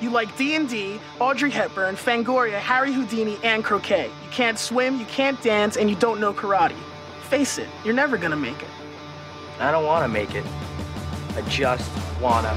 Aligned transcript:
You 0.00 0.10
like 0.10 0.36
D&D, 0.36 1.00
Audrey 1.20 1.50
Hepburn, 1.50 1.96
Fangoria, 1.96 2.58
Harry 2.58 2.92
Houdini, 2.92 3.38
and 3.42 3.64
croquet. 3.64 4.10
You 4.24 4.30
can't 4.30 4.58
swim, 4.58 4.98
you 4.98 5.06
can't 5.06 5.42
dance, 5.42 5.78
and 5.78 5.88
you 5.88 5.96
don't 5.96 6.20
know 6.20 6.34
karate. 6.34 6.76
Face 7.30 7.56
it, 7.56 7.68
you're 7.82 7.94
never 7.94 8.18
gonna 8.18 8.36
make 8.36 8.60
it. 8.62 8.68
I 9.58 9.70
don't 9.70 9.86
want 9.86 10.04
to 10.04 10.08
make 10.08 10.34
it. 10.34 10.44
I 11.34 11.40
just 11.48 11.90
wanna. 12.20 12.54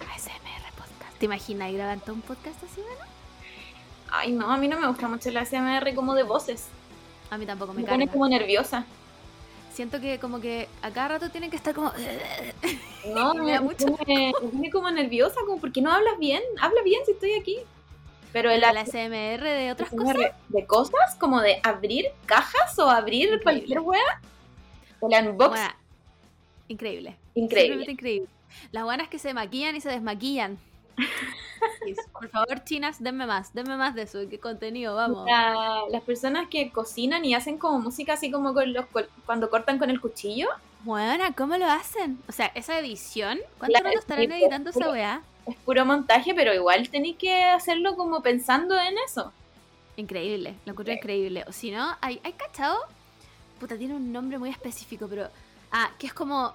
ASMR 0.00 0.72
podcast. 0.76 1.18
¿Te 1.18 1.26
imaginas 1.26 1.72
grabar 1.72 2.00
todo 2.00 2.14
un 2.14 2.22
podcast 2.22 2.62
así, 2.64 2.80
bueno? 2.80 3.04
Ay, 4.10 4.32
no, 4.32 4.50
a 4.50 4.56
mí 4.56 4.66
no 4.66 4.80
me 4.80 4.86
gusta 4.86 5.08
mucho 5.08 5.30
la 5.30 5.42
ASMR 5.42 5.94
como 5.94 6.14
de 6.14 6.22
voces. 6.22 6.68
A 7.30 7.36
mí 7.36 7.44
tampoco 7.44 7.74
me, 7.74 7.82
Me 7.82 7.88
pone 7.88 8.08
como 8.08 8.26
nerviosa. 8.28 8.86
Siento 9.72 10.00
que 10.00 10.18
como 10.18 10.40
que 10.40 10.68
a 10.82 10.90
cada 10.90 11.08
rato 11.08 11.30
tienen 11.30 11.50
que 11.50 11.56
estar 11.56 11.74
como... 11.74 11.92
No, 13.14 13.34
Me 13.34 13.42
me, 13.42 13.52
da 13.52 13.60
me 13.60 13.66
mucho 13.66 13.86
me 14.06 14.32
pone 14.32 14.70
como 14.70 14.88
nerviosa, 14.90 15.40
como 15.44 15.60
porque 15.60 15.80
no 15.82 15.90
hablas 15.90 16.18
bien. 16.18 16.40
Habla 16.60 16.82
bien 16.82 17.00
si 17.04 17.12
estoy 17.12 17.32
aquí. 17.34 17.56
Pero 18.32 18.50
el 18.50 18.60
la 18.60 18.70
ASMR 18.70 19.42
de 19.42 19.72
otras 19.72 19.90
cosas. 19.90 20.16
De 20.48 20.66
cosas, 20.66 21.14
como 21.18 21.40
de 21.40 21.60
abrir 21.64 22.06
cajas 22.26 22.78
o 22.78 22.88
abrir 22.88 23.24
Increíble. 23.24 23.42
cualquier 23.42 23.80
wea. 23.80 24.20
El 25.02 25.28
unbox, 25.28 25.50
Bueno, 25.50 25.74
increíble. 26.68 27.16
increíble. 27.34 27.90
Increíble. 27.90 28.28
Las 28.70 28.84
buenas 28.84 29.08
que 29.08 29.18
se 29.18 29.34
maquillan 29.34 29.74
y 29.74 29.80
se 29.80 29.88
desmaquillan. 29.88 30.58
Por 32.12 32.28
favor, 32.28 32.64
chinas, 32.64 33.02
denme 33.02 33.26
más, 33.26 33.52
denme 33.54 33.76
más 33.76 33.94
de 33.94 34.02
eso, 34.02 34.18
qué 34.28 34.38
contenido, 34.38 34.94
vamos. 34.96 35.26
La- 35.26 35.82
las 35.90 36.02
personas 36.02 36.48
que 36.48 36.70
cocinan 36.70 37.24
y 37.24 37.34
hacen 37.34 37.58
como 37.58 37.78
música 37.80 38.14
así 38.14 38.30
como 38.30 38.52
con 38.54 38.72
los 38.72 38.86
cuando 39.26 39.50
cortan 39.50 39.78
con 39.78 39.90
el 39.90 40.00
cuchillo, 40.00 40.48
Buena, 40.84 41.32
¿cómo 41.32 41.56
lo 41.58 41.66
hacen? 41.66 42.18
O 42.28 42.32
sea, 42.32 42.46
esa 42.56 42.76
edición, 42.78 43.38
¿cuánto 43.58 43.78
rato 43.84 43.98
estarán 44.00 44.32
editando 44.32 44.70
esa 44.70 44.90
weá? 44.90 45.22
es 45.46 45.54
puro 45.56 45.84
montaje, 45.84 46.34
pero 46.34 46.52
igual 46.52 46.88
tenéis 46.88 47.16
que 47.16 47.44
hacerlo 47.44 47.94
como 47.94 48.20
pensando 48.20 48.76
en 48.80 48.94
eso. 49.06 49.32
Increíble, 49.96 50.56
lo 50.64 50.72
encuentro 50.72 50.94
increíble. 50.94 51.44
O 51.46 51.52
si 51.52 51.70
no, 51.70 51.96
hay, 52.00 52.20
hay 52.24 52.32
cachado. 52.32 52.78
Puta, 53.60 53.76
tiene 53.76 53.94
un 53.94 54.12
nombre 54.12 54.38
muy 54.38 54.50
específico, 54.50 55.06
pero. 55.08 55.28
Ah, 55.70 55.90
que 55.98 56.08
es 56.08 56.14
como. 56.14 56.52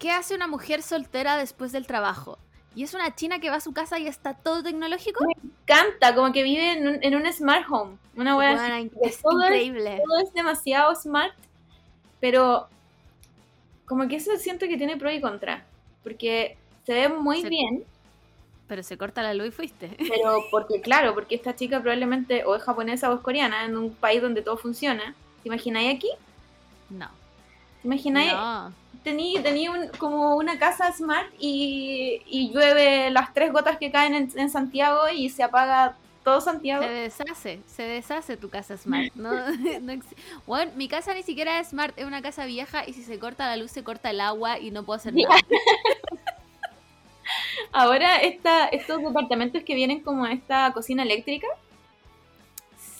¿Qué 0.00 0.10
hace 0.10 0.34
una 0.34 0.46
mujer 0.48 0.82
soltera 0.82 1.36
después 1.36 1.70
del 1.70 1.86
trabajo? 1.86 2.38
Y 2.74 2.84
es 2.84 2.94
una 2.94 3.14
china 3.14 3.40
que 3.40 3.50
va 3.50 3.56
a 3.56 3.60
su 3.60 3.72
casa 3.72 3.98
y 3.98 4.06
está 4.06 4.34
todo 4.34 4.62
tecnológico. 4.62 5.24
Canta, 5.64 6.14
como 6.14 6.32
que 6.32 6.42
vive 6.44 6.72
en 6.72 6.86
un, 6.88 6.98
en 7.02 7.14
un 7.16 7.32
smart 7.32 7.66
home. 7.68 7.96
Una. 8.16 8.34
Buena, 8.36 8.78
es 9.02 9.20
todo 9.20 9.40
es- 9.42 9.46
increíble. 9.48 10.00
todo 10.04 10.18
es 10.20 10.32
demasiado 10.32 10.94
smart, 10.94 11.34
pero 12.20 12.68
como 13.86 14.06
que 14.06 14.16
eso 14.16 14.36
siento 14.36 14.68
que 14.68 14.76
tiene 14.76 14.96
pro 14.96 15.10
y 15.10 15.20
contra, 15.20 15.64
porque 16.04 16.56
se 16.86 16.94
ve 16.94 17.08
muy 17.08 17.42
Se- 17.42 17.48
bien, 17.48 17.84
Pero 18.68 18.84
se 18.84 18.96
corta 18.96 19.22
la 19.22 19.34
luz 19.34 19.48
y 19.48 19.50
fuiste. 19.50 19.96
pero 20.08 20.44
porque 20.52 20.80
claro, 20.80 21.12
porque 21.14 21.34
esta 21.34 21.56
chica 21.56 21.80
probablemente 21.80 22.44
o 22.44 22.54
es 22.54 22.62
japonesa 22.62 23.10
o 23.10 23.14
es 23.16 23.20
coreana, 23.20 23.64
en 23.64 23.76
un 23.76 23.92
país 23.94 24.22
donde 24.22 24.42
todo 24.42 24.56
funciona. 24.56 25.14
¿Te 25.42 25.48
imagináis 25.48 25.96
aquí? 25.96 26.10
No. 26.88 27.08
¿Te 27.82 27.88
imagináis? 27.88 28.32
No. 28.32 28.72
Tenía 29.02 29.42
tenía 29.42 29.70
un- 29.70 29.88
como 29.98 30.36
una 30.36 30.58
casa 30.58 30.92
smart 30.92 31.28
y, 31.38 32.22
y 32.26 32.52
llueve 32.52 33.10
las 33.10 33.32
tres 33.32 33.52
gotas 33.52 33.78
que 33.78 33.90
caen 33.90 34.14
en, 34.14 34.30
en 34.36 34.50
Santiago 34.50 35.08
y 35.08 35.30
se 35.30 35.42
apaga 35.42 35.96
todo 36.22 36.42
Santiago. 36.42 36.82
Se 36.82 36.90
deshace, 36.90 37.60
se 37.66 37.82
deshace 37.84 38.36
tu 38.36 38.50
casa 38.50 38.76
smart. 38.76 39.10
No, 39.14 39.32
no 39.80 39.92
ex- 39.92 40.04
Bueno, 40.46 40.70
mi 40.76 40.86
casa 40.86 41.14
ni 41.14 41.22
siquiera 41.22 41.58
es 41.60 41.68
smart, 41.68 41.98
es 41.98 42.04
una 42.04 42.20
casa 42.20 42.44
vieja 42.44 42.86
y 42.86 42.92
si 42.92 43.02
se 43.02 43.18
corta 43.18 43.46
la 43.46 43.56
luz 43.56 43.70
se 43.70 43.82
corta 43.82 44.10
el 44.10 44.20
agua 44.20 44.58
y 44.58 44.70
no 44.70 44.82
puedo 44.84 44.98
hacer 44.98 45.14
nada. 45.14 45.34
Ahora 47.72 48.16
esta, 48.16 48.66
estos 48.68 49.02
departamentos 49.02 49.62
que 49.62 49.74
vienen 49.74 50.00
como 50.00 50.26
esta 50.26 50.72
cocina 50.72 51.02
eléctrica, 51.04 51.46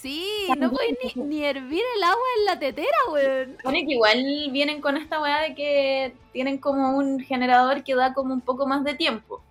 Sí, 0.00 0.48
no 0.56 0.70
puedes 0.70 0.96
ni, 1.14 1.22
ni 1.24 1.44
hervir 1.44 1.82
el 1.96 2.02
agua 2.02 2.24
en 2.38 2.44
la 2.46 2.58
tetera, 2.58 2.96
weón. 3.12 3.58
Pone 3.62 3.84
que 3.84 3.92
igual 3.92 4.24
vienen 4.50 4.80
con 4.80 4.96
esta 4.96 5.20
weá 5.20 5.40
de 5.42 5.54
que 5.54 6.14
tienen 6.32 6.56
como 6.58 6.96
un 6.96 7.20
generador 7.20 7.84
que 7.84 7.94
da 7.94 8.14
como 8.14 8.32
un 8.32 8.40
poco 8.40 8.66
más 8.66 8.82
de 8.82 8.94
tiempo. 8.94 9.42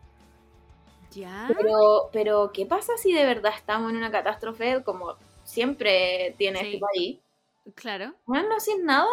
Ya. 1.12 1.50
Pero, 1.56 2.10
pero 2.12 2.52
¿qué 2.52 2.66
pasa 2.66 2.98
si 2.98 3.14
de 3.14 3.26
verdad 3.26 3.54
estamos 3.56 3.92
en 3.92 3.98
una 3.98 4.12
catástrofe 4.12 4.84
como 4.84 5.16
siempre 5.44 6.34
tiene 6.38 6.60
Sí. 6.60 6.66
este 6.68 6.80
país? 6.80 7.20
Claro. 7.76 8.14
Bueno, 8.26 8.50
no 8.50 8.56
hacen 8.56 8.86
nada. 8.86 9.08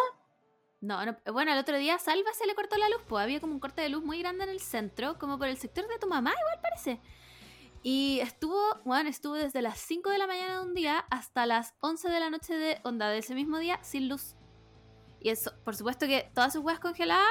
No, 0.81 1.05
no, 1.05 1.17
bueno, 1.33 1.51
el 1.53 1.57
otro 1.59 1.77
día 1.77 1.95
a 1.95 1.99
Salva 1.99 2.33
se 2.33 2.45
le 2.45 2.53
cortó 2.55 2.77
la 2.77 2.89
luz, 2.89 3.01
pues 3.07 3.23
había 3.23 3.39
como 3.39 3.53
un 3.53 3.59
corte 3.59 3.81
de 3.81 3.89
luz 3.89 4.03
muy 4.03 4.19
grande 4.19 4.43
en 4.43 4.51
el 4.51 4.59
centro, 4.59 5.17
como 5.19 5.37
por 5.37 5.47
el 5.47 5.57
sector 5.57 5.87
de 5.87 5.97
tu 5.99 6.07
mamá, 6.07 6.31
igual 6.31 6.59
parece. 6.61 6.99
Y 7.83 8.19
estuvo, 8.21 8.59
bueno, 8.85 9.09
estuvo 9.09 9.35
desde 9.35 9.61
las 9.61 9.77
5 9.79 10.09
de 10.09 10.17
la 10.17 10.27
mañana 10.27 10.59
de 10.59 10.65
un 10.65 10.73
día 10.73 11.05
hasta 11.09 11.45
las 11.45 11.73
11 11.79 12.09
de 12.09 12.19
la 12.19 12.29
noche 12.29 12.53
de 12.55 12.79
onda 12.83 13.09
de 13.09 13.19
ese 13.19 13.33
mismo 13.35 13.57
día 13.59 13.79
sin 13.83 14.09
luz. 14.09 14.35
Y 15.21 15.29
eso, 15.29 15.51
por 15.63 15.75
supuesto 15.75 16.05
que 16.05 16.29
todas 16.33 16.53
sus 16.53 16.63
huevas 16.63 16.79
congeladas, 16.81 17.25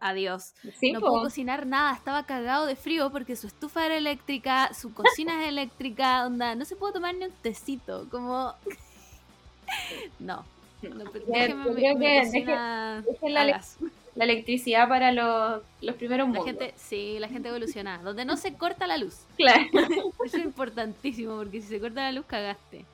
adiós. 0.00 0.54
Sí, 0.80 0.92
no 0.92 1.00
po. 1.00 1.08
pudo 1.08 1.22
cocinar 1.24 1.66
nada, 1.66 1.94
estaba 1.94 2.24
cagado 2.24 2.66
de 2.66 2.74
frío 2.76 3.10
porque 3.10 3.36
su 3.36 3.46
estufa 3.48 3.84
era 3.86 3.96
eléctrica, 3.96 4.72
su 4.72 4.94
cocina 4.94 5.42
es 5.42 5.48
eléctrica, 5.48 6.26
onda, 6.26 6.54
no 6.54 6.64
se 6.64 6.76
pudo 6.76 6.92
tomar 6.94 7.14
ni 7.14 7.26
un 7.26 7.32
tecito, 7.42 8.06
como... 8.10 8.54
No. 10.18 10.44
no 10.82 11.04
pero 11.12 11.26
Yo- 11.26 11.64
yo 11.66 11.74
creo 11.74 11.94
mi 11.98 12.06
que 12.06 12.20
cocina 12.24 13.02
deje 13.06 13.28
la 13.30 13.40
a 13.40 13.44
le- 13.44 13.52
gas. 13.52 13.76
La 14.18 14.24
electricidad 14.24 14.88
para 14.88 15.12
los, 15.12 15.62
los 15.80 15.94
primeros 15.94 16.26
La 16.26 16.34
mundos. 16.34 16.44
gente, 16.44 16.74
sí, 16.76 17.18
la 17.20 17.28
gente 17.28 17.50
evoluciona. 17.50 17.98
Donde 17.98 18.24
no 18.24 18.36
se 18.36 18.54
corta 18.54 18.88
la 18.88 18.96
luz. 18.96 19.20
Claro. 19.36 19.62
Eso 20.24 20.38
es 20.38 20.44
importantísimo, 20.44 21.36
porque 21.36 21.62
si 21.62 21.68
se 21.68 21.80
corta 21.80 22.02
la 22.02 22.10
luz, 22.10 22.26
cagaste. 22.26 22.84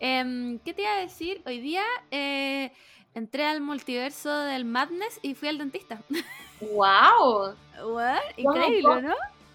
Em, 0.00 0.58
¿Qué 0.60 0.72
te 0.72 0.80
iba 0.82 0.94
a 0.94 0.96
decir? 0.96 1.42
Hoy 1.44 1.60
día 1.60 1.84
eh, 2.10 2.72
entré 3.14 3.44
al 3.44 3.60
multiverso 3.60 4.34
del 4.34 4.64
Madness 4.64 5.20
y 5.20 5.34
fui 5.34 5.48
al 5.48 5.58
dentista. 5.58 6.00
¡Wow! 6.62 7.54
What? 7.84 8.20
¿Cómo, 8.42 8.56
Increíble, 8.56 8.82
cómo? 8.82 9.00
¿no? 9.02 9.14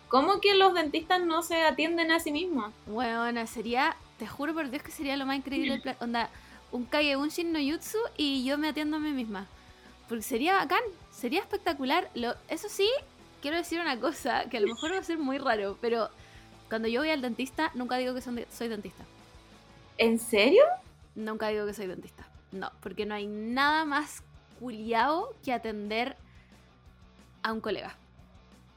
¿Cómo 0.10 0.40
que 0.40 0.54
los 0.54 0.76
dentistas 0.76 1.24
no 1.24 1.42
se 1.42 1.64
atienden 1.64 2.12
a 2.12 2.20
sí 2.20 2.32
mismos? 2.32 2.72
Bueno, 2.86 3.48
sería, 3.48 3.98
te 4.20 4.28
juro 4.28 4.54
por 4.54 4.70
Dios 4.70 4.84
que 4.84 4.92
sería 4.92 5.18
lo 5.18 5.26
más 5.26 5.38
increíble 5.38 5.72
del 5.72 5.82
plan. 5.82 5.98
Onda, 6.00 6.30
un 6.72 6.86
Kagebushin 6.86 7.52
no 7.52 7.60
Jutsu 7.60 7.98
y 8.18 8.46
yo 8.46 8.60
me 8.60 8.70
atiendo 8.70 8.98
a 8.98 9.00
mí 9.00 9.12
misma. 9.14 9.48
Porque 10.08 10.24
sería 10.24 10.54
bacán, 10.54 10.82
sería 11.18 11.40
espectacular. 11.42 12.10
Lo, 12.14 12.36
eso 12.48 12.70
sí, 12.70 12.88
quiero 13.42 13.58
decir 13.58 13.80
una 13.82 14.00
cosa 14.00 14.46
que 14.50 14.58
a 14.58 14.60
lo 14.60 14.68
mejor 14.68 14.94
va 14.94 15.00
a 15.00 15.04
ser 15.04 15.18
muy 15.18 15.38
raro, 15.40 15.78
pero 15.82 16.10
cuando 16.70 16.88
yo 16.88 17.02
voy 17.02 17.10
al 17.10 17.22
dentista, 17.22 17.72
nunca 17.74 17.98
digo 17.98 18.14
que 18.14 18.22
son 18.22 18.36
de- 18.36 18.48
soy 18.52 18.68
dentista. 18.68 19.04
¿En 19.98 20.20
serio? 20.20 20.64
Nunca 21.16 21.48
digo 21.48 21.66
que 21.66 21.74
soy 21.74 21.88
dentista. 21.88 22.28
No, 22.52 22.72
porque 22.82 23.06
no 23.06 23.16
hay 23.16 23.26
nada 23.28 23.84
más 23.86 24.22
culiao 24.60 25.34
que 25.44 25.52
atender 25.54 26.16
a 27.42 27.52
un 27.52 27.62
colega. 27.62 27.96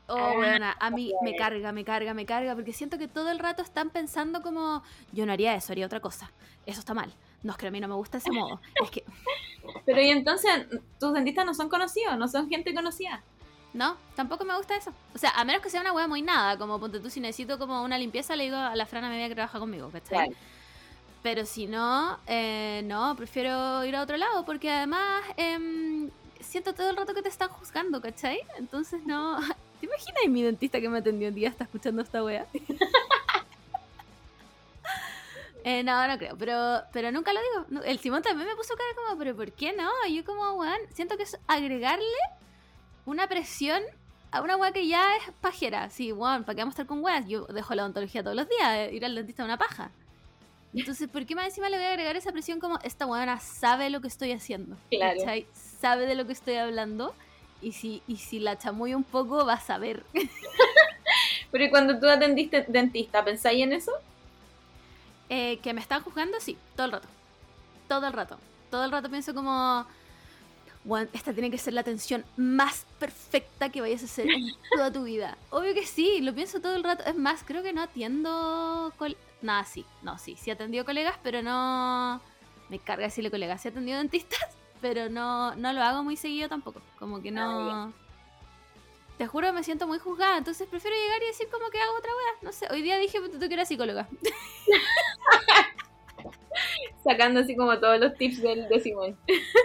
Oh, 0.08 0.16
Ah, 0.16 0.32
weona, 0.36 0.76
a 0.80 0.90
mí 0.90 1.12
me 1.22 1.36
carga, 1.36 1.70
me 1.72 1.84
carga, 1.84 2.14
me 2.14 2.26
carga, 2.26 2.54
porque 2.54 2.72
siento 2.72 2.98
que 2.98 3.06
todo 3.06 3.30
el 3.30 3.38
rato 3.38 3.62
están 3.62 3.90
pensando 3.90 4.42
como, 4.42 4.82
yo 5.12 5.24
no 5.24 5.32
haría 5.32 5.54
eso, 5.54 5.72
haría 5.72 5.86
otra 5.86 6.00
cosa. 6.00 6.32
Eso 6.66 6.80
está 6.80 6.94
mal. 6.94 7.12
No, 7.42 7.52
es 7.52 7.58
que 7.58 7.66
a 7.66 7.70
mí 7.70 7.80
no 7.80 7.88
me 7.88 7.94
gusta 7.94 8.18
ese 8.18 8.30
modo. 8.30 8.60
Es 8.82 8.90
que, 8.90 9.04
Pero 9.86 10.00
y 10.00 10.10
entonces, 10.10 10.66
tus 10.98 11.12
dentistas 11.12 11.46
no 11.46 11.54
son 11.54 11.68
conocidos, 11.68 12.16
no 12.18 12.28
son 12.28 12.48
gente 12.48 12.74
conocida. 12.74 13.22
no, 13.72 13.96
tampoco 14.14 14.44
me 14.44 14.56
gusta 14.56 14.76
eso. 14.76 14.92
O 15.14 15.18
sea, 15.18 15.30
a 15.30 15.44
menos 15.44 15.62
que 15.62 15.70
sea 15.70 15.80
una 15.80 15.92
wea 15.92 16.08
muy 16.08 16.22
nada, 16.22 16.58
como 16.58 16.78
ponte 16.78 17.00
tú, 17.00 17.10
si 17.10 17.20
necesito 17.20 17.58
como 17.58 17.82
una 17.82 17.98
limpieza, 17.98 18.36
le 18.36 18.44
digo 18.44 18.56
a 18.56 18.74
la 18.74 18.86
Frana 18.86 19.08
media 19.08 19.28
que 19.28 19.34
trabaja 19.34 19.58
conmigo, 19.58 19.90
¿cachai? 19.90 20.28
Pero 21.22 21.44
si 21.44 21.66
no, 21.66 22.18
eh, 22.26 22.82
no, 22.84 23.14
prefiero 23.14 23.84
ir 23.84 23.94
a 23.94 24.02
otro 24.02 24.16
lado 24.16 24.44
porque 24.46 24.70
además 24.70 25.22
em, 25.36 26.08
siento 26.40 26.72
todo 26.74 26.90
el 26.90 26.96
rato 26.96 27.14
que 27.14 27.22
te 27.22 27.28
están 27.28 27.48
juzgando, 27.48 28.00
¿cachai? 28.00 28.40
Entonces 28.58 29.04
no... 29.04 29.38
¿Te 29.80 29.86
imaginas 29.86 30.28
mi 30.28 30.42
dentista 30.42 30.78
que 30.78 30.90
me 30.90 30.98
atendió 30.98 31.28
un 31.28 31.34
día 31.34 31.48
está 31.48 31.64
escuchando 31.64 32.02
esta 32.02 32.22
wea? 32.22 32.46
Eh, 35.64 35.82
no, 35.82 36.06
no 36.06 36.18
creo, 36.18 36.36
pero, 36.38 36.82
pero 36.92 37.12
nunca 37.12 37.32
lo 37.32 37.40
digo. 37.40 37.82
El 37.84 37.98
Simón 37.98 38.22
también 38.22 38.48
me 38.48 38.56
puso 38.56 38.74
cara 38.74 38.90
como, 38.94 39.18
pero 39.18 39.36
¿por 39.36 39.52
qué 39.52 39.72
no? 39.72 39.90
Y 40.08 40.16
yo 40.16 40.24
como, 40.24 40.52
weón, 40.52 40.78
siento 40.92 41.16
que 41.16 41.24
es 41.24 41.38
agregarle 41.46 42.04
una 43.06 43.26
presión 43.28 43.82
a 44.30 44.42
una 44.42 44.56
weá 44.56 44.72
que 44.72 44.86
ya 44.86 45.16
es 45.16 45.22
pajera. 45.40 45.90
Sí, 45.90 46.12
weón, 46.12 46.44
¿para 46.44 46.54
qué 46.54 46.62
vamos 46.62 46.72
a 46.72 46.76
estar 46.82 46.86
con 46.86 47.02
weas? 47.02 47.26
Yo 47.26 47.46
dejo 47.46 47.74
la 47.74 47.82
odontología 47.82 48.22
todos 48.22 48.36
los 48.36 48.48
días, 48.48 48.68
eh, 48.76 48.90
ir 48.94 49.04
al 49.04 49.14
dentista 49.14 49.42
es 49.42 49.46
una 49.46 49.58
paja. 49.58 49.90
Entonces, 50.72 51.08
¿por 51.08 51.26
qué 51.26 51.34
más 51.34 51.46
encima 51.46 51.68
le 51.68 51.76
voy 51.78 51.86
a 51.86 51.90
agregar 51.90 52.16
esa 52.16 52.30
presión 52.30 52.60
como 52.60 52.78
esta 52.84 53.06
weona 53.06 53.40
sabe 53.40 53.90
lo 53.90 54.00
que 54.00 54.08
estoy 54.08 54.32
haciendo? 54.32 54.76
Claro. 54.88 55.18
¿cachai? 55.18 55.46
Sabe 55.52 56.06
de 56.06 56.14
lo 56.14 56.26
que 56.26 56.32
estoy 56.32 56.54
hablando. 56.54 57.14
Y 57.60 57.72
si, 57.72 58.02
y 58.06 58.16
si 58.16 58.38
la 58.38 58.56
chamuyo 58.56 58.96
un 58.96 59.04
poco, 59.04 59.44
va 59.44 59.54
a 59.54 59.60
saber. 59.60 60.04
Pero 61.50 61.64
¿y 61.64 61.70
cuando 61.70 61.98
tú 61.98 62.08
atendiste 62.08 62.64
dentista, 62.68 63.24
¿pensáis 63.24 63.62
en 63.62 63.72
eso? 63.72 63.92
Eh, 65.30 65.60
que 65.62 65.72
me 65.72 65.80
están 65.80 66.02
juzgando, 66.02 66.40
sí, 66.40 66.58
todo 66.74 66.86
el 66.86 66.92
rato. 66.92 67.08
Todo 67.88 68.06
el 68.08 68.12
rato. 68.12 68.36
Todo 68.68 68.84
el 68.84 68.90
rato 68.90 69.08
pienso 69.08 69.32
como. 69.32 69.86
Bueno, 70.82 71.08
esta 71.12 71.32
tiene 71.32 71.52
que 71.52 71.58
ser 71.58 71.72
la 71.74 71.82
atención 71.82 72.24
más 72.36 72.84
perfecta 72.98 73.68
que 73.68 73.80
vayas 73.80 74.02
a 74.02 74.06
hacer 74.06 74.28
en 74.28 74.48
toda 74.74 74.92
tu 74.92 75.04
vida. 75.04 75.38
Obvio 75.50 75.72
que 75.72 75.86
sí, 75.86 76.20
lo 76.20 76.34
pienso 76.34 76.60
todo 76.60 76.74
el 76.74 76.82
rato. 76.82 77.04
Es 77.04 77.16
más, 77.16 77.44
creo 77.44 77.62
que 77.62 77.72
no 77.72 77.82
atiendo... 77.82 78.92
Nada, 79.40 79.64
sí, 79.64 79.84
no, 80.02 80.18
sí, 80.18 80.36
sí 80.36 80.50
atendido 80.50 80.84
colegas, 80.84 81.16
pero 81.22 81.42
no... 81.42 82.20
Me 82.68 82.78
carga 82.78 83.04
decirle 83.04 83.30
colegas, 83.30 83.60
sí 83.60 83.68
atendido 83.68 83.98
dentistas, 83.98 84.48
pero 84.80 85.10
no, 85.10 85.54
no 85.54 85.72
lo 85.72 85.82
hago 85.82 86.02
muy 86.02 86.16
seguido 86.16 86.48
tampoco. 86.48 86.80
Como 86.98 87.22
que 87.22 87.30
no... 87.30 87.92
Te 89.20 89.26
juro, 89.26 89.52
me 89.52 89.62
siento 89.62 89.86
muy 89.86 89.98
juzgada, 89.98 90.38
entonces 90.38 90.66
prefiero 90.66 90.96
llegar 90.96 91.22
y 91.22 91.26
decir 91.26 91.46
como 91.50 91.68
que 91.68 91.78
hago 91.78 91.94
otra 91.94 92.10
wea. 92.10 92.38
No 92.40 92.52
sé, 92.52 92.66
hoy 92.70 92.80
día 92.80 92.96
dije 92.96 93.18
tú 93.20 93.38
que 93.38 93.52
eras 93.52 93.68
psicóloga. 93.68 94.08
Sacando 97.04 97.40
así 97.40 97.54
como 97.54 97.78
todos 97.78 98.00
los 98.00 98.14
tips 98.14 98.40
del 98.40 98.66
de 98.66 98.80
Simón. 98.80 99.18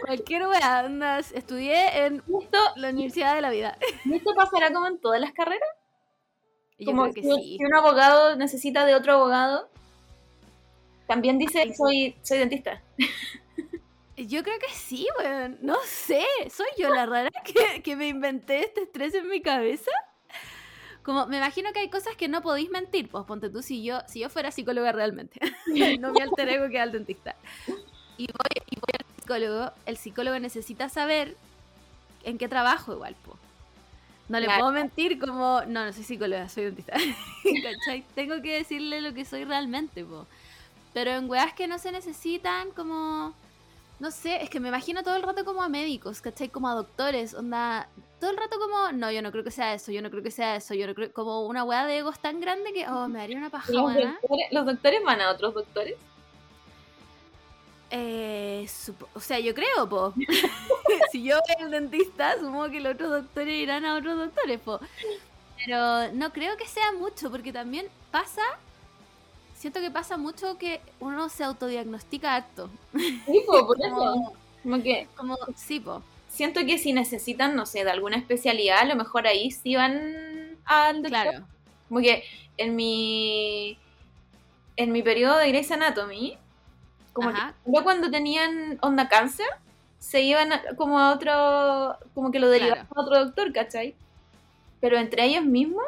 Cualquier 0.05 0.47
wea, 0.47 0.79
andas, 0.79 1.31
estudié 1.31 2.05
en 2.05 2.15
¿Esto, 2.15 2.57
la 2.75 2.89
Universidad 2.89 3.33
de 3.33 3.39
la 3.39 3.49
Vida. 3.49 3.77
¿Esto 4.13 4.35
pasará 4.35 4.73
como 4.73 4.87
en 4.87 4.99
todas 4.99 5.21
las 5.21 5.31
carreras? 5.31 5.69
Yo 6.77 6.87
como 6.87 7.03
creo 7.03 7.13
que 7.13 7.21
si, 7.21 7.29
sí. 7.29 7.57
si 7.57 7.63
un 7.63 7.75
abogado 7.75 8.35
necesita 8.35 8.85
de 8.85 8.93
otro 8.93 9.13
abogado, 9.13 9.69
también 11.07 11.37
dice 11.37 11.73
soy, 11.73 12.17
soy 12.23 12.39
dentista. 12.39 12.83
Yo 14.17 14.43
creo 14.43 14.57
que 14.59 14.73
sí, 14.73 15.07
weón. 15.19 15.57
No 15.61 15.75
sé. 15.85 16.23
¿Soy 16.49 16.67
yo 16.77 16.89
la 16.89 17.05
rara 17.05 17.29
que, 17.43 17.81
que 17.81 17.95
me 17.95 18.07
inventé 18.07 18.59
este 18.63 18.83
estrés 18.83 19.13
en 19.13 19.27
mi 19.29 19.41
cabeza? 19.41 19.91
Como, 21.03 21.27
me 21.27 21.37
imagino 21.37 21.71
que 21.73 21.79
hay 21.79 21.89
cosas 21.89 22.15
que 22.15 22.27
no 22.27 22.41
podéis 22.41 22.69
mentir. 22.69 23.09
Pues 23.09 23.25
ponte 23.25 23.49
tú 23.49 23.61
si 23.61 23.83
yo, 23.83 23.99
si 24.07 24.19
yo 24.21 24.29
fuera 24.29 24.51
psicóloga 24.51 24.91
realmente. 24.91 25.39
no 25.99 26.11
mi 26.13 26.21
alter 26.21 26.49
ego 26.49 26.69
que 26.69 26.79
al 26.79 26.91
dentista. 26.91 27.35
Y 28.17 28.27
voy, 28.27 28.63
y 28.69 28.75
voy 28.75 28.93
al 28.97 29.05
psicólogo. 29.19 29.71
El 29.85 29.97
psicólogo 29.97 30.39
necesita 30.39 30.89
saber 30.89 31.35
en 32.23 32.37
qué 32.37 32.47
trabajo 32.47 32.93
igual, 32.93 33.15
po. 33.25 33.37
No 34.29 34.39
le 34.39 34.47
Claro. 34.47 34.61
puedo 34.61 34.71
mentir 34.71 35.19
como, 35.19 35.61
no, 35.67 35.85
no 35.85 35.93
soy 35.93 36.03
psicóloga, 36.03 36.49
soy 36.49 36.63
dentista. 36.65 36.93
Tengo 38.15 38.41
que 38.41 38.55
decirle 38.57 39.01
lo 39.01 39.13
que 39.13 39.25
soy 39.25 39.43
realmente, 39.43 40.03
po. 40.03 40.25
Pero 40.93 41.11
en 41.11 41.29
weas 41.29 41.53
que 41.53 41.67
no 41.67 41.77
se 41.77 41.91
necesitan, 41.91 42.71
como... 42.71 43.35
No 43.99 44.11
sé, 44.11 44.43
es 44.43 44.49
que 44.49 44.59
me 44.59 44.67
imagino 44.67 45.03
todo 45.03 45.15
el 45.15 45.23
rato 45.23 45.45
como 45.45 45.63
a 45.63 45.69
médicos, 45.69 46.21
¿cachai? 46.21 46.49
Como 46.49 46.67
a 46.67 46.73
doctores, 46.73 47.33
onda... 47.33 47.87
Todo 48.19 48.31
el 48.31 48.37
rato 48.37 48.57
como, 48.59 48.91
no, 48.91 49.11
yo 49.11 49.21
no 49.21 49.31
creo 49.31 49.43
que 49.43 49.51
sea 49.51 49.73
eso, 49.73 49.91
yo 49.91 50.01
no 50.01 50.09
creo 50.09 50.23
que 50.23 50.31
sea 50.31 50.55
eso, 50.55 50.73
yo 50.73 50.87
no 50.87 50.93
creo... 50.93 51.13
Como 51.13 51.45
una 51.45 51.63
wea 51.63 51.85
de 51.85 51.99
egos 51.99 52.19
tan 52.19 52.41
grande 52.41 52.73
que, 52.73 52.87
oh, 52.87 53.07
me 53.07 53.19
daría 53.19 53.37
una 53.37 53.49
paja, 53.49 53.71
Los 53.71 53.93
doctores, 53.93 54.47
los 54.51 54.65
doctores 54.65 55.03
van 55.03 55.21
a 55.21 55.31
otros 55.31 55.53
doctores. 55.53 55.95
Eh, 57.91 58.67
o 59.13 59.19
sea, 59.19 59.39
yo 59.39 59.53
creo, 59.53 59.87
po. 59.87 60.13
si 61.11 61.23
yo 61.23 61.37
voy 61.37 61.65
al 61.65 61.71
dentista, 61.71 62.35
supongo 62.37 62.69
que 62.69 62.81
los 62.81 62.95
otros 62.95 63.09
doctores 63.09 63.55
irán 63.55 63.85
a 63.85 63.95
otros 63.95 64.17
doctores, 64.17 64.59
po. 64.59 64.79
Pero 65.63 66.11
no 66.13 66.33
creo 66.33 66.57
que 66.57 66.67
sea 66.67 66.91
mucho, 66.93 67.31
porque 67.31 67.53
también 67.53 67.87
pasa. 68.11 68.41
Siento 69.65 69.79
que 69.81 69.89
pasa 69.89 70.15
mucho 70.17 70.59
que 70.59 70.79
uno 70.99 71.27
se 71.27 71.43
autodiagnostica 71.43 72.35
harto. 72.35 72.69
Sí, 72.93 73.19
po, 73.47 73.65
por 73.65 73.77
eso. 73.83 74.33
Como, 74.61 74.83
que 74.83 75.07
como 75.15 75.35
sí, 75.55 75.79
po. 75.79 76.03
siento 76.29 76.63
que 76.67 76.77
si 76.77 76.93
necesitan, 76.93 77.55
no 77.55 77.65
sé, 77.65 77.83
de 77.83 77.89
alguna 77.89 78.15
especialidad, 78.17 78.81
a 78.81 78.85
lo 78.85 78.95
mejor 78.95 79.25
ahí 79.25 79.49
sí 79.49 79.75
van 79.75 80.55
al 80.65 81.01
doctor. 81.01 81.09
Claro. 81.09 81.47
Como 81.89 81.99
que 82.01 82.23
en 82.57 82.75
mi 82.75 83.75
en 84.75 84.91
mi 84.91 85.01
periodo 85.01 85.37
de 85.39 85.47
Grey's 85.47 85.71
Anatomy, 85.71 86.37
como 87.13 87.33
que 87.33 87.39
yo 87.65 87.83
cuando 87.83 88.11
tenían 88.11 88.77
onda 88.83 89.09
cáncer, 89.09 89.47
se 89.97 90.21
iban 90.21 90.53
a- 90.53 90.61
como 90.77 90.99
a 90.99 91.11
otro, 91.11 91.97
como 92.13 92.29
que 92.31 92.37
lo 92.37 92.49
derivaban 92.49 92.85
Claro. 92.85 93.01
a 93.01 93.03
otro 93.03 93.25
doctor, 93.25 93.51
¿cachai? 93.51 93.95
Pero 94.79 94.97
entre 94.99 95.25
ellos 95.25 95.43
mismos, 95.43 95.85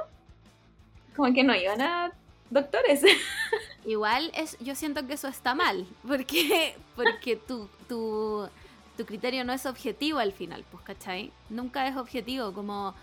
como 1.16 1.32
que 1.32 1.44
no 1.44 1.54
iban 1.56 1.80
a 1.82 2.12
doctores. 2.50 3.02
Igual 3.86 4.32
es, 4.36 4.58
yo 4.60 4.76
siento 4.76 5.08
que 5.08 5.14
eso 5.14 5.28
está 5.28 5.56
mal, 5.56 5.88
porque, 6.06 6.76
porque 6.96 7.36
tu, 7.38 7.70
tu, 7.88 8.50
tu 8.98 9.06
criterio 9.06 9.44
no 9.46 9.54
es 9.54 9.66
objetivo 9.66 10.20
al 10.20 10.34
final, 10.34 10.66
pues, 10.72 10.84
¿cachai? 10.84 11.32
Nunca 11.50 11.88
es 11.88 11.96
objetivo, 11.96 12.54
como, 12.54 12.94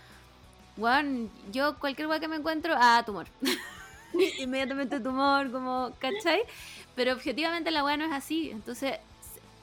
bueno, 0.77 1.29
yo 1.51 1.79
cualquier 1.79 2.07
weá 2.07 2.19
que 2.19 2.27
me 2.27 2.35
encuentro, 2.35 2.75
ah, 2.77 3.01
tumor. 3.05 3.27
Inmediatamente 4.39 4.99
tumor, 4.99 5.51
como, 5.51 5.91
¿cachai? 5.99 6.43
Pero 6.95 7.13
objetivamente 7.13 7.71
la 7.71 7.83
weá 7.83 7.97
no 7.97 8.05
es 8.05 8.13
así, 8.13 8.51
entonces, 8.51 8.99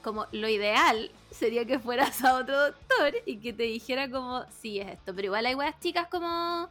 como 0.03 0.27
lo 0.33 0.49
ideal 0.49 1.09
sería 1.31 1.65
que 1.65 1.79
fueras 1.79 2.21
a 2.23 2.35
otro 2.35 2.59
doctor 2.59 3.13
y 3.25 3.37
que 3.37 3.53
te 3.53 3.63
dijera 3.63 4.09
como, 4.09 4.43
sí, 4.61 4.79
es 4.79 4.89
esto, 4.89 5.15
pero 5.15 5.27
igual 5.27 5.45
hay 5.45 5.55
weas 5.55 5.79
chicas 5.79 6.07
como 6.09 6.69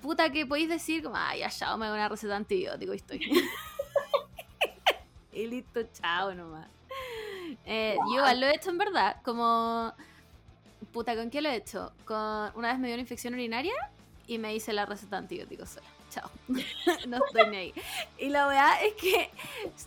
puta 0.00 0.30
que 0.30 0.46
podéis 0.46 0.68
decir 0.68 1.02
como, 1.02 1.16
ay, 1.16 1.40
ya, 1.40 1.50
chao, 1.50 1.76
me 1.76 1.86
hago 1.86 1.94
una 1.94 2.08
receta 2.08 2.32
de 2.32 2.36
antibiótico 2.36 2.92
y 2.92 2.96
estoy. 2.96 3.20
y 5.32 5.46
listo, 5.46 5.82
chao 5.92 6.34
nomás. 6.34 6.68
Eh, 7.66 7.96
Yo 8.08 8.16
igual 8.16 8.40
lo 8.40 8.46
he 8.46 8.54
hecho 8.54 8.70
en 8.70 8.78
verdad, 8.78 9.16
como, 9.22 9.92
puta, 10.92 11.16
¿con 11.16 11.30
qué 11.30 11.40
lo 11.40 11.48
he 11.48 11.56
hecho? 11.56 11.92
Con, 12.04 12.52
una 12.54 12.68
vez 12.68 12.78
me 12.78 12.88
dio 12.88 12.94
una 12.94 13.02
infección 13.02 13.34
urinaria 13.34 13.74
y 14.26 14.38
me 14.38 14.54
hice 14.54 14.72
la 14.72 14.86
receta 14.86 15.16
de 15.16 15.22
antibióticos 15.22 15.70
sola. 15.70 15.86
Chao. 16.10 16.30
no 17.08 17.24
estoy 17.24 17.50
ni 17.50 17.56
ahí. 17.56 17.74
Y 18.18 18.28
la 18.28 18.46
weá 18.46 18.80
es 18.82 18.94
que 18.94 19.30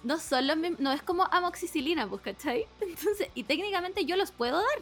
no 0.03 0.19
son 0.19 0.47
los 0.47 0.57
mismos, 0.57 0.79
no 0.79 0.91
es 0.91 1.01
como 1.01 1.25
amoxicilina, 1.31 2.07
pues, 2.07 2.21
¿cachai? 2.21 2.67
Entonces, 2.81 3.29
y 3.33 3.43
técnicamente 3.43 4.05
yo 4.05 4.15
los 4.15 4.31
puedo 4.31 4.57
dar. 4.57 4.79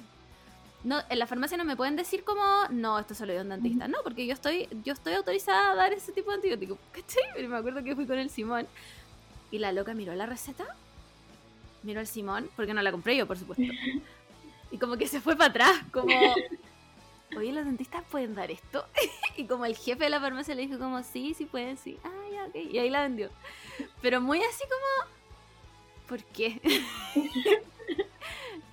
No, 0.86 1.02
en 1.10 1.18
la 1.18 1.26
farmacia 1.26 1.58
no 1.58 1.66
me 1.66 1.76
pueden 1.76 1.96
decir 1.96 2.24
como, 2.24 2.44
no, 2.70 3.00
esto 3.00 3.16
se 3.16 3.26
lo 3.26 3.34
dio 3.34 3.42
un 3.42 3.50
dentista. 3.50 3.88
No, 3.88 3.98
porque 4.04 4.28
yo 4.28 4.34
estoy, 4.34 4.70
yo 4.84 4.94
estoy 4.94 5.16
autorizada 5.16 5.72
a 5.72 5.76
dar 5.76 5.94
ese 5.94 6.12
tipo 6.12 6.30
de 6.30 6.36
antibiótico. 6.36 6.78
¿Cachai? 6.92 7.24
Pero 7.34 7.50
me 7.50 7.58
acuerdo 7.58 7.84
que 7.84 7.96
fui 7.96 8.06
con 8.06 8.20
el 8.20 8.30
Simón 8.30 8.68
y 9.50 9.58
la 9.58 9.72
loca 9.72 9.96
miró 9.96 10.14
la 10.14 10.28
receta, 10.28 10.64
miró 11.82 12.02
al 12.02 12.08
Simón, 12.08 12.52
porque 12.56 12.76
no 12.76 12.84
la 12.84 12.92
compré 12.92 13.18
yo, 13.18 13.28
por 13.28 13.38
supuesto. 13.38 13.64
Y 14.72 14.78
como 14.78 14.98
que 14.98 15.08
se 15.08 15.22
fue 15.22 15.38
para 15.38 15.52
atrás, 15.52 15.84
como, 15.92 16.14
oye, 17.38 17.54
los 17.54 17.64
dentistas 17.64 18.04
pueden 18.12 18.36
dar 18.36 18.52
esto. 18.52 18.86
Y 19.38 19.46
como 19.46 19.66
el 19.66 19.76
jefe 19.76 20.04
de 20.04 20.10
la 20.10 20.20
farmacia 20.20 20.54
le 20.54 20.64
dijo 20.64 20.78
como, 20.78 21.02
sí, 21.02 21.34
sí 21.34 21.46
pueden, 21.46 21.78
sí. 21.78 21.98
Ah, 22.04 22.30
ya, 22.32 22.46
ok. 22.46 22.56
Y 22.56 22.80
ahí 22.80 22.90
la 22.90 23.04
vendió. 23.04 23.30
Pero 24.02 24.20
muy 24.20 24.42
así 24.44 24.64
como, 24.64 25.12
¿por 26.08 26.24
qué? 26.26 26.60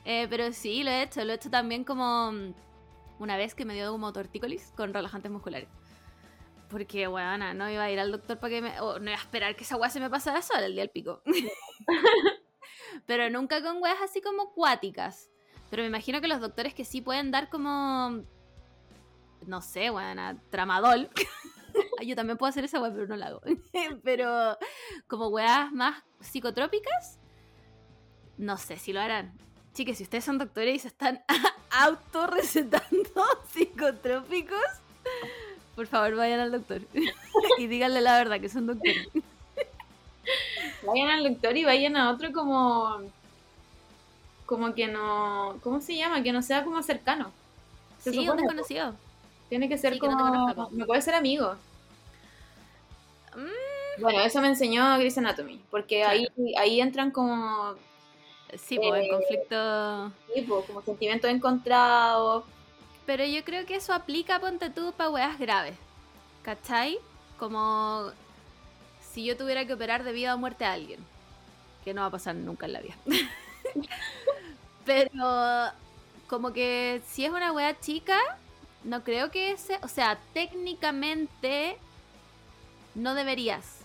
Eh, 0.05 0.27
pero 0.29 0.53
sí, 0.53 0.83
lo 0.83 0.91
he 0.91 1.03
hecho. 1.03 1.25
Lo 1.25 1.33
he 1.33 1.37
hecho 1.37 1.51
también 1.51 1.85
como 1.85 2.33
mm, 2.33 2.55
una 3.19 3.37
vez 3.37 3.55
que 3.55 3.65
me 3.65 3.75
dio 3.75 3.91
como 3.93 4.13
tortícolis 4.13 4.73
con 4.77 4.93
relajantes 4.93 5.31
musculares. 5.31 5.69
Porque, 6.69 7.07
weona, 7.07 7.53
no 7.53 7.71
iba 7.71 7.85
a 7.85 7.91
ir 7.91 8.01
al 8.01 8.13
doctor 8.13 8.39
para 8.39 8.51
que 8.51 8.63
me... 8.63 8.81
O 8.81 8.99
no 8.99 9.11
iba 9.11 9.19
a 9.19 9.23
esperar 9.23 9.55
que 9.55 9.65
esa 9.65 9.77
weá 9.77 9.91
se 9.91 10.01
me 10.01 10.09
pasara 10.09 10.41
sola 10.41 10.65
el 10.67 10.73
día 10.73 10.83
del 10.83 10.91
pico. 10.91 11.23
pero 13.07 13.29
nunca 13.31 13.63
con 13.63 13.83
weas 13.83 14.01
así 14.03 14.23
como 14.23 14.53
cuáticas. 14.53 15.31
Pero 15.71 15.83
me 15.83 15.89
imagino 15.89 16.21
que 16.21 16.29
los 16.29 16.41
doctores 16.41 16.75
que 16.75 16.85
sí 16.85 17.01
pueden 17.01 17.31
dar 17.31 17.51
como... 17.51 18.25
No 19.47 19.61
sé, 19.61 19.91
weona, 19.91 20.41
tramadol. 20.51 21.11
Yo 22.07 22.17
también 22.17 22.39
puedo 22.39 22.49
hacer 22.49 22.65
esa 22.65 22.81
weá, 22.81 22.93
pero 22.93 23.07
no 23.07 23.17
la 23.17 23.27
hago. 23.27 23.41
pero 24.03 24.57
como 25.07 25.29
weas 25.29 25.73
más 25.73 26.03
psicotrópicas, 26.21 27.19
no 28.39 28.57
sé 28.57 28.79
si 28.79 28.93
lo 28.93 29.01
harán. 29.01 29.37
Chicas, 29.75 29.97
si 29.97 30.03
ustedes 30.05 30.25
son 30.25 30.39
doctores 30.39 30.77
y 30.77 30.79
se 30.81 30.89
están 30.89 31.23
autorrecetando 31.71 33.25
psicotrópicos, 33.53 34.61
por 35.75 35.87
favor 35.87 36.17
vayan 36.17 36.41
al 36.41 36.53
doctor 36.53 36.83
y 37.59 37.67
díganle 37.67 38.01
la 38.01 38.19
verdad 38.19 38.41
que 38.41 38.49
son 38.49 38.67
doctores. 38.67 39.09
vayan 40.87 41.09
al 41.09 41.25
doctor 41.25 41.57
y 41.57 41.65
vayan 41.65 41.97
a 41.97 42.11
otro 42.11 42.33
como 42.33 43.01
como 44.47 44.75
que 44.75 44.87
no 44.89 45.57
¿cómo 45.63 45.81
se 45.81 45.97
llama? 45.97 46.23
que 46.23 46.33
no 46.33 46.43
sea 46.43 46.65
como 46.65 46.83
cercano 46.83 47.33
Se 48.01 48.11
Sí, 48.11 48.29
un 48.29 48.37
desconocido. 48.37 48.95
tiene 49.49 49.69
que 49.69 49.79
ser 49.79 49.95
Sí, 49.95 50.01
que 50.01 50.09
no 50.09 50.19
como 50.19 50.31
conozca, 50.31 50.55
po. 50.55 50.71
me 50.71 50.85
puede 50.85 51.01
ser 51.03 51.15
amigo 51.15 51.57
Mm. 53.35 54.03
bueno 54.03 54.21
eso 54.21 54.43
me 54.43 54.49
enseñó 54.49 54.99
Grey's 54.99 55.17
Anatomy 55.17 55.59
porque 55.71 56.05
ahí 56.05 56.27
ahí 56.59 56.83
entran 56.83 57.11
como 57.11 57.75
Sí, 58.59 58.79
pues 58.79 59.05
el 59.05 59.07
Eh, 59.07 59.09
conflicto. 59.11 60.13
tipo, 60.35 60.65
como 60.67 60.83
sentimientos 60.83 61.31
encontrados 61.31 62.45
Pero 63.07 63.25
yo 63.25 63.45
creo 63.45 63.67
que 63.67 63.77
eso 63.77 63.93
aplica, 63.95 64.39
ponte 64.41 64.71
tú, 64.71 64.93
para 64.93 65.11
weas 65.11 65.39
graves. 65.39 65.77
¿Cachai? 66.43 66.99
Como 67.39 68.11
si 69.13 69.25
yo 69.25 69.37
tuviera 69.37 69.67
que 69.67 69.75
operar 69.75 70.05
de 70.05 70.13
vida 70.13 70.35
o 70.35 70.39
muerte 70.39 70.65
a 70.65 70.73
alguien. 70.73 71.01
Que 71.85 71.95
no 71.95 72.03
va 72.03 72.09
a 72.09 72.11
pasar 72.11 72.35
nunca 72.37 72.67
en 72.67 72.73
la 72.75 72.81
vida. 72.81 72.95
Pero 74.85 75.73
como 76.29 76.53
que 76.53 77.03
si 77.07 77.25
es 77.25 77.31
una 77.33 77.53
wea 77.53 77.79
chica, 77.81 78.19
no 78.85 79.03
creo 79.05 79.31
que 79.31 79.53
ese... 79.53 79.79
O 79.83 79.89
sea, 79.89 80.19
técnicamente 80.33 81.77
no 82.95 83.15
deberías. 83.15 83.79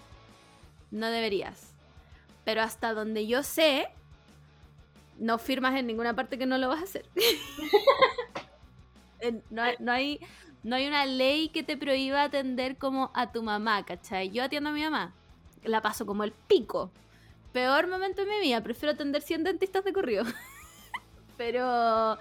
No 0.91 1.07
deberías. 1.09 1.73
Pero 2.45 2.61
hasta 2.61 2.93
donde 2.93 3.27
yo 3.27 3.43
sé, 3.43 3.89
no 5.19 5.37
firmas 5.37 5.75
en 5.75 5.87
ninguna 5.87 6.15
parte 6.15 6.37
que 6.37 6.45
no 6.45 6.57
lo 6.57 6.67
vas 6.69 6.81
a 6.81 6.83
hacer. 6.83 7.05
No, 9.49 9.63
hay- 9.63 9.75
no 9.79 9.91
hay, 9.91 10.19
no 10.63 10.75
hay 10.75 10.87
una 10.87 11.05
ley 11.05 11.49
que 11.49 11.63
te 11.63 11.75
prohíba 11.75 12.23
atender 12.23 12.77
como 12.77 13.11
a 13.15 13.31
tu 13.31 13.41
mamá, 13.41 13.83
¿cachai? 13.83 14.29
Yo 14.29 14.43
atiendo 14.43 14.69
a 14.69 14.73
mi 14.73 14.83
mamá, 14.83 15.11
la 15.63 15.81
paso 15.81 16.05
como 16.05 16.23
el 16.23 16.31
pico. 16.31 16.91
Peor 17.51 17.87
momento 17.87 18.23
de 18.23 18.29
mi 18.31 18.39
vida, 18.41 18.61
prefiero 18.61 18.93
atender 18.93 19.21
100 19.23 19.43
dentistas 19.43 19.83
de 19.83 19.91
corrido. 19.91 20.23
pero, 21.37 22.17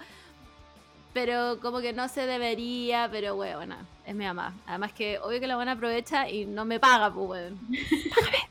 pero 1.13 1.59
como 1.61 1.79
que 1.81 1.93
no 1.93 2.07
se 2.07 2.25
debería, 2.25 3.07
pero 3.11 3.35
bueno, 3.35 3.75
es 4.05 4.15
mi 4.15 4.25
mamá. 4.25 4.55
Además 4.65 4.91
que 4.93 5.19
obvio 5.19 5.39
que 5.39 5.47
la 5.47 5.55
buena 5.55 5.73
aprovecha 5.73 6.27
y 6.29 6.45
no 6.45 6.65
me 6.65 6.79
paga, 6.79 7.13
pues 7.13 7.29
weón. 7.29 7.59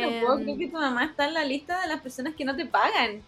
no 0.00 0.20
puedo 0.20 0.36
creer 0.36 0.58
que 0.58 0.68
tu 0.68 0.78
mamá 0.78 1.04
está 1.04 1.26
en 1.26 1.34
la 1.34 1.44
lista 1.44 1.80
de 1.80 1.88
las 1.88 2.00
personas 2.00 2.34
que 2.34 2.44
no 2.44 2.56
te 2.56 2.66
pagan. 2.66 3.22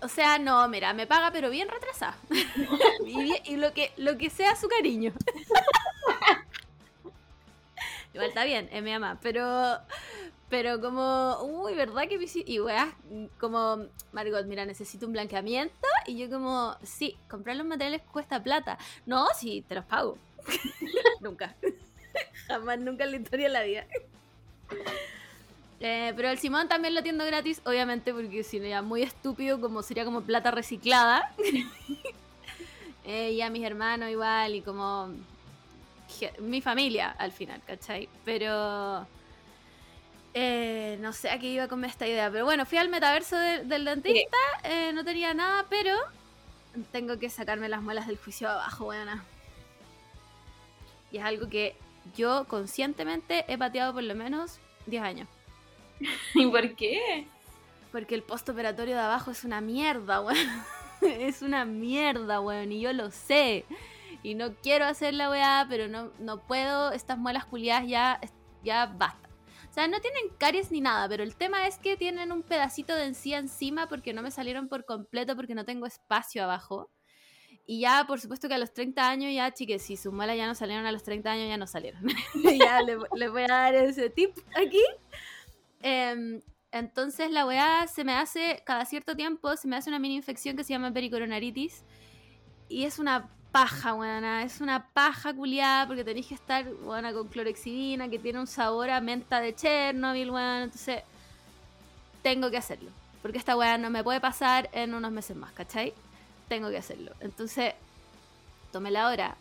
O 0.00 0.08
sea, 0.08 0.38
no, 0.38 0.66
mira, 0.68 0.92
me 0.94 1.06
paga 1.06 1.30
pero 1.30 1.48
bien 1.48 1.68
retrasada. 1.68 2.16
y, 3.06 3.56
lo 3.56 3.72
que 3.72 3.92
lo 3.96 4.18
que 4.18 4.30
sea 4.30 4.56
su 4.56 4.68
cariño. 4.68 5.12
Igual 8.12 8.28
está 8.28 8.44
bien, 8.44 8.68
es 8.72 8.82
mi 8.82 8.90
mamá, 8.90 9.18
pero 9.22 9.78
pero 10.52 10.82
como, 10.82 11.38
uy, 11.44 11.74
¿verdad 11.74 12.02
que 12.08 12.18
Y 12.44 12.60
weá, 12.60 12.94
como, 13.40 13.86
Margot, 14.12 14.44
mira, 14.44 14.66
necesito 14.66 15.06
un 15.06 15.12
blanqueamiento. 15.12 15.88
Y 16.06 16.18
yo 16.18 16.28
como, 16.28 16.76
sí, 16.82 17.16
comprar 17.26 17.56
los 17.56 17.64
materiales 17.64 18.02
cuesta 18.12 18.42
plata. 18.42 18.76
No, 19.06 19.26
sí, 19.34 19.64
te 19.66 19.76
los 19.76 19.86
pago. 19.86 20.18
nunca. 21.20 21.56
Jamás, 22.48 22.78
nunca 22.80 23.04
en 23.04 23.12
la 23.12 23.16
historia 23.16 23.46
de 23.46 23.52
la 23.54 23.62
vida. 23.62 23.86
Eh, 25.84 26.12
pero 26.14 26.28
el 26.30 26.38
Simón 26.38 26.68
también 26.68 26.94
lo 26.94 27.00
atiendo 27.00 27.26
gratis, 27.26 27.60
obviamente, 27.64 28.14
porque 28.14 28.44
si 28.44 28.60
no 28.60 28.68
ya 28.68 28.82
muy 28.82 29.02
estúpido, 29.02 29.60
como 29.60 29.82
sería 29.82 30.04
como 30.04 30.20
plata 30.22 30.50
reciclada. 30.52 31.32
Eh, 33.04 33.32
y 33.32 33.42
a 33.42 33.50
mis 33.50 33.64
hermanos 33.64 34.08
igual, 34.10 34.54
y 34.54 34.60
como 34.62 35.08
mi 36.38 36.60
familia 36.60 37.10
al 37.18 37.32
final, 37.32 37.60
¿cachai? 37.66 38.08
Pero 38.24 39.04
eh, 40.34 40.96
no 41.00 41.12
sé 41.12 41.30
a 41.30 41.38
qué 41.38 41.48
iba 41.48 41.68
con 41.68 41.84
esta 41.84 42.06
idea. 42.06 42.30
Pero 42.30 42.44
bueno, 42.44 42.64
fui 42.64 42.78
al 42.78 42.88
metaverso 42.88 43.36
de- 43.36 43.64
del 43.64 43.84
dentista, 43.84 44.36
eh, 44.64 44.92
no 44.94 45.04
tenía 45.04 45.34
nada, 45.34 45.66
pero 45.68 45.96
tengo 46.92 47.18
que 47.18 47.28
sacarme 47.28 47.68
las 47.68 47.82
muelas 47.82 48.06
del 48.06 48.16
juicio 48.18 48.48
abajo, 48.48 48.84
buena. 48.84 49.24
Y 51.10 51.18
es 51.18 51.24
algo 51.24 51.48
que 51.48 51.74
yo 52.16 52.46
conscientemente 52.48 53.44
he 53.48 53.58
pateado 53.58 53.92
por 53.92 54.02
lo 54.02 54.14
menos 54.14 54.58
10 54.86 55.02
años. 55.02 55.28
¿Y 56.34 56.46
por 56.46 56.74
qué? 56.74 57.26
Porque 57.90 58.14
el 58.14 58.22
postoperatorio 58.22 58.94
de 58.94 59.02
abajo 59.02 59.30
es 59.30 59.44
una 59.44 59.60
mierda, 59.60 60.20
weón. 60.20 60.48
es 61.02 61.42
una 61.42 61.64
mierda, 61.64 62.40
weón. 62.40 62.72
Y 62.72 62.80
yo 62.80 62.92
lo 62.92 63.10
sé. 63.10 63.64
Y 64.22 64.34
no 64.34 64.54
quiero 64.54 64.84
hacer 64.84 65.14
la 65.14 65.30
weá, 65.30 65.66
pero 65.68 65.88
no, 65.88 66.10
no 66.18 66.38
puedo. 66.38 66.92
Estas 66.92 67.18
muelas 67.18 67.44
culiadas 67.44 67.88
ya, 67.88 68.20
ya 68.62 68.86
basta. 68.86 69.28
O 69.72 69.74
sea, 69.74 69.88
no 69.88 70.00
tienen 70.00 70.24
caries 70.36 70.70
ni 70.70 70.82
nada, 70.82 71.08
pero 71.08 71.22
el 71.22 71.34
tema 71.34 71.66
es 71.66 71.78
que 71.78 71.96
tienen 71.96 72.30
un 72.30 72.42
pedacito 72.42 72.94
de 72.94 73.06
encía 73.06 73.38
encima 73.38 73.88
porque 73.88 74.12
no 74.12 74.20
me 74.20 74.30
salieron 74.30 74.68
por 74.68 74.84
completo 74.84 75.34
porque 75.34 75.54
no 75.54 75.64
tengo 75.64 75.86
espacio 75.86 76.44
abajo. 76.44 76.90
Y 77.64 77.80
ya, 77.80 78.04
por 78.06 78.20
supuesto 78.20 78.48
que 78.48 78.54
a 78.54 78.58
los 78.58 78.72
30 78.72 79.08
años 79.08 79.32
ya, 79.32 79.52
chiques, 79.52 79.82
si 79.82 79.96
sus 79.96 80.12
muelas 80.12 80.36
ya 80.36 80.46
no 80.46 80.54
salieron 80.54 80.84
a 80.84 80.92
los 80.92 81.02
30 81.02 81.30
años, 81.30 81.48
ya 81.48 81.56
no 81.56 81.66
salieron. 81.66 82.02
ya 82.58 82.82
les, 82.82 82.98
les 83.14 83.30
voy 83.30 83.42
a 83.42 83.48
dar 83.48 83.74
ese 83.74 84.10
tip 84.10 84.36
aquí. 84.56 84.82
Em, 85.80 86.40
entonces 86.72 87.30
la 87.30 87.46
weá 87.46 87.86
se 87.86 88.04
me 88.04 88.14
hace, 88.14 88.62
cada 88.64 88.84
cierto 88.84 89.14
tiempo, 89.14 89.56
se 89.56 89.68
me 89.68 89.76
hace 89.76 89.90
una 89.90 89.98
mini 89.98 90.16
infección 90.16 90.56
que 90.56 90.64
se 90.64 90.72
llama 90.72 90.92
pericoronaritis. 90.92 91.84
Y 92.68 92.84
es 92.84 92.98
una 92.98 93.28
paja, 93.52 93.94
weona. 93.94 94.42
Es 94.42 94.60
una 94.60 94.88
paja 94.92 95.34
culiada 95.34 95.86
porque 95.86 96.02
tenéis 96.02 96.26
que 96.26 96.34
estar, 96.34 96.66
weona, 96.82 97.12
con 97.12 97.28
clorexidina, 97.28 98.08
que 98.08 98.18
tiene 98.18 98.40
un 98.40 98.46
sabor 98.46 98.90
a 98.90 99.00
menta 99.00 99.40
de 99.40 99.54
Chernobyl, 99.54 100.30
weona. 100.30 100.64
Entonces, 100.64 101.02
tengo 102.22 102.50
que 102.50 102.56
hacerlo. 102.56 102.90
Porque 103.20 103.38
esta 103.38 103.56
weá 103.56 103.78
no 103.78 103.90
me 103.90 104.02
puede 104.02 104.20
pasar 104.20 104.68
en 104.72 104.94
unos 104.94 105.12
meses 105.12 105.36
más, 105.36 105.52
¿cachai? 105.52 105.94
Tengo 106.52 106.68
que 106.68 106.76
hacerlo. 106.76 107.12
Entonces, 107.20 107.72
tomé 108.72 108.90
la 108.90 109.08
hora 109.08 109.36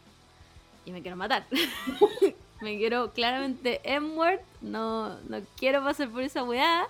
y 0.85 0.91
me 0.93 1.01
quiero 1.01 1.17
matar. 1.17 1.45
me 2.61 2.77
quiero 2.77 3.11
claramente 3.11 3.81
M-word. 3.83 4.39
No, 4.61 5.19
no 5.27 5.41
quiero 5.57 5.83
pasar 5.83 6.09
por 6.09 6.21
esa 6.21 6.41
weá. 6.43 6.87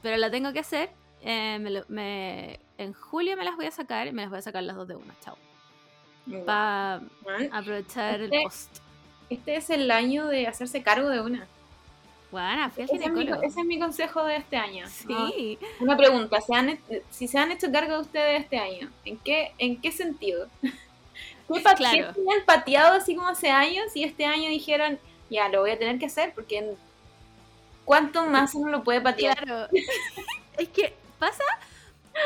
Pero 0.00 0.16
la 0.16 0.30
tengo 0.30 0.54
que 0.54 0.60
hacer. 0.60 0.88
Eh, 1.20 1.58
me 1.60 1.68
lo- 1.68 1.84
me- 1.88 2.60
en 2.78 2.94
julio 2.94 3.36
me 3.36 3.44
las 3.44 3.54
voy 3.56 3.66
a 3.66 3.70
sacar 3.70 4.06
y 4.06 4.12
me 4.12 4.22
las 4.22 4.30
voy 4.30 4.38
a 4.38 4.42
sacar 4.42 4.62
las 4.62 4.74
dos 4.74 4.88
de 4.88 4.96
una, 4.96 5.14
chao. 5.20 5.36
Para 6.46 7.02
aprovechar 7.52 8.20
el 8.20 8.32
Este- 8.32 8.42
post. 8.44 8.78
Este 9.28 9.56
es 9.56 9.68
el 9.68 9.90
año 9.90 10.28
de 10.28 10.46
hacerse 10.46 10.82
cargo 10.82 11.10
de 11.10 11.20
una. 11.20 11.46
Bueno, 12.32 12.70
fui 12.70 12.82
al 12.82 12.88
Ese 12.90 12.96
es, 12.96 13.12
mi, 13.12 13.20
ginecólogo. 13.20 13.42
ese 13.42 13.60
es 13.60 13.66
mi 13.66 13.78
consejo 13.78 14.24
de 14.24 14.36
este 14.36 14.56
año. 14.56 14.86
¿no? 15.08 15.28
Sí. 15.28 15.58
Una 15.78 15.96
pregunta, 15.96 16.40
¿se 16.40 16.54
han, 16.54 16.78
si 17.10 17.28
se 17.28 17.38
han 17.38 17.52
hecho 17.52 17.70
cargo 17.70 17.94
de 17.94 18.00
ustedes 18.00 18.40
este 18.40 18.58
año, 18.58 18.90
¿en 19.04 19.18
qué, 19.18 19.52
en 19.58 19.80
qué 19.80 19.92
sentido? 19.92 20.48
¿Qué, 20.62 21.62
Claro. 21.76 22.14
tenían 22.14 22.44
pateado 22.46 22.94
así 22.94 23.14
como 23.14 23.28
hace 23.28 23.50
años 23.50 23.94
y 23.94 24.04
este 24.04 24.24
año 24.24 24.48
dijeron, 24.48 24.98
ya, 25.30 25.50
lo 25.50 25.60
voy 25.60 25.70
a 25.72 25.78
tener 25.78 25.98
que 25.98 26.06
hacer 26.06 26.32
porque 26.34 26.74
¿cuánto 27.84 28.24
más 28.26 28.54
uno 28.54 28.70
lo 28.70 28.82
puede 28.82 29.02
patear? 29.02 29.36
Claro. 29.44 29.68
es 30.58 30.68
que 30.70 30.94
pasa. 31.18 31.44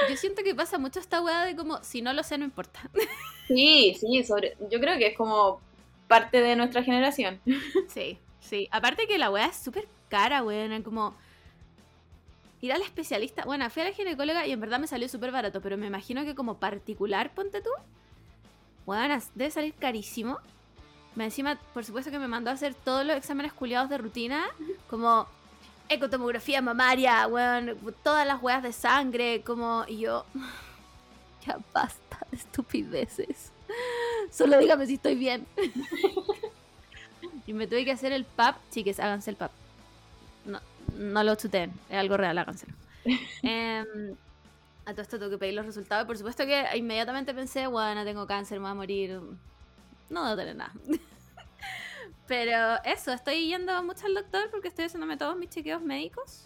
Yo 0.09 0.17
siento 0.17 0.43
que 0.45 0.55
pasa 0.55 0.79
mucho 0.79 1.01
esta 1.01 1.21
weá 1.21 1.45
de 1.45 1.57
como, 1.57 1.83
si 1.83 2.03
no 2.03 2.13
lo 2.13 2.23
sé, 2.23 2.39
no 2.39 2.45
importa. 2.45 2.81
Sí, 3.49 3.97
sí, 4.01 4.25
sobre, 4.25 4.57
yo 4.73 4.81
creo 4.81 4.99
que 4.99 5.07
es 5.07 5.17
como 5.17 5.61
parte 6.09 6.41
de 6.41 6.57
nuestra 6.57 6.83
generación. 6.83 7.41
Sí, 7.95 8.19
sí. 8.41 8.67
Aparte 8.73 9.07
que 9.07 9.19
la 9.19 9.31
weá 9.31 9.47
es 9.47 9.57
súper 9.57 9.87
cara, 10.09 10.43
weón. 10.43 10.83
Como 10.83 11.15
ir 12.61 12.73
al 12.73 12.83
especialista. 12.83 13.45
Bueno, 13.45 13.69
fui 13.71 13.83
a 13.83 13.87
la 13.87 13.93
ginecóloga 13.93 14.47
y 14.47 14.53
en 14.53 14.61
verdad 14.61 14.79
me 14.79 14.87
salió 14.87 15.09
súper 15.09 15.31
barato, 15.31 15.61
pero 15.61 15.77
me 15.77 15.87
imagino 15.87 16.25
que 16.25 16.35
como 16.35 16.59
particular, 16.59 17.33
ponte 17.35 17.61
tú. 17.61 17.71
Weón, 18.87 19.21
debe 19.35 19.51
salir 19.51 19.75
carísimo. 19.75 20.39
Encima, 21.17 21.59
por 21.73 21.85
supuesto 21.85 22.11
que 22.11 22.19
me 22.19 22.29
mandó 22.29 22.51
a 22.51 22.55
hacer 22.55 22.75
todos 22.75 23.05
los 23.07 23.17
exámenes 23.17 23.53
culiados 23.53 23.89
de 23.89 23.97
rutina, 23.99 24.45
como 24.89 25.27
ecotomografía 25.89 26.61
mamaria, 26.61 27.27
weón, 27.27 27.77
todas 28.03 28.27
las 28.27 28.43
weas 28.43 28.63
de 28.63 28.73
sangre, 28.73 29.43
como, 29.43 29.85
y 29.89 30.01
yo, 30.01 30.27
ya 31.47 31.59
basta 31.73 32.19
de 32.31 32.37
estupideces. 32.37 33.53
Solo 34.31 34.59
dígame 34.59 34.87
si 34.87 34.95
estoy 34.95 35.15
bien. 35.15 35.47
y 37.47 37.53
me 37.55 37.67
tuve 37.67 37.85
que 37.85 37.93
hacer 37.93 38.13
el 38.13 38.25
PAP, 38.25 38.57
chiques, 38.71 39.01
háganse 39.01 39.31
el 39.31 39.37
PAP. 39.37 39.53
No, 40.99 41.23
lo 41.23 41.35
chuteen, 41.35 41.73
es 41.91 41.97
algo 41.99 42.17
real, 42.17 42.37
háganselo. 42.39 42.73
Em, 43.43 44.15
a 44.85 44.93
todo 44.93 45.03
esto 45.03 45.19
tengo 45.19 45.31
que 45.31 45.39
pedir 45.39 45.55
los 45.55 45.67
resultados. 45.67 46.05
y 46.05 46.07
Por 46.07 46.17
supuesto 46.19 46.45
que 46.47 46.65
inmediatamente 46.77 47.33
pensé, 47.35 47.67
bueno, 47.67 48.05
tengo 48.05 48.27
cáncer, 48.27 48.59
me 48.59 48.65
voy 48.65 48.71
a 48.73 48.75
morir. 48.75 49.21
No 50.11 50.25
debo 50.25 50.37
tener 50.37 50.57
nada. 50.57 50.73
Pero 52.27 52.83
eso, 52.85 53.13
estoy 53.13 53.47
yendo 53.47 53.81
mucho 53.85 54.07
al 54.07 54.15
doctor 54.15 54.51
porque 54.51 54.69
estoy 54.69 54.87
haciéndome 54.87 55.17
todos 55.17 55.37
mis 55.37 55.51
chequeos 55.51 55.81
médicos. 55.83 56.45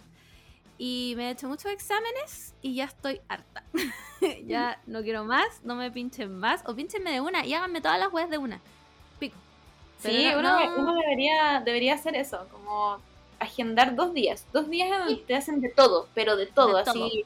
Y 0.76 1.14
me 1.16 1.28
he 1.28 1.30
hecho 1.32 1.46
muchos 1.48 1.70
exámenes 1.72 2.54
y 2.62 2.74
ya 2.74 2.84
estoy 2.84 3.20
harta. 3.28 3.62
ya 4.46 4.80
no 4.86 5.02
quiero 5.02 5.24
más, 5.24 5.62
no 5.62 5.74
me 5.74 5.90
pinchen 5.90 6.38
más. 6.38 6.62
O 6.66 6.74
pinchenme 6.74 7.12
de 7.12 7.20
una 7.20 7.44
y 7.46 7.52
háganme 7.54 7.80
todas 7.80 7.98
las 7.98 8.12
weas 8.12 8.30
de 8.30 8.38
una. 8.38 8.60
Pico. 9.18 9.36
Pero 10.02 10.14
Sí, 10.14 10.24
no- 10.32 10.38
uno, 10.38 10.60
no- 10.60 10.76
uno 10.82 10.94
debería, 10.94 11.62
debería 11.64 11.94
hacer 11.94 12.14
eso, 12.16 12.46
como 12.50 12.98
agendar 13.40 13.96
dos 13.96 14.14
días. 14.14 14.46
Dos 14.52 14.68
días 14.70 14.90
en 14.90 14.98
donde 14.98 15.16
te 15.16 15.34
hacen 15.34 15.60
de 15.60 15.70
todo, 15.70 16.06
pero 16.14 16.36
de 16.36 16.46
todo, 16.46 16.76
De 16.76 16.82
así. 16.82 17.24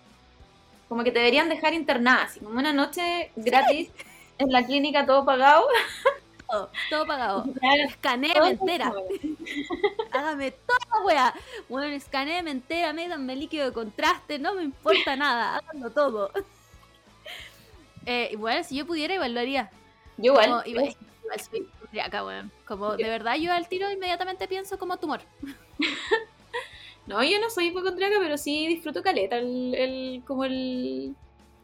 Como 0.89 1.03
que 1.03 1.11
te 1.11 1.19
deberían 1.19 1.49
dejar 1.49 1.75
internada, 1.75 2.23
así 2.23 2.41
como 2.41 2.59
una 2.59 2.73
noche 2.73 3.31
gratis 3.37 3.91
en 4.39 4.53
la 4.53 4.65
clínica 4.65 5.05
todo 5.05 5.25
pagado. 5.25 5.67
todo, 6.49 6.71
todo 6.89 7.07
pagado. 7.07 7.45
Escanéeme 7.89 8.35
todo 8.35 8.47
entera. 8.47 8.93
Hágame 10.13 10.53
toda 10.53 11.05
wea. 11.05 11.35
Bueno, 11.69 11.95
escanéeme 11.95 12.53
entera, 12.53 12.93
métanme 12.93 13.35
líquido 13.35 13.67
de 13.67 13.73
contraste, 13.73 14.39
no 14.39 14.55
me 14.55 14.63
importa 14.63 15.17
nada, 15.17 15.57
háganlo 15.57 15.91
todo. 15.91 16.31
Eh, 18.07 18.29
igual, 18.33 18.63
si 18.67 18.77
yo 18.77 18.85
pudiera, 18.85 19.15
haría. 19.15 19.71
Yo 20.19 20.33
igual. 20.33 20.51
Como, 20.51 20.63
igual, 20.67 20.95
igual 21.23 21.41
soy 21.41 21.67
hipocondriaca, 21.95 22.25
weón. 22.25 22.51
Como, 22.67 22.97
de 22.97 23.05
verdad, 23.09 23.37
yo 23.37 23.53
al 23.53 23.69
tiro 23.69 23.91
inmediatamente 23.91 24.49
pienso 24.49 24.79
como 24.79 24.99
tumor. 24.99 25.21
No, 27.07 27.23
yo 27.23 27.39
no 27.39 27.51
soy 27.51 27.67
hipocondríaca, 27.67 28.17
pero 28.19 28.39
sí 28.39 28.67
disfruto 28.67 29.03
caleta 29.03 29.37
el, 29.37 29.75
el- 29.75 30.23
como 30.27 30.47
el, 30.47 31.15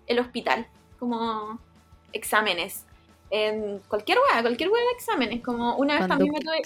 el 0.07 0.19
hospital, 0.19 0.67
como 0.99 1.59
exámenes. 2.13 2.85
En 3.31 3.79
cualquier 3.89 4.19
weá, 4.19 4.43
cualquier 4.43 4.69
weá 4.69 4.83
de 4.83 4.91
exámenes, 4.91 5.41
como 5.43 5.77
una 5.77 5.99
vez 5.99 6.07
también 6.09 6.31
me 6.31 6.41
tuve... 6.41 6.61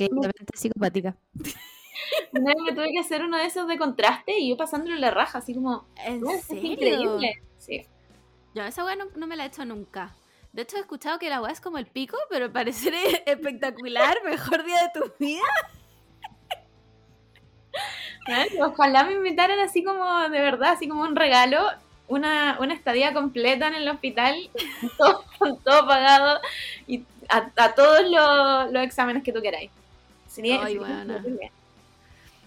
psicopática. 0.56 1.14
Una 2.33 2.52
vez 2.52 2.62
me 2.66 2.73
tuve 2.73 2.90
que 2.90 2.99
hacer 2.99 3.23
uno 3.23 3.38
de 3.38 3.44
esos 3.47 3.68
de 3.68 3.78
contraste 3.78 4.37
y 4.40 4.49
yo 4.49 4.56
pasándolo 4.56 4.97
en 4.97 5.00
la 5.02 5.12
raja, 5.12 5.38
así 5.38 5.54
como. 5.54 5.87
¿En 6.04 6.25
"Weón, 6.25 6.35
es 6.40 6.50
increíble. 6.50 7.40
Sí. 7.59 7.87
Yo 8.56 8.64
esa 8.64 8.85
weá 8.85 8.97
no, 8.97 9.04
no 9.14 9.28
me 9.28 9.37
la 9.37 9.44
he 9.44 9.47
hecho 9.47 9.64
nunca. 9.64 10.16
De 10.54 10.62
hecho, 10.62 10.76
he 10.76 10.80
escuchado 10.80 11.18
que 11.18 11.28
la 11.28 11.42
weá 11.42 11.50
es 11.50 11.61
como 11.61 11.78
el 11.78 11.87
pico, 11.87 12.16
pero 12.30 12.52
parecer 12.52 12.94
espectacular, 13.26 14.16
mejor 14.25 14.64
día 14.64 14.82
de 14.84 15.00
tu 15.00 15.12
vida. 15.18 15.42
Ojalá 18.61 19.02
me 19.02 19.14
invitaran 19.14 19.58
así 19.58 19.82
como 19.82 20.28
de 20.28 20.40
verdad, 20.40 20.70
así 20.70 20.88
como 20.88 21.02
un 21.02 21.16
regalo, 21.16 21.58
una, 22.06 22.56
una 22.61 22.73
estadía 22.73 23.12
completa 23.12 23.66
en 23.66 23.75
el 23.75 23.88
hospital, 23.88 24.49
todo, 24.96 25.25
todo 25.64 25.88
pagado 25.88 26.40
y 26.87 27.02
a, 27.28 27.50
a 27.56 27.75
todos 27.75 28.08
los, 28.08 28.73
los 28.73 28.84
exámenes 28.84 29.25
que 29.25 29.32
tú 29.32 29.42
queráis. 29.42 29.73
Sería, 30.28 30.64
Ay, 30.64 30.78
sería. 30.78 31.50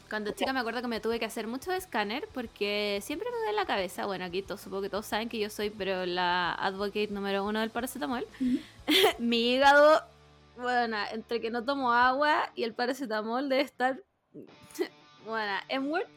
Cuando 0.10 0.32
chica 0.32 0.54
me 0.54 0.60
acuerdo 0.60 0.82
que 0.82 0.88
me 0.88 1.02
tuve 1.02 1.20
que 1.20 1.26
hacer 1.26 1.48
mucho 1.48 1.72
escáner 1.74 2.28
porque 2.34 3.00
siempre 3.04 3.30
me 3.30 3.38
duele 3.38 3.54
la 3.54 3.66
cabeza. 3.66 4.06
Bueno, 4.06 4.24
aquí 4.26 4.42
todos, 4.42 4.62
supongo 4.62 4.84
que 4.84 4.90
todos 4.90 5.06
saben 5.06 5.28
que 5.28 5.38
yo 5.38 5.50
soy, 5.50 5.70
pero 5.70 6.06
la 6.06 6.54
advocate 6.54 7.10
número 7.10 7.44
uno 7.44 7.60
del 7.60 7.72
paracetamol. 7.72 8.26
Mi 9.20 9.54
hígado, 9.54 10.02
bueno, 10.56 10.98
entre 11.12 11.42
que 11.42 11.50
no 11.50 11.64
tomo 11.64 11.92
agua 11.92 12.50
y 12.56 12.64
el 12.64 12.74
paracetamol 12.74 13.50
debe 13.50 13.64
estar, 13.64 14.02
bueno, 15.26 15.54
en 15.68 15.92
Word. 15.92 16.08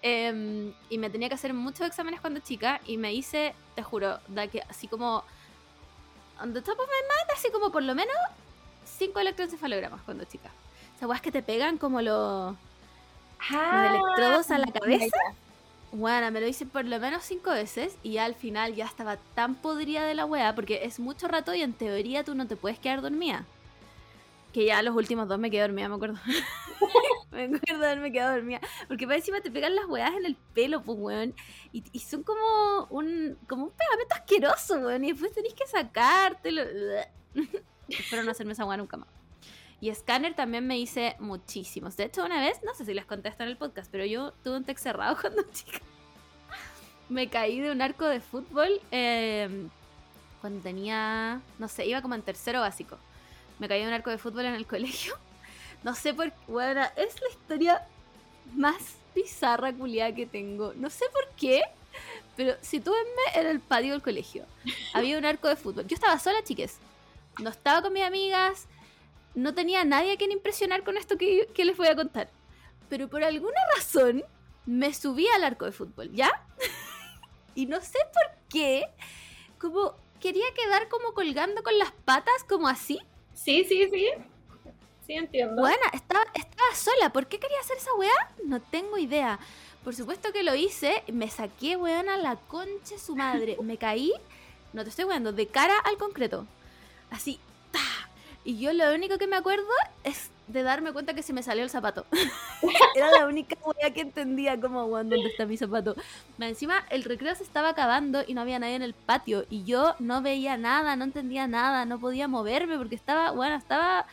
Em, 0.00 0.72
y 0.88 0.96
me 0.96 1.10
tenía 1.10 1.28
que 1.28 1.34
hacer 1.34 1.52
muchos 1.52 1.86
exámenes 1.86 2.22
cuando 2.22 2.40
chica 2.40 2.80
y 2.86 2.96
me 2.96 3.12
hice, 3.12 3.54
te 3.74 3.82
juro, 3.82 4.18
da 4.28 4.46
que 4.48 4.62
así 4.62 4.88
como, 4.88 5.22
on 6.40 6.54
the 6.54 6.62
top 6.62 6.78
of 6.78 6.86
my 6.86 7.02
mind, 7.02 7.30
así 7.34 7.50
como 7.50 7.70
por 7.70 7.82
lo 7.82 7.94
menos 7.94 8.16
cinco 8.86 9.20
electroencefalogramas 9.20 10.00
cuando 10.02 10.24
chica. 10.24 10.50
O 10.94 10.98
sea, 10.98 11.06
weas 11.06 11.20
que 11.20 11.30
te 11.30 11.42
pegan 11.42 11.76
como 11.76 12.00
los 12.00 12.56
Ah, 13.50 13.88
electrodos 13.90 14.50
a 14.50 14.58
la 14.58 14.66
cabeza? 14.66 15.16
Bueno, 15.92 16.30
me 16.30 16.40
lo 16.40 16.48
hice 16.48 16.66
por 16.66 16.84
lo 16.84 16.98
menos 16.98 17.24
cinco 17.24 17.50
veces 17.50 17.96
y 18.02 18.18
al 18.18 18.34
final 18.34 18.74
ya 18.74 18.84
estaba 18.84 19.16
tan 19.34 19.54
podrida 19.54 20.04
de 20.04 20.14
la 20.14 20.26
wea 20.26 20.54
porque 20.54 20.84
es 20.84 20.98
mucho 20.98 21.28
rato 21.28 21.54
y 21.54 21.62
en 21.62 21.72
teoría 21.72 22.24
tú 22.24 22.34
no 22.34 22.46
te 22.46 22.56
puedes 22.56 22.78
quedar 22.78 23.00
dormida. 23.00 23.44
Que 24.52 24.66
ya 24.66 24.82
los 24.82 24.94
últimos 24.96 25.28
dos 25.28 25.38
me 25.38 25.50
quedé 25.50 25.62
dormida, 25.62 25.88
me 25.88 25.94
acuerdo. 25.94 26.18
me 27.30 27.44
acuerdo 27.44 27.78
de 27.78 27.86
haberme 27.86 28.12
quedado 28.12 28.34
dormida. 28.34 28.60
Porque 28.88 29.06
para 29.06 29.18
encima 29.18 29.40
te 29.40 29.50
pegan 29.50 29.76
las 29.76 29.86
weas 29.86 30.14
en 30.14 30.26
el 30.26 30.36
pelo, 30.54 30.82
pues 30.82 30.98
weón. 30.98 31.34
Y, 31.72 31.84
y 31.92 32.00
son 32.00 32.22
como 32.22 32.86
un, 32.90 33.38
como 33.46 33.64
un 33.64 33.70
pegamento 33.70 34.14
asqueroso, 34.14 34.74
weón. 34.78 35.04
Y 35.04 35.12
después 35.12 35.32
tenés 35.32 35.54
que 35.54 35.66
sacártelo. 35.66 36.62
Espero 37.88 38.22
no 38.24 38.30
hacerme 38.30 38.52
esa 38.52 38.64
wea 38.64 38.76
nunca 38.76 38.96
más. 38.96 39.08
Y 39.80 39.90
escáner 39.90 40.34
también 40.34 40.66
me 40.66 40.78
hice 40.78 41.16
muchísimos. 41.18 41.96
De 41.96 42.04
hecho, 42.04 42.24
una 42.24 42.40
vez, 42.40 42.60
no 42.64 42.74
sé 42.74 42.84
si 42.84 42.94
les 42.94 43.04
conté 43.04 43.28
esto 43.28 43.42
en 43.42 43.50
el 43.50 43.56
podcast, 43.56 43.90
pero 43.90 44.04
yo 44.04 44.32
tuve 44.42 44.56
un 44.56 44.64
tex 44.64 44.80
cerrado 44.80 45.16
cuando 45.20 45.42
chica. 45.52 45.80
Me 47.08 47.28
caí 47.28 47.60
de 47.60 47.70
un 47.70 47.82
arco 47.82 48.06
de 48.06 48.20
fútbol 48.20 48.80
eh, 48.90 49.68
cuando 50.40 50.60
tenía, 50.62 51.40
no 51.58 51.68
sé, 51.68 51.86
iba 51.86 52.02
como 52.02 52.14
en 52.14 52.22
tercero 52.22 52.60
básico. 52.60 52.98
Me 53.58 53.68
caí 53.68 53.82
de 53.82 53.88
un 53.88 53.92
arco 53.92 54.10
de 54.10 54.18
fútbol 54.18 54.46
en 54.46 54.54
el 54.54 54.66
colegio. 54.66 55.16
No 55.82 55.94
sé 55.94 56.14
por 56.14 56.30
qué, 56.30 56.38
bueno, 56.48 56.82
es 56.96 57.20
la 57.20 57.28
historia 57.28 57.86
más 58.54 58.96
bizarra 59.14 59.72
culiada 59.72 60.14
que 60.14 60.26
tengo. 60.26 60.72
No 60.74 60.90
sé 60.90 61.04
por 61.12 61.28
qué, 61.36 61.62
pero 62.36 62.54
situenme 62.60 63.22
en 63.34 63.46
el 63.46 63.60
patio 63.60 63.92
del 63.92 64.02
colegio. 64.02 64.44
Había 64.94 65.18
un 65.18 65.24
arco 65.24 65.48
de 65.48 65.56
fútbol. 65.56 65.86
Yo 65.86 65.94
estaba 65.94 66.18
sola, 66.18 66.42
chiques. 66.42 66.78
No 67.40 67.50
estaba 67.50 67.82
con 67.82 67.92
mis 67.92 68.02
amigas. 68.02 68.66
No 69.36 69.54
tenía 69.54 69.82
a 69.82 69.84
nadie 69.84 70.12
a 70.12 70.16
quien 70.16 70.32
impresionar 70.32 70.82
con 70.82 70.96
esto 70.96 71.16
que, 71.16 71.46
que 71.54 71.64
les 71.64 71.76
voy 71.76 71.88
a 71.88 71.94
contar. 71.94 72.30
Pero 72.88 73.08
por 73.08 73.22
alguna 73.22 73.60
razón 73.76 74.24
me 74.64 74.92
subí 74.94 75.28
al 75.28 75.44
arco 75.44 75.66
de 75.66 75.72
fútbol, 75.72 76.10
¿ya? 76.12 76.30
y 77.54 77.66
no 77.66 77.80
sé 77.80 77.98
por 78.12 78.38
qué. 78.48 78.84
Como 79.60 79.94
quería 80.20 80.46
quedar 80.54 80.88
como 80.88 81.12
colgando 81.12 81.62
con 81.62 81.78
las 81.78 81.92
patas, 81.92 82.44
como 82.48 82.66
así. 82.66 82.98
Sí, 83.34 83.64
sí, 83.64 83.88
sí. 83.92 84.08
Sí, 85.06 85.12
entiendo. 85.12 85.60
Buena, 85.60 85.86
estaba, 85.92 86.24
estaba 86.34 86.74
sola. 86.74 87.12
¿Por 87.12 87.26
qué 87.26 87.38
quería 87.38 87.60
hacer 87.60 87.76
esa 87.76 87.94
weá? 87.94 88.34
No 88.44 88.60
tengo 88.60 88.98
idea. 88.98 89.38
Por 89.84 89.94
supuesto 89.94 90.32
que 90.32 90.42
lo 90.42 90.54
hice. 90.54 91.04
Me 91.12 91.28
saqué, 91.28 91.76
weón, 91.76 92.08
a 92.08 92.16
la 92.16 92.36
concha 92.36 92.94
de 92.94 92.98
su 92.98 93.14
madre. 93.14 93.56
Me 93.62 93.76
caí, 93.76 94.12
no 94.72 94.82
te 94.82 94.90
estoy 94.90 95.04
weando, 95.04 95.32
de 95.32 95.46
cara 95.46 95.78
al 95.78 95.98
concreto. 95.98 96.46
Así. 97.10 97.38
Y 98.46 98.58
yo 98.58 98.72
lo 98.72 98.94
único 98.94 99.18
que 99.18 99.26
me 99.26 99.34
acuerdo 99.34 99.66
es 100.04 100.30
de 100.46 100.62
darme 100.62 100.92
cuenta 100.92 101.14
que 101.14 101.24
se 101.24 101.32
me 101.32 101.42
salió 101.42 101.64
el 101.64 101.70
zapato. 101.70 102.06
Era 102.94 103.10
la 103.10 103.26
única 103.26 103.56
weá 103.64 103.92
que 103.92 104.02
entendía 104.02 104.60
como, 104.60 104.84
weón, 104.84 105.10
¿dónde 105.10 105.28
está 105.28 105.46
mi 105.46 105.56
zapato? 105.56 105.96
Más 106.38 106.50
encima, 106.50 106.84
el 106.90 107.02
recreo 107.02 107.34
se 107.34 107.42
estaba 107.42 107.70
acabando 107.70 108.22
y 108.24 108.34
no 108.34 108.42
había 108.42 108.60
nadie 108.60 108.76
en 108.76 108.82
el 108.82 108.94
patio. 108.94 109.44
Y 109.50 109.64
yo 109.64 109.96
no 109.98 110.22
veía 110.22 110.56
nada, 110.56 110.94
no 110.94 111.02
entendía 111.02 111.48
nada, 111.48 111.86
no 111.86 111.98
podía 111.98 112.28
moverme 112.28 112.78
porque 112.78 112.94
estaba, 112.94 113.32
bueno, 113.32 113.56
estaba 113.56 114.06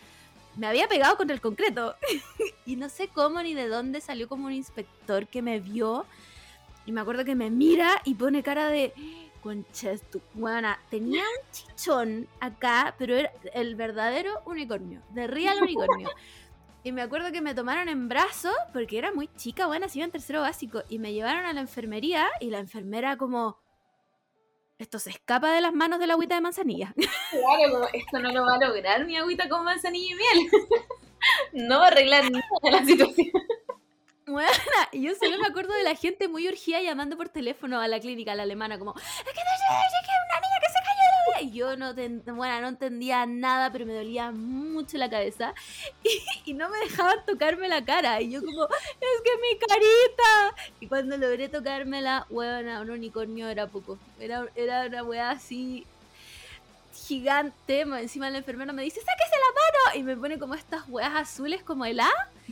me 0.56 0.66
había 0.68 0.88
pegado 0.88 1.16
contra 1.16 1.36
el 1.36 1.42
concreto. 1.42 1.96
y 2.66 2.76
no 2.76 2.90
sé 2.90 3.10
cómo 3.10 3.40
ni 3.44 3.54
de 3.54 3.68
dónde 3.68 4.02
salió 4.02 4.28
como 4.28 4.48
un 4.48 4.54
inspector 4.54 5.28
que 5.28 5.44
me 5.44 5.60
vio. 5.60 6.08
Y 6.88 6.92
me 6.92 7.02
acuerdo 7.02 7.24
que 7.24 7.36
me 7.36 7.52
mira 7.52 8.02
y 8.04 8.16
pone 8.16 8.42
cara 8.42 8.68
de. 8.68 8.94
Conches, 9.44 10.02
tu 10.10 10.22
buena. 10.34 10.80
Tenía 10.90 11.22
un 11.22 11.52
chichón 11.52 12.30
acá, 12.40 12.96
pero 12.98 13.18
era 13.18 13.30
el 13.54 13.76
verdadero 13.76 14.42
unicornio. 14.46 15.02
De 15.10 15.28
real 15.28 15.58
unicornio. 15.62 16.10
Y 16.86 16.92
me 16.92 17.02
acuerdo 17.02 17.32
que 17.32 17.40
me 17.40 17.56
tomaron 17.56 17.88
en 17.88 18.10
brazos, 18.10 18.54
porque 18.74 18.98
era 18.98 19.14
muy 19.14 19.30
chica, 19.38 19.68
buena, 19.68 19.88
si 19.88 20.00
iba 20.00 20.06
en 20.06 20.12
tercero 20.12 20.42
básico. 20.42 20.84
Y 20.90 21.00
me 21.00 21.14
llevaron 21.14 21.46
a 21.46 21.54
la 21.54 21.62
enfermería 21.62 22.28
y 22.42 22.50
la 22.50 22.60
enfermera 22.60 23.16
como. 23.16 23.58
Esto 24.78 25.00
se 25.00 25.12
escapa 25.12 25.54
de 25.54 25.62
las 25.62 25.74
manos 25.74 26.00
de 26.00 26.08
la 26.08 26.14
agüita 26.14 26.36
de 26.36 26.42
manzanilla. 26.42 26.94
Claro, 27.32 27.88
esto 27.94 28.20
no 28.20 28.32
lo 28.32 28.46
va 28.46 28.56
a 28.56 28.68
lograr 28.68 29.06
mi 29.06 29.16
agüita 29.16 29.48
con 29.48 29.64
manzanilla 29.64 30.14
y 30.14 30.16
miel. 30.16 30.52
no 31.70 31.80
va 31.80 31.86
a 31.86 31.88
arreglar 31.88 32.30
nada 32.30 32.44
la 32.70 32.86
situación. 32.86 33.32
Buena, 34.26 34.54
y 34.94 35.02
yo 35.02 35.16
solo 35.16 35.38
me 35.38 35.48
acuerdo 35.48 35.74
de 35.74 35.84
la 35.84 35.96
gente 35.96 36.30
muy 36.30 36.48
urgida 36.48 36.82
llamando 36.82 37.18
por 37.18 37.28
teléfono 37.28 37.82
a 37.82 37.88
la 37.90 38.00
clínica, 38.00 38.32
a 38.32 38.36
la 38.36 38.44
alemana, 38.44 38.80
como, 38.80 38.96
es 38.96 39.04
que 39.04 39.34
te 39.34 39.42
una 39.42 40.40
niña 40.42 40.60
que 40.62 40.68
se 40.68 40.80
cayó 40.80 41.04
de 41.04 41.12
la 41.12 41.40
vida". 41.40 41.42
Y 41.42 41.52
yo 41.52 41.76
no, 41.76 42.36
bueno, 42.36 42.62
no 42.62 42.68
entendía 42.70 43.26
nada, 43.26 43.72
pero 43.72 43.86
me 43.86 43.94
dolía 43.94 44.32
mucho 44.32 44.98
la 44.98 45.10
cabeza 45.10 45.54
y, 46.04 46.52
y 46.52 46.54
no 46.54 46.70
me 46.70 46.78
dejaban 46.80 47.26
tocarme 47.26 47.68
la 47.68 47.84
cara. 47.84 48.22
Y 48.22 48.32
yo 48.32 48.42
como, 48.42 48.64
es 48.64 49.22
que 49.24 49.32
mi 49.42 49.60
carita. 49.60 50.56
Y 50.80 50.88
cuando 50.88 51.18
logré 51.18 51.50
tocármela, 51.50 52.26
buena, 52.30 52.80
un 52.80 52.92
unicornio 52.92 53.50
era 53.50 53.68
poco. 53.68 54.00
Era, 54.20 54.48
era 54.56 54.86
una 54.86 55.04
weá 55.04 55.32
así 55.32 55.86
gigante. 57.08 57.82
Encima 57.82 58.30
la 58.30 58.40
enfermera 58.40 58.74
me 58.74 58.84
dice, 58.84 59.00
sáquese 59.00 59.36
la 59.36 59.94
mano. 59.94 60.00
Y 60.00 60.04
me 60.04 60.16
pone 60.16 60.40
como 60.40 60.56
estas 60.56 60.88
weas 60.88 61.14
azules 61.16 61.64
como 61.64 61.86
el 61.86 62.00
A 62.00 62.10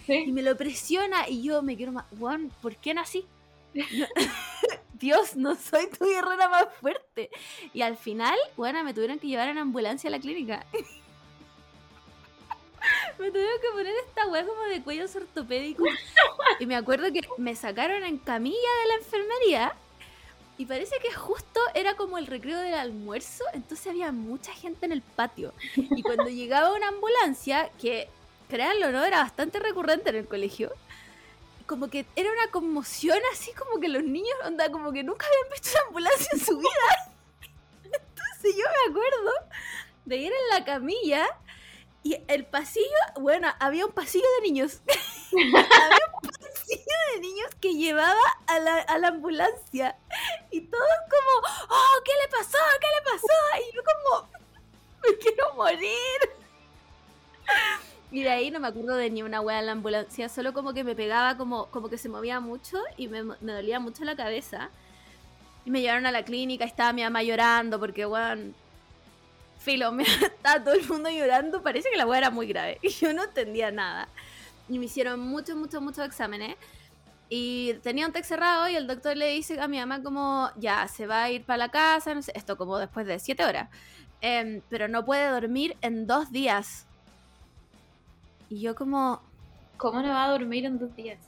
y 0.07 0.31
me 0.31 0.41
lo 0.41 0.55
presiona 0.57 1.27
y 1.27 1.43
yo 1.43 1.61
me 1.61 1.75
quiero 1.75 1.91
más. 1.91 2.05
Juan, 2.17 2.51
¿por 2.61 2.75
qué 2.75 2.93
nací? 2.93 3.25
Dios, 5.01 5.35
no 5.35 5.55
soy 5.55 5.87
tu 5.89 6.05
guerrera 6.05 6.47
más 6.47 6.67
fuerte. 6.79 7.31
Y 7.73 7.81
al 7.81 7.97
final, 7.97 8.37
bueno, 8.55 8.83
me 8.83 8.93
tuvieron 8.93 9.17
que 9.19 9.27
llevar 9.27 9.49
en 9.49 9.57
ambulancia 9.57 10.07
a 10.07 10.11
la 10.11 10.19
clínica. 10.19 10.63
me 13.19 13.31
tuvieron 13.31 13.61
que 13.61 13.69
poner 13.71 13.95
esta 14.07 14.27
weá 14.27 14.45
como 14.45 14.61
de 14.63 14.83
cuellos 14.83 15.15
ortopédicos. 15.15 15.89
Y 16.59 16.67
me 16.67 16.75
acuerdo 16.75 17.11
que 17.11 17.21
me 17.37 17.55
sacaron 17.55 18.03
en 18.03 18.19
camilla 18.19 18.69
de 18.83 18.87
la 18.87 18.95
enfermería. 18.95 19.75
Y 20.57 20.65
parece 20.65 20.95
que 21.01 21.11
justo 21.13 21.59
era 21.73 21.95
como 21.95 22.17
el 22.17 22.27
recreo 22.27 22.59
del 22.59 22.75
almuerzo, 22.75 23.43
entonces 23.53 23.87
había 23.87 24.11
mucha 24.11 24.53
gente 24.53 24.85
en 24.85 24.91
el 24.91 25.01
patio. 25.01 25.53
Y 25.75 26.03
cuando 26.03 26.25
llegaba 26.29 26.73
una 26.73 26.89
ambulancia, 26.89 27.69
que 27.79 28.09
créanlo 28.49 28.91
no, 28.91 29.03
era 29.03 29.19
bastante 29.23 29.59
recurrente 29.59 30.09
en 30.09 30.17
el 30.17 30.27
colegio, 30.27 30.71
como 31.65 31.89
que 31.89 32.05
era 32.15 32.29
una 32.29 32.51
conmoción 32.51 33.17
así 33.31 33.51
como 33.53 33.79
que 33.79 33.87
los 33.87 34.03
niños, 34.03 34.35
onda, 34.45 34.69
como 34.69 34.91
que 34.91 35.03
nunca 35.03 35.25
habían 35.25 35.51
visto 35.53 35.69
una 35.71 35.87
ambulancia 35.87 36.29
en 36.33 36.39
su 36.39 36.57
vida. 36.57 37.13
Entonces 37.85 38.55
yo 38.57 38.65
me 38.65 38.91
acuerdo 38.91 39.31
de 40.05 40.17
ir 40.17 40.31
en 40.31 40.49
la 40.49 40.65
camilla 40.65 41.25
y 42.03 42.17
el 42.27 42.45
pasillo, 42.45 42.85
bueno, 43.19 43.47
había 43.59 43.85
un 43.85 43.93
pasillo 43.93 44.25
de 44.39 44.47
niños. 44.47 44.81
había 45.31 46.05
un 46.13 46.29
pasillo 46.29 46.40
de 46.77 47.19
niños 47.21 47.49
que 47.59 47.73
llevaba 47.73 48.21
a 48.47 48.59
la, 48.59 48.77
a 48.77 48.97
la 48.97 49.09
ambulancia. 49.09 49.95
Y 50.51 50.61
todos 50.61 50.87
como, 51.09 51.47
oh, 51.69 52.01
¿qué 52.03 52.11
le 52.23 52.27
pasó? 52.29 52.57
¿Qué 52.79 52.87
le 52.87 53.11
pasó? 53.11 53.67
Y 53.69 53.75
yo 53.75 53.81
como, 53.83 54.29
me 55.03 55.17
quiero 55.17 55.53
morir. 55.55 56.19
Y 58.11 58.23
de 58.23 58.29
ahí 58.29 58.51
no 58.51 58.59
me 58.59 58.67
acuerdo 58.67 58.95
de 58.95 59.09
ni 59.09 59.23
una 59.23 59.41
wea 59.41 59.59
en 59.59 59.67
la 59.67 59.71
ambulancia, 59.71 60.27
solo 60.27 60.53
como 60.53 60.73
que 60.73 60.83
me 60.83 60.95
pegaba, 60.95 61.37
como, 61.37 61.67
como 61.67 61.89
que 61.89 61.97
se 61.97 62.09
movía 62.09 62.39
mucho 62.39 62.81
y 62.97 63.07
me, 63.07 63.23
me 63.23 63.53
dolía 63.53 63.79
mucho 63.79 64.03
la 64.03 64.15
cabeza. 64.15 64.69
Y 65.65 65.71
me 65.71 65.81
llevaron 65.81 66.05
a 66.05 66.11
la 66.11 66.25
clínica 66.25 66.65
estaba 66.65 66.91
mi 66.91 67.03
mamá 67.03 67.23
llorando 67.23 67.79
porque, 67.79 68.05
weón, 68.05 68.55
filo, 69.59 69.91
me, 69.93 70.03
estaba 70.03 70.63
todo 70.63 70.73
el 70.73 70.87
mundo 70.87 71.09
llorando, 71.09 71.61
parece 71.61 71.89
que 71.89 71.97
la 71.97 72.05
wea 72.05 72.19
era 72.19 72.29
muy 72.29 72.47
grave. 72.47 72.79
Y 72.81 72.89
yo 72.89 73.13
no 73.13 73.23
entendía 73.23 73.71
nada. 73.71 74.07
Y 74.71 74.79
me 74.79 74.85
hicieron 74.85 75.19
muchos, 75.19 75.55
muchos, 75.55 75.81
muchos 75.81 76.05
exámenes. 76.05 76.55
Y 77.29 77.73
tenía 77.81 78.05
un 78.07 78.13
TEC 78.13 78.25
cerrado 78.25 78.67
y 78.69 78.75
el 78.75 78.87
doctor 78.87 79.15
le 79.15 79.27
dice 79.27 79.59
a 79.59 79.67
mi 79.67 79.79
mamá 79.79 80.01
como, 80.01 80.49
ya, 80.57 80.87
se 80.87 81.07
va 81.07 81.23
a 81.23 81.31
ir 81.31 81.43
para 81.43 81.57
la 81.57 81.69
casa, 81.69 82.13
no 82.13 82.21
sé, 82.21 82.31
esto 82.35 82.57
como 82.57 82.77
después 82.77 83.05
de 83.05 83.19
siete 83.19 83.45
horas. 83.45 83.69
Em, 84.21 84.61
pero 84.69 84.87
no 84.87 85.05
puede 85.05 85.29
dormir 85.29 85.77
en 85.81 86.07
dos 86.07 86.31
días. 86.31 86.85
Y 88.49 88.59
yo 88.59 88.75
como, 88.75 89.21
¿Cómo 89.77 90.01
no 90.01 90.09
va 90.09 90.25
a 90.25 90.31
dormir 90.31 90.65
en 90.65 90.77
dos 90.77 90.95
días? 90.95 91.19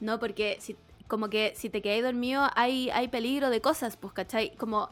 no, 0.00 0.18
porque 0.20 0.58
si, 0.60 0.76
como 1.08 1.28
que 1.28 1.52
si 1.56 1.70
te 1.70 1.82
quedáis 1.82 2.04
dormido 2.04 2.48
hay, 2.54 2.90
hay 2.90 3.08
peligro 3.08 3.50
de 3.50 3.60
cosas, 3.60 3.96
pues, 3.96 4.12
¿cachai? 4.12 4.54
Como, 4.56 4.90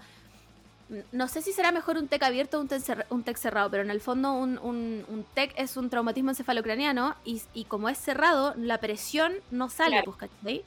no 1.12 1.26
sé 1.28 1.42
si 1.42 1.52
será 1.52 1.72
mejor 1.72 1.96
un 1.98 2.06
TEC 2.08 2.22
abierto 2.22 2.58
o 2.58 2.60
un 2.60 2.68
TEC, 2.68 2.80
cerra- 2.80 3.06
un 3.10 3.22
TEC 3.24 3.36
cerrado, 3.36 3.70
pero 3.70 3.82
en 3.82 3.90
el 3.90 4.00
fondo 4.00 4.32
un, 4.34 4.58
un, 4.58 5.04
un 5.08 5.24
TEC 5.34 5.52
es 5.56 5.76
un 5.76 5.90
traumatismo 5.90 6.30
encefalocraniano 6.30 7.16
y, 7.24 7.42
y 7.54 7.64
como 7.64 7.88
es 7.88 7.98
cerrado, 7.98 8.54
la 8.56 8.78
presión 8.78 9.32
no 9.50 9.68
sale, 9.68 10.02
Claro. 10.02 10.16
pues. 10.42 10.60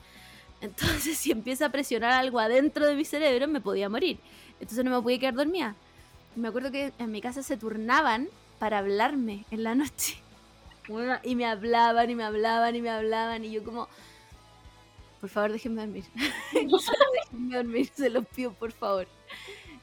Entonces, 0.62 1.18
si 1.18 1.32
empieza 1.32 1.68
a 1.68 1.70
presionar 1.70 2.12
algo 2.12 2.40
adentro 2.40 2.86
de 2.86 2.96
mi 2.96 3.06
cerebro, 3.06 3.48
me 3.48 3.62
podía 3.62 3.88
morir. 3.90 4.20
Entonces 4.60 4.84
no 4.84 4.92
me 4.92 5.02
podía 5.02 5.20
quedar 5.20 5.36
dormida. 5.36 5.76
Me 6.36 6.50
acuerdo 6.50 6.70
que 6.72 6.92
en 7.00 7.12
mi 7.12 7.22
casa 7.22 7.42
se 7.44 7.56
turnaban 7.58 8.28
para 8.60 8.80
hablarme 8.80 9.46
en 9.52 9.64
la 9.64 9.74
noche. 9.76 10.18
Y 11.24 11.36
me 11.36 11.46
hablaban 11.46 12.10
y 12.10 12.16
me 12.16 12.24
hablaban 12.26 12.76
y 12.76 12.82
me 12.82 12.90
hablaban 12.90 13.46
y 13.46 13.52
yo 13.52 13.64
como, 13.64 13.88
por 15.22 15.30
favor 15.30 15.52
déjenme 15.54 15.82
dormir. 15.86 16.04
Déjenme 16.52 17.56
dormir, 17.56 17.92
se 17.96 18.10
los 18.10 18.26
pido 18.28 18.52
por 18.54 18.72
favor. 18.74 19.08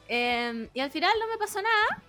Em, 0.09 0.69
y 0.73 0.81
al 0.81 0.91
final 0.91 1.13
no 1.19 1.27
me 1.29 1.39
pasó 1.39 1.61
nada, 1.61 2.03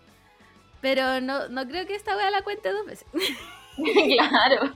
pero 0.82 1.22
no, 1.22 1.48
no 1.50 1.68
creo 1.68 1.86
que 1.88 1.96
esta 1.96 2.16
wea 2.16 2.30
la 2.32 2.42
cuente 2.44 2.72
dos 2.72 2.86
veces. 2.86 3.08
claro. 3.76 4.72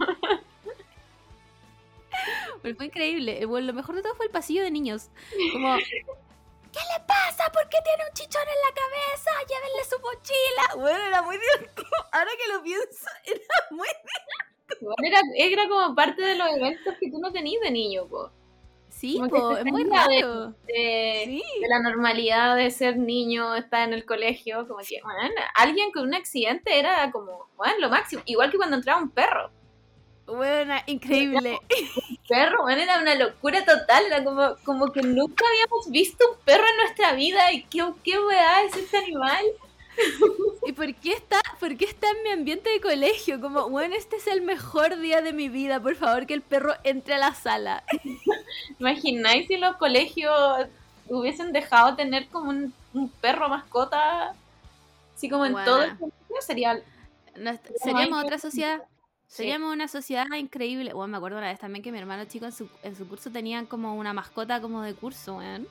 Pero 2.62 2.76
fue 2.76 2.86
increíble. 2.86 3.42
Eh, 3.42 3.46
Bueno, 3.46 3.68
lo 3.68 3.74
mejor 3.74 3.96
de 3.96 4.04
todo 4.04 4.16
fue 4.16 4.26
el 4.26 4.32
pasillo 4.32 4.64
de 4.64 4.72
niños. 4.72 5.10
Como, 5.54 5.78
¿qué 5.78 6.80
le 6.94 7.06
pasa? 7.08 7.52
¿Por 7.52 7.68
qué 7.70 7.78
tiene 7.84 8.08
un 8.08 8.14
chichón 8.14 8.42
en 8.42 8.62
la 8.68 8.74
cabeza? 8.76 9.32
Llévenle 9.48 9.84
su 9.90 10.00
mochila. 10.00 10.76
Bueno, 10.76 11.06
era 11.06 11.22
muy 11.22 11.38
divertido. 11.38 11.88
Ahora 12.12 12.32
que 12.38 12.54
lo 12.54 12.64
pienso, 12.64 13.08
era 13.26 13.42
muy 13.72 13.88
Igual 14.80 14.96
Era, 15.04 15.20
era 15.38 15.68
como 15.68 15.94
parte 15.96 16.22
de 16.22 16.36
los 16.36 16.48
eventos 16.56 16.96
que 17.00 17.12
tú 17.12 17.20
no 17.20 17.32
tenías 17.32 17.62
de 17.62 17.72
niño, 17.72 18.08
po. 18.08 18.32
Sí, 19.02 19.20
po, 19.30 19.58
es 19.58 19.66
muy 19.66 19.84
de- 19.84 19.90
raro. 19.90 20.54
De, 20.68 21.24
Sí. 21.26 21.44
de 21.60 21.68
la 21.68 21.80
normalidad 21.80 22.56
de 22.56 22.70
ser 22.72 22.98
niño, 22.98 23.56
estar 23.56 23.88
en 23.88 23.94
el 23.94 24.06
colegio, 24.06 24.68
como 24.68 24.80
que, 24.88 25.02
bueno, 25.04 25.20
alguien 25.56 25.92
con 25.92 26.04
un 26.08 26.14
accidente 26.14 26.78
era 26.80 27.12
como, 27.12 27.48
bueno, 27.58 27.74
lo 27.80 27.90
máximo. 27.90 28.22
Igual 28.26 28.52
que 28.52 28.58
cuando 28.58 28.76
entraba 28.78 29.02
un 29.02 29.10
perro. 29.10 29.50
Bueno, 30.28 30.76
increíble. 30.86 31.58
perro, 32.30 32.62
bueno, 32.62 32.82
era 32.84 33.00
una 33.02 33.16
locura 33.16 33.66
total, 33.66 34.06
era 34.06 34.24
como, 34.24 34.56
como 34.64 34.92
que 34.94 35.02
nunca 35.02 35.44
habíamos 35.48 35.90
visto 35.90 36.24
un 36.32 36.38
perro 36.46 36.64
en 36.70 36.78
nuestra 36.78 37.14
vida 37.14 37.52
y 37.52 37.64
qué, 37.64 37.84
qué 38.04 38.20
weá 38.20 38.64
es 38.64 38.76
este 38.78 38.98
animal. 38.98 39.44
¿Y 40.66 40.72
por 40.74 40.94
qué 40.96 41.14
está, 41.14 41.42
por 41.60 41.76
qué 41.78 41.86
está 41.86 42.10
en 42.10 42.24
mi 42.24 42.30
ambiente 42.30 42.70
de 42.70 42.82
colegio? 42.82 43.40
Como, 43.42 43.70
bueno, 43.70 43.96
este 43.96 44.18
es 44.18 44.28
el 44.28 44.42
mejor 44.42 45.00
día 45.00 45.22
de 45.22 45.34
mi 45.34 45.50
vida. 45.50 45.82
Por 45.82 45.96
favor, 45.96 46.26
que 46.26 46.34
el 46.34 46.42
perro 46.42 46.74
entre 46.84 47.16
a 47.16 47.20
la 47.20 47.34
sala. 47.34 47.84
¿Imagináis 48.80 49.48
si 49.48 49.58
los 49.58 49.76
colegios 49.78 50.68
hubiesen 51.08 51.52
dejado 51.52 51.96
tener 51.96 52.28
como 52.28 52.50
un, 52.50 52.74
un 52.94 53.10
perro 53.10 53.50
mascota? 53.50 54.36
Así 55.16 55.30
como 55.30 55.46
en 55.46 55.54
todo 55.54 55.84
el 55.84 55.98
colegio, 55.98 56.42
sería... 56.42 56.82
No, 57.36 57.58
seríamos 57.84 58.24
otra 58.24 58.38
sociedad. 58.38 58.82
Sí. 59.28 59.38
Seríamos 59.38 59.72
una 59.72 59.88
sociedad 59.88 60.26
increíble. 60.38 60.94
Bueno, 60.94 61.12
me 61.12 61.18
acuerdo 61.18 61.38
una 61.38 61.48
vez 61.48 61.60
también 61.60 61.84
que 61.84 61.92
mi 61.92 61.98
hermano 61.98 62.26
chico 62.26 62.46
en 62.46 62.52
su, 62.52 62.70
en 62.84 62.96
su 62.96 63.08
curso 63.08 63.32
tenían 63.32 63.66
como 63.66 63.96
una 63.96 64.14
mascota 64.14 64.60
como 64.60 64.82
de 64.82 64.94
curso, 64.94 65.38
weón. 65.38 65.68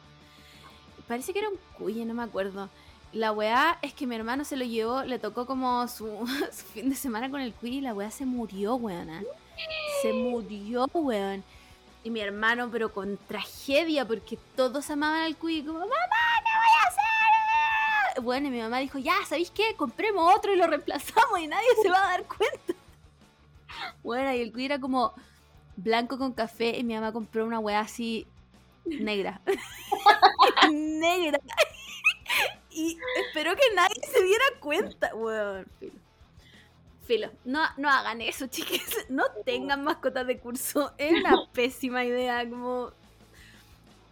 Parece 1.07 1.33
que 1.33 1.41
era 1.41 1.49
un 1.49 1.59
cuye, 1.77 2.05
no 2.07 2.15
me 2.15 2.23
acuerdo. 2.23 2.71
La 3.13 3.33
weá 3.33 3.79
es 3.83 3.93
que 3.93 4.07
mi 4.07 4.15
hermano 4.15 4.45
se 4.45 4.57
lo 4.57 4.65
llevó, 4.65 5.03
le 5.03 5.19
tocó 5.19 5.47
como 5.47 5.87
su, 5.89 6.07
su 6.53 6.65
fin 6.67 6.91
de 6.91 6.97
semana 6.97 7.31
con 7.31 7.41
el 7.41 7.53
cuy 7.53 7.79
y 7.79 7.81
la 7.81 7.95
weá 7.95 8.11
se 8.11 8.25
murió, 8.25 8.77
weón. 8.77 9.11
¿ah? 9.11 9.23
Se 10.03 10.13
murió, 10.13 10.87
weón. 10.93 11.43
Y 12.03 12.11
mi 12.11 12.21
hermano, 12.21 12.71
pero 12.71 12.93
con 12.93 13.19
tragedia, 13.29 14.07
porque 14.07 14.39
todos 14.57 14.89
amaban 14.91 15.23
al 15.23 15.37
cuy, 15.37 15.63
como, 15.63 15.81
mamá, 15.81 15.91
¿qué 15.91 16.51
voy 16.57 16.77
a 16.83 16.89
hacer? 16.89 18.23
Bueno, 18.23 18.49
y 18.49 18.51
mi 18.51 18.61
mamá 18.61 18.79
dijo, 18.79 18.99
ya, 18.99 19.15
¿sabéis 19.27 19.51
qué? 19.51 19.75
Compremos 19.77 20.35
otro 20.35 20.53
y 20.53 20.57
lo 20.57 20.67
reemplazamos 20.67 21.39
y 21.41 21.47
nadie 21.47 21.69
se 21.83 21.91
va 21.91 21.99
a 21.99 22.11
dar 22.11 22.25
cuenta. 22.25 22.75
Bueno, 24.03 24.35
y 24.35 24.41
el 24.41 24.53
cuy 24.53 24.65
era 24.65 24.81
como 24.81 25.15
blanco 25.77 26.19
con 26.19 26.33
café 26.33 26.77
y 26.79 26.85
mi 26.85 26.95
mamá 26.95 27.13
compró 27.13 27.45
una 27.47 27.59
weá 27.59 27.81
así 27.81 28.27
negra. 28.85 29.41
negra. 30.71 31.39
Y 32.71 32.99
esperó 33.27 33.55
que 33.57 33.75
nadie 33.75 34.01
se 34.13 34.23
diera 34.23 34.45
cuenta. 34.61 35.15
Weón, 35.15 35.67
filo. 35.79 35.93
Filo. 37.07 37.31
No, 37.45 37.63
no 37.77 37.89
hagan 37.91 38.21
eso, 38.21 38.47
chiques. 38.49 39.07
No 39.09 39.25
tengan 39.45 39.83
mascotas 39.85 40.27
de 40.27 40.39
curso. 40.39 40.93
Es 40.99 41.13
una 41.13 41.47
pésima 41.53 42.05
idea. 42.05 42.49
Como. 42.49 42.93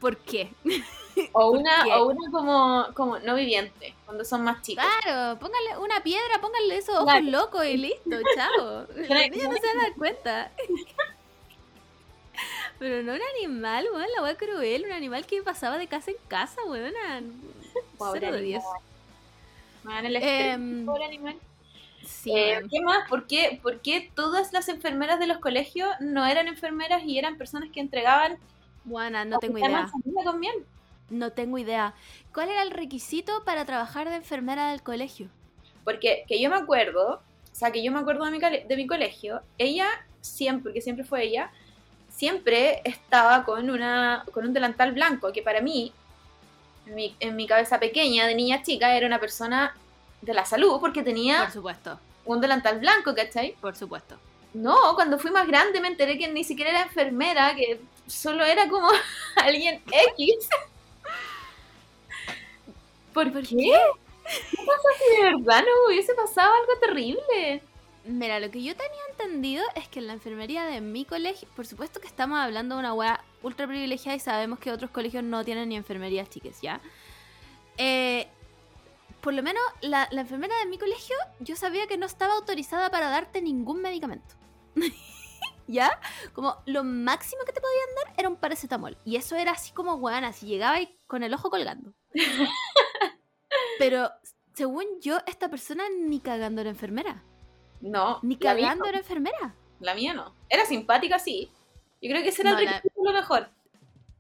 ¿Por 0.00 0.16
qué? 0.18 0.52
O 1.32 1.50
¿Por 1.50 1.58
una, 1.58 1.82
qué? 1.82 1.92
o 1.94 2.06
una 2.06 2.30
como, 2.30 2.86
como 2.94 3.18
no 3.18 3.34
viviente, 3.34 3.92
cuando 4.04 4.24
son 4.24 4.44
más 4.44 4.62
chicos. 4.62 4.84
Claro, 5.02 5.36
pónganle 5.40 5.76
una 5.78 6.00
piedra, 6.00 6.40
pónganle 6.40 6.76
esos 6.76 6.94
ojos 6.94 7.06
Claro. 7.10 7.26
locos 7.26 7.66
y 7.66 7.76
listo, 7.76 8.16
chao. 8.36 8.86
Los 8.94 9.08
niños 9.08 9.50
no 9.50 9.56
se 9.56 9.66
van 9.66 9.78
a 9.78 9.82
dar 9.82 9.94
cuenta. 9.96 10.52
Pero 12.78 13.02
no 13.02 13.14
un 13.14 13.20
animal, 13.36 13.88
weón, 13.92 14.06
la 14.14 14.22
weá 14.22 14.36
cruel, 14.36 14.84
un 14.84 14.92
animal 14.92 15.26
que 15.26 15.42
pasaba 15.42 15.76
de 15.76 15.88
casa 15.88 16.12
en 16.12 16.18
casa, 16.28 16.62
weón. 16.64 16.94
Cero 17.98 18.30
de 18.32 18.38
animal. 18.38 18.42
diez. 18.42 18.64
Man, 19.82 20.06
el 20.06 20.16
estrés, 20.16 20.54
Em, 20.54 20.88
animal. 20.88 21.36
Sí, 22.04 22.32
Eh, 22.34 22.56
weón. 22.58 22.68
¿Qué 22.68 22.80
más? 22.80 23.08
¿Por 23.08 23.26
qué, 23.26 23.58
por 23.62 23.80
qué 23.80 24.10
todas 24.14 24.52
las 24.52 24.68
enfermeras 24.68 25.18
de 25.18 25.26
los 25.26 25.38
colegios 25.38 25.88
no 26.00 26.26
eran 26.26 26.48
enfermeras 26.48 27.02
y 27.04 27.18
eran 27.18 27.36
personas 27.38 27.70
que 27.70 27.80
entregaban 27.80 28.38
Buena, 28.84 29.24
no 29.24 29.38
tengo 29.38 29.58
idea. 29.58 29.68
manzanilla 29.68 30.24
con 30.24 30.40
miel? 30.40 30.66
No 31.10 31.32
tengo 31.32 31.58
idea. 31.58 31.94
¿Cuál 32.32 32.50
era 32.50 32.62
el 32.62 32.70
requisito 32.70 33.44
para 33.44 33.64
trabajar 33.64 34.08
de 34.08 34.16
enfermera 34.16 34.70
del 34.70 34.82
colegio? 34.82 35.28
Porque 35.84 36.24
que 36.28 36.40
yo 36.40 36.50
me 36.50 36.56
acuerdo, 36.56 37.14
o 37.16 37.54
sea, 37.54 37.70
que 37.72 37.82
yo 37.82 37.90
me 37.92 37.98
acuerdo 37.98 38.24
de 38.24 38.30
mi, 38.30 38.38
de 38.38 38.76
mi 38.76 38.86
colegio, 38.86 39.42
ella 39.58 39.88
siempre, 40.20 40.64
porque 40.64 40.80
siempre 40.82 41.04
fue 41.04 41.24
ella, 41.24 41.50
siempre 42.08 42.80
estaba 42.84 43.44
con, 43.44 43.70
una, 43.70 44.24
con 44.32 44.44
un 44.46 44.52
delantal 44.52 44.92
blanco, 44.92 45.32
que 45.32 45.42
para 45.42 45.60
mí, 45.60 45.92
mi, 46.94 47.16
en 47.20 47.36
mi 47.36 47.46
cabeza 47.46 47.78
pequeña, 47.80 48.26
de 48.26 48.34
niña 48.34 48.62
chica, 48.62 48.96
era 48.96 49.06
una 49.06 49.20
persona 49.20 49.74
de 50.22 50.34
la 50.34 50.44
salud, 50.44 50.80
porque 50.80 51.02
tenía 51.02 51.42
Por 51.44 51.52
supuesto, 51.52 52.00
un 52.24 52.40
delantal 52.40 52.78
blanco, 52.80 53.14
¿cachai? 53.14 53.56
por 53.60 53.76
supuesto. 53.76 54.16
No, 54.54 54.94
cuando 54.94 55.18
fui 55.18 55.30
más 55.30 55.46
grande 55.46 55.80
me 55.80 55.88
enteré 55.88 56.18
que 56.18 56.28
ni 56.28 56.42
siquiera 56.44 56.70
era 56.70 56.82
enfermera, 56.82 57.54
que 57.54 57.80
solo 58.06 58.44
era 58.44 58.68
como 58.68 58.88
alguien 59.36 59.82
X. 59.90 60.48
¿Por, 63.12 63.32
¿Por 63.32 63.42
qué? 63.46 63.72
¿Qué 64.50 64.62
pasa 64.64 64.88
si 64.98 65.22
de 65.22 65.24
verdad 65.34 65.62
no 65.64 65.88
hubiese 65.88 66.14
pasado 66.14 66.52
algo 66.54 66.78
terrible? 66.80 67.62
Mira, 68.04 68.40
lo 68.40 68.50
que 68.50 68.62
yo 68.62 68.74
tenía 68.76 69.00
entendido 69.10 69.64
es 69.74 69.88
que 69.88 69.98
en 70.00 70.06
la 70.06 70.12
enfermería 70.14 70.64
de 70.64 70.80
mi 70.80 71.04
colegio, 71.04 71.48
por 71.54 71.66
supuesto 71.66 72.00
que 72.00 72.06
estamos 72.06 72.38
hablando 72.38 72.74
de 72.76 72.80
una 72.80 72.94
weá 72.94 73.27
ultra 73.42 73.66
privilegiada 73.66 74.16
y 74.16 74.20
sabemos 74.20 74.58
que 74.58 74.72
otros 74.72 74.90
colegios 74.90 75.24
no 75.24 75.44
tienen 75.44 75.68
ni 75.68 75.76
enfermerías, 75.76 76.28
chiques, 76.28 76.60
¿ya? 76.60 76.80
Eh, 77.76 78.28
por 79.20 79.34
lo 79.34 79.42
menos 79.42 79.62
la, 79.80 80.08
la 80.10 80.22
enfermera 80.22 80.56
de 80.58 80.66
mi 80.66 80.78
colegio, 80.78 81.16
yo 81.40 81.56
sabía 81.56 81.86
que 81.86 81.98
no 81.98 82.06
estaba 82.06 82.34
autorizada 82.34 82.90
para 82.90 83.08
darte 83.08 83.42
ningún 83.42 83.80
medicamento. 83.82 84.34
¿Ya? 85.66 86.00
Como 86.32 86.56
lo 86.64 86.82
máximo 86.82 87.42
que 87.44 87.52
te 87.52 87.60
podían 87.60 87.94
dar 87.96 88.14
era 88.16 88.28
un 88.28 88.36
paracetamol. 88.36 88.96
Y 89.04 89.16
eso 89.16 89.36
era 89.36 89.52
así 89.52 89.72
como, 89.72 89.94
weón, 89.96 90.24
así 90.24 90.46
llegaba 90.46 90.80
y 90.80 90.98
con 91.06 91.22
el 91.22 91.34
ojo 91.34 91.50
colgando. 91.50 91.92
Pero 93.78 94.10
según 94.54 94.84
yo, 95.00 95.18
esta 95.26 95.50
persona 95.50 95.84
ni 95.90 96.20
cagando 96.20 96.62
era 96.62 96.70
enfermera. 96.70 97.22
No, 97.80 98.18
Ni 98.22 98.36
cagando 98.36 98.86
era 98.86 98.98
enfermera. 98.98 99.54
La 99.78 99.94
mía 99.94 100.14
no. 100.14 100.34
Era 100.48 100.64
simpática, 100.64 101.18
sí. 101.18 101.50
Yo 102.00 102.10
creo 102.10 102.22
que 102.22 102.28
ese 102.28 102.42
era 102.42 102.52
No, 102.52 102.58
el 102.58 102.64
la- 102.66 102.82
lo 103.02 103.12
mejor. 103.12 103.48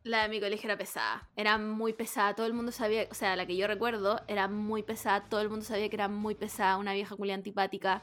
La 0.04 0.22
de 0.22 0.28
mi 0.28 0.40
colegio 0.40 0.68
era 0.68 0.78
pesada. 0.78 1.26
Era 1.36 1.58
muy 1.58 1.92
pesada. 1.92 2.34
Todo 2.34 2.46
el 2.46 2.54
mundo 2.54 2.72
sabía, 2.72 3.06
o 3.10 3.14
sea, 3.14 3.36
la 3.36 3.46
que 3.46 3.56
yo 3.56 3.66
recuerdo 3.66 4.20
era 4.26 4.48
muy 4.48 4.82
pesada. 4.82 5.20
Todo 5.22 5.40
el 5.40 5.50
mundo 5.50 5.64
sabía 5.64 5.88
que 5.88 5.96
era 5.96 6.08
muy 6.08 6.34
pesada. 6.34 6.76
Una 6.78 6.94
vieja 6.94 7.14
culia 7.16 7.34
antipática. 7.34 8.00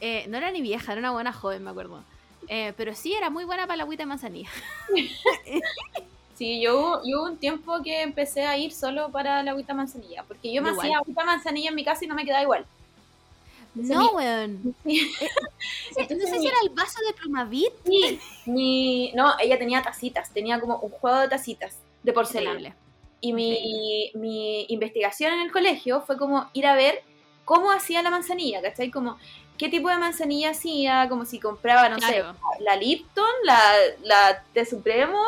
Eh, 0.00 0.26
no 0.28 0.36
era 0.36 0.50
ni 0.50 0.62
vieja, 0.62 0.92
era 0.92 1.00
una 1.00 1.10
buena 1.10 1.32
joven, 1.32 1.64
me 1.64 1.70
acuerdo. 1.70 2.04
Eh, 2.48 2.72
pero 2.76 2.94
sí 2.94 3.14
era 3.14 3.30
muy 3.30 3.44
buena 3.44 3.66
para 3.66 3.76
la 3.78 3.82
agüita 3.82 4.02
de 4.02 4.06
manzanilla. 4.06 4.50
Sí, 6.34 6.58
yo, 6.62 7.02
yo 7.04 7.20
hubo 7.20 7.26
un 7.26 7.36
tiempo 7.36 7.82
que 7.82 8.00
empecé 8.00 8.46
a 8.46 8.56
ir 8.56 8.72
solo 8.72 9.10
para 9.10 9.42
la 9.42 9.50
agüita 9.50 9.74
manzanilla, 9.74 10.22
porque 10.24 10.50
yo 10.50 10.62
me 10.62 10.70
Igual. 10.70 10.86
hacía 10.86 10.96
agüita 10.98 11.22
manzanilla 11.22 11.68
en 11.68 11.74
mi 11.74 11.84
casa 11.84 12.02
y 12.06 12.08
no 12.08 12.14
me 12.14 12.24
quedaba 12.24 12.42
igual. 12.42 12.64
No, 13.74 14.10
weón. 14.12 14.74
Entonces, 14.84 16.30
si 16.40 16.46
era 16.46 16.56
el 16.62 16.70
vaso 16.70 16.98
de 17.06 17.14
Plumavit. 17.14 17.72
Sí, 17.84 18.20
mi, 18.46 19.12
no, 19.14 19.34
ella 19.38 19.58
tenía 19.58 19.82
tacitas, 19.82 20.32
tenía 20.32 20.60
como 20.60 20.78
un 20.78 20.90
juego 20.90 21.18
de 21.20 21.28
tacitas 21.28 21.78
de 22.02 22.12
porcelana. 22.12 22.76
Y 23.20 23.32
mi, 23.32 24.10
mi 24.14 24.64
investigación 24.70 25.34
en 25.34 25.40
el 25.40 25.52
colegio 25.52 26.00
fue 26.02 26.16
como 26.16 26.48
ir 26.54 26.66
a 26.66 26.74
ver 26.74 27.02
cómo 27.44 27.70
hacía 27.70 28.02
la 28.02 28.10
manzanilla, 28.10 28.62
¿cachai? 28.62 28.90
Como 28.90 29.18
qué 29.58 29.68
tipo 29.68 29.88
de 29.90 29.98
manzanilla 29.98 30.50
hacía, 30.50 31.06
como 31.10 31.26
si 31.26 31.38
compraba, 31.38 31.88
no 31.90 31.96
Claro. 31.98 32.32
sé, 32.32 32.64
la 32.64 32.76
Lipton, 32.76 33.24
la, 33.44 33.60
la 34.02 34.44
de 34.54 34.64
Supremo, 34.64 35.20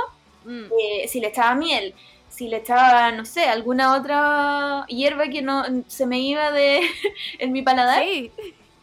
Mm. 0.45 0.65
eh, 0.77 1.07
si 1.07 1.21
le 1.21 1.29
echaba 1.29 1.55
miel, 1.55 1.95
si 2.33 2.49
le 2.49 2.57
echaba, 2.59 3.13
no 3.13 3.25
sé, 3.25 3.45
alguna 3.45 3.95
otra 3.95 4.87
hierba 4.89 5.29
que 5.29 5.43
no 5.43 5.63
se 5.87 6.07
me 6.07 6.19
iba 6.21 6.51
de 6.51 6.81
en 7.39 7.53
mi 7.53 7.63
paladar. 7.63 8.03
Sí. 8.03 8.33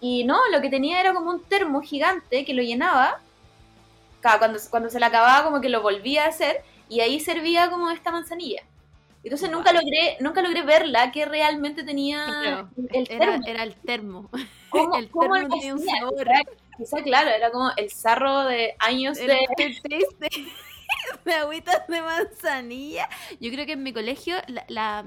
Y 0.02 0.24
no, 0.24 0.38
lo 0.52 0.62
que 0.62 0.70
tenía 0.70 1.00
era 1.02 1.14
como 1.14 1.30
un 1.32 1.44
termo 1.44 1.82
gigante 1.82 2.46
que 2.46 2.54
lo 2.54 2.62
llenaba. 2.62 3.20
Cuando, 4.22 4.60
cuando 4.70 4.90
se 4.90 5.00
le 5.00 5.06
acababa, 5.06 5.44
como 5.44 5.62
que 5.62 5.70
lo 5.70 5.82
volvía 5.82 6.26
a 6.26 6.30
hacer. 6.30 6.62
Y 6.88 7.02
ahí 7.02 7.20
servía 7.20 7.70
como 7.70 7.90
esta 7.92 8.12
manzanilla. 8.12 8.64
Entonces 9.24 9.52
nunca 9.52 9.72
Guau. 9.72 9.84
logré, 9.84 10.18
nunca 10.22 10.42
logré 10.42 10.62
verla 10.64 11.12
que 11.12 11.26
realmente 11.26 11.84
tenía 11.84 12.26
Claro, 12.26 12.70
el 12.94 13.08
Era, 13.12 13.26
termo. 13.32 13.48
era 13.48 13.64
el 13.64 13.76
termo. 13.76 14.30
¿Cómo, 14.70 14.96
el 14.96 15.10
cómo 15.10 15.34
termo 15.34 15.50
tenía 15.50 15.74
un 15.74 15.86
sabor. 15.86 16.14
Era- 16.22 16.42
Quizá, 16.78 17.04
claro, 17.04 17.30
era 17.30 17.52
como 17.52 17.70
el 17.76 17.90
sarro 17.92 18.46
de 18.46 18.76
años 18.80 19.18
El 19.18 19.28
de... 19.28 19.34
aftertaste 19.50 20.30
de, 21.26 21.34
agüitas 21.34 21.88
de 21.88 22.02
manzanilla. 22.02 23.08
Yo 23.40 23.52
creo 23.52 23.66
que 23.66 23.74
en 23.74 23.84
mi 23.84 23.94
colegio 23.94 24.36
la, 24.48 24.64
la, 24.68 25.06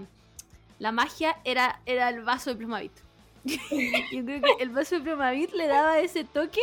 la 0.79 0.93
magia 0.93 1.37
era, 1.45 1.81
era 1.87 2.09
el 2.09 2.23
vaso 2.23 2.51
de 2.51 2.57
plumavit. 2.57 2.93
Yo 3.45 4.25
creo 4.25 4.41
que 4.41 4.63
el 4.63 4.69
vaso 4.71 4.97
de 4.97 5.01
plumavit 5.03 5.53
le 5.53 5.67
daba 5.67 5.99
ese 5.99 6.25
toque 6.25 6.61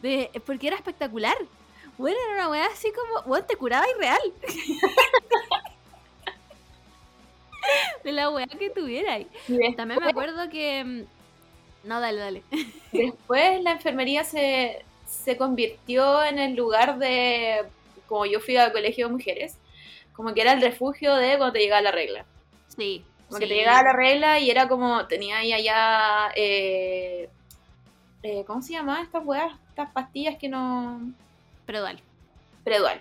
de 0.00 0.30
porque 0.46 0.66
era 0.68 0.76
espectacular. 0.76 1.36
Bueno, 1.98 2.16
era 2.24 2.34
una 2.34 2.48
weá 2.50 2.66
así 2.66 2.90
como, 2.92 3.22
bueno, 3.28 3.44
te 3.44 3.56
curaba 3.56 3.84
y 3.88 3.98
real. 4.00 4.20
De 8.04 8.12
la 8.12 8.30
weá 8.30 8.46
que 8.46 8.70
tuviera. 8.70 9.18
después- 9.18 9.76
También 9.76 10.00
me 10.00 10.10
acuerdo 10.10 10.48
que. 10.50 10.82
mm, 10.84 11.02
No, 11.88 12.00
dale, 12.00 12.18
dale. 12.18 12.42
Después 12.92 13.62
la 13.62 13.72
enfermería 13.72 14.24
se, 14.24 14.84
se 15.06 15.36
convirtió 15.36 16.22
en 16.24 16.38
el 16.38 16.54
lugar 16.56 16.98
de, 16.98 17.62
como 18.12 18.26
yo 18.26 18.40
fui 18.40 18.58
al 18.58 18.72
colegio 18.72 19.06
de 19.06 19.12
mujeres, 19.14 19.56
como 20.12 20.34
que 20.34 20.42
era 20.42 20.52
el 20.52 20.60
refugio 20.60 21.16
de 21.16 21.38
cuando 21.38 21.54
te 21.54 21.60
llegaba 21.60 21.80
la 21.80 21.92
regla. 21.92 22.26
Sí. 22.68 23.06
Como 23.26 23.40
que 23.40 23.46
te 23.46 23.54
llegaba 23.54 23.82
la 23.82 23.94
regla 23.94 24.38
y 24.38 24.50
era 24.50 24.68
como, 24.68 25.06
tenía 25.06 25.38
ahí 25.38 25.54
allá, 25.54 26.30
eh, 26.36 27.30
eh, 28.22 28.44
¿cómo 28.46 28.60
se 28.60 28.74
llama 28.74 29.00
estas 29.00 29.24
weas? 29.24 29.54
Estas 29.70 29.90
pastillas 29.92 30.36
que 30.36 30.50
no... 30.50 31.00
Predual. 31.64 32.02
Predual. 32.62 33.00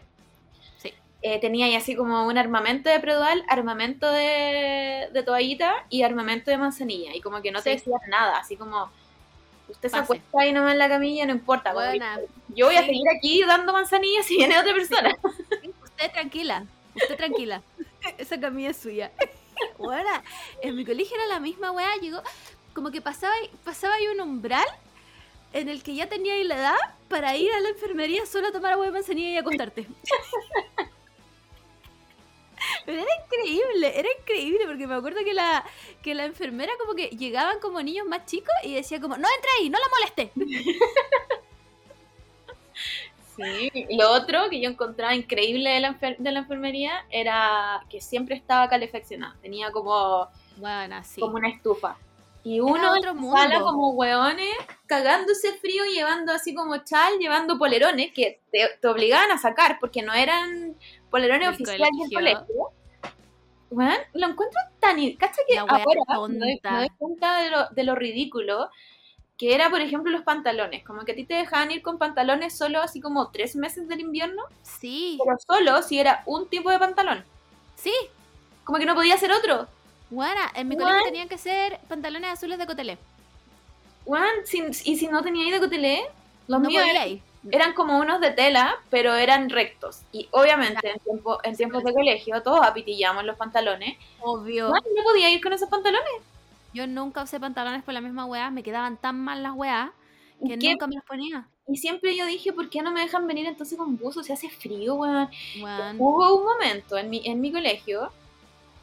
Sí. 0.78 0.94
Eh, 1.22 1.42
tenía 1.42 1.66
ahí 1.66 1.76
así 1.76 1.94
como 1.94 2.26
un 2.26 2.38
armamento 2.38 2.90
de 2.90 3.02
Predual, 3.02 3.44
armamento 3.50 4.10
de, 4.10 5.10
de 5.12 5.24
toallita 5.24 5.88
y 5.90 6.04
armamento 6.04 6.52
de 6.52 6.58
manzanilla. 6.58 7.14
Y 7.14 7.20
como 7.20 7.42
que 7.42 7.52
no 7.52 7.62
te 7.62 7.72
decían 7.72 8.00
nada, 8.08 8.38
así 8.38 8.56
como... 8.56 8.90
Usted 9.82 9.90
se 9.90 9.98
Pase. 9.98 10.04
acuesta 10.04 10.40
ahí 10.40 10.54
nomás 10.54 10.74
en 10.74 10.78
la 10.78 10.88
camilla, 10.90 11.26
no 11.26 11.32
importa. 11.32 11.74
Buena. 11.74 12.20
yo 12.50 12.68
voy 12.68 12.76
a 12.76 12.82
Sí. 12.82 12.86
seguir 12.86 13.04
aquí 13.18 13.44
dando 13.44 13.74
manzanillas 13.74 14.26
si 14.28 14.38
viene 14.38 14.60
otra 14.60 14.74
persona. 14.74 15.18
Usted 15.84 16.12
tranquila, 16.12 16.66
usted 16.96 17.18
tranquila. 17.18 17.64
Esa 18.20 18.40
camilla 18.40 18.70
es 18.70 18.78
suya. 18.78 19.12
Bueno, 19.80 20.10
en 20.62 20.76
mi 20.76 20.86
colegio 20.86 21.16
era 21.16 21.26
la 21.26 21.40
misma 21.40 21.72
weá, 21.72 21.96
llegó, 21.98 22.22
como 22.76 22.92
que 22.92 23.02
pasaba, 23.02 23.34
pasaba 23.64 23.96
ahí 23.96 24.06
un 24.08 24.22
umbral 24.22 24.66
en 25.54 25.68
el 25.68 25.82
que 25.84 25.96
ya 25.96 26.08
tenía 26.08 26.34
ahí 26.34 26.44
la 26.44 26.58
edad 26.58 26.78
para 27.10 27.36
ir 27.36 27.52
a 27.52 27.60
la 27.60 27.70
enfermería 27.70 28.26
solo 28.28 28.48
a 28.50 28.52
tomar 28.52 28.74
agua 28.74 28.86
de 28.86 28.92
manzanilla 28.92 29.30
y 29.32 29.38
acostarte. 29.38 29.88
Pero 32.86 33.02
era 33.02 33.12
increíble, 33.24 34.00
era 34.00 34.10
increíble, 34.20 34.66
porque 34.66 34.88
me 34.88 34.96
acuerdo 34.96 35.20
que 35.24 35.34
la, 35.34 35.64
que 36.02 36.16
la 36.16 36.26
enfermera 36.26 36.74
como 36.80 36.96
que 36.96 37.10
llegaban 37.10 37.60
como 37.60 37.82
niños 37.82 38.08
más 38.08 38.26
chicos 38.26 38.54
y 38.64 38.74
decía 38.74 39.00
como, 39.00 39.18
no 39.18 39.28
entre 39.36 39.52
ahí, 39.60 39.70
no 39.70 39.80
la 39.80 39.90
moleste. 39.90 40.32
Sí. 43.36 43.88
Lo 43.92 44.12
otro 44.12 44.50
que 44.50 44.62
yo 44.62 44.70
encontraba 44.70 45.16
increíble 45.16 45.70
de 45.70 45.80
la, 45.80 45.98
de 46.18 46.32
la 46.32 46.40
enfermería 46.40 47.06
era 47.10 47.82
que 47.90 48.02
siempre 48.02 48.36
estaba 48.36 48.68
calefaccionada. 48.68 49.36
Tenía 49.42 49.72
como, 49.72 50.28
Bueno, 50.58 51.02
sí. 51.04 51.22
como 51.22 51.36
una 51.38 51.50
estufa. 51.50 51.98
Y 52.44 52.60
uno 52.60 52.96
en 52.96 53.08
otro 53.08 53.14
la 53.14 53.32
sala 53.32 53.62
como 53.62 53.92
hueones, 53.92 54.56
cagándose 54.88 55.54
frío, 55.54 55.84
llevando 55.86 56.34
así 56.34 56.56
como 56.56 56.76
chal, 56.84 57.20
llevando 57.20 57.58
polerones 57.58 58.12
que 58.14 58.40
te, 58.52 58.68
te 58.82 58.88
obligaban 58.88 59.32
a 59.32 59.38
sacar 59.38 59.78
porque 59.80 60.02
no 60.02 60.14
eran 60.14 60.76
polerones 61.12 61.46
Del 61.48 61.54
oficiales 61.56 61.90
del 62.00 62.14
colegio. 62.14 62.72
Weón, 63.70 63.98
lo 64.14 64.28
encuentro 64.28 64.60
tan... 64.80 64.98
¿Cacha 65.14 65.42
que 65.48 65.58
ahora 65.58 65.78
me 66.28 66.40
doy, 66.40 66.90
cuenta 66.98 67.42
de 67.42 67.50
lo, 67.52 67.70
de 67.70 67.84
lo 67.84 67.96
ridículo 67.96 68.70
que 69.38 69.56
era, 69.56 69.70
por 69.70 69.82
ejemplo, 69.82 70.12
los 70.12 70.24
pantalones? 70.24 70.84
Como 70.84 71.04
que 71.06 71.14
a 71.14 71.16
ti 71.16 71.24
te 71.26 71.36
dejaban 71.36 71.72
ir 71.72 71.82
con 71.82 71.98
pantalones 71.98 72.58
solo 72.58 72.82
así 72.82 73.00
como 73.00 73.30
tres 73.32 73.56
meses 73.56 73.88
del 73.88 74.02
invierno, 74.02 74.44
Sí, 74.64 75.20
pero 75.24 75.38
solo 75.40 75.82
si 75.84 76.00
era 76.00 76.24
un 76.26 76.48
tipo 76.50 76.70
de 76.72 76.80
pantalón. 76.80 77.24
sí. 77.76 77.94
Como 78.64 78.78
que 78.78 78.86
no 78.86 78.94
podía 78.94 79.18
ser 79.18 79.32
otro. 79.32 79.68
Bueno, 80.12 80.40
en 80.54 80.68
mi 80.68 80.78
colegio 80.78 81.04
tenían 81.06 81.28
que 81.28 81.38
ser 81.40 81.80
pantalones 81.90 82.32
azules 82.32 82.60
de 82.60 82.68
cotelé. 82.68 82.98
Weón, 84.06 84.46
sin- 84.46 84.70
y 84.70 84.98
si 84.98 85.08
no 85.08 85.22
tenía 85.24 85.44
ahí 85.46 85.52
de 85.52 85.60
cotelé, 85.60 86.04
los 86.48 86.62
No 86.62 86.68
míos 86.70 86.84
podía 86.84 87.08
ir. 87.08 87.22
Eran 87.50 87.74
como 87.74 87.98
unos 87.98 88.22
de 88.22 88.32
tela, 88.32 88.80
pero 88.90 89.16
eran 89.16 89.50
rectos. 89.50 90.02
Y 90.12 90.28
obviamente 90.32 90.90
en, 90.90 91.00
tiempo, 91.00 91.40
en 91.44 91.56
tiempos 91.56 91.84
de 91.84 91.94
colegio 91.94 92.44
todos 92.44 92.62
apitillamos 92.62 93.24
los 93.26 93.38
pantalones. 93.38 93.98
Obvio. 94.20 94.70
No 94.70 95.04
podía 95.04 95.30
ir 95.32 95.42
con 95.42 95.54
esos 95.54 95.70
pantalones. 95.70 96.12
Yo 96.74 96.88
nunca 96.88 97.24
usé 97.24 97.40
pantalones 97.40 97.84
por 97.84 97.94
la 97.94 98.02
misma 98.02 98.26
weá. 98.26 98.52
Me 98.52 98.64
quedaban 98.64 98.98
tan 98.98 99.20
mal 99.20 99.42
las 99.42 99.54
weas 99.54 99.90
que 100.46 100.58
¿Qué? 100.58 100.72
nunca 100.72 100.88
me 100.88 100.96
las 100.96 101.06
ponía. 101.06 101.48
Y 101.68 101.78
siempre 101.78 102.16
yo 102.16 102.26
dije, 102.26 102.54
¿por 102.54 102.70
qué 102.70 102.82
no 102.82 102.92
me 102.92 103.02
dejan 103.02 103.28
venir 103.28 103.46
entonces 103.46 103.78
con 103.78 103.98
buzo? 103.98 104.24
Si 104.24 104.34
hace 104.34 104.50
frío, 104.50 104.96
weón. 104.96 105.30
Weón. 105.62 105.96
Hubo 106.00 106.36
un 106.38 106.46
momento 106.46 106.98
en 106.98 107.10
mi, 107.10 107.22
en 107.26 107.42
mi 107.42 107.52
colegio 107.52 108.12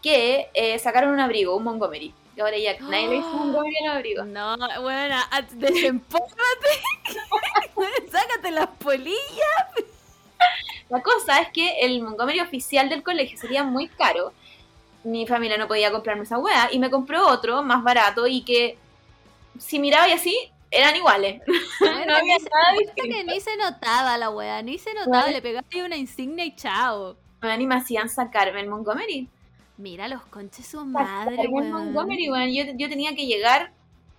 que 0.02 0.48
eh, 0.54 0.78
sacaron 0.78 1.12
un 1.12 1.20
abrigo, 1.20 1.56
un 1.56 1.64
Montgomery. 1.64 2.14
Y 2.38 2.40
ahora 2.40 2.56
ya 2.56 2.78
nadie 2.78 3.08
le 3.08 3.16
dice 3.16 3.28
Montgomery 3.30 3.76
al 3.84 3.96
abrigo. 3.96 4.24
No, 4.26 4.56
bueno, 4.80 5.16
desempóllate. 5.54 6.38
Sácate 8.12 8.52
las 8.52 8.68
polillas. 8.68 9.18
La 10.88 11.02
cosa 11.02 11.40
es 11.40 11.48
que 11.52 11.80
el 11.80 12.00
Montgomery 12.00 12.38
oficial 12.38 12.88
del 12.88 13.02
colegio 13.02 13.36
sería 13.36 13.64
muy 13.64 13.88
caro. 13.88 14.32
Mi 15.02 15.26
familia 15.26 15.58
no 15.58 15.66
podía 15.66 15.90
comprarme 15.90 16.22
esa 16.22 16.38
weá 16.38 16.68
y 16.70 16.78
me 16.78 16.90
compró 16.90 17.26
otro 17.26 17.64
más 17.64 17.82
barato 17.82 18.28
y 18.28 18.42
que 18.42 18.78
si 19.58 19.80
miraba 19.80 20.08
y 20.08 20.12
así 20.12 20.36
eran 20.70 20.94
iguales. 20.94 21.42
Bueno, 21.80 22.04
no 22.06 22.16
había 22.16 22.36
nada 22.38 22.78
distinto. 22.78 23.16
que 23.16 23.24
ni 23.24 23.40
se 23.40 23.56
notaba 23.56 24.16
la 24.16 24.30
wea, 24.30 24.62
ni 24.62 24.78
se 24.78 24.94
notaba. 24.94 25.22
Bueno. 25.22 25.32
Le 25.32 25.42
pegaste 25.42 25.82
una 25.82 25.96
insignia 25.96 26.44
y 26.44 26.54
chao. 26.54 27.16
Weón, 27.42 27.60
y 27.60 27.66
me 27.66 27.74
hacían 27.74 28.08
sacarme 28.08 28.60
el 28.60 28.68
Montgomery. 28.68 29.28
Mira 29.78 30.08
los 30.08 30.22
conches 30.26 30.66
su 30.66 30.84
madre, 30.84 31.46
weón. 31.48 31.70
Montgomery, 31.70 32.28
weón. 32.30 32.52
Yo, 32.52 32.64
yo 32.76 32.88
tenía 32.88 33.14
que 33.14 33.26
llegar 33.26 33.72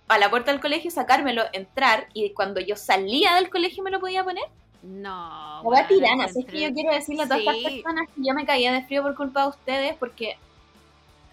a 0.08 0.18
la 0.18 0.28
puerta 0.30 0.50
del 0.50 0.60
colegio, 0.60 0.90
sacármelo, 0.90 1.44
entrar 1.52 2.08
y 2.14 2.30
cuando 2.30 2.60
yo 2.60 2.74
salía 2.76 3.34
del 3.36 3.48
colegio 3.50 3.82
me 3.84 3.90
lo 3.92 4.00
podía 4.00 4.24
poner. 4.24 4.44
No. 4.82 5.60
La 5.62 5.68
weón, 5.68 5.86
tirana, 5.86 6.24
así 6.24 6.40
es 6.40 6.46
que 6.46 6.60
yo 6.62 6.72
quiero 6.72 6.92
decirle 6.92 7.22
a 7.22 7.26
todas 7.28 7.42
Sí. 7.42 7.48
estas 7.48 7.72
personas 7.74 8.08
que 8.16 8.22
yo 8.26 8.34
me 8.34 8.44
caía 8.46 8.72
de 8.72 8.82
frío 8.82 9.02
por 9.02 9.14
culpa 9.14 9.42
de 9.42 9.48
ustedes 9.50 9.94
porque 9.96 10.36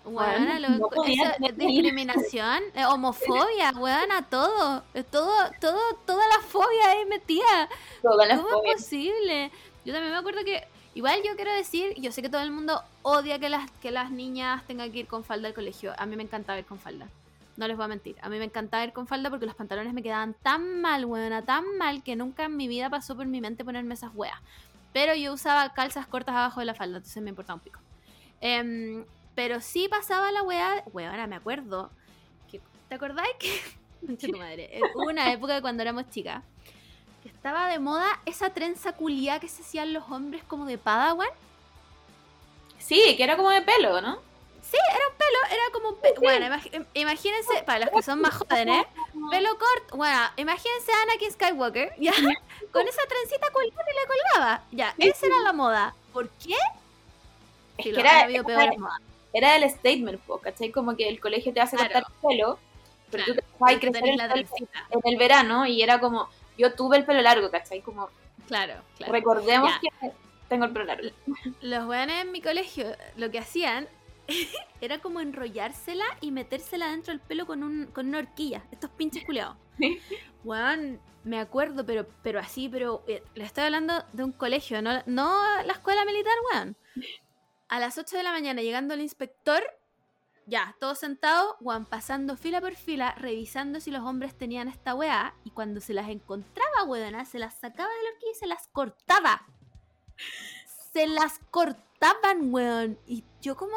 Weona, 0.05 0.59
no 0.59 0.89
es 0.93 1.57
discriminación, 1.57 2.63
eh, 2.75 2.85
homofobia, 2.85 3.71
weona, 3.77 4.21
todo, 4.29 4.81
es 4.93 5.05
todo, 5.05 5.33
todo, 5.59 5.79
toda 6.05 6.23
la 6.29 6.39
fobia 6.47 6.91
ahí 6.91 7.05
metida. 7.05 7.67
todas 8.01 8.27
las 8.27 8.39
¿Cómo 8.39 8.49
fobias. 8.49 8.75
es 8.77 8.83
posible? 8.83 9.51
Yo 9.83 9.93
también 9.93 10.13
me 10.13 10.17
acuerdo 10.19 10.45
que, 10.45 10.65
igual 10.97 11.21
yo 11.23 11.35
quiero 11.35 11.53
decir, 11.53 11.93
yo 11.97 12.11
sé 12.11 12.23
que 12.23 12.29
todo 12.29 12.41
el 12.41 12.49
mundo 12.49 12.81
odia 13.03 13.37
que 13.37 13.49
las, 13.49 13.69
que 13.83 13.91
las 13.91 14.09
niñas 14.09 14.65
tengan 14.65 14.91
que 14.91 14.97
ir 14.97 15.07
con 15.07 15.23
falda 15.23 15.47
al 15.47 15.53
colegio. 15.53 15.93
A 15.95 16.07
mí 16.07 16.15
me 16.15 16.23
encantaba 16.23 16.57
ir 16.57 16.65
con 16.65 16.79
falda. 16.79 17.07
No 17.55 17.67
les 17.67 17.77
voy 17.77 17.85
a 17.85 17.87
mentir. 17.87 18.15
A 18.19 18.29
mí 18.29 18.39
me 18.39 18.45
encantaba 18.45 18.83
ir 18.83 18.93
con 18.93 19.05
falda 19.05 19.29
porque 19.29 19.45
los 19.45 19.53
pantalones 19.53 19.93
me 19.93 20.01
quedaban 20.01 20.33
tan 20.41 20.81
mal, 20.81 21.05
weona, 21.05 21.43
tan 21.43 21.77
mal 21.77 22.01
que 22.01 22.15
nunca 22.15 22.45
en 22.45 22.57
mi 22.57 22.67
vida 22.67 22.89
pasó 22.89 23.15
por 23.15 23.27
mi 23.27 23.41
mente 23.41 23.63
ponerme 23.63 23.93
esas 23.93 24.09
weas. 24.15 24.39
Pero 24.91 25.13
yo 25.13 25.33
usaba 25.33 25.71
calzas 25.73 26.07
cortas 26.07 26.33
abajo 26.33 26.61
de 26.61 26.65
la 26.65 26.73
falda, 26.73 26.97
entonces 26.97 27.21
me 27.21 27.29
importaba 27.29 27.57
un 27.57 27.61
pico. 27.61 27.79
Em, 28.41 29.05
pero 29.35 29.61
sí 29.61 29.87
pasaba 29.87 30.31
la 30.31 30.41
wea, 30.41 30.83
weona, 30.93 31.27
me 31.27 31.35
acuerdo. 31.35 31.91
Que, 32.49 32.59
¿Te 32.89 32.95
acordáis 32.95 33.35
que? 33.37 33.51
Tu 34.17 34.35
madre. 34.35 34.81
Hubo 34.95 35.11
una 35.11 35.31
época 35.31 35.61
cuando 35.61 35.83
éramos 35.83 36.09
chicas 36.09 36.43
estaba 37.37 37.67
de 37.69 37.79
moda 37.79 38.19
esa 38.25 38.49
trenza 38.49 38.91
culiá 38.93 39.39
que 39.39 39.47
se 39.47 39.61
hacían 39.61 39.93
los 39.93 40.03
hombres 40.11 40.43
como 40.43 40.65
de 40.65 40.77
padawan. 40.77 41.29
Sí, 42.79 43.15
que 43.15 43.23
era 43.23 43.37
como 43.37 43.49
de 43.49 43.61
pelo, 43.61 44.01
¿no? 44.01 44.19
Era 45.49 45.71
como 45.73 45.89
un 45.89 45.95
pe- 45.97 46.13
Bueno, 46.19 46.45
imag- 46.45 46.71
im- 46.73 46.85
imagínense, 46.93 47.63
para 47.65 47.79
los 47.85 47.89
que 47.89 48.01
son 48.01 48.21
más 48.21 48.33
jóvenes, 48.35 48.85
Pelo 49.31 49.49
corto. 49.57 49.97
Bueno, 49.97 50.17
imagínense 50.37 50.91
a 50.91 51.01
Anakin 51.03 51.31
Skywalker, 51.31 51.93
ya, 51.99 52.13
con 52.71 52.87
esa 52.87 53.01
trencita 53.07 53.49
colgada 53.51 53.85
y 53.91 53.95
le 53.95 54.07
colgaba. 54.07 54.63
Ya, 54.71 54.93
Sí, 54.97 55.07
esa 55.07 55.25
era 55.25 55.39
la 55.39 55.53
moda. 55.53 55.95
¿Por 56.13 56.29
qué? 56.29 56.55
Es 57.77 57.85
Sí, 57.85 57.91
que 57.93 57.99
era, 57.99 58.27
era 59.33 59.55
el 59.55 59.69
statement, 59.69 60.21
¿cachai? 60.41 60.71
Como 60.71 60.95
que 60.95 61.07
el 61.09 61.19
colegio 61.19 61.53
te 61.53 61.61
hace 61.61 61.75
Claro. 61.75 61.93
cortar 61.93 62.11
el 62.11 62.29
pelo, 62.29 62.59
pero 63.11 63.23
Claro, 63.25 63.41
tú 63.41 63.47
te 63.47 63.57
vas 63.59 63.73
a 63.75 63.79
crecer 63.79 64.07
el 64.07 64.17
la 64.17 64.33
pelo 64.33 64.47
trencita. 64.47 64.87
en 64.89 64.99
el 65.03 65.17
verano 65.17 65.65
y 65.65 65.81
era 65.81 65.99
como, 65.99 66.29
yo 66.57 66.73
tuve 66.73 66.97
el 66.97 67.05
pelo 67.05 67.21
largo, 67.21 67.49
¿cachai? 67.51 67.81
Como, 67.81 68.09
Claro, 68.47 68.75
claro. 68.97 69.11
recordemos 69.13 69.69
Ya. 69.83 69.99
que 69.99 70.11
tengo 70.49 70.65
el 70.65 70.71
pelo 70.73 70.85
largo. 70.85 71.09
Los 71.61 71.85
weones 71.85 72.21
en 72.23 72.31
mi 72.31 72.41
colegio 72.41 72.95
lo 73.17 73.29
que 73.31 73.39
hacían 73.39 73.87
era 74.81 74.99
como 74.99 75.19
enrollársela 75.19 76.05
y 76.21 76.31
metérsela 76.31 76.87
dentro 76.89 77.11
del 77.11 77.19
pelo 77.21 77.45
con, 77.45 77.63
un, 77.63 77.87
con 77.87 78.07
una 78.07 78.19
horquilla. 78.19 78.63
Estos 78.71 78.89
pinches 78.91 79.25
culeados. 79.25 79.57
Sí. 79.77 79.99
Weón, 80.43 80.99
me 81.23 81.39
acuerdo, 81.39 81.85
pero, 81.85 82.07
pero 82.23 82.39
así, 82.39 82.69
pero 82.69 83.03
eh, 83.07 83.21
le 83.35 83.43
estoy 83.43 83.65
hablando 83.65 84.03
de 84.13 84.23
un 84.23 84.31
colegio, 84.31 84.81
no, 84.81 85.01
no 85.05 85.41
la 85.65 85.73
escuela 85.73 86.05
militar, 86.05 86.33
weón. 86.53 86.77
A 87.69 87.79
las 87.79 87.97
8 87.97 88.15
de 88.15 88.23
la 88.23 88.31
mañana 88.31 88.61
llegando 88.61 88.93
el 88.93 89.01
inspector, 89.01 89.61
ya, 90.47 90.75
todos 90.79 90.97
sentados, 90.97 91.55
weón, 91.59 91.85
pasando 91.85 92.35
fila 92.37 92.59
por 92.61 92.73
fila, 92.75 93.13
revisando 93.17 93.79
si 93.79 93.91
los 93.91 94.01
hombres 94.01 94.33
tenían 94.35 94.67
esta 94.69 94.95
weá, 94.95 95.35
y 95.43 95.51
cuando 95.51 95.81
se 95.81 95.93
las 95.93 96.09
encontraba, 96.09 96.83
weona, 96.85 97.25
se 97.25 97.37
las 97.37 97.53
sacaba 97.59 97.89
de 97.89 98.03
la 98.03 98.09
horquilla 98.11 98.31
y 98.31 98.35
se 98.39 98.47
las 98.47 98.67
cortaba. 98.69 99.45
Se 100.93 101.05
las 101.05 101.39
cortaban, 101.51 102.51
weón. 102.53 102.97
Y 103.05 103.23
yo 103.41 103.55
como... 103.55 103.75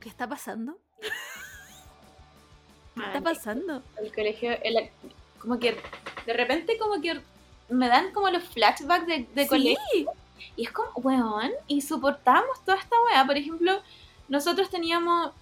¿Qué 0.00 0.08
está 0.08 0.26
pasando? 0.28 0.78
¿Qué 2.94 3.02
está 3.04 3.20
pasando? 3.20 3.82
El 4.02 4.12
colegio, 4.12 4.50
el- 4.62 4.90
como 5.38 5.58
que 5.58 5.80
de 6.26 6.32
repente 6.32 6.76
como 6.78 7.00
que 7.00 7.20
me 7.68 7.88
dan 7.88 8.12
como 8.12 8.28
los 8.30 8.42
flashbacks 8.44 9.06
de, 9.06 9.28
de 9.34 9.46
colegio. 9.46 10.10
Y 10.56 10.64
es 10.64 10.72
como, 10.72 10.90
weón, 10.96 11.50
y 11.66 11.80
soportamos 11.80 12.64
toda 12.64 12.78
esta 12.78 12.96
weá. 13.06 13.24
Por 13.24 13.36
ejemplo, 13.36 13.80
nosotros 14.28 14.70
teníamos, 14.70 15.32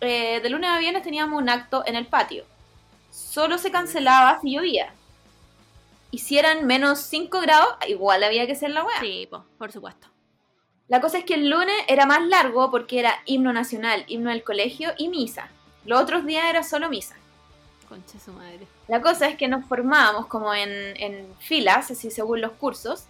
eh, 0.00 0.40
de 0.40 0.50
lunes 0.50 0.70
a 0.70 0.78
viernes 0.78 1.02
teníamos 1.02 1.40
un 1.40 1.48
acto 1.48 1.82
en 1.86 1.96
el 1.96 2.06
patio. 2.06 2.44
Solo 3.10 3.58
se 3.58 3.70
cancelaba 3.70 4.40
si 4.40 4.54
llovía. 4.54 4.92
Y 6.10 6.18
si 6.18 6.38
eran 6.38 6.66
menos 6.66 7.00
5 7.00 7.40
grados, 7.40 7.68
igual 7.86 8.24
había 8.24 8.46
que 8.46 8.52
hacer 8.52 8.70
la 8.70 8.84
weá. 8.84 9.00
Sí, 9.00 9.28
po, 9.30 9.44
por 9.58 9.72
supuesto. 9.72 10.08
La 10.88 11.02
cosa 11.02 11.18
es 11.18 11.24
que 11.24 11.34
el 11.34 11.50
lunes 11.50 11.76
era 11.86 12.06
más 12.06 12.22
largo 12.26 12.70
porque 12.70 12.98
era 12.98 13.14
himno 13.26 13.52
nacional, 13.52 14.04
himno 14.08 14.30
del 14.30 14.42
colegio 14.42 14.90
y 14.96 15.08
misa. 15.08 15.50
Los 15.84 16.00
otros 16.00 16.24
días 16.24 16.44
era 16.48 16.62
solo 16.62 16.88
misa. 16.88 17.14
Concha 17.88 18.18
su 18.18 18.32
madre. 18.32 18.66
La 18.88 19.02
cosa 19.02 19.28
es 19.28 19.36
que 19.36 19.48
nos 19.48 19.66
formábamos 19.66 20.26
como 20.26 20.54
en, 20.54 20.70
en 20.96 21.34
filas, 21.40 21.90
así 21.90 22.10
según 22.10 22.40
los 22.40 22.52
cursos. 22.52 23.04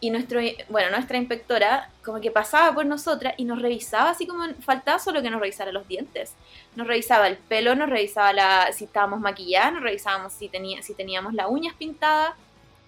Y 0.00 0.10
nuestro, 0.10 0.40
bueno, 0.68 0.90
nuestra 0.90 1.16
inspectora 1.16 1.88
como 2.04 2.20
que 2.20 2.30
pasaba 2.30 2.74
por 2.74 2.84
nosotras 2.84 3.34
y 3.38 3.44
nos 3.44 3.62
revisaba 3.62 4.10
así 4.10 4.26
como 4.26 4.44
faltaba 4.60 4.98
solo 4.98 5.22
que 5.22 5.30
nos 5.30 5.40
revisara 5.40 5.72
los 5.72 5.88
dientes. 5.88 6.34
Nos 6.76 6.86
revisaba 6.86 7.26
el 7.26 7.36
pelo, 7.36 7.74
nos 7.74 7.88
revisaba 7.88 8.32
la, 8.32 8.72
si 8.72 8.84
estábamos 8.84 9.20
maquilladas, 9.20 9.74
nos 9.74 9.82
revisábamos 9.82 10.32
si, 10.32 10.48
tenía, 10.48 10.82
si 10.82 10.94
teníamos 10.94 11.32
las 11.32 11.48
uñas 11.48 11.74
pintadas, 11.74 12.34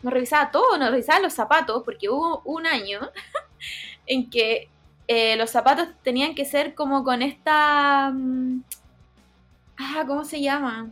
nos 0.03 0.13
revisaba 0.13 0.51
todo, 0.51 0.77
nos 0.77 0.91
revisaba 0.91 1.21
los 1.21 1.33
zapatos, 1.33 1.83
porque 1.85 2.11
hubo 2.11 2.43
un 2.45 2.67
año 2.67 3.01
en 4.07 4.29
que 4.29 4.69
eh, 5.09 5.37
los 5.37 5.51
zapatos 5.51 5.89
tenían 6.03 6.35
que 6.35 6.45
ser 6.45 6.75
como 6.75 7.03
con 7.03 7.23
esta... 7.23 8.11
mm, 8.13 8.61
Ah, 9.79 10.05
¿cómo 10.07 10.25
se 10.25 10.41
llama? 10.41 10.91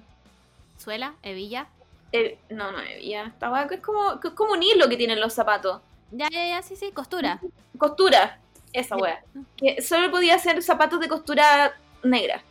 Suela, 0.76 1.14
hebilla. 1.22 1.68
Eh, 2.12 2.38
no, 2.50 2.70
no 2.72 2.80
hebilla. 2.80 3.26
Esta 3.26 3.50
weá 3.50 3.66
que 3.66 3.76
es 3.76 3.80
como, 3.80 4.20
es 4.22 4.30
como 4.30 4.52
un 4.52 4.62
hilo 4.62 4.88
que 4.88 4.96
tienen 4.96 5.20
los 5.20 5.32
zapatos. 5.32 5.80
Ya, 6.16 6.28
ya, 6.30 6.46
ya, 6.46 6.62
sí, 6.62 6.76
sí, 6.76 6.92
costura. 6.92 7.40
Costura. 7.78 8.38
Esa 8.72 8.96
weá. 8.96 9.22
Que 9.56 9.82
solo 9.82 10.10
podía 10.10 10.38
ser 10.38 10.62
zapatos 10.62 10.98
de 11.00 11.08
costura 11.08 11.74
negra. 12.02 12.42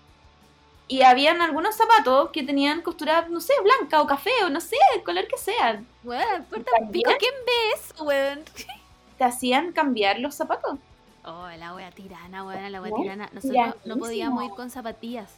Y 0.88 1.02
habían 1.02 1.42
algunos 1.42 1.76
zapatos 1.76 2.30
que 2.32 2.44
tenían 2.44 2.82
costura, 2.82 3.26
no 3.30 3.40
sé, 3.42 3.54
blanca 3.64 4.02
o 4.02 4.08
café 4.08 4.32
o 4.46 4.50
no 4.50 4.60
sé, 4.62 4.76
el 4.96 5.04
color 5.04 5.28
que 5.28 5.38
sea. 5.38 5.82
Weón, 6.04 6.46
pico. 6.92 7.12
¿Quién 7.20 7.34
ve 7.46 7.52
eso, 7.76 8.04
weón? 8.04 8.42
Te 9.18 9.24
hacían 9.24 9.72
cambiar 9.72 10.20
los 10.20 10.36
zapatos. 10.36 10.78
Oh, 11.26 11.48
la 11.58 11.74
wea 11.74 11.90
tirana, 11.92 12.44
weón, 12.44 12.72
la 12.72 12.82
wea 12.82 12.92
tirana. 12.94 13.30
Nosotros 13.34 13.76
no 13.86 13.98
podíamos 13.98 14.44
ir 14.44 14.52
con 14.52 14.70
zapatillas. 14.70 15.32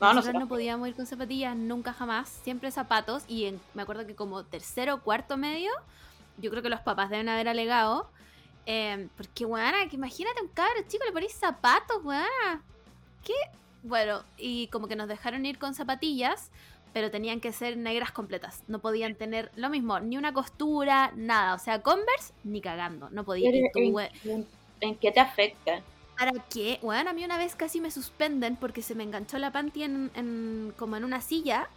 No, 0.00 0.08
nosotros 0.08 0.14
nosotros 0.16 0.40
no 0.42 0.48
podíamos 0.48 0.88
ir 0.88 0.94
con 0.96 1.06
zapatillas 1.06 1.54
nunca 1.56 1.92
jamás, 1.92 2.28
siempre 2.42 2.70
zapatos. 2.70 3.24
Y 3.28 3.46
en- 3.46 3.60
me 3.74 3.82
acuerdo 3.82 4.06
que 4.06 4.14
como 4.16 4.44
tercero 4.44 4.94
o 4.94 5.00
cuarto 5.00 5.36
medio, 5.36 5.70
yo 6.38 6.50
creo 6.50 6.62
que 6.62 6.68
los 6.68 6.80
papás 6.80 7.10
deben 7.10 7.28
haber 7.28 7.48
alegado. 7.48 8.08
eh, 8.66 9.08
porque, 9.16 9.44
weona, 9.44 9.88
que 9.88 9.96
imagínate 9.96 10.40
un 10.40 10.48
cabro 10.48 10.82
chico, 10.86 11.04
le 11.04 11.12
ponéis 11.12 11.32
zapatos, 11.32 12.04
weona. 12.04 12.62
¿Qué? 13.24 13.32
Bueno, 13.82 14.22
y 14.38 14.68
como 14.68 14.86
que 14.86 14.94
nos 14.96 15.08
dejaron 15.08 15.44
ir 15.46 15.58
con 15.58 15.74
zapatillas, 15.74 16.50
pero 16.92 17.10
tenían 17.10 17.40
que 17.40 17.52
ser 17.52 17.76
negras 17.76 18.12
completas. 18.12 18.62
No 18.68 18.78
podían 18.78 19.16
tener 19.16 19.50
lo 19.56 19.68
mismo, 19.70 19.98
ni 19.98 20.16
una 20.16 20.32
costura, 20.32 21.12
nada. 21.16 21.54
O 21.54 21.58
sea, 21.58 21.82
Converse, 21.82 22.32
ni 22.44 22.60
cagando. 22.60 23.10
No 23.10 23.24
podían. 23.24 23.50
Pero 23.52 23.66
Y 23.66 23.72
tú, 23.72 23.78
¿en, 23.80 23.94
we- 23.94 24.10
en- 24.24 24.46
en 24.80 24.94
qué 24.96 25.10
te 25.10 25.18
afecta? 25.20 25.80
¿Para 26.16 26.32
qué? 26.48 26.78
Bueno, 26.82 27.10
a 27.10 27.12
mí 27.14 27.24
una 27.24 27.38
vez 27.38 27.56
casi 27.56 27.80
me 27.80 27.90
suspenden 27.90 28.54
porque 28.56 28.82
se 28.82 28.94
me 28.94 29.02
enganchó 29.02 29.38
la 29.38 29.50
panty 29.50 29.82
en, 29.82 30.10
en- 30.14 30.72
como 30.78 30.96
en 30.96 31.04
una 31.04 31.20
silla 31.20 31.68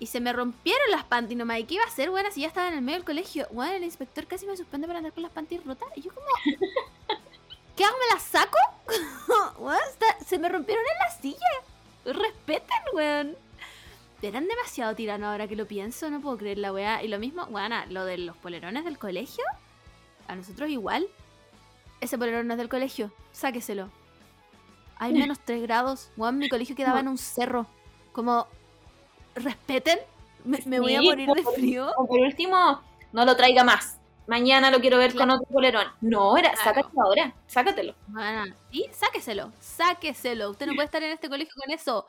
y 0.00 0.06
se 0.06 0.20
me 0.20 0.32
rompieron 0.32 0.90
las 0.90 1.04
panty 1.04 1.34
nomás. 1.34 1.58
¿Y 1.60 1.64
qué 1.64 1.74
iba 1.74 1.84
a 1.84 1.88
hacer, 1.88 2.10
bueno, 2.10 2.30
si 2.30 2.42
ya 2.42 2.48
estaba 2.48 2.68
en 2.68 2.74
el 2.74 2.82
medio 2.82 2.98
del 2.98 3.06
colegio? 3.06 3.46
Bueno, 3.50 3.74
el 3.74 3.84
inspector 3.84 4.26
casi 4.26 4.46
me 4.46 4.56
suspende 4.56 4.86
por 4.86 4.96
andar 4.96 5.12
con 5.12 5.22
las 5.22 5.32
panty 5.32 5.58
rotas. 5.58 5.88
Y 5.96 6.02
yo 6.02 6.12
como... 6.14 6.26
¿Qué 7.76 7.84
hago? 7.84 7.96
¿Me 7.96 8.14
las 8.14 8.22
saco? 8.22 8.58
Está- 9.90 10.24
se 10.24 10.38
me 10.38 10.48
rompieron 10.48 10.84
en 10.84 10.98
la 10.98 11.20
silla. 11.20 11.48
Respeten, 12.04 12.78
weón. 12.92 13.36
Eran 14.20 14.48
demasiado 14.48 14.96
tiranos 14.96 15.28
ahora 15.28 15.46
que 15.46 15.54
lo 15.54 15.66
pienso, 15.66 16.10
no 16.10 16.20
puedo 16.20 16.38
creer 16.38 16.58
la 16.58 16.72
weá. 16.72 17.02
Y 17.04 17.08
lo 17.08 17.18
mismo, 17.20 17.44
weón, 17.44 17.72
lo 17.90 18.04
de 18.04 18.18
los 18.18 18.36
polerones 18.36 18.84
del 18.84 18.98
colegio, 18.98 19.44
a 20.26 20.34
nosotros 20.34 20.68
igual. 20.70 21.06
Ese 22.00 22.18
polerón 22.18 22.46
no 22.48 22.54
es 22.54 22.58
del 22.58 22.68
colegio, 22.68 23.12
sáqueselo. 23.32 23.90
Hay 24.96 25.12
menos 25.14 25.38
3 25.44 25.62
grados. 25.62 26.10
Weón, 26.16 26.38
mi 26.38 26.48
colegio 26.48 26.74
quedaba 26.74 26.98
en 27.00 27.08
un 27.08 27.18
cerro. 27.18 27.66
Como, 28.12 28.48
respeten, 29.38 29.98
me, 30.44 30.58
me 30.66 30.80
voy 30.80 30.94
a 30.94 31.02
morir 31.02 31.28
de 31.30 31.42
frío. 31.54 31.92
O 31.96 32.06
por 32.06 32.20
último, 32.20 32.82
no 33.12 33.24
lo 33.24 33.36
traiga 33.36 33.64
más. 33.64 33.98
Mañana 34.26 34.70
lo 34.70 34.80
quiero 34.80 34.98
ver 34.98 35.12
Claro. 35.12 35.26
con 35.32 35.40
otro 35.40 35.46
polerón. 35.52 35.86
No, 36.02 36.36
era, 36.36 36.50
Claro. 36.50 36.64
sácatelo 36.64 37.02
ahora, 37.02 37.34
sácatelo. 37.46 37.94
Bueno, 38.08 38.44
sí, 38.70 38.84
sáqueselo, 38.92 39.52
sáqueselo. 39.60 40.50
Usted 40.50 40.66
no 40.66 40.74
puede 40.74 40.84
estar 40.86 41.02
en 41.02 41.12
este 41.12 41.28
colegio 41.30 41.54
con 41.56 41.72
eso. 41.72 42.06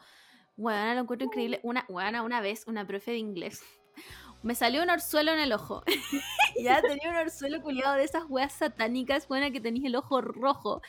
Bueno, 0.57 0.93
lo 0.95 0.99
encuentro 1.01 1.25
increíble. 1.27 1.61
Una, 1.63 1.85
bueno, 1.87 2.23
una 2.25 2.41
vez, 2.41 2.65
una 2.67 2.85
profe 2.85 3.11
de 3.11 3.17
inglés. 3.17 3.61
Me 4.43 4.55
salió 4.55 4.83
un 4.83 4.89
orzuelo 4.89 5.31
en 5.31 5.39
el 5.39 5.53
ojo. 5.53 5.83
ya 6.61 6.81
tenía 6.81 7.09
un 7.09 7.15
orzuelo 7.15 7.61
culiado 7.61 7.95
de 7.95 8.03
esas 8.03 8.23
weas 8.27 8.51
satánicas, 8.53 9.27
buena 9.29 9.51
que 9.51 9.61
tenéis 9.61 9.85
el 9.85 9.95
ojo 9.95 10.19
rojo. 10.21 10.81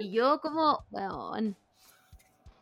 Y 0.00 0.10
yo 0.10 0.40
como, 0.40 0.84
bueno, 0.90 1.32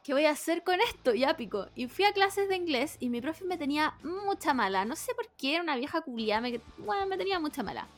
¿qué 0.06 0.12
voy 0.12 0.24
a 0.24 0.30
hacer 0.30 0.62
con 0.62 0.80
esto? 0.80 1.14
Ya 1.14 1.36
pico. 1.36 1.66
Y 1.74 1.88
fui 1.88 2.04
a 2.04 2.12
clases 2.12 2.48
de 2.48 2.54
inglés 2.54 2.96
y 3.00 3.08
mi 3.08 3.20
profe 3.20 3.44
me 3.44 3.58
tenía 3.58 3.94
mucha 4.04 4.54
mala. 4.54 4.84
No 4.84 4.94
sé 4.94 5.12
por 5.16 5.26
qué, 5.30 5.54
era 5.54 5.64
una 5.64 5.74
vieja 5.74 6.00
culiada. 6.00 6.40
Me, 6.40 6.60
bueno, 6.78 7.06
me 7.06 7.18
tenía 7.18 7.40
mucha 7.40 7.64
mala. 7.64 7.88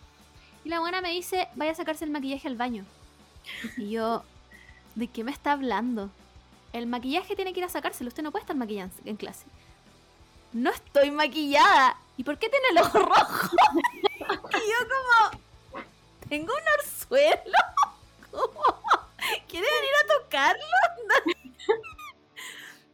Y 0.65 0.71
la 0.71 0.81
buena 0.81 1.03
me 1.03 1.11
dice, 1.11 1.49
vaya 1.55 1.73
a 1.73 1.75
sacarse 1.75 2.07
el 2.07 2.11
maquillaje 2.11 2.49
al 2.49 2.57
baño. 2.57 2.87
Y 3.77 3.91
yo, 3.91 4.25
¿de 4.95 5.09
qué 5.09 5.23
me 5.23 5.31
está 5.31 5.53
hablando? 5.53 6.09
El 6.73 6.87
maquillaje 6.87 7.37
tiene 7.37 7.53
que 7.53 7.61
ir 7.61 7.67
a 7.67 7.69
sacárselo. 7.69 8.09
Usted 8.09 8.23
no 8.23 8.31
puede 8.31 8.45
estar 8.45 8.57
maquillando 8.57 8.95
en 9.05 9.17
clase. 9.17 9.45
No 10.55 10.71
estoy 10.71 11.11
maquillada. 11.11 11.99
¿Y 12.17 12.25
por 12.25 12.39
qué 12.39 12.49
tiene 12.49 12.69
el 12.71 12.79
ojo 12.79 13.01
rojo? 13.01 13.55
y 14.21 14.31
yo 14.31 14.89
como, 14.89 15.43
tengo 16.27 16.55
un 16.55 16.81
orzuelo. 16.81 17.59
¿Cómo? 18.31 18.79
¿Quieren 19.47 19.69
ir 19.69 20.05
a 20.05 20.23
tocarlo? 20.23 20.65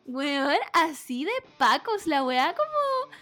Weón, 0.06 0.56
así 0.72 1.24
de 1.24 1.32
pacos, 1.58 2.06
la 2.06 2.22
weá 2.24 2.54
como... 2.54 3.14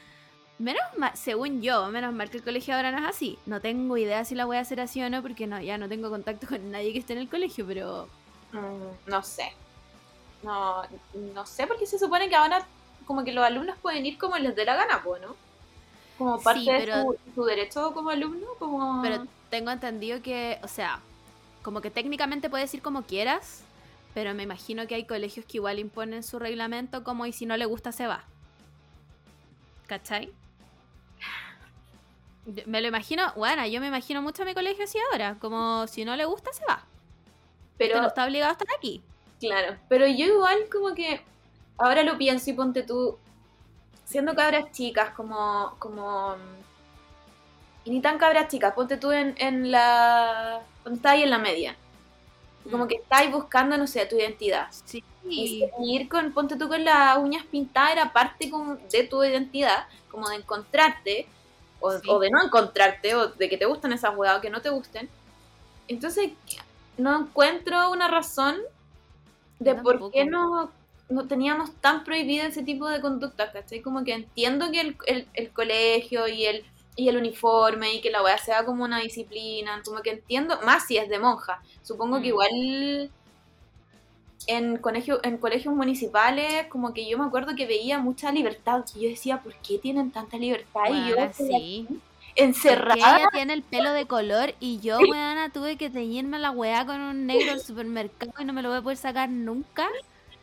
Menos 0.59 0.83
mal, 0.97 1.11
según 1.17 1.61
yo, 1.63 1.87
menos 1.89 2.13
mal 2.15 2.31
que 2.31 2.37
el 2.37 2.45
colegio 2.45 2.75
ahora 2.75 2.93
no 2.93 2.99
es 2.99 3.05
así. 3.17 3.39
No 3.47 3.61
tengo 3.61 3.97
idea 3.97 4.25
si 4.25 4.35
la 4.35 4.45
voy 4.45 4.57
a 4.57 4.61
hacer 4.61 4.81
así 4.81 5.03
o 5.03 5.11
no, 5.11 5.21
porque 5.23 5.47
no, 5.47 5.61
ya 5.61 5.77
no 5.79 5.89
tengo 5.89 6.09
contacto 6.11 6.47
con 6.47 6.71
nadie 6.71 6.93
que 6.93 6.99
esté 7.01 7.15
en 7.15 7.21
el 7.21 7.29
colegio, 7.29 7.67
pero 7.67 8.09
Mm, 8.53 9.11
no 9.11 9.23
sé. 9.23 9.53
No, 10.43 10.83
no 11.35 11.47
sé 11.47 11.67
porque 11.67 11.87
se 11.87 11.99
supone 11.99 12.29
que 12.29 12.37
ahora 12.37 12.67
como 13.07 13.25
que 13.25 13.33
los 13.33 13.45
alumnos 13.45 13.77
pueden 13.81 14.05
ir 14.05 14.19
como 14.19 14.37
les 14.37 14.55
dé 14.55 14.65
la 14.67 14.75
gana, 14.77 15.01
¿no? 15.05 15.35
Como 16.19 16.39
Sí, 16.39 16.45
parte 16.45 16.65
pero- 16.67 16.97
de 16.97 17.03
su, 17.03 17.17
su 17.35 17.45
derecho 17.45 17.95
como 17.95 18.11
alumno, 18.11 18.47
como... 18.59 19.01
Pero 19.03 19.27
tengo 19.51 19.71
entendido 19.71 20.21
que, 20.23 20.59
o 20.63 20.69
sea, 20.69 21.01
como 21.63 21.81
que 21.81 21.91
técnicamente 21.91 22.51
puedes 22.51 22.73
ir 22.75 22.83
como 22.83 23.03
quieras, 23.03 23.63
Pero 24.15 24.35
me 24.35 24.43
imagino 24.43 24.87
que 24.87 24.95
hay 24.95 25.07
colegios 25.07 25.47
que 25.47 25.59
igual 25.59 25.79
imponen 25.79 26.23
su 26.23 26.39
reglamento 26.39 27.03
como 27.05 27.27
y 27.27 27.33
si 27.33 27.47
no 27.47 27.57
le 27.57 27.65
gusta 27.67 27.93
se 27.93 28.07
va. 28.07 28.29
¿Cachai? 29.87 30.33
Me 32.67 32.81
lo 32.81 32.89
imagino, 32.89 33.33
bueno, 33.37 33.65
yo 33.67 33.81
me 33.81 33.87
imagino 33.87 34.21
mucho 34.21 34.43
a 34.43 34.47
mi 34.47 34.55
colegio 34.55 34.85
así 34.85 34.99
ahora, 35.13 35.37
como 35.39 35.87
si 35.87 36.05
no 36.05 36.17
le 36.17 36.25
gusta 36.25 36.53
se 36.53 36.65
va. 36.67 36.85
Pero, 37.79 37.95
Pero 37.95 38.01
no 38.01 38.09
está 38.09 38.25
obligado 38.25 38.51
a 38.51 38.53
estar 38.53 38.69
aquí. 38.77 39.03
claro, 39.41 39.77
pero 39.89 40.07
yo 40.07 40.27
igual 40.27 40.69
como 40.71 40.95
que 40.95 41.25
ahora 41.79 42.03
lo 42.03 42.19
pienso 42.19 42.51
y 42.51 42.53
ponte 42.55 42.83
tú, 42.83 43.19
siendo 44.05 44.35
cabras 44.35 44.71
chicas, 44.73 45.11
como, 45.15 45.75
como, 45.79 46.37
y 47.85 47.91
ni 47.91 48.01
tan 48.01 48.19
cabras 48.19 48.49
chicas, 48.49 48.75
ponte 48.75 48.97
tú 48.99 49.13
en, 49.13 49.35
en 49.39 49.71
la, 49.71 50.63
cuando 50.83 50.97
estás 50.97 51.13
ahí 51.13 51.23
en 51.23 51.31
la 51.31 51.39
media, 51.39 51.77
y 52.65 52.71
como 52.71 52.87
que 52.87 52.97
estás 52.97 53.31
buscando, 53.31 53.77
no 53.77 53.87
sé, 53.87 54.07
tu 54.07 54.17
identidad. 54.17 54.69
Sí. 54.85 55.03
Y 55.29 55.69
ir 55.81 56.09
con, 56.09 56.33
ponte 56.33 56.57
tú 56.57 56.69
con 56.69 56.85
las 56.85 57.17
uñas 57.19 57.45
pintadas 57.47 57.93
era 57.93 58.13
parte 58.13 58.51
como 58.51 58.77
de 58.91 59.05
tu 59.05 59.23
identidad, 59.23 59.87
como 60.11 60.29
de 60.29 60.37
encontrarte, 60.37 61.27
o, 61.81 61.93
Sí. 61.93 62.09
o 62.09 62.19
de 62.19 62.31
no 62.31 62.43
encontrarte, 62.45 63.15
o 63.15 63.29
de 63.29 63.49
que 63.49 63.57
te 63.57 63.67
gustan 63.67 63.93
esas 63.93 64.17
huevas 64.17 64.39
o 64.39 64.41
que 64.41 64.51
no 64.51 64.61
te 64.61 64.71
gusten. 64.71 65.09
Entonces, 65.89 66.31
no 66.97 67.21
encuentro 67.21 67.91
una 67.91 68.09
razón 68.09 68.57
de 69.59 69.75
por 69.77 70.11
qué 70.13 70.25
no, 70.25 70.71
no 71.09 71.27
teníamos 71.27 71.73
tan 71.81 72.05
prohibido 72.05 72.47
ese 72.47 72.63
tipo 72.63 72.89
de 72.89 73.01
conductas, 73.01 73.51
¿cachai? 73.53 73.81
Como 73.81 74.05
que 74.05 74.13
entiendo 74.15 74.71
que 74.71 74.81
el, 74.81 74.97
el- 75.07 75.29
el 75.35 75.51
colegio 75.53 76.27
y 76.29 76.47
el, 76.47 76.65
y 76.97 77.09
el 77.09 77.17
uniforme 77.17 77.95
y 77.95 78.01
que 78.01 78.11
la 78.11 78.23
weá 78.23 78.39
sea 78.39 78.65
como 78.65 78.85
una 78.85 79.01
disciplina, 79.01 79.81
como 79.85 80.03
que 80.03 80.11
entiendo, 80.11 80.61
más 80.65 80.87
si 80.87 80.97
es 80.99 81.09
de 81.09 81.19
monja. 81.19 81.63
Supongo 81.83 82.17
que 82.17 82.25
Mm. 82.25 82.27
igual 82.27 83.11
en, 84.47 84.77
colegio, 84.79 85.21
en 85.25 85.39
colegios 85.39 85.75
municipales, 85.75 86.67
como 86.69 86.93
que 86.93 87.09
yo 87.09 87.17
me 87.19 87.25
acuerdo 87.25 87.55
que 87.55 87.67
veía 87.67 87.99
mucha 87.99 88.33
libertad. 88.33 88.85
Y 88.95 89.03
yo 89.05 89.09
decía, 89.11 89.43
¿por 89.43 89.55
qué 89.57 89.79
tienen 89.79 90.11
tanta 90.11 90.37
libertad? 90.37 90.83
y 90.91 91.09
yo 91.11 91.17
sí. 91.33 91.87
Porque 91.89 92.03
encerrada. 92.45 93.19
ella 93.19 93.29
tiene 93.33 93.53
el 93.53 93.63
pelo 93.63 93.93
de 93.93 94.07
color 94.07 94.55
y 94.59 94.81
yo, 94.81 94.99
weona, 95.01 95.51
tuve 95.53 95.77
que 95.77 95.91
teñirme 95.91 96.39
la 96.39 96.51
weá 96.51 96.85
con 96.87 97.01
un 97.01 97.27
negro 97.27 97.53
al 97.53 97.61
supermercado 97.61 98.33
y 98.41 98.45
no 98.45 98.53
me 98.53 98.63
lo 98.63 98.71
voy 98.71 98.79
a 98.79 98.83
poder 98.83 98.97
sacar 98.99 99.29
nunca. 99.29 99.87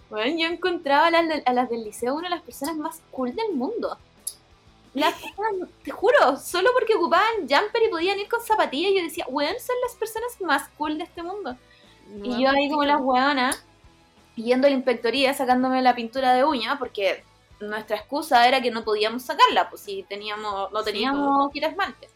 Bueno, 0.09 0.37
yo 0.39 0.47
encontraba 0.47 1.07
a 1.07 1.11
las, 1.11 1.41
a 1.45 1.53
las 1.53 1.69
del 1.69 1.83
liceo 1.83 2.15
una 2.15 2.29
de 2.29 2.35
las 2.35 2.43
personas 2.43 2.75
más 2.77 3.01
cool 3.11 3.35
del 3.35 3.53
mundo. 3.53 3.97
Las 4.93 5.13
personas, 5.13 5.69
te 5.83 5.91
juro, 5.91 6.37
solo 6.37 6.69
porque 6.73 6.95
ocupaban 6.95 7.41
jumper 7.41 7.83
y 7.85 7.89
podían 7.89 8.19
ir 8.19 8.27
con 8.27 8.41
zapatillas, 8.41 8.91
yo 8.95 9.03
decía, 9.03 9.25
weón, 9.29 9.59
son 9.59 9.75
las 9.83 9.95
personas 9.95 10.41
más 10.41 10.67
cool 10.77 10.97
de 10.97 11.03
este 11.03 11.21
mundo. 11.21 11.55
Y 12.23 12.41
yo 12.41 12.49
ahí 12.49 12.69
como 12.69 12.83
las 12.83 12.99
weonas, 12.99 13.63
yendo 14.35 14.67
a 14.67 14.69
la 14.69 14.75
inspectoría, 14.75 15.33
sacándome 15.33 15.81
la 15.81 15.93
pintura 15.93 16.33
de 16.33 16.43
uña, 16.43 16.79
porque 16.79 17.23
nuestra 17.59 17.97
excusa 17.97 18.47
era 18.47 18.61
que 18.61 18.71
no 18.71 18.83
podíamos 18.83 19.23
sacarla, 19.23 19.69
pues 19.69 19.81
si 19.81 20.03
teníamos, 20.03 20.71
no 20.71 20.83
teníamos 20.83 21.51
quitar 21.51 21.71
esmalte. 21.71 22.09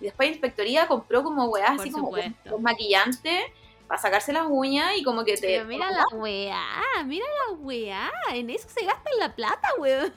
Y 0.00 0.04
después 0.04 0.28
la 0.28 0.32
inspectoría 0.32 0.88
compró 0.88 1.22
como 1.22 1.44
weas 1.46 1.70
Por 1.70 1.80
así 1.80 1.90
como 1.90 2.06
supuesto. 2.06 2.56
un 2.56 2.62
maquillante 2.62 3.52
para 3.86 4.00
sacarse 4.00 4.32
las 4.32 4.46
uñas 4.48 4.92
y 4.96 5.04
como 5.04 5.24
que 5.24 5.36
te... 5.36 5.46
Pero 5.46 5.64
mira 5.66 5.90
la 5.90 6.04
weá, 6.12 6.62
mira 7.04 7.26
la 7.46 7.54
weá. 7.54 8.10
En 8.32 8.50
eso 8.50 8.68
se 8.68 8.84
gasta 8.84 9.08
la 9.18 9.34
plata, 9.34 9.68
weón. 9.78 10.12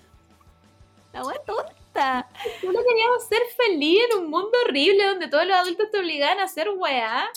La 1.13 1.23
weá 1.23 1.37
tonta. 1.45 2.29
Solo 2.61 2.79
queríamos 2.87 3.23
ser 3.27 3.41
feliz 3.57 3.99
en 4.11 4.19
un 4.19 4.29
mundo 4.29 4.51
horrible 4.65 5.05
donde 5.05 5.27
todos 5.27 5.45
los 5.45 5.55
adultos 5.55 5.89
te 5.91 5.99
obligaban 5.99 6.39
a 6.39 6.43
hacer 6.43 6.69
weá. 6.69 7.27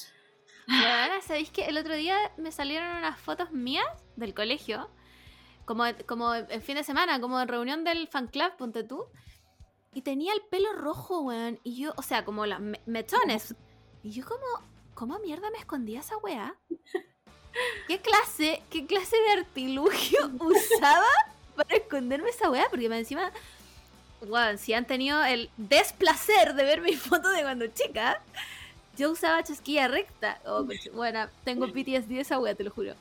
Weona, 0.68 1.20
¿sabéis 1.23 1.51
que 1.51 1.64
el 1.66 1.77
otro 1.79 1.95
día 1.95 2.16
me 2.37 2.53
salieron 2.53 2.97
unas 2.97 3.18
fotos 3.20 3.51
mías 3.53 3.87
del 4.16 4.35
colegio? 4.35 4.89
Como, 5.64 5.85
como 6.07 6.35
en 6.35 6.62
fin 6.62 6.77
de 6.77 6.85
semana, 6.85 7.20
como 7.20 7.41
en 7.41 7.49
reunión 7.49 7.83
del 7.85 8.09
fan 8.09 8.29
club, 8.29 8.57
ponte 8.57 8.85
tú. 8.85 9.07
Y 9.95 10.03
tenía 10.03 10.33
el 10.33 10.43
pelo 10.43 10.73
rojo, 10.73 11.20
weón. 11.20 11.59
Y 11.64 11.77
yo, 11.83 11.93
o 11.97 12.03
sea, 12.03 12.25
como 12.25 12.47
las 12.47 12.61
me- 12.61 12.81
mechones. 12.87 13.55
Y 14.03 14.11
yo 14.12 14.25
como, 14.27 14.45
¿cómo 14.95 15.18
mierda 15.18 15.51
me 15.51 15.59
escondía 15.59 16.01
esa 16.01 16.16
weá? 16.18 16.55
¿Qué 17.87 18.01
clase, 18.01 18.62
qué 18.70 18.87
clase 18.87 19.16
de 19.16 19.31
artilugio 19.33 20.18
usaba 20.41 21.07
para 21.57 21.77
esconderme 21.77 22.31
esa 22.31 22.51
weá? 22.51 22.66
Porque 22.70 22.89
me 22.89 22.99
encima, 22.99 23.31
si 24.59 24.75
han 24.75 24.87
tenido 24.87 25.23
el 25.25 25.51
desplacer 25.57 26.55
de 26.55 26.64
ver 26.64 26.81
mi 26.81 26.95
foto 26.97 27.29
de 27.31 27.43
cuando 27.43 27.66
chica, 27.68 28.20
yo 28.97 29.11
usaba 29.11 29.43
chasquilla 29.43 29.89
recta. 29.89 30.41
Oh, 30.45 30.66
bueno, 30.93 31.29
tengo 31.45 31.66
PTSD 31.73 32.09
de 32.09 32.20
esa 32.20 32.39
wea, 32.39 32.55
te 32.55 32.64
lo 32.64 32.70
juro. 32.70 32.95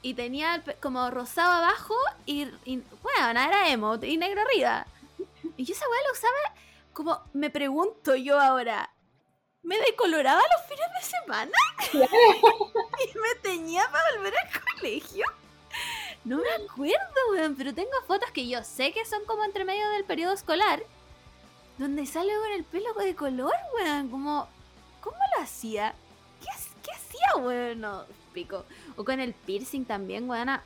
Y 0.00 0.14
tenía 0.14 0.54
el 0.54 0.62
como 0.76 1.10
rosado 1.10 1.52
abajo 1.52 1.94
y, 2.24 2.46
y 2.64 2.82
bueno, 3.02 3.40
era 3.40 3.68
emo 3.68 3.96
y 4.02 4.16
negro 4.16 4.42
arriba. 4.42 4.86
Y 5.56 5.64
yo 5.64 5.74
esa 5.74 5.88
wea 5.88 6.00
la 6.06 6.12
usaba 6.12 6.36
como, 6.92 7.20
me 7.32 7.50
pregunto 7.50 8.16
yo 8.16 8.40
ahora, 8.40 8.90
¿me 9.62 9.78
decoloraba 9.78 10.40
los 10.40 10.66
fines 10.68 10.88
de 10.98 11.18
semana? 11.18 11.52
y 11.92 13.18
me 13.18 13.40
teñía 13.40 13.88
para 13.90 14.16
volver 14.16 14.34
al 14.36 14.76
colegio. 14.80 15.26
No 16.24 16.38
me 16.38 16.64
acuerdo, 16.64 17.20
weón, 17.30 17.54
pero 17.56 17.74
tengo 17.74 17.90
fotos 18.06 18.30
que 18.32 18.48
yo 18.48 18.62
sé 18.64 18.92
que 18.92 19.04
son 19.04 19.24
como 19.24 19.44
entre 19.44 19.64
medio 19.64 19.88
del 19.90 20.04
periodo 20.04 20.34
escolar, 20.34 20.82
donde 21.78 22.06
sale 22.06 22.32
con 22.34 22.52
el 22.52 22.64
pelo 22.64 22.92
de 22.94 23.14
color, 23.14 23.54
weón, 23.74 24.08
como, 24.08 24.48
¿cómo 25.00 25.16
lo 25.36 25.42
hacía? 25.42 25.94
¿Qué, 26.40 26.48
qué 26.82 26.90
hacía, 26.92 27.42
weón? 27.42 28.04
Pico. 28.32 28.64
O 28.96 29.04
con 29.04 29.20
el 29.20 29.32
piercing 29.32 29.84
también, 29.84 30.28
weona. 30.28 30.62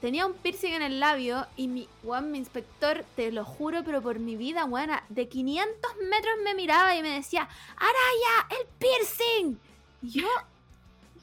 Tenía 0.00 0.26
un 0.26 0.34
piercing 0.34 0.74
en 0.74 0.82
el 0.82 1.00
labio 1.00 1.46
y 1.56 1.66
mi, 1.66 1.88
weón, 2.02 2.30
mi 2.30 2.38
inspector, 2.38 3.04
te 3.16 3.32
lo 3.32 3.44
juro, 3.44 3.82
pero 3.84 4.02
por 4.02 4.18
mi 4.18 4.36
vida, 4.36 4.66
weona, 4.66 5.02
de 5.08 5.28
500 5.28 5.96
metros 6.10 6.34
me 6.44 6.54
miraba 6.54 6.94
y 6.94 7.02
me 7.02 7.08
decía, 7.08 7.48
¡Araya, 7.76 8.60
el 8.60 8.66
piercing! 8.78 9.58
Y 10.02 10.20
yo, 10.20 10.28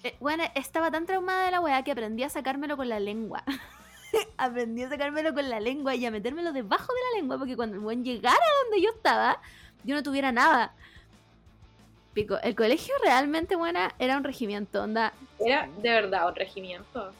eh, 0.03 0.15
weona, 0.19 0.45
estaba 0.55 0.91
tan 0.91 1.05
traumada 1.05 1.45
de 1.45 1.51
la 1.51 1.59
weá 1.59 1.83
que 1.83 1.91
aprendí 1.91 2.23
a 2.23 2.29
sacármelo 2.29 2.77
con 2.77 2.89
la 2.89 2.99
lengua. 2.99 3.43
aprendí 4.37 4.83
a 4.83 4.89
sacármelo 4.89 5.33
con 5.33 5.49
la 5.49 5.59
lengua 5.59 5.95
y 5.95 6.05
a 6.05 6.11
metérmelo 6.11 6.53
debajo 6.53 6.93
de 6.93 6.99
la 7.11 7.19
lengua 7.19 7.37
porque 7.37 7.55
cuando 7.55 7.77
el 7.77 7.83
weón 7.83 8.03
llegara 8.03 8.37
donde 8.63 8.81
yo 8.81 8.89
estaba, 8.91 9.39
yo 9.83 9.95
no 9.95 10.03
tuviera 10.03 10.31
nada. 10.31 10.73
Pico, 12.13 12.37
el 12.43 12.55
colegio 12.55 12.93
realmente 13.03 13.55
buena 13.55 13.93
era 13.97 14.17
un 14.17 14.23
regimiento, 14.23 14.83
onda. 14.83 15.13
Era 15.39 15.69
de 15.81 15.89
verdad 15.89 16.27
un 16.27 16.35
regimiento. 16.35 17.13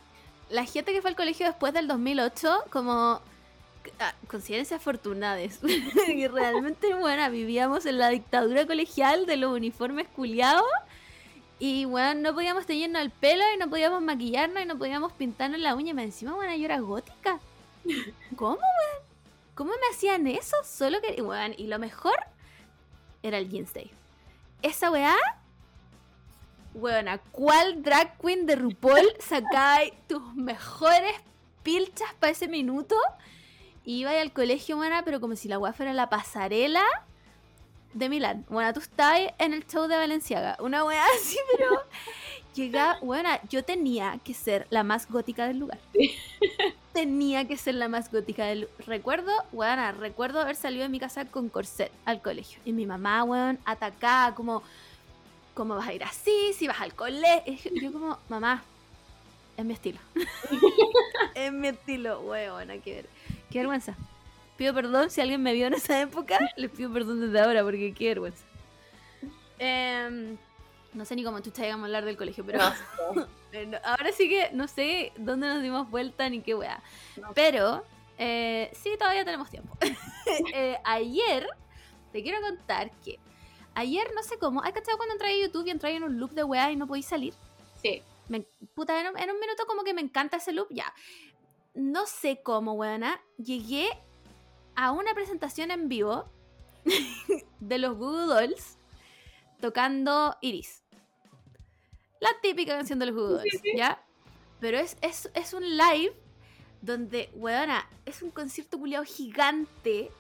La 0.50 0.66
gente 0.66 0.92
que 0.92 1.02
fue 1.02 1.12
al 1.12 1.16
colegio 1.16 1.46
después 1.46 1.74
del 1.74 1.88
2008, 1.88 2.66
como. 2.70 3.22
ah, 4.00 4.14
Considérense 4.28 4.76
afortunadas. 4.76 5.60
y 6.10 6.28
realmente, 6.28 6.94
buena, 6.94 7.30
vivíamos 7.30 7.86
en 7.86 8.00
la 8.00 8.10
dictadura 8.10 8.66
colegial 8.68 9.26
de 9.26 9.38
los 9.38 9.54
uniformes 9.54 10.08
culiados. 10.10 10.66
Y, 11.64 11.86
bueno, 11.86 12.20
no 12.22 12.34
podíamos 12.34 12.66
teñirnos 12.66 13.04
el 13.04 13.12
pelo 13.12 13.44
y 13.54 13.58
no 13.60 13.70
podíamos 13.70 14.02
maquillarnos 14.02 14.64
y 14.64 14.66
no 14.66 14.80
podíamos 14.80 15.14
pintarnos 15.14 15.60
la 15.60 15.76
uña. 15.76 15.92
Y 15.92 15.94
más 15.94 16.06
encima, 16.06 16.34
bueno, 16.34 16.56
yo 16.56 16.66
era 16.66 16.80
gótica. 16.80 17.40
¿Cómo, 18.36 18.56
weón? 18.56 19.06
¿Cómo 19.54 19.70
me 19.70 19.96
hacían 19.96 20.26
eso? 20.26 20.56
Solo 20.64 21.00
que. 21.02 21.22
Weón, 21.22 21.54
y 21.56 21.68
lo 21.68 21.78
mejor 21.78 22.16
era 23.22 23.38
el 23.38 23.48
Jeans 23.48 23.76
Day. 23.76 23.92
Esa 24.64 24.90
weá. 24.90 25.16
Weona, 26.74 27.20
¿cuál 27.20 27.84
drag 27.84 28.18
queen 28.18 28.48
de 28.48 28.56
RuPaul 28.56 29.14
sacáis 29.20 29.94
tus 30.08 30.34
mejores 30.34 31.14
pilchas 31.62 32.12
para 32.16 32.32
ese 32.32 32.48
minuto? 32.48 32.96
Y 33.86 34.00
iba 34.00 34.20
al 34.20 34.34
colegio, 34.34 34.78
buena, 34.78 35.06
pero 35.06 35.22
como 35.22 35.36
si 35.36 35.48
la 35.48 35.60
weá 35.60 35.74
fuera 35.74 35.94
la 35.94 36.10
pasarela 36.10 36.84
de 37.94 38.10
Milán. 38.10 38.46
Bueno, 38.50 38.74
tú 38.74 38.80
estabas 38.80 39.20
en 39.38 39.54
el 39.54 39.66
show 39.68 39.88
de 39.88 39.98
Valenciaga. 39.98 40.58
Una 40.60 40.84
weá 40.86 41.04
así, 41.18 41.38
pero. 41.58 41.70
Llegaba, 42.54 43.00
buena, 43.02 43.40
yo 43.50 43.64
tenía 43.64 44.20
que 44.26 44.34
ser 44.34 44.68
la 44.70 44.84
más 44.84 45.10
gótica 45.10 45.48
del 45.48 45.60
lugar. 45.60 45.80
Tenía 46.94 47.48
que 47.48 47.56
ser 47.56 47.76
la 47.76 47.88
más 47.88 48.12
gótica 48.12 48.44
del 48.46 48.68
Recuerdo, 48.86 49.32
weona, 49.54 49.94
recuerdo 49.94 50.42
haber 50.42 50.58
salido 50.58 50.84
de 50.84 50.90
mi 50.90 51.00
casa 51.00 51.24
con 51.24 51.48
corset 51.48 51.90
al 52.04 52.22
colegio. 52.22 52.60
Y 52.66 52.74
mi 52.74 52.86
mamá, 52.86 53.24
weón, 53.24 53.58
atacada, 53.64 54.36
como, 54.36 54.62
¿cómo 55.54 55.76
vas 55.76 55.88
a 55.88 55.94
ir 55.94 56.04
así? 56.04 56.52
Si 56.58 56.68
vas 56.68 56.82
al 56.82 56.94
colegio. 56.94 57.72
Yo 57.82 57.94
como, 57.94 58.18
mamá, 58.28 58.62
es 59.56 59.64
mi 59.64 59.72
estilo. 59.74 60.00
es 61.36 61.54
mi 61.54 61.70
estilo, 61.70 62.20
weón, 62.20 62.68
qué, 62.84 62.96
ver- 62.96 63.10
qué 63.50 63.60
vergüenza. 63.60 63.96
Pido 64.62 64.76
perdón 64.76 65.10
si 65.10 65.20
alguien 65.22 65.42
me 65.42 65.54
vio 65.54 65.66
en 65.66 65.74
esa 65.74 66.00
época. 66.00 66.38
Les 66.56 66.70
pido 66.70 66.94
perdón 66.94 67.20
desde 67.20 67.40
ahora 67.40 67.64
porque 67.64 67.96
qué 67.96 68.10
vergüenza. 68.10 68.46
Em, 69.58 70.38
no 70.94 71.04
sé 71.04 71.16
ni 71.16 71.24
cómo 71.24 71.40
chucha 71.40 71.64
llegamos 71.64 71.86
a 71.86 71.88
hablar 71.88 72.06
del 72.06 72.16
colegio, 72.16 72.46
pero 72.46 72.60
No 73.16 73.28
eh, 73.54 73.66
no, 73.66 73.80
ahora 73.84 74.12
sí 74.12 74.30
que 74.30 74.52
no 74.54 74.68
sé 74.68 75.14
dónde 75.18 75.48
nos 75.48 75.64
dimos 75.64 75.90
vuelta 75.90 76.30
ni 76.30 76.44
qué 76.44 76.54
weá. 76.54 76.80
No. 77.20 77.34
Pero 77.34 77.84
eh, 78.20 78.72
sí, 78.76 78.92
todavía 79.00 79.26
tenemos 79.26 79.50
tiempo. 79.50 79.76
Eh, 80.54 80.78
ayer 80.84 81.48
te 82.12 82.22
quiero 82.22 82.40
contar 82.42 82.92
que 83.04 83.18
ayer 83.74 84.12
no 84.14 84.22
sé 84.22 84.38
cómo. 84.38 84.62
¿Has 84.62 84.74
cachado 84.74 84.96
cuando 84.98 85.14
entras 85.14 85.32
a 85.32 85.42
YouTube 85.42 85.66
y 85.66 85.72
entras 85.72 85.92
en 85.94 86.04
un 86.04 86.20
loop 86.20 86.34
de 86.34 86.44
weá 86.44 86.72
y 86.72 86.76
no 86.76 86.86
podéis 86.86 87.08
salir? 87.08 87.34
Sí. 87.82 88.04
me, 88.28 88.42
puta, 88.76 89.02
en 89.02 89.08
un, 89.08 89.18
en 89.18 89.32
un 89.32 89.40
minuto 89.40 89.66
como 89.66 89.84
que 89.84 89.96
me 89.96 90.02
encanta 90.02 90.38
ese 90.38 90.52
loop, 90.52 90.68
ya. 90.70 90.94
No 91.74 92.06
sé 92.06 92.44
cómo, 92.44 92.74
weona, 92.74 93.20
llegué 93.40 93.90
a 94.82 94.92
una 94.92 95.14
presentación 95.14 95.70
en 95.70 95.90
vivo 95.90 96.26
de 97.60 97.78
los 97.78 97.96
Google 97.96 98.26
Dolls 98.26 98.80
tocando 99.60 100.36
Iris. 100.42 100.82
La 102.20 102.30
típica 102.42 102.76
canción 102.76 102.98
de 102.98 103.06
los 103.06 103.16
Google 103.16 103.38
Dolls, 103.38 103.62
¿ya? 103.76 104.04
Pero 104.60 104.80
es, 104.80 104.98
es, 105.04 105.30
es 105.36 105.54
un 105.54 105.78
live 105.78 106.14
donde, 106.82 107.30
weona, 107.36 107.88
es 108.08 108.24
un 108.24 108.32
concierto 108.32 108.80
culiado 108.80 109.06
gigante 109.06 110.12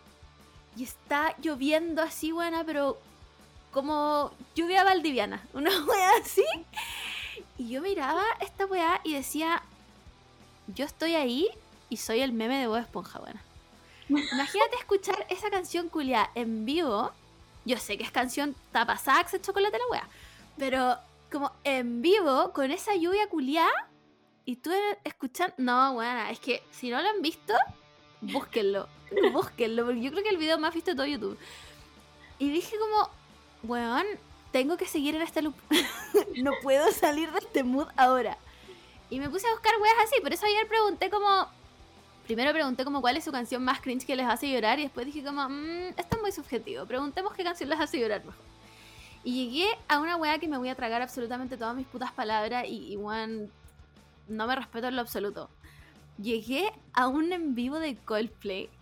y 0.78 0.84
está 0.84 1.36
lloviendo 1.41 2.03
así, 2.03 2.32
weona, 2.32 2.64
pero 2.64 2.99
como 3.72 4.32
lluvia 4.53 4.84
valdiviana, 4.84 5.43
una 5.53 5.72
wea 5.86 6.12
así. 6.22 6.45
Y 7.57 7.70
yo 7.70 7.82
miraba 7.82 8.24
esta 8.39 8.68
weá 8.68 9.01
y 9.03 9.16
decía, 9.16 9.64
yo 10.68 10.86
estoy 10.86 11.16
ahí 11.16 11.47
y 11.89 11.97
soy 11.97 12.22
el 12.22 12.32
meme 12.32 12.59
de 12.59 12.68
Bob 12.68 12.78
Esponja, 12.78 13.20
weona. 13.20 13.41
Imagínate 14.18 14.76
escuchar 14.80 15.26
esa 15.30 15.49
canción 15.49 15.89
culiada 15.89 16.32
en 16.36 16.66
vivo. 16.66 17.12
Yo 17.66 17.78
sé 17.78 17.97
que 17.97 18.03
es 18.03 18.12
canción 18.12 18.55
tapasax, 18.72 19.41
chocolate 19.41 19.78
la 19.78 19.88
wea. 19.91 20.09
Pero 20.57 20.97
como 21.32 21.51
en 21.64 22.01
vivo, 22.01 22.51
con 22.53 22.72
esa 22.72 22.95
lluvia 22.95 23.28
culiada, 23.30 23.89
y 24.45 24.57
tú 24.57 24.72
escuchando. 25.03 25.53
No, 25.57 25.93
bueno, 25.93 26.26
es 26.30 26.39
que 26.39 26.64
si 26.72 26.89
no 26.89 27.01
lo 27.01 27.09
han 27.09 27.22
visto, 27.22 27.53
búsquenlo. 28.22 28.88
búsquenlo, 29.34 29.86
porque 29.86 30.01
yo 30.01 30.12
creo 30.12 30.24
que 30.24 30.30
el 30.30 30.38
video 30.38 30.57
más 30.57 30.74
visto 30.74 30.91
de 30.91 30.95
todo 30.97 31.05
YouTube. 31.05 31.38
Y 32.39 32.49
dije 32.49 32.76
como, 32.78 33.09
weón, 33.64 34.05
tengo 34.51 34.78
que 34.78 34.86
seguir 34.86 35.16
en 35.16 35.22
este 35.22 35.41
loop. 35.41 35.55
no 36.38 36.51
puedo 36.62 36.91
salir 36.91 37.32
de 37.32 37.39
este 37.39 37.64
mood 37.64 37.88
ahora. 37.95 38.38
Y 39.09 39.20
me 39.20 39.30
puse 39.30 39.47
a 39.47 39.51
buscar 39.51 39.74
weas 39.82 39.95
así, 40.03 40.22
por 40.22 40.34
eso 40.34 40.45
ayer 40.45 40.68
pregunté 40.68 41.09
como... 41.09 41.47
Primero 42.26 42.53
pregunté 42.53 42.84
como 42.86 43.01
cuál 43.01 43.17
es 43.17 43.24
su 43.24 43.32
canción 43.32 43.63
más 43.63 43.82
cringe 43.82 44.05
que 44.05 44.15
les 44.15 44.28
hace 44.28 44.49
llorar 44.49 44.80
y 44.80 44.84
después 44.84 45.05
dije 45.05 45.24
como, 45.24 45.47
mmm, 45.49 45.89
esto 45.97 46.15
es 46.15 46.22
muy 46.22 46.32
subjetivo, 46.32 46.86
preguntemos 46.86 47.34
qué 47.34 47.43
canción 47.43 47.69
les 47.69 47.80
hace 47.80 47.99
llorar 47.99 48.24
mejor. 48.24 48.39
Y 49.24 49.45
llegué 49.49 49.67
a 49.88 49.99
una 49.99 50.15
wea 50.15 50.39
que 50.39 50.47
me 50.47 50.57
voy 50.57 50.69
a 50.69 50.76
tragar 50.76 51.01
absolutamente 51.01 51.57
todas 51.57 51.76
mis 51.76 51.86
putas 51.88 52.11
palabras 52.11 52.65
y, 52.67 52.93
y 52.93 52.97
weón, 52.97 53.51
no 54.28 54.47
me 54.47 54.55
respeto 54.55 54.88
en 54.88 54.95
lo 54.95 55.01
absoluto. 55.01 55.49
Llegué 56.17 56.72
a 56.93 57.07
un 57.07 57.32
en 57.34 57.53
vivo 57.55 57.80
de 57.80 57.95
Coldplay. 57.97 58.69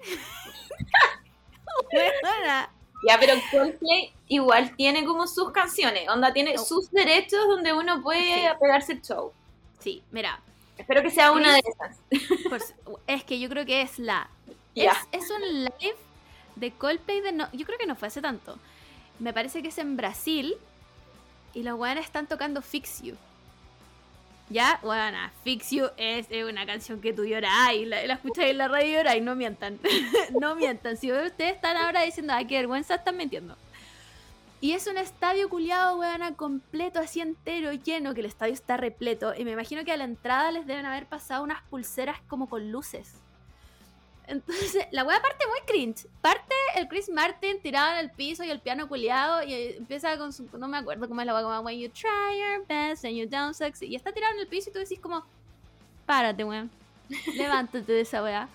Ya, 3.08 3.18
pero 3.18 3.34
Coldplay 3.52 4.12
igual 4.28 4.76
tiene 4.76 5.06
como 5.06 5.26
sus 5.28 5.52
canciones, 5.52 6.08
onda 6.10 6.34
tiene 6.34 6.58
sus 6.58 6.92
derechos 6.92 7.40
donde 7.48 7.72
uno 7.74 8.02
puede 8.02 8.36
Sí. 8.36 8.48
pegarse 8.60 8.94
el 8.94 9.02
show. 9.02 9.32
Sí, 9.80 10.04
mira, 10.12 10.42
Espero 10.80 11.02
que 11.04 11.12
sea 11.12 11.32
una 11.32 11.54
de 11.54 11.60
esas. 11.60 11.98
si- 12.68 12.74
es 13.08 13.24
que 13.24 13.40
yo 13.40 13.50
creo 13.50 13.66
que 13.66 13.82
es 13.82 14.00
la. 14.00 14.30
Es, 14.76 14.94
es 15.12 15.30
un 15.30 15.42
live 15.66 15.96
de 16.56 16.72
Coldplay 16.72 17.22
de 17.22 17.32
no. 17.34 17.52
Yo 17.52 17.66
creo 17.66 17.78
que 17.78 17.86
no 17.86 17.96
fue 17.96 18.08
hace 18.08 18.22
tanto. 18.22 18.58
Me 19.20 19.34
parece 19.34 19.62
que 19.62 19.68
es 19.68 19.78
en 19.78 19.96
Brasil. 19.98 20.56
Y 21.54 21.64
los 21.64 21.78
weones 21.80 22.06
están 22.06 22.28
tocando 22.28 22.62
Fix 22.62 23.02
You. 23.02 23.16
Ya, 24.52 24.80
bueno, 24.82 25.18
Fix 25.44 25.70
You 25.70 25.88
es, 25.98 26.26
es 26.30 26.44
una 26.50 26.66
canción 26.66 27.02
que 27.02 27.14
tú 27.14 27.24
lloras 27.26 27.74
y 27.76 27.86
la, 27.86 28.04
la 28.08 28.16
escuchas 28.16 28.46
en 28.46 28.58
la 28.58 28.68
radio 28.68 28.88
y 28.88 28.94
lloras 28.94 29.16
y 29.16 29.22
no 29.22 29.36
mientan. 29.36 29.80
no 30.42 30.56
mientan. 30.56 30.98
Si 30.98 31.12
ustedes 31.12 31.54
están 31.56 31.78
ahora 31.78 32.02
diciendo, 32.02 32.34
ay, 32.34 32.46
qué 32.46 32.56
vergüenza, 32.58 32.96
están 32.96 33.18
mintiendo. 33.18 33.56
Y 34.62 34.74
es 34.74 34.88
un 34.88 34.97
estadio 34.97 35.47
culiado, 35.47 35.97
weona, 35.97 36.36
completo, 36.36 36.99
así 36.99 37.22
entero, 37.22 37.72
lleno, 37.72 38.14
que 38.14 38.20
el 38.20 38.26
estadio 38.26 38.53
está 38.53 38.76
repleto. 38.76 39.34
Y 39.34 39.45
me 39.45 39.51
imagino 39.51 39.86
que 39.86 39.93
a 39.93 39.97
la 39.97 40.03
entrada 40.03 40.51
les 40.51 40.68
deben 40.68 40.86
haber 40.86 41.07
pasado 41.07 41.43
unas 41.43 41.62
pulseras 41.70 42.20
como 42.28 42.49
con 42.49 42.70
luces. 42.70 43.16
Entonces, 44.28 44.86
la 44.91 45.05
wea 45.05 45.22
parte 45.22 45.45
muy 45.47 45.60
cringe. 45.66 46.07
Parte 46.22 46.53
el 46.76 46.89
Chris 46.89 47.10
Martin 47.10 47.62
tirado 47.62 47.93
en 47.93 47.99
el 47.99 48.12
piso 48.12 48.43
y 48.43 48.51
el 48.51 48.60
piano 48.60 48.89
culiado 48.89 49.43
y 49.43 49.53
empieza 49.53 50.18
con 50.18 50.34
su... 50.34 50.49
No 50.57 50.68
me 50.68 50.78
acuerdo 50.78 51.07
cómo 51.07 51.22
es 51.22 51.28
la 51.28 51.34
wea, 51.34 51.43
como 51.43 51.60
When 51.62 51.80
you 51.80 51.89
try 51.89 52.38
your 52.38 52.66
best 52.68 53.05
and 53.05 53.16
you 53.16 53.28
don't 53.28 53.53
succeed. 53.53 53.89
Y 53.89 53.95
está 53.95 54.12
tirado 54.12 54.34
en 54.36 54.41
el 54.41 54.47
piso 54.47 54.70
y 54.70 54.74
tú 54.74 54.80
decís 54.80 54.99
como... 54.99 55.26
Párate, 56.05 56.43
weón. 56.43 56.70
Levántate 57.38 57.91
de 57.91 58.01
esa 58.01 58.22
wea. 58.22 58.49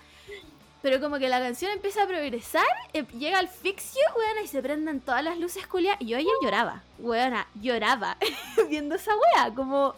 Pero 0.85 0.99
como 1.01 1.17
que 1.17 1.27
la 1.29 1.39
canción 1.39 1.71
empieza 1.71 2.03
a 2.03 2.07
progresar, 2.07 2.67
eh, 2.93 3.03
llega 3.17 3.39
al 3.39 3.47
fix 3.47 3.95
you, 3.95 4.19
weona, 4.19 4.41
y 4.43 4.47
se 4.47 4.61
prenden 4.61 5.01
todas 5.01 5.23
las 5.23 5.39
luces 5.39 5.65
culiadas. 5.65 5.99
Y 5.99 6.09
yo 6.09 6.17
ayer 6.17 6.29
lloraba, 6.43 6.83
weona, 6.99 7.47
lloraba 7.59 8.17
viendo 8.69 8.93
esa 8.93 9.11
wea. 9.15 9.51
Como, 9.55 9.95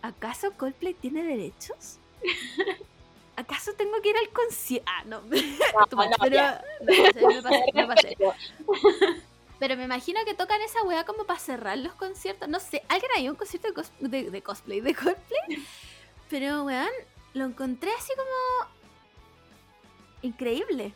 ¿acaso 0.00 0.50
Coldplay 0.56 0.94
tiene 0.94 1.22
derechos? 1.24 1.98
¿Acaso 3.36 3.74
tengo 3.74 4.00
que 4.00 4.08
ir 4.08 4.16
al 4.16 4.30
concierto? 4.30 4.90
Ah, 4.90 5.02
no. 5.04 5.20
No, 5.90 6.06
no, 6.06 6.16
pero 6.22 6.40
no, 6.80 6.86
me 6.86 7.42
pasé, 7.42 7.64
me 7.74 7.86
pasé. 7.86 8.16
Pero 9.58 9.76
me 9.76 9.84
imagino 9.84 10.20
que 10.24 10.32
tocan 10.34 10.62
esa 10.62 10.82
weá 10.84 11.04
como 11.04 11.24
para 11.24 11.38
cerrar 11.38 11.76
los 11.76 11.92
conciertos. 11.92 12.48
No 12.48 12.60
sé, 12.60 12.82
alguien 12.88 13.10
hay 13.14 13.28
un 13.28 13.34
concierto 13.36 13.68
de, 13.68 13.74
cos- 13.74 13.90
de- 13.98 14.30
de 14.30 14.40
cosplay, 14.42 14.80
de 14.80 14.94
cosplay. 14.94 15.66
Pero 16.30 16.64
weón, 16.64 16.88
lo 17.34 17.44
encontré 17.44 17.90
así 17.92 18.12
como. 18.16 18.77
Increíble. 20.22 20.92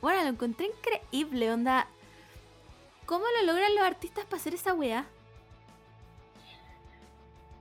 Bueno, 0.00 0.22
lo 0.22 0.28
encontré 0.28 0.66
increíble, 0.66 1.50
onda. 1.52 1.88
¿Cómo 3.06 3.24
lo 3.38 3.46
logran 3.52 3.74
los 3.74 3.84
artistas 3.84 4.24
para 4.24 4.36
hacer 4.36 4.54
esa 4.54 4.72
weá? 4.74 5.06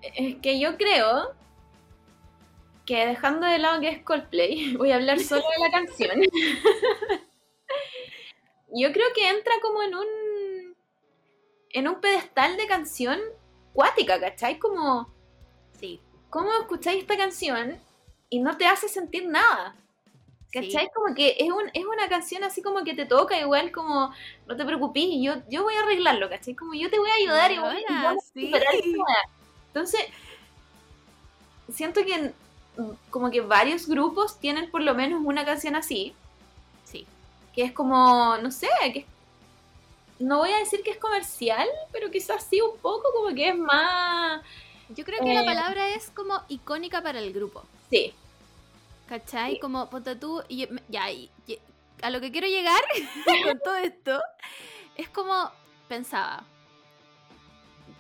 Es 0.02 0.36
que 0.42 0.60
yo 0.60 0.78
creo 0.78 1.34
que 2.86 3.06
dejando 3.06 3.46
de 3.46 3.60
lado 3.60 3.82
que 3.82 3.90
es 3.90 4.04
Coldplay, 4.04 4.74
voy 4.78 4.92
a 4.92 4.96
hablar 4.96 5.20
solo 5.20 5.42
de 5.42 5.60
la 5.64 5.72
canción. 5.72 6.22
yo 8.74 8.92
creo 8.94 9.08
que 9.14 9.30
entra 9.30 9.54
como 9.62 9.84
en 9.84 9.96
un 9.96 10.08
en 11.72 11.88
un 11.88 12.02
pedestal 12.02 12.58
de 12.58 12.66
canción 12.68 13.20
cuática, 13.74 14.20
¿cachai? 14.20 14.58
Como, 14.58 15.14
Sí. 15.80 16.02
¿cómo 16.30 16.52
escucháis 16.54 17.02
esta 17.02 17.16
canción 17.16 17.80
y 18.30 18.40
no 18.40 18.58
te 18.58 18.66
hace 18.66 18.88
sentir 18.90 19.28
nada? 19.28 19.76
¿Cachai? 20.52 20.86
Sí. 20.86 20.92
Como 20.96 21.14
que 21.14 21.36
es, 21.40 21.50
un, 21.52 21.70
es 21.74 21.86
una 21.86 22.10
canción 22.10 22.44
así 22.44 22.62
como 22.64 22.84
que 22.84 22.96
te 22.96 23.06
toca 23.06 23.40
igual 23.40 23.72
como, 23.72 24.12
no 24.48 24.56
te 24.56 24.66
preocupes, 24.66 25.04
yo, 25.22 25.36
yo 25.50 25.62
voy 25.64 25.76
a 25.76 25.82
arreglarlo, 25.84 26.28
¿cachai? 26.28 26.56
Como 26.56 26.74
yo 26.74 26.90
te 26.90 26.98
voy 26.98 27.10
a 27.12 27.16
ayudar 27.16 27.52
y 27.52 27.60
voy, 27.60 27.86
y 27.88 27.94
vamos 27.94 28.24
a 28.24 28.28
sí. 28.34 28.52
Entonces, 29.68 30.02
siento 31.72 32.04
que 32.04 32.32
como 33.12 33.30
que 33.30 33.42
varios 33.42 33.88
grupos 33.88 34.40
tienen 34.40 34.72
por 34.72 34.82
lo 34.82 34.96
menos 34.96 35.22
una 35.24 35.46
canción 35.46 35.76
así, 35.76 36.14
Sí. 36.86 37.06
que 37.54 37.64
es 37.64 37.72
como, 37.72 38.38
no 38.38 38.50
sé, 38.52 38.70
que 38.94 39.06
no 40.18 40.40
voy 40.40 40.52
a 40.52 40.58
decir 40.58 40.82
que 40.82 40.92
es 40.92 40.98
comercial, 40.98 41.68
pero 41.92 42.10
quizás 42.10 42.44
sí 42.50 42.60
un 42.62 42.78
poco 42.80 43.12
como 43.14 43.36
que 43.36 43.50
es 43.50 43.56
más... 43.56 44.42
Yo 44.90 45.06
creo 45.06 45.20
que 45.24 45.34
la 45.34 45.44
Eh. 45.44 45.46
palabra 45.46 45.90
es 45.90 46.10
como 46.10 46.42
icónica 46.50 47.04
para 47.04 47.20
el 47.20 47.32
grupo. 47.32 47.64
Sí, 47.92 48.14
¿Cachai? 49.10 49.54
Sí. 49.56 49.60
Como, 49.60 49.90
ponte 49.90 50.16
tú, 50.16 50.42
y 50.48 50.68
ya, 50.88 51.10
y- 51.12 51.30
y- 51.48 51.60
a 52.02 52.10
lo 52.12 52.22
que 52.22 52.32
quiero 52.32 52.48
llegar 52.48 52.82
con 53.46 53.60
todo 53.60 53.76
esto, 53.78 54.22
es 54.96 55.10
como, 55.10 55.52
pensaba, 55.88 56.44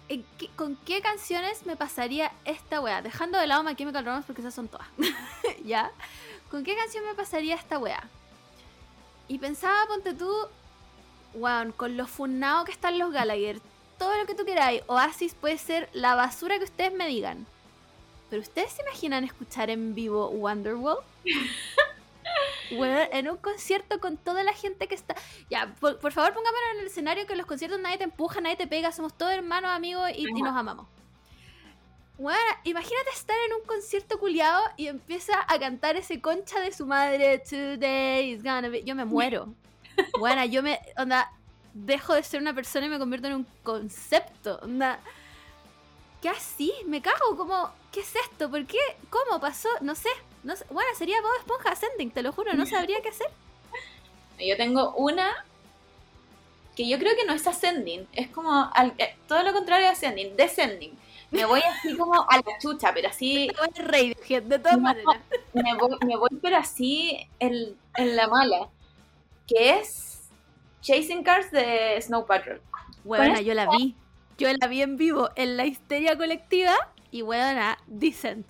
¿en 0.07 0.24
qué- 0.38 0.49
¿con 0.55 0.76
qué 0.86 1.01
canciones 1.01 1.66
me 1.66 1.76
pasaría 1.76 2.32
esta 2.45 2.80
wea? 2.80 3.01
Dejando 3.01 3.38
de 3.39 3.47
lado 3.47 3.64
My 3.64 3.76
Chemical 3.76 4.05
Romance 4.05 4.28
porque 4.28 4.41
esas 4.41 4.53
son 4.53 4.68
todas, 4.68 4.88
¿ya? 5.66 5.91
¿Con 6.51 6.64
qué 6.64 6.76
canción 6.76 7.03
me 7.05 7.14
pasaría 7.16 7.55
esta 7.55 7.78
wea? 7.80 8.03
Y 9.28 9.38
pensaba, 9.39 9.86
ponte 9.88 10.14
tú, 10.14 10.32
weón, 11.34 11.72
con 11.72 11.97
lo 11.97 12.07
funado 12.07 12.66
que 12.66 12.72
están 12.72 12.97
los 12.97 13.12
Gallagher, 13.12 13.60
todo 13.97 14.18
lo 14.18 14.26
que 14.26 14.34
tú 14.36 14.45
queráis, 14.45 14.82
Oasis 14.88 15.36
puede 15.36 15.57
ser 15.57 15.89
la 15.93 16.16
basura 16.16 16.57
que 16.57 16.64
ustedes 16.64 16.93
me 16.93 17.07
digan. 17.07 17.45
Pero 18.30 18.41
ustedes 18.41 18.71
se 18.73 18.82
imaginan 18.82 19.23
escuchar 19.23 19.69
en 19.69 19.95
vivo 19.95 20.30
Wonderwall? 20.30 20.99
En 23.11 23.27
un 23.30 23.38
concierto 23.38 23.99
con 23.99 24.17
toda 24.17 24.43
la 24.43 24.53
gente 24.53 24.88
que 24.88 24.93
está. 24.93 25.15
Ya, 25.49 25.73
por, 25.80 25.97
por 25.99 26.11
favor, 26.11 26.34
pongámonos 26.34 26.69
en 26.73 26.80
el 26.82 26.86
escenario 26.86 27.25
que 27.25 27.34
en 27.34 27.39
los 27.39 27.47
conciertos 27.47 27.80
nadie 27.80 27.97
te 27.97 28.03
empuja, 28.03 28.41
nadie 28.41 28.57
te 28.57 28.67
pega, 28.67 28.91
somos 28.91 29.17
todos 29.17 29.32
hermanos, 29.32 29.71
amigos 29.71 30.09
y, 30.15 30.27
y 30.27 30.41
nos 30.41 30.55
amamos. 30.55 30.86
Weón, 32.19 32.38
imagínate 32.65 33.09
estar 33.11 33.36
en 33.47 33.53
un 33.53 33.65
concierto 33.65 34.19
culiado 34.19 34.61
y 34.75 34.88
empieza 34.88 35.34
a 35.47 35.57
cantar 35.57 35.95
ese 35.95 36.19
concha 36.21 36.59
de 36.59 36.73
su 36.73 36.86
madre, 36.86 37.39
Today 37.39 38.34
is 38.34 38.43
gonna 38.43 38.67
be. 38.67 38.84
Yo 38.84 38.93
me 38.93 39.05
muero. 39.05 39.53
Bueno, 40.19 40.43
yo 40.45 40.61
me. 40.61 40.80
Onda, 40.97 41.32
dejo 41.73 42.13
de 42.13 42.23
ser 42.23 42.41
una 42.41 42.53
persona 42.53 42.88
y 42.88 42.89
me 42.89 42.99
convierto 42.99 43.27
en 43.27 43.36
un 43.36 43.47
concepto. 43.63 44.59
Onda. 44.61 44.99
¿Qué 46.22 46.30
así? 46.30 46.74
Me 46.86 47.01
cago, 47.01 47.38
como, 47.38 47.70
¿qué 47.91 48.01
es 48.01 48.13
esto? 48.15 48.49
¿Por 48.49 48.65
qué? 48.65 48.78
¿Cómo 49.09 49.39
pasó? 49.39 49.70
No 49.82 49.95
sé. 49.95 50.09
No 50.43 50.55
sé. 50.55 50.65
Bueno, 50.70 50.89
sería 50.97 51.22
Bob 51.22 51.32
Esponja 51.39 51.72
Ascending, 51.72 52.11
te 52.11 52.22
lo 52.24 52.32
juro, 52.34 52.53
no 52.53 52.65
sabría 52.65 53.01
qué 53.01 53.09
hacer. 53.09 53.28
yo 54.39 54.55
tengo 54.57 54.93
una 54.95 55.45
que 56.76 56.88
yo 56.88 56.97
creo 56.97 57.13
que 57.17 57.26
no 57.26 57.34
es 57.34 57.45
ascending, 57.45 58.07
es 58.13 58.30
como 58.30 58.70
al- 58.74 58.93
eh, 58.97 59.13
todo 59.28 59.43
lo 59.43 59.51
contrario 59.51 59.88
de 59.88 59.91
ascending, 59.91 60.38
descending. 60.38 60.97
me 61.30 61.43
voy 61.43 61.59
así 61.61 61.97
como 61.97 62.22
a 62.30 62.38
la 62.38 62.57
chucha, 62.61 62.93
pero 62.93 63.09
así 63.09 63.47
de 64.30 64.59
todas 64.59 64.78
No. 64.78 64.84
maneras. 64.84 65.17
me 65.53 65.74
voy, 65.76 65.97
me 66.05 66.15
voy 66.15 66.30
pero 66.41 66.55
así 66.55 67.28
en, 67.39 67.76
en 67.97 68.15
la 68.15 68.28
mala, 68.30 68.70
que 69.45 69.80
es 69.80 70.22
Chasing 70.82 71.22
Cars 71.24 71.51
de 71.51 72.01
Snow 72.01 72.26
Patrol. 72.26 72.61
Weona, 73.03 73.41
yo 73.41 73.53
la 73.53 73.70
vi. 73.72 73.93
Yo 74.40 74.48
la 74.60 74.68
vi 74.68 74.82
en 74.82 74.96
vivo 74.98 75.30
en 75.36 75.58
la 75.58 75.66
histeria 75.66 76.18
colectiva 76.18 76.76
y 77.12 77.22
weona, 77.22 77.78
Descent. 77.88 78.48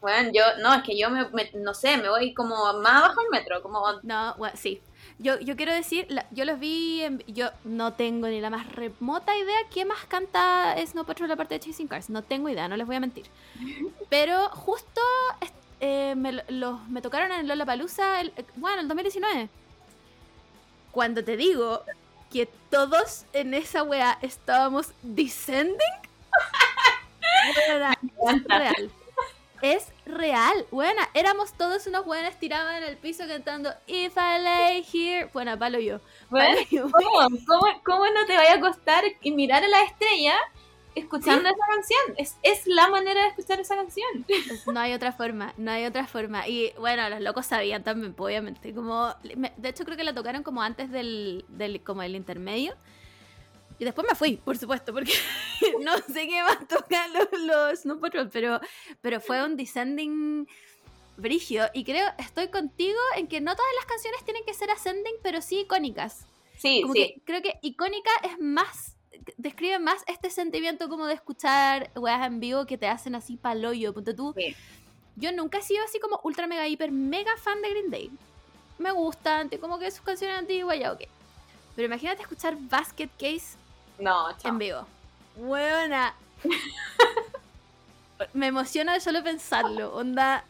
Bueno, 0.00 0.30
yo, 0.32 0.42
no, 0.60 0.74
es 0.74 0.82
que 0.82 0.98
yo 0.98 1.10
me, 1.10 1.28
me- 1.30 1.50
no 1.54 1.74
sé, 1.74 1.96
me 1.96 2.08
voy 2.08 2.34
como 2.34 2.72
más 2.74 3.02
abajo 3.04 3.20
del 3.20 3.30
metro, 3.30 3.62
como 3.62 3.82
No, 4.02 4.34
we- 4.38 4.50
sí. 4.56 4.80
Yo, 5.18 5.38
yo 5.38 5.54
quiero 5.56 5.72
decir, 5.72 6.06
la- 6.08 6.26
yo 6.32 6.44
los 6.44 6.58
vi, 6.58 7.02
en- 7.02 7.22
yo 7.28 7.50
no 7.64 7.92
tengo 7.92 8.26
ni 8.26 8.40
la 8.40 8.50
más 8.50 8.70
remota 8.72 9.36
idea 9.36 9.56
qué 9.72 9.84
más 9.84 10.04
canta 10.06 10.74
Snow 10.84 11.04
Patrol 11.04 11.28
la 11.28 11.36
parte 11.36 11.54
de 11.54 11.60
Chasing 11.60 11.86
Cars. 11.88 12.10
No 12.10 12.22
tengo 12.22 12.48
idea, 12.48 12.66
no 12.68 12.76
les 12.76 12.86
voy 12.86 12.96
a 12.96 13.00
mentir. 13.00 13.26
Pero 14.10 14.48
justo 14.50 15.00
eh, 15.80 16.14
me, 16.16 16.32
lo- 16.32 16.42
los, 16.48 16.88
me 16.88 17.00
tocaron 17.02 17.30
en 17.32 17.46
Lollapalooza, 17.48 18.20
el, 18.20 18.32
bueno, 18.56 18.80
el 18.80 18.88
2019. 18.88 19.48
Cuando 20.90 21.24
te 21.24 21.36
digo 21.36 21.82
que 22.32 22.48
todos 22.70 23.26
en 23.32 23.54
esa 23.54 23.82
wea 23.82 24.18
estábamos 24.22 24.92
descending, 25.02 25.76
weona, 27.68 27.98
es 28.26 28.44
real. 28.44 28.90
Es 29.60 29.92
real. 30.06 30.66
Buena, 30.72 31.08
éramos 31.14 31.52
todos 31.52 31.86
unos 31.86 32.04
buenos 32.04 32.34
tirados 32.34 32.72
en 32.74 32.82
el 32.82 32.96
piso 32.96 33.28
cantando 33.28 33.72
If 33.86 34.16
I 34.16 34.42
lay 34.42 34.84
here. 34.92 35.30
Bueno, 35.32 35.56
palo 35.56 35.78
yo. 35.78 36.00
Bueno, 36.30 36.56
Palo 36.56 36.66
yo. 36.68 36.90
¿cómo, 36.90 37.28
cómo, 37.46 37.82
cómo 37.84 38.06
no 38.06 38.26
te 38.26 38.34
vaya 38.36 38.54
a 38.54 38.60
costar 38.60 39.04
y 39.20 39.30
mirar 39.30 39.62
a 39.62 39.68
la 39.68 39.82
estrella 39.84 40.34
escuchando 40.94 41.48
esa 41.48 41.66
canción? 41.68 42.00
Es, 42.16 42.36
es 42.42 42.66
la 42.66 42.88
manera 42.88 43.22
de 43.22 43.28
escuchar 43.28 43.60
esa 43.60 43.76
canción. 43.76 44.26
No 44.72 44.80
hay 44.80 44.92
otra 44.92 45.12
forma, 45.12 45.54
no 45.56 45.70
hay 45.70 45.84
otra 45.86 46.06
forma. 46.06 46.46
Y 46.48 46.72
bueno, 46.78 47.08
los 47.08 47.20
locos 47.20 47.46
sabían 47.46 47.82
también, 47.84 48.14
pues, 48.14 48.32
obviamente. 48.32 48.74
Como, 48.74 49.14
me- 49.36 49.52
de 49.56 49.68
hecho, 49.68 49.84
creo 49.84 49.96
que 49.96 50.04
la 50.04 50.14
tocaron 50.14 50.42
como 50.42 50.62
antes 50.62 50.90
del, 50.90 51.44
del 51.48 51.82
como 51.82 52.02
el 52.02 52.14
intermedio. 52.16 52.74
Y 53.78 53.84
después 53.84 54.06
me 54.08 54.14
fui, 54.14 54.36
por 54.36 54.56
supuesto, 54.58 54.92
porque 54.92 55.12
no 55.82 55.96
sé 55.98 56.28
qué 56.28 56.42
más 56.42 56.68
tocan 56.68 57.12
los, 57.12 57.28
los 57.42 57.80
Snow 57.80 57.98
Patrol, 57.98 58.28
pero, 58.30 58.60
pero 59.00 59.20
fue 59.20 59.44
un 59.44 59.56
descending 59.56 60.46
brígido. 61.16 61.68
Y 61.74 61.84
creo, 61.84 62.06
estoy 62.18 62.48
contigo 62.48 62.98
en 63.16 63.26
que 63.26 63.40
no 63.40 63.54
todas 63.56 63.72
las 63.76 63.86
canciones 63.86 64.24
tienen 64.24 64.44
que 64.44 64.54
ser 64.54 64.70
ascending, 64.70 65.14
pero 65.22 65.42
sí 65.42 65.60
icónicas. 65.60 66.26
Sí, 66.58 66.82
Como 66.82 66.94
sí. 66.94 67.00
que 67.00 67.22
creo 67.24 67.42
que 67.42 67.58
icónica 67.62 68.10
es 68.22 68.38
más, 68.38 68.96
describe 69.36 69.78
más 69.78 70.02
este 70.06 70.30
sentimiento 70.30 70.88
como 70.88 71.06
de 71.06 71.14
escuchar 71.14 71.90
weas 71.96 72.26
en 72.26 72.40
vivo 72.40 72.66
que 72.66 72.78
te 72.78 72.86
hacen 72.88 73.14
así 73.14 73.36
paloyo. 73.36 73.92
Ponte 73.92 74.14
tú. 74.14 74.32
Sí. 74.36 74.54
Yo 75.16 75.30
nunca 75.32 75.58
he 75.58 75.62
sido 75.62 75.84
así 75.84 76.00
como 76.00 76.20
ultra 76.24 76.46
mega 76.46 76.66
hiper 76.66 76.90
mega 76.90 77.36
fan 77.36 77.60
de 77.62 77.70
Green 77.70 77.90
Day. 77.90 78.10
Me 78.78 78.90
gustan, 78.92 79.48
como 79.60 79.78
que 79.78 79.90
sus 79.90 80.00
canciones 80.00 80.38
antiguas 80.38 80.78
ya, 80.78 80.92
ok. 80.92 81.02
Pero 81.76 81.86
imagínate 81.86 82.22
escuchar 82.22 82.56
Basket 82.58 83.08
Case 83.18 83.56
No, 83.98 84.36
chao. 84.38 84.50
en 84.50 84.58
vivo. 84.58 84.86
Buena. 85.36 86.14
Me 88.34 88.46
emociona 88.48 88.92
de 88.94 89.00
solo 89.00 89.22
pensarlo. 89.22 89.94
Onda. 89.94 90.44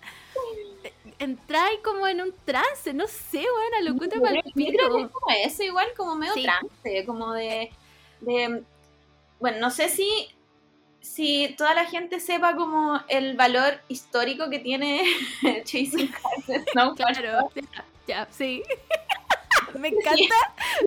Entráis 1.19 1.79
como 1.85 2.07
en 2.09 2.21
un 2.21 2.35
trance, 2.45 2.93
no 2.93 3.07
sé, 3.07 3.39
buena, 3.39 3.81
lo 3.83 3.91
encuentro 3.95 4.19
Yo 4.19 4.25
pa'l 4.25 4.43
creo- 4.43 4.53
yo 4.57 4.73
creo 4.73 4.97
que 4.97 5.03
es 5.05 5.11
como 5.11 5.27
eso, 5.45 5.63
igual 5.63 5.87
como 5.97 6.15
medio 6.17 6.35
Sí. 6.35 6.43
trance, 6.43 7.07
como 7.07 7.33
de, 7.33 7.73
de- 8.23 8.63
Bueno, 9.41 9.59
no 9.59 9.71
sé 9.71 9.89
si, 9.89 10.09
si 11.01 11.55
toda 11.59 11.75
la 11.75 11.85
gente 11.87 12.21
sepa 12.21 12.55
como 12.57 13.01
el 13.09 13.37
valor 13.37 13.81
histórico 13.89 14.49
que 14.51 14.59
tiene 14.61 15.03
Chasing 15.65 16.09
Cars 16.09 16.65
Patrol. 16.75 16.95
Claro, 16.97 17.51
ya, 17.55 17.85
ya, 18.07 18.29
sí. 18.31 18.63
Me 19.79 19.89
encanta 19.89 20.35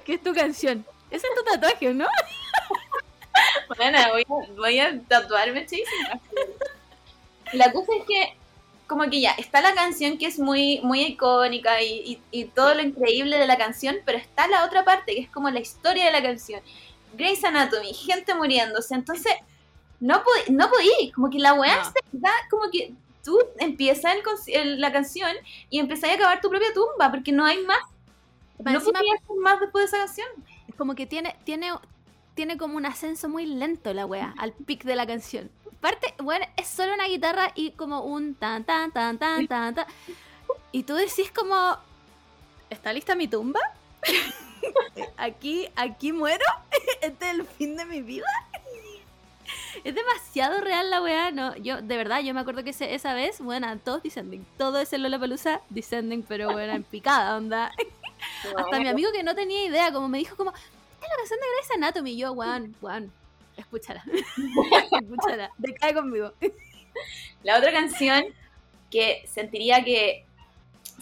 que 0.05 0.13
es 0.15 0.23
tu 0.23 0.33
canción. 0.33 0.85
Ese 1.11 1.27
es 1.27 1.35
tu 1.35 1.43
tatuaje, 1.43 1.93
¿no? 1.93 2.07
Bueno, 3.77 3.97
voy 4.11 4.21
a, 4.23 4.53
voy 4.53 4.79
a 4.79 5.01
tatuarme 5.07 5.65
Chasing 5.65 5.85
Cars. 6.07 6.21
La 7.53 7.71
cosa 7.71 7.91
es 7.99 8.05
que, 8.05 8.37
como 8.87 9.09
que 9.09 9.19
ya, 9.21 9.31
está 9.31 9.61
la 9.61 9.73
canción 9.73 10.17
que 10.17 10.27
es 10.27 10.39
muy, 10.39 10.79
muy 10.83 11.01
icónica 11.01 11.81
y, 11.81 11.99
y- 12.13 12.21
y 12.31 12.45
todo 12.45 12.73
lo 12.75 12.81
increíble 12.81 13.37
de 13.37 13.47
la 13.47 13.57
canción, 13.57 13.97
pero 14.05 14.17
está 14.17 14.47
la 14.47 14.65
otra 14.65 14.83
parte 14.85 15.13
que 15.15 15.21
es 15.21 15.29
como 15.29 15.49
la 15.49 15.59
historia 15.59 16.05
de 16.05 16.11
la 16.11 16.23
canción. 16.23 16.61
Grey's 17.15 17.43
Anatomy, 17.43 17.93
gente 17.93 18.33
muriéndose, 18.35 18.93
entonces 18.95 19.33
no, 19.99 20.15
pod- 20.23 20.47
no 20.49 20.69
podí, 20.69 21.11
como 21.13 21.29
que 21.29 21.39
la 21.39 21.53
weá 21.53 21.77
No. 21.77 21.85
se 21.85 21.99
da, 22.11 22.31
como 22.49 22.69
que 22.71 22.93
tú 23.23 23.39
empiezas 23.59 24.13
el 24.13 24.21
el- 24.53 24.81
la 24.81 24.91
canción 24.91 25.31
y 25.69 25.79
empezás 25.79 26.09
a 26.11 26.13
acabar 26.13 26.41
tu 26.41 26.49
propia 26.49 26.73
tumba, 26.73 27.09
porque 27.11 27.31
no 27.31 27.45
hay 27.45 27.63
más, 27.63 27.79
no 28.63 28.71
encima, 28.71 28.99
podía 28.99 29.13
hacer 29.15 29.35
más 29.41 29.59
después 29.59 29.83
de 29.91 29.97
esa 29.97 30.05
canción. 30.05 30.27
como 30.77 30.93
que 30.95 31.05
tiene, 31.05 31.35
tiene, 31.45 31.71
tiene 32.35 32.57
como 32.57 32.75
un 32.77 32.85
ascenso 32.85 33.29
muy 33.29 33.45
lento 33.45 33.93
la 33.93 34.05
wea, 34.05 34.33
al 34.37 34.51
pic 34.53 34.83
de 34.83 34.95
la 34.95 35.07
canción. 35.07 35.49
Aparte, 35.77 36.13
bueno, 36.21 36.45
es 36.57 36.67
solo 36.67 36.93
una 36.93 37.05
guitarra 37.07 37.51
y 37.55 37.71
como 37.71 38.01
un 38.01 38.33
tan 38.35 38.63
tan 38.63 38.91
tan 38.91 39.17
tan 39.17 39.47
tan 39.47 39.75
tan. 39.75 39.85
Y 40.71 40.83
tú 40.83 40.95
decís 40.95 41.31
como 41.31 41.77
¿Está 42.69 42.91
lista 42.91 43.15
mi 43.15 43.27
tumba? 43.27 43.59
aquí, 45.17 45.67
aquí 45.75 46.11
muero. 46.13 46.45
este 47.01 47.25
es 47.29 47.31
el 47.35 47.45
fin 47.45 47.75
de 47.77 47.85
mi 47.85 48.01
vida. 48.01 48.27
Es 49.83 49.93
demasiado 49.93 50.61
real 50.61 50.89
la 50.89 51.01
weá, 51.01 51.31
no, 51.31 51.55
yo, 51.57 51.81
de 51.81 51.97
verdad, 51.97 52.21
yo 52.21 52.33
me 52.33 52.39
acuerdo 52.39 52.63
que 52.63 52.71
ese- 52.71 52.95
esa 52.95 53.13
vez, 53.13 53.39
bueno, 53.41 53.77
todos 53.79 54.01
descending, 54.01 54.45
todo 54.57 54.79
ese 54.79 54.97
Lollapalooza 54.97 55.61
descending, 55.69 56.23
pero 56.23 56.51
bueno, 56.51 56.73
en 56.73 56.83
picada, 56.83 57.37
onda. 57.37 57.71
Hasta 58.57 58.79
mi 58.79 58.87
amigo 58.87 59.11
que 59.11 59.21
no 59.21 59.35
tenía 59.35 59.65
idea, 59.65 59.91
como 59.91 60.07
me 60.07 60.17
dijo 60.17 60.35
como, 60.35 60.51
es 60.51 60.57
la 61.01 61.15
canción 61.17 61.39
de 61.39 61.45
Grey's 61.57 61.71
Anatomy, 61.75 62.11
y 62.13 62.17
yo, 62.17 62.31
weón, 62.31 62.75
weón, 62.81 63.11
escúchala, 63.57 64.03
escúchala, 65.01 65.51
decae 65.57 65.93
conmigo. 65.93 66.31
La 67.43 67.57
otra 67.57 67.71
canción 67.71 68.23
que 68.89 69.23
sentiría 69.27 69.83
que 69.83 70.25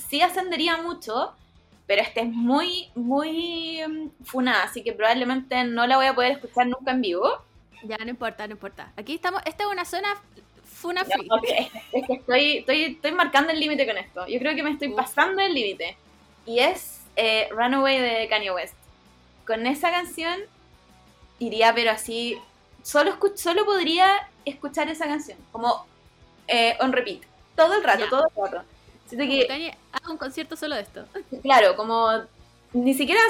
sí 0.09 0.22
ascendería 0.22 0.78
mucho, 0.78 1.34
pero 1.88 2.02
esta 2.02 2.22
es 2.22 2.30
muy, 2.30 2.90
muy 2.96 3.82
mm, 3.88 4.26
funada, 4.26 4.64
así 4.64 4.84
que 4.84 4.94
probablemente 4.94 5.64
no 5.64 5.86
la 5.88 5.98
voy 5.98 6.06
a 6.06 6.16
poder 6.16 6.34
escuchar 6.34 6.68
nunca 6.68 6.92
en 6.92 7.02
vivo. 7.02 7.30
Ya, 7.84 7.98
no 7.98 8.10
importa, 8.10 8.48
no 8.48 8.54
importa. 8.54 8.92
Aquí 8.96 9.16
estamos, 9.16 9.42
esta 9.46 9.64
es 9.64 9.70
una 9.70 9.86
zona 9.86 10.16
funa 10.84 11.06
free. 11.06 11.28
Ok, 11.30 11.44
Es 11.94 12.08
que 12.08 12.14
estoy, 12.14 12.58
estoy, 12.58 12.84
estoy 12.84 13.12
marcando 13.14 13.52
el 13.52 13.60
límite 13.60 13.86
con 13.86 13.98
esto. 13.98 14.28
Yo 14.28 14.40
creo 14.40 14.56
que 14.56 14.64
me 14.64 14.72
estoy 14.72 14.90
pasando 14.90 15.42
el 15.42 15.54
límite. 15.54 15.98
Y 16.46 16.60
es 16.60 17.02
eh, 17.16 17.48
Runaway 17.52 18.00
de 18.00 18.28
Kanye 18.28 18.52
West. 18.52 18.76
Con 19.48 19.66
esa 19.66 19.92
canción 19.92 20.40
iría, 21.40 21.74
pero 21.74 21.92
así. 21.92 22.38
Solo, 22.82 23.18
solo 23.36 23.66
podría 23.66 24.30
escuchar 24.46 24.90
esa 24.90 25.06
canción. 25.06 25.38
Como 25.52 25.86
eh, 26.48 26.78
on 26.82 26.92
repeat. 26.92 27.22
Todo 27.56 27.76
el 27.76 27.84
rato, 27.84 28.08
todo 28.10 28.26
el 28.28 28.52
rato. 28.52 28.73
Siento 29.08 29.28
que, 29.28 29.47
Kanye, 29.47 29.78
haga 29.91 30.12
un 30.12 30.18
concierto 30.18 30.56
solo 30.56 30.76
de 30.76 30.82
esto. 30.82 31.06
claro, 31.41 31.76
como. 31.76 32.10
Ni 32.74 32.93
siquiera. 32.95 33.22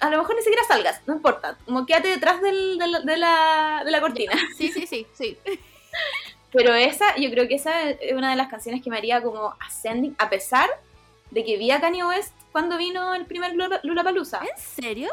A 0.00 0.08
lo 0.10 0.18
mejor 0.18 0.36
ni 0.36 0.42
siquiera 0.42 0.62
salgas, 0.68 1.00
no 1.06 1.14
importa. 1.14 1.58
Como 1.64 1.84
quédate 1.84 2.08
detrás 2.08 2.40
del- 2.40 2.78
de, 2.78 2.86
la, 2.86 3.00
de, 3.00 3.16
la, 3.16 3.82
de 3.84 3.90
la 3.90 4.00
cortina. 4.00 4.32
Sí, 4.56 4.70
sí, 4.70 4.86
sí, 4.86 5.06
sí. 5.14 5.36
Pero 6.52 6.72
esa, 6.74 7.16
yo 7.16 7.28
creo 7.30 7.48
que 7.48 7.56
esa 7.56 7.90
es 7.90 8.12
una 8.12 8.30
de 8.30 8.36
las 8.36 8.48
canciones 8.48 8.82
que 8.82 8.90
me 8.90 8.96
haría 8.96 9.20
como 9.22 9.54
ascending, 9.66 10.14
a 10.18 10.30
pesar 10.30 10.70
de 11.32 11.44
que 11.44 11.56
vi 11.56 11.72
a 11.72 11.80
Kanye 11.80 12.04
West 12.04 12.32
cuando 12.52 12.76
vino 12.76 13.14
el 13.14 13.26
primer 13.26 13.54
Lula- 13.54 13.80
Lollapalooza. 13.82 14.40
¿En 14.42 14.56
serio? 14.56 15.08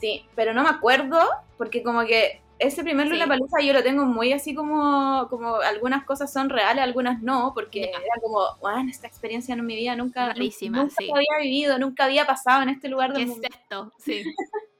Sí, 0.00 0.24
pero 0.36 0.54
no 0.54 0.62
me 0.62 0.68
acuerdo, 0.68 1.18
porque 1.58 1.82
como 1.82 2.04
que 2.06 2.40
ese 2.66 2.82
primer 2.82 3.06
Sí. 3.06 3.12
Lollapalooza 3.12 3.60
yo 3.60 3.72
lo 3.72 3.82
tengo 3.82 4.04
muy 4.04 4.32
así 4.32 4.54
como, 4.54 5.26
como 5.28 5.56
algunas 5.56 6.04
cosas 6.04 6.32
son 6.32 6.48
reales, 6.50 6.82
algunas 6.82 7.22
no, 7.22 7.52
porque 7.54 7.84
era 7.84 8.20
como, 8.22 8.40
bueno, 8.60 8.90
esta 8.90 9.06
experiencia 9.06 9.54
en 9.54 9.64
mi 9.64 9.76
vida 9.76 9.96
nunca, 9.96 10.34
sí. 10.34 10.70
había 10.70 11.38
vivido, 11.40 11.78
nunca 11.78 12.04
había 12.04 12.26
pasado 12.26 12.62
en 12.62 12.70
este 12.70 12.88
lugar 12.88 13.12
¿Qué 13.12 13.20
del 13.20 13.28
es 13.28 13.30
mundo. 13.30 13.48
esto? 13.50 13.92
Sí. 13.98 14.24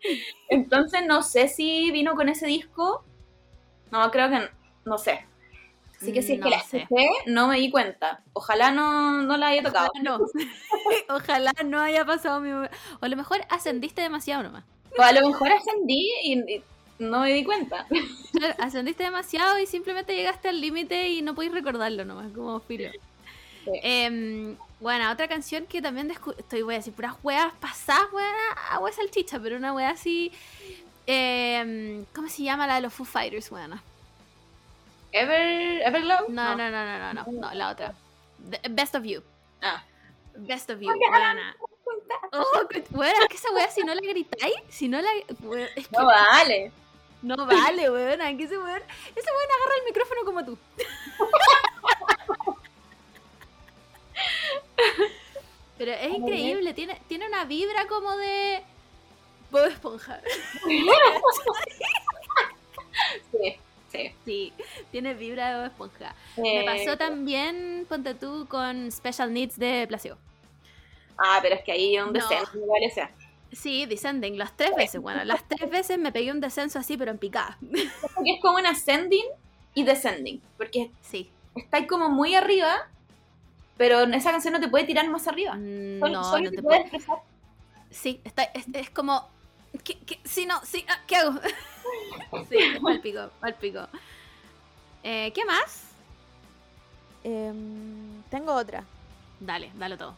Entonces 0.49 1.07
no 1.07 1.23
sé 1.23 1.49
si 1.49 1.91
vino 1.91 2.15
con 2.15 2.29
ese 2.29 2.47
disco, 2.47 3.05
no, 3.91 4.11
creo 4.11 4.29
que 4.29 4.39
no, 4.39 4.47
no 4.85 4.99
sé. 4.99 5.27
Así 6.01 6.13
que 6.13 6.21
si 6.21 6.35
es 6.35 6.39
No 6.41 6.45
que 6.45 6.51
la 6.51 6.57
escuché, 6.57 7.09
no 7.27 7.49
me 7.49 7.59
di 7.59 7.71
cuenta. 7.71 8.23
Ojalá 8.35 8.71
no, 8.71 9.23
no 9.23 9.37
la 9.39 9.47
haya 9.49 9.63
tocado. 9.63 9.89
Ojalá 9.95 10.19
no. 10.19 10.27
Ojalá 11.09 11.53
no 11.65 11.81
haya 11.81 12.05
pasado 12.05 12.41
mi... 12.41 12.51
O 12.53 12.69
a 13.01 13.09
lo 13.09 13.17
mejor 13.17 13.41
ascendiste 13.49 14.03
demasiado 14.03 14.43
nomás. 14.43 14.65
O 14.99 15.03
a 15.03 15.13
lo 15.13 15.27
mejor 15.27 15.53
ascendí 15.53 16.11
y, 16.25 16.39
y 16.57 16.63
no 16.99 17.21
me 17.21 17.33
di 17.33 17.45
cuenta. 17.45 17.87
Claro, 18.33 18.55
Ascendiste 18.59 19.05
demasiado 19.05 19.59
y 19.59 19.67
simplemente 19.67 20.15
llegaste 20.15 20.49
al 20.49 20.61
límite 20.61 21.09
y 21.09 21.23
no 21.23 21.35
podéis 21.35 21.53
recordarlo 21.55 22.05
nomás, 22.05 22.33
como 22.33 22.59
filo. 22.61 22.91
Sí. 23.65 23.71
Em, 23.83 24.57
bueno, 24.81 25.11
otra 25.11 25.27
canción 25.29 25.67
que 25.67 25.81
también 25.81 26.11
estoy, 26.11 26.63
voy 26.63 26.75
a 26.75 26.79
decir, 26.79 26.93
puras 26.93 27.15
weas 27.23 27.53
pasadas, 27.61 28.13
weas, 28.13 28.33
agua 28.71 28.93
salchicha, 28.93 29.39
pero 29.41 29.57
una 29.57 29.73
wea 29.73 29.91
así. 29.91 30.31
em, 31.07 32.05
¿Cómo 32.15 32.29
se 32.29 32.43
llama 32.43 32.67
la 32.67 32.75
de 32.77 32.81
los 32.83 32.93
Foo 32.93 33.07
Fighters, 33.07 33.51
weona? 33.51 33.83
Ever, 35.13 35.83
Everglow? 35.87 36.29
No, 36.29 36.57
no, 36.57 36.71
no, 36.71 36.85
no, 36.85 36.99
no, 36.99 37.15
no, 37.15 37.33
no, 37.33 37.55
la 37.55 37.71
otra. 37.71 37.95
The- 38.51 38.69
Best 38.71 38.95
of 38.97 39.05
You. 39.05 39.23
Ah. 39.63 39.83
Best 40.37 40.71
of 40.71 40.81
You, 40.81 40.89
weona. 40.91 41.57
Oh, 42.33 42.45
weona, 42.91 43.19
es 43.23 43.29
que 43.29 43.37
esa 43.37 43.53
wea, 43.53 43.71
si 43.71 43.83
no 43.83 43.95
la 43.95 44.01
gritáis, 44.01 44.55
si 44.69 44.89
no 44.89 45.01
la. 45.01 45.09
wea, 45.43 45.69
es 45.77 45.87
que 45.89 45.97
No 45.97 46.07
vale. 46.07 46.73
No 47.25 47.47
vale, 47.47 47.91
weona. 47.91 48.37
Que 48.37 48.45
ese 48.45 48.57
weón, 48.59 48.83
ese 49.17 49.31
weón 49.31 49.51
agarra 49.59 49.77
el 49.79 49.85
micrófono 49.87 50.25
como 50.25 50.45
tú. 50.45 50.59
Pero 55.79 55.93
es 55.93 56.15
increíble, 56.15 56.73
tiene, 56.73 57.01
tiene 57.09 57.27
una 57.27 57.45
vibra 57.45 57.87
como 57.89 58.17
de. 58.17 58.63
Bob 59.51 59.67
Esponja. 59.67 60.21
Sí, 63.33 63.57
sí. 63.91 64.15
Sí, 64.25 64.53
tiene 64.93 65.15
vibra 65.15 65.49
de 65.51 65.57
Bob 65.57 65.65
Esponja. 65.67 66.15
Me 66.37 66.61
Eh, 66.61 66.65
pasó 66.65 66.97
también, 66.97 67.85
ponte 67.89 68.15
tú, 68.15 68.47
con 68.49 68.91
Special 68.93 69.33
Needs 69.33 69.59
de 69.59 69.87
Placebo. 69.89 70.17
Ah, 71.19 71.41
pero 71.43 71.57
es 71.57 71.63
que 71.65 71.73
ahí 71.73 71.97
es 71.97 72.05
un 72.05 72.13
No. 72.13 72.25
o 72.25 72.29
sea. 72.29 73.11
Sí, 73.53 73.87
Descending, 73.87 74.37
las 74.37 74.57
tres 74.57 74.75
veces, 74.77 75.01
bueno, 75.01 75.25
las 75.25 75.47
tres 75.49 75.71
veces 75.71 75.99
me 75.99 76.11
pegué 76.13 76.33
un 76.33 76.41
descenso 76.41 76.79
así, 76.79 76.97
pero 76.97 77.11
en 77.13 77.19
picada. 77.19 77.57
Porque 77.61 78.33
es 78.33 78.41
como 78.43 78.59
un 78.59 78.67
ascending 78.67 79.25
y 79.75 79.85
descending. 79.85 80.41
Porque 80.57 80.91
Sí. 81.03 81.31
estáis 81.55 81.87
como 81.87 82.09
muy 82.09 82.35
arriba, 82.35 82.89
pero 83.77 84.01
en 84.03 84.15
esa 84.15 84.33
canción 84.33 84.55
no 84.55 84.61
te 84.61 84.69
puede 84.69 84.85
tirar 84.85 85.09
más 85.09 85.29
arriba. 85.29 85.55
Mm, 85.55 86.01
Solo- 86.01 86.13
No, 86.13 86.25
solo 86.25 86.45
no 86.45 86.51
te 86.51 86.57
te 86.57 86.63
puede 86.63 86.81
expresar. 86.81 87.19
Sí, 87.91 88.21
está, 88.25 88.43
es, 88.45 88.65
es 88.73 88.91
como. 88.91 89.29
¿qué, 89.85 89.99
qué? 89.99 90.19
Sí, 90.25 90.47
no, 90.47 90.61
sí, 90.65 90.85
ah, 90.89 91.01
¿qué 91.07 91.17
hago? 91.17 91.39
sí, 92.49 92.57
al 92.89 93.01
pico, 93.01 93.31
al 93.41 93.55
pico. 93.55 93.87
Eh, 95.05 95.33
¿Qué 95.33 95.45
más? 95.45 95.83
Em, 97.23 98.23
tengo 98.31 98.53
otra. 98.55 98.85
Dale, 99.41 99.71
dale 99.77 99.97
todo. 99.97 100.15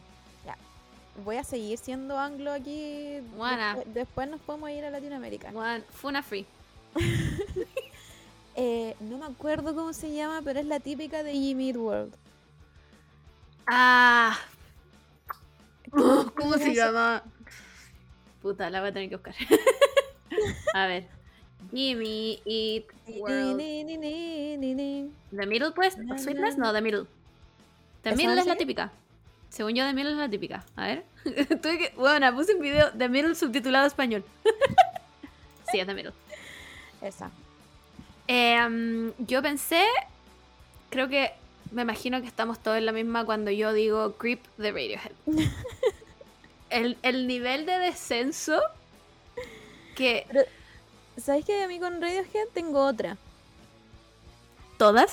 Voy 1.23 1.37
a 1.37 1.43
seguir 1.43 1.77
siendo 1.77 2.17
anglo 2.17 2.51
aquí. 2.51 3.19
Buena. 3.35 3.75
Después, 3.75 3.93
después 3.93 4.29
nos 4.29 4.41
podemos 4.41 4.69
ir 4.69 4.85
a 4.85 4.89
Latinoamérica. 4.89 5.49
One, 5.49 5.83
Funa 5.91 6.23
Free. 6.23 6.45
Eh, 8.59 8.95
no 9.01 9.19
me 9.19 9.25
acuerdo 9.25 9.75
cómo 9.75 9.93
se 9.93 10.11
llama, 10.11 10.41
pero 10.43 10.59
es 10.59 10.65
la 10.65 10.79
típica 10.79 11.21
de 11.21 11.31
Jimmy 11.31 11.67
Eat 11.67 11.77
World. 11.77 12.15
Ah. 13.67 14.35
¿Cómo 15.91 16.31
¿Cómo 16.35 16.53
se 16.55 16.63
se 16.63 16.73
llama? 16.73 17.21
Puta, 18.41 18.67
la 18.71 18.79
voy 18.79 18.89
a 18.89 18.93
tener 18.93 19.09
que 19.09 19.15
buscar. 19.17 19.35
a 20.73 20.87
ver. 20.87 21.07
Jimmy 21.71 22.41
Eat 22.45 22.85
World. 23.19 23.57
¿The 23.59 25.45
Middle, 25.45 25.71
pues? 25.75 25.93
¿Sweetness? 25.93 26.57
No, 26.57 26.73
The 26.73 26.81
Middle. 26.81 27.05
The 28.01 28.09
¿Esa 28.09 28.17
Middle 28.17 28.41
es 28.41 28.47
la 28.47 28.55
típica. 28.55 28.91
Según 29.49 29.75
yo, 29.75 29.85
The 29.85 29.93
Middle 29.93 30.11
es 30.11 30.17
la 30.17 30.29
típica. 30.29 30.65
A 30.75 30.87
ver. 30.87 31.05
Tuve 31.61 31.77
que... 31.77 31.93
Bueno, 31.95 32.33
puse 32.35 32.55
un 32.55 32.61
video 32.61 32.91
The 32.91 33.09
Middle 33.09 33.35
subtitulado 33.35 33.85
a 33.85 33.87
español. 33.87 34.23
sí, 35.71 35.79
es 35.79 35.87
The 35.87 35.93
Middle. 35.93 36.13
Esa. 37.01 37.31
Eh, 38.27 38.67
mm, 38.67 39.11
yo 39.19 39.41
pensé... 39.41 39.83
Creo 40.89 41.07
que... 41.07 41.33
Me 41.71 41.81
imagino 41.81 42.21
que 42.21 42.27
estamos 42.27 42.59
todos 42.59 42.77
en 42.77 42.85
la 42.85 42.93
misma 42.93 43.25
cuando 43.25 43.51
yo 43.51 43.73
digo 43.73 44.13
Creep 44.17 44.41
de 44.57 44.71
Radiohead. 44.71 45.11
el, 46.69 46.97
el 47.01 47.27
nivel 47.27 47.65
de 47.65 47.79
descenso 47.79 48.61
que... 49.95 50.25
¿Sabes 51.17 51.45
que 51.45 51.63
a 51.63 51.67
mí 51.67 51.79
con 51.79 52.01
Radiohead 52.01 52.47
tengo 52.53 52.85
otra? 52.85 53.17
¿Todas? 54.77 55.11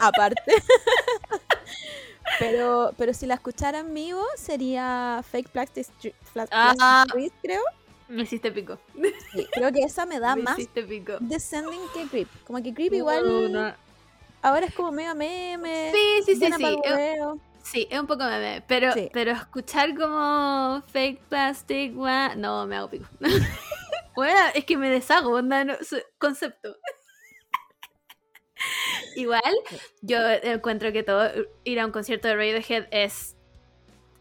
Aparte. 0.00 0.40
Pero, 2.38 2.92
pero 2.96 3.14
si 3.14 3.26
la 3.26 3.34
escuchara 3.34 3.78
en 3.80 3.92
vivo 3.94 4.22
sería 4.36 5.22
Fake 5.30 5.48
Plastic 5.50 5.88
Street, 5.88 6.14
Ah. 6.50 7.04
creo. 7.42 7.62
Me 8.08 8.22
hiciste 8.22 8.52
pico. 8.52 8.78
Sí, 9.32 9.46
creo 9.52 9.72
que 9.72 9.80
esa 9.84 10.04
me 10.06 10.18
da 10.20 10.36
Me 10.36 10.42
más 10.42 10.56
pico. 10.56 11.12
descending 11.20 11.80
que 11.94 12.06
Creep. 12.08 12.28
Como 12.46 12.62
que 12.62 12.74
Creep 12.74 12.92
igual 12.92 13.52
No, 13.52 13.60
no. 13.68 13.74
ahora 14.42 14.66
es 14.66 14.74
como 14.74 14.92
medio 14.92 15.14
meme. 15.14 15.92
Sí, 15.94 16.22
sí, 16.26 16.36
sí, 16.36 16.52
sí. 16.58 16.78
Sí, 17.62 17.86
es 17.90 18.00
un 18.00 18.06
poco 18.08 18.24
meme, 18.24 18.62
pero, 18.66 18.92
Sí. 18.92 19.08
pero 19.12 19.30
escuchar 19.30 19.94
como 19.96 20.82
fake 20.88 21.20
plastic, 21.28 21.92
no, 22.36 22.66
me 22.66 22.76
hago 22.76 22.90
pico. 22.90 23.06
bueno, 24.16 24.38
es 24.54 24.64
que 24.64 24.76
me 24.76 24.90
deshago, 24.90 25.30
onda, 25.30 25.64
no- 25.64 25.76
concepto. 26.18 26.76
Igual, 29.16 29.42
yo 30.00 30.18
encuentro 30.28 30.92
que 30.92 31.02
todo 31.02 31.30
ir 31.64 31.80
a 31.80 31.86
un 31.86 31.92
concierto 31.92 32.28
de 32.28 32.36
Radiohead 32.36 32.86
es 32.90 33.36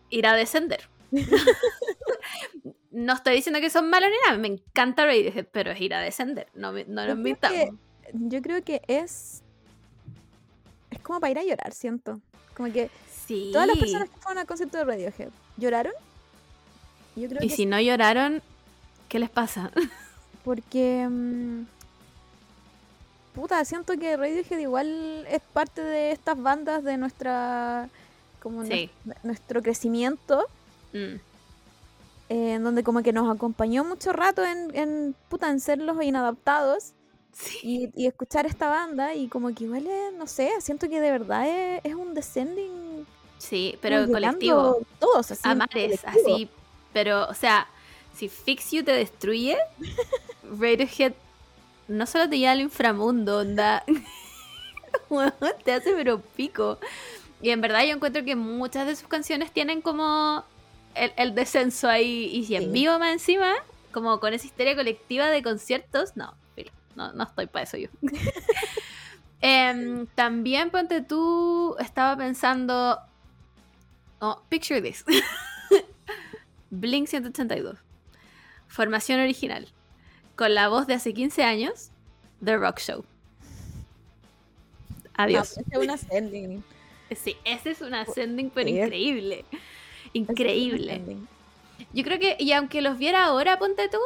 ir 0.09 0.27
a 0.27 0.35
descender. 0.35 0.89
no 2.91 3.13
estoy 3.13 3.35
diciendo 3.35 3.59
que 3.59 3.69
son 3.69 3.89
malos 3.89 4.09
ni 4.09 4.15
nada, 4.27 4.37
me 4.37 4.47
encanta 4.47 5.05
Radiohead, 5.05 5.47
pero 5.51 5.71
es 5.71 5.81
ir 5.81 5.93
a 5.93 5.99
descender, 6.01 6.47
no, 6.53 6.71
no 6.73 6.79
Yo 6.79 7.15
nos 7.15 7.23
creo 7.23 7.37
que-. 7.51 7.71
Yo 8.13 8.41
creo 8.41 8.63
que 8.63 8.81
es. 8.87 9.41
Es 10.89 10.99
como 10.99 11.19
para 11.21 11.31
ir 11.31 11.39
a 11.39 11.43
llorar, 11.43 11.71
siento. 11.73 12.19
Como 12.55 12.71
que 12.71 12.89
Sí. 13.25 13.49
todas 13.53 13.67
las 13.67 13.77
personas 13.77 14.09
que 14.09 14.17
fueron 14.17 14.39
al 14.39 14.45
concierto 14.47 14.77
de 14.77 14.83
Radiohead 14.83 15.29
lloraron. 15.57 15.93
Yo 17.15 17.29
creo 17.29 17.41
Y 17.43 17.47
que 17.47 17.55
si 17.55 17.65
no 17.65 17.79
lloraron, 17.79 18.41
¿qué 19.07 19.19
les 19.19 19.29
pasa? 19.29 19.71
Porque. 20.43 21.07
mm, 21.09 21.65
puta, 23.33 23.63
siento 23.65 23.97
que 23.97 24.15
Radiohead 24.17 24.59
igual 24.59 25.25
es 25.29 25.41
parte 25.53 25.81
de 25.81 26.11
estas 26.11 26.41
bandas 26.41 26.83
de 26.83 26.97
nuestra. 26.97 27.89
como 28.41 28.65
Sí. 28.65 28.89
nuestro 29.23 29.61
crecimiento. 29.61 30.45
Mm. 30.93 31.15
eh, 32.29 32.53
en 32.53 32.63
donde 32.63 32.83
como 32.83 33.01
que 33.03 33.11
nos 33.13 33.33
acompañó 33.33 33.83
mucho 33.83 34.11
rato 34.13 34.43
en, 34.45 34.73
en, 34.75 35.15
puta, 35.29 35.49
en 35.49 35.59
ser 35.59 35.79
los 35.79 36.01
inadaptados 36.03 36.91
Sí. 37.33 37.59
y, 37.95 38.03
y 38.03 38.07
escuchar 38.07 38.45
esta 38.45 38.67
banda 38.69 39.13
y 39.15 39.27
como 39.27 39.53
que 39.53 39.63
igual 39.65 39.85
es, 39.87 40.13
no 40.13 40.27
sé, 40.27 40.49
siento 40.59 40.89
que 40.89 40.99
de 41.01 41.11
verdad 41.11 41.47
es, 41.47 41.81
es 41.85 41.93
un 41.95 42.13
descending 42.13 43.05
Sí, 43.37 43.77
pero 43.81 44.05
colectivo. 44.11 44.79
todos 44.99 45.31
así 45.31 45.41
a 45.47 45.51
en 45.53 45.57
mares, 45.59 46.01
colectivo. 46.01 46.35
así. 46.35 46.49
Pero, 46.93 47.27
o 47.29 47.33
sea, 47.33 47.67
si 48.15 48.27
Fix 48.29 48.71
You 48.71 48.83
te 48.83 48.91
destruye, 48.91 49.57
Radiohead 50.59 51.13
no 51.91 52.05
solo 52.05 52.29
te 52.29 52.37
lleva 52.39 52.51
al 52.53 52.61
inframundo, 52.61 53.39
onda. 53.39 53.83
Te 55.65 55.73
hace 55.73 55.93
pero 55.93 56.21
pico. 56.21 56.79
Y 57.41 57.49
en 57.49 57.61
verdad 57.61 57.83
yo 57.83 57.93
encuentro 57.95 58.23
que 58.23 58.35
muchas 58.35 58.87
de 58.87 58.95
sus 58.95 59.07
canciones 59.07 59.51
tienen 59.51 59.81
como 59.81 60.43
el, 60.95 61.11
el 61.17 61.35
descenso 61.35 61.87
ahí. 61.89 62.29
Y 62.33 62.45
si 62.45 62.55
en 62.55 62.63
Sí. 62.63 62.69
vivo 62.69 62.97
más 62.99 63.11
encima, 63.13 63.53
como 63.91 64.19
con 64.19 64.33
esa 64.33 64.45
histeria 64.45 64.75
colectiva 64.75 65.27
de 65.29 65.41
conciertos, 65.43 66.15
no, 66.15 66.33
no, 66.95 67.13
no 67.13 67.23
estoy 67.23 67.47
para 67.47 67.63
eso 67.63 67.77
yo. 67.77 67.89
Em, 69.43 70.05
también, 70.07 70.69
ponte 70.69 71.01
tú, 71.01 71.75
estaba 71.79 72.15
pensando. 72.15 72.99
Oh, 74.19 74.39
picture 74.49 74.79
this. 74.83 75.03
Blink 76.69 77.07
182. 77.07 77.79
Formación 78.67 79.19
original. 79.19 79.67
Con 80.41 80.55
la 80.55 80.69
voz 80.69 80.87
de 80.87 80.95
hace 80.95 81.13
15 81.13 81.43
años, 81.43 81.91
The 82.43 82.57
Rock 82.57 82.79
Show. 82.79 83.05
Adiós. 85.13 85.55
No, 85.55 85.63
es 85.71 85.77
un 85.85 85.89
ascending. 85.91 86.63
Sí, 87.15 87.37
ese 87.43 87.69
es 87.69 87.81
un 87.81 87.93
ascending, 87.93 88.49
pero 88.49 88.67
Sí, 88.67 88.75
increíble. 88.79 89.45
es 89.51 89.59
Increíble. 90.13 91.01
Yo 91.93 92.03
creo 92.03 92.17
que, 92.17 92.37
y 92.39 92.53
aunque 92.53 92.81
los 92.81 92.97
viera 92.97 93.25
ahora, 93.25 93.59
ponte 93.59 93.87
tú, 93.87 93.99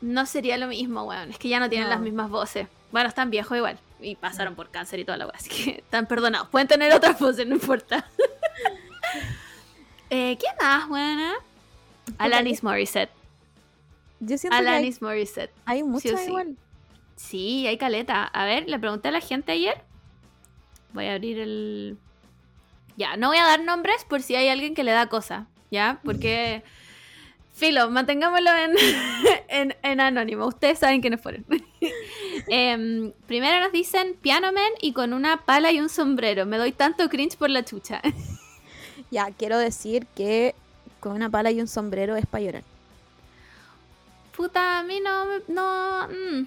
no 0.00 0.26
sería 0.26 0.58
lo 0.58 0.68
mismo, 0.68 1.02
weón. 1.02 1.30
Es 1.32 1.38
que 1.38 1.48
ya 1.48 1.58
no 1.58 1.68
tienen 1.68 1.88
No. 1.88 1.94
las 1.94 2.00
mismas 2.02 2.30
voces. 2.30 2.68
Bueno, 2.92 3.08
están 3.08 3.30
viejos 3.30 3.56
igual. 3.56 3.76
Y 4.00 4.14
pasaron 4.14 4.54
por 4.54 4.70
cáncer 4.70 5.00
y 5.00 5.04
toda 5.04 5.18
la 5.18 5.26
weá. 5.26 5.34
Así 5.34 5.48
que 5.50 5.70
están 5.78 6.06
perdonados. 6.06 6.46
Pueden 6.50 6.68
tener 6.68 6.92
otras 6.94 7.18
voces, 7.18 7.48
no 7.48 7.56
importa. 7.56 8.08
eh, 10.10 10.38
¿Qué 10.38 10.46
más, 10.62 10.88
buena? 10.88 11.32
Alanis 12.18 12.62
Morissette. 12.62 13.10
Yo 14.20 14.38
siento 14.38 14.56
que 14.56 14.62
hay, 14.62 14.68
Alanis 14.68 15.02
Morissette. 15.02 15.52
hay 15.64 15.82
muchas 15.82 16.20
sí. 16.20 16.28
igual. 16.28 16.56
Sí, 17.16 17.66
hay 17.66 17.78
caleta. 17.78 18.24
A 18.24 18.44
ver, 18.44 18.68
le 18.68 18.78
pregunté 18.78 19.08
a 19.08 19.12
la 19.12 19.20
gente 19.20 19.52
ayer. 19.52 19.82
Voy 20.92 21.06
a 21.06 21.14
abrir 21.14 21.38
el. 21.38 21.98
Ya, 22.96 23.16
no 23.16 23.28
voy 23.28 23.38
a 23.38 23.44
dar 23.44 23.62
nombres 23.62 24.04
por 24.04 24.22
si 24.22 24.36
hay 24.36 24.48
alguien 24.48 24.74
que 24.74 24.84
le 24.84 24.92
da 24.92 25.08
cosa. 25.08 25.46
¿Ya? 25.70 26.00
Porque. 26.04 26.62
Filo, 27.54 27.88
mantengámoslo 27.88 28.50
en, 28.50 28.72
en, 29.48 29.76
en 29.82 30.00
anónimo. 30.00 30.46
Ustedes 30.46 30.80
saben 30.80 31.00
quiénes 31.00 31.20
fueron. 31.20 31.44
Em, 32.48 33.12
primero 33.26 33.60
nos 33.60 33.72
dicen 33.72 34.16
Piano 34.20 34.52
Man 34.52 34.70
y 34.80 34.92
con 34.92 35.12
una 35.12 35.44
pala 35.44 35.70
y 35.70 35.78
un 35.78 35.88
sombrero. 35.88 36.46
Me 36.46 36.58
doy 36.58 36.72
tanto 36.72 37.08
cringe 37.08 37.36
por 37.36 37.48
la 37.48 37.64
chucha. 37.64 38.02
Ya, 39.10 39.30
quiero 39.30 39.56
decir 39.56 40.06
que 40.16 40.54
con 40.98 41.12
una 41.12 41.30
pala 41.30 41.52
y 41.52 41.60
un 41.60 41.68
sombrero 41.68 42.16
es 42.16 42.26
para 42.26 42.44
llorar. 42.44 42.64
Puta, 44.36 44.78
a 44.80 44.82
mí 44.82 45.00
no. 45.00 45.24
me- 45.26 45.42
No. 45.48 46.08
mm. 46.08 46.46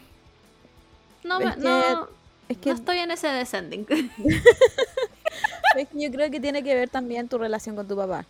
No, 1.24 1.40
Es 1.40 1.46
me- 1.46 1.54
que 1.56 1.60
no. 1.62 2.08
Es 2.50 2.58
que, 2.58 2.70
No 2.70 2.76
estoy 2.76 2.98
en 3.00 3.12
ese 3.12 3.28
descending. 3.28 3.86
es 5.78 5.88
que 5.90 6.02
yo 6.02 6.12
creo 6.12 6.32
que 6.32 6.40
tiene 6.40 6.64
que 6.64 6.74
ver 6.76 6.90
también 6.90 7.28
tu 7.28 7.38
relación 7.38 7.76
con 7.76 7.88
tu 7.88 7.96
papá. 7.96 8.26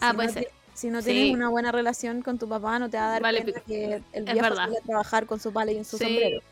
Ah, 0.00 0.10
Si 0.10 0.16
puede 0.16 0.28
no 0.28 0.40
Si 0.74 0.90
no 0.90 1.02
Sí. 1.02 1.10
tienes 1.12 1.34
una 1.34 1.48
buena 1.50 1.70
relación 1.70 2.22
con 2.22 2.38
tu 2.38 2.48
papá, 2.48 2.78
no 2.78 2.88
te 2.90 2.96
va 2.96 3.06
a 3.06 3.10
dar 3.12 3.22
Vale, 3.22 3.42
pena 3.42 3.60
que 3.66 4.02
el 4.12 4.24
viejo 4.24 4.54
salga 4.54 4.78
a 4.78 4.86
trabajar 4.86 5.26
con 5.26 5.38
su 5.38 5.52
pala 5.52 5.70
y 5.72 5.76
en 5.76 5.84
su 5.84 5.98
Sí. 5.98 6.04
sombrero. 6.04 6.42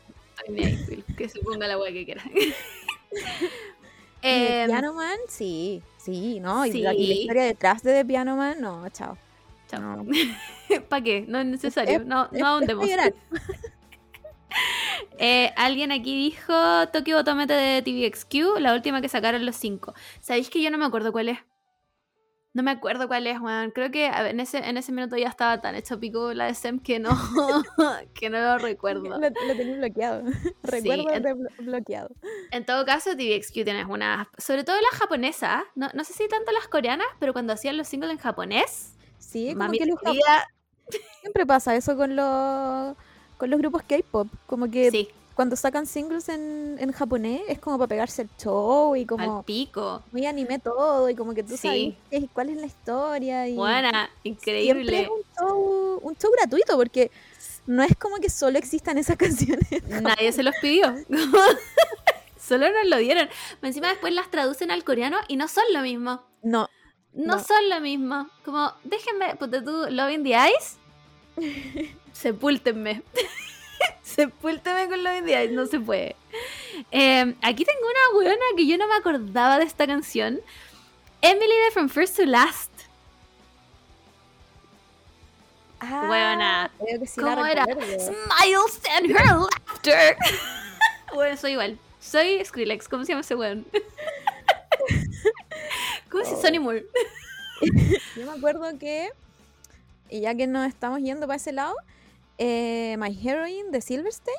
Que 1.17 1.27
se 1.29 1.39
ponga 1.39 1.67
la 1.67 1.77
wea 1.77 1.91
que 1.91 2.05
quiera. 2.05 2.23
De 4.21 4.61
Em, 4.61 4.69
Piano 4.69 4.93
Man, 4.93 5.17
sí, 5.27 5.83
sí, 5.97 6.39
¿no? 6.39 6.65
Y, 6.65 6.81
la, 6.81 6.93
la 6.93 6.99
historia 6.99 7.43
detrás 7.43 7.83
de 7.83 7.91
The 7.93 8.05
Piano 8.05 8.37
Man, 8.37 8.61
no, 8.61 8.87
chao. 8.89 9.17
Chao. 9.77 10.03
No. 10.03 10.11
¿Para 10.89 11.03
qué? 11.03 11.25
No 11.27 11.39
es 11.39 11.45
necesario. 11.45 11.99
Es- 11.99 12.05
no, 12.05 12.29
es- 12.31 12.39
no 12.39 12.47
ahondemos. 12.47 12.85
Eh, 15.17 15.51
alguien 15.55 15.91
aquí 15.91 16.15
dijo 16.15 16.53
Tokyo 16.91 17.17
Otomete 17.19 17.53
de 17.53 17.81
TVXQ, 17.81 18.59
la 18.59 18.73
última 18.73 19.01
que 19.01 19.09
sacaron 19.09 19.45
los 19.45 19.55
cinco. 19.55 19.93
¿Sabéis 20.21 20.49
que 20.49 20.61
yo 20.61 20.69
no 20.69 20.77
me 20.77 20.85
acuerdo 20.85 21.11
cuál 21.11 21.29
es? 21.29 21.39
No 22.53 22.61
me 22.61 22.69
acuerdo 22.69 23.07
cuál 23.07 23.25
es, 23.25 23.39
weón. 23.39 23.71
Creo 23.71 23.89
que 23.89 24.11
ver, 24.11 24.27
en 24.27 24.39
ese, 24.39 24.59
en 24.59 24.77
ese 24.77 24.91
minuto 24.91 25.17
ya 25.17 25.27
estaba 25.27 25.59
tan 25.59 25.73
hecho 25.73 25.99
pico 25.99 26.33
la 26.35 26.45
de 26.45 26.53
Sem 26.53 26.79
que 26.79 26.99
no, 26.99 27.09
que 28.13 28.29
no 28.29 28.39
lo 28.39 28.59
recuerdo. 28.59 29.03
Lo, 29.03 29.17
lo 29.19 29.31
tenía 29.57 29.75
bloqueado. 29.77 30.23
Recuerdo 30.61 31.09
en- 31.11 31.47
bloqueado. 31.65 32.09
En 32.51 32.63
todo 32.63 32.85
caso, 32.85 33.11
TVXQ 33.15 33.53
tienes 33.63 33.87
unas. 33.89 34.27
Sobre 34.37 34.63
todo 34.63 34.75
las 34.79 34.99
japonesas. 34.99 35.63
No, 35.73 35.89
no 35.95 36.03
sé 36.03 36.13
si 36.13 36.27
tanto 36.27 36.51
las 36.51 36.67
coreanas, 36.67 37.07
pero 37.19 37.33
cuando 37.33 37.53
hacían 37.53 37.75
los 37.75 37.87
singles 37.87 38.11
en 38.11 38.17
japonés. 38.19 38.95
Sí, 39.31 39.47
como 39.49 39.59
mami 39.65 39.77
que 39.79 39.85
los 39.85 39.99
siempre 41.21 41.45
pasa 41.45 41.75
eso 41.75 41.95
con 41.95 42.15
los 42.15 42.95
con 43.37 43.49
los 43.49 43.59
grupos 43.59 43.83
K-pop, 43.83 44.27
como 44.45 44.69
que 44.69 44.91
sí, 44.91 45.09
cuando 45.35 45.55
sacan 45.55 45.85
singles 45.87 46.29
en, 46.29 46.77
en 46.79 46.91
japonés 46.91 47.41
es 47.47 47.59
como 47.59 47.77
para 47.77 47.87
pegarse 47.89 48.21
el 48.21 48.29
show 48.37 48.95
y 48.95 49.01
al 49.01 49.07
como 49.07 49.43
pico. 49.43 50.03
muy 50.11 50.25
anime 50.25 50.59
todo 50.59 51.09
y 51.09 51.15
como 51.15 51.33
que 51.33 51.43
tú 51.43 51.57
Sí. 51.57 51.97
sabes 52.11 52.29
cuál 52.33 52.49
es 52.49 52.57
la 52.57 52.67
historia 52.67 53.47
y 53.47 53.55
Buena, 53.55 54.09
siempre 54.21 54.63
increíble. 54.63 55.01
es 55.03 55.09
un 55.09 55.21
show, 55.37 55.99
un 56.03 56.15
show 56.15 56.31
gratuito 56.31 56.77
porque 56.77 57.09
no 57.65 57.81
es 57.83 57.95
como 57.97 58.17
que 58.17 58.29
solo 58.29 58.57
existan 58.59 58.97
esas 58.97 59.17
canciones. 59.25 59.67
Nadie 60.01 60.31
se 60.31 60.43
los 60.43 60.53
pidió. 60.61 60.93
Solo 62.37 62.69
nos 62.71 62.87
lo 62.89 62.97
dieron. 62.97 63.29
Encima 63.61 63.87
después 63.87 64.13
las 64.13 64.29
traducen 64.29 64.69
al 64.69 64.83
coreano 64.83 65.17
y 65.29 65.37
no 65.37 65.47
son 65.47 65.63
lo 65.73 65.81
mismo. 65.81 66.21
No, 66.41 66.67
No, 67.13 67.35
No. 67.37 67.43
son 67.43 67.69
lo 67.69 67.79
mismo. 67.79 68.27
Como, 68.43 68.73
déjenme, 68.83 69.35
ponte 69.35 69.61
tú, 69.61 69.85
Love 69.89 70.11
in 70.11 70.23
the 70.23 70.33
Eyes. 70.35 70.77
Sepúltenme. 72.13 73.01
Sepúltenme 74.03 74.87
con 74.89 75.03
Love 75.03 75.17
in 75.19 75.25
the 75.25 75.33
Eyes, 75.35 75.51
no 75.51 75.65
se 75.65 75.79
puede. 75.79 76.15
Eh, 76.91 77.35
aquí 77.41 77.65
tengo 77.65 77.81
una 77.81 78.19
weona 78.19 78.45
que 78.57 78.65
yo 78.65 78.77
no 78.77 78.87
me 78.87 78.95
acordaba 78.95 79.59
de 79.59 79.65
esta 79.65 79.85
canción. 79.87 80.39
Emily 81.21 81.55
de 81.65 81.71
From 81.71 81.87
First 81.89 82.17
to 82.17 82.25
Last. 82.25 82.71
ah, 85.79 86.07
Weona. 86.09 86.71
sí 87.05 87.19
¿Cómo 87.21 87.45
era? 87.45 87.65
Smiles 87.65 88.81
and 88.97 89.11
her 89.11 89.25
laughter. 89.37 90.17
bueno, 91.13 91.37
soy 91.37 91.51
igual. 91.53 91.77
Soy 91.99 92.43
Skrillex. 92.43 92.87
¿Cómo 92.89 93.05
se 93.05 93.11
llama 93.13 93.21
ese 93.21 93.35
weón? 93.35 93.65
¿Cómo 96.09 96.25
se 96.25 96.41
Sonny 96.41 96.59
Moore? 96.59 96.85
Yo 98.15 98.25
me 98.25 98.37
acuerdo 98.37 98.77
que, 98.77 99.09
y 100.09 100.21
ya 100.21 100.35
que 100.35 100.47
nos 100.47 100.67
estamos 100.67 100.99
yendo 101.01 101.27
para 101.27 101.37
ese 101.37 101.51
lado, 101.51 101.75
eh, 102.37 102.95
My 102.99 103.17
Heroine 103.23 103.71
de 103.71 103.81
Silverstein 103.81 104.35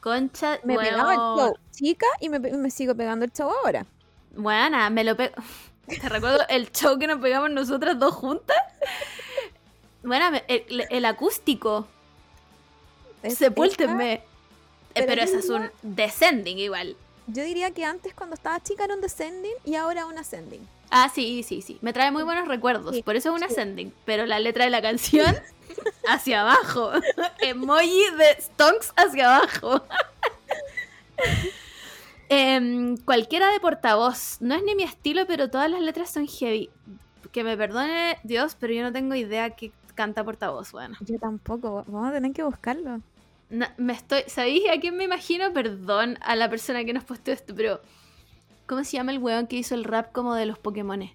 Concha, 0.00 0.58
me 0.64 0.76
pegaba 0.76 1.12
el 1.12 1.18
show 1.18 1.56
chica 1.70 2.06
y 2.20 2.28
me, 2.28 2.70
sigo 2.70 2.94
pegando 2.94 3.24
el 3.24 3.32
show 3.32 3.50
ahora. 3.50 3.86
Buena, 4.36 4.90
me 4.90 5.02
lo 5.04 5.16
pego. 5.16 5.34
¿Te 5.86 6.08
recuerdo 6.08 6.40
el 6.48 6.70
show 6.72 6.98
que 6.98 7.06
nos 7.06 7.20
pegamos 7.20 7.50
nosotras 7.50 7.98
dos 7.98 8.14
juntas? 8.14 8.56
Bueno, 10.02 10.38
el, 10.48 10.86
el 10.90 11.04
acústico. 11.04 11.86
Es- 13.22 13.38
Sepúltenme. 13.38 14.14
Eh, 14.14 14.22
pero 14.94 15.06
Pero, 15.06 15.22
es 15.22 15.48
un 15.48 15.70
descending 15.82 16.58
igual. 16.58 16.96
Yo 17.26 17.42
diría 17.44 17.70
que 17.72 17.84
antes 17.84 18.14
cuando 18.14 18.34
estaba 18.34 18.60
chica 18.62 18.84
era 18.84 18.94
un 18.94 19.00
descending 19.00 19.54
y 19.64 19.74
ahora 19.76 20.06
un 20.06 20.18
ascending. 20.18 20.66
Ah, 20.90 21.10
sí, 21.12 21.42
sí, 21.42 21.62
sí. 21.62 21.78
Me 21.80 21.92
trae 21.92 22.10
muy 22.10 22.22
buenos 22.22 22.46
recuerdos. 22.46 22.94
Sí, 22.94 23.02
Por 23.02 23.16
eso 23.16 23.30
es 23.30 23.42
un 23.42 23.48
sí. 23.48 23.52
ascending. 23.52 23.92
Pero 24.04 24.26
la 24.26 24.38
letra 24.38 24.64
de 24.64 24.70
la 24.70 24.80
canción, 24.82 25.34
hacia 26.08 26.42
abajo. 26.42 26.90
Emoji 27.40 28.04
de 28.16 28.40
Stonks 28.40 28.92
hacia 28.96 29.36
abajo. 29.36 29.82
Em, 32.28 32.96
cualquiera 32.96 33.50
de 33.52 33.60
portavoz. 33.60 34.38
No 34.40 34.54
es 34.54 34.62
ni 34.62 34.74
mi 34.74 34.82
estilo, 34.82 35.26
pero 35.26 35.50
todas 35.50 35.70
las 35.70 35.80
letras 35.80 36.10
son 36.10 36.26
heavy. 36.26 36.70
Que 37.32 37.44
me 37.44 37.56
perdone 37.56 38.18
Dios, 38.22 38.56
pero 38.58 38.72
yo 38.72 38.82
no 38.82 38.92
tengo 38.92 39.14
idea 39.14 39.50
qué 39.50 39.72
canta 39.94 40.24
portavoz. 40.24 40.72
Bueno, 40.72 40.96
Yo 41.00 41.18
tampoco, 41.18 41.84
vamos 41.86 42.08
a 42.10 42.12
tener 42.12 42.32
que 42.32 42.42
buscarlo. 42.42 43.00
Me 43.76 43.92
estoy. 43.92 44.22
¿Sabéis 44.26 44.64
a 44.70 44.80
quién 44.80 44.96
me 44.96 45.04
imagino? 45.04 45.52
Perdón 45.52 46.18
a 46.22 46.34
la 46.36 46.48
persona 46.50 46.84
que 46.84 46.92
nos 46.92 47.04
puesto 47.04 47.30
esto, 47.32 47.54
pero. 47.54 47.80
¿Cómo 48.66 48.82
se 48.84 48.92
llama 48.96 49.12
el 49.12 49.18
weón 49.18 49.46
que 49.46 49.56
hizo 49.56 49.74
el 49.74 49.84
rap 49.84 50.10
como 50.12 50.34
de 50.34 50.46
los 50.46 50.58
Pokémones? 50.58 51.10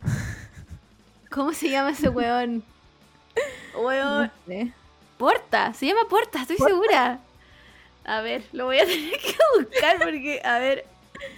¿Cómo 1.30 1.52
se 1.52 1.68
llama 1.70 1.90
ese 1.90 2.08
weón? 2.08 2.62
Weón. 3.76 4.22
No 4.24 4.30
sé. 4.46 4.72
Porta, 5.18 5.74
se 5.74 5.86
llama 5.86 6.08
Porta, 6.08 6.42
estoy 6.42 6.56
segura. 6.56 7.20
A 8.04 8.20
ver, 8.22 8.44
lo 8.52 8.66
voy 8.66 8.78
a 8.78 8.86
tener 8.86 9.18
que 9.18 9.36
buscar 9.58 9.98
porque, 9.98 10.40
a 10.44 10.58
ver. 10.58 10.86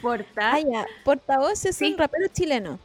Porta. 0.02 0.52
Ah, 0.54 0.60
ya, 0.60 0.86
portavoz 1.04 1.64
es 1.64 1.76
Sí. 1.76 1.92
un 1.92 1.98
rapero 1.98 2.28
chileno. 2.28 2.78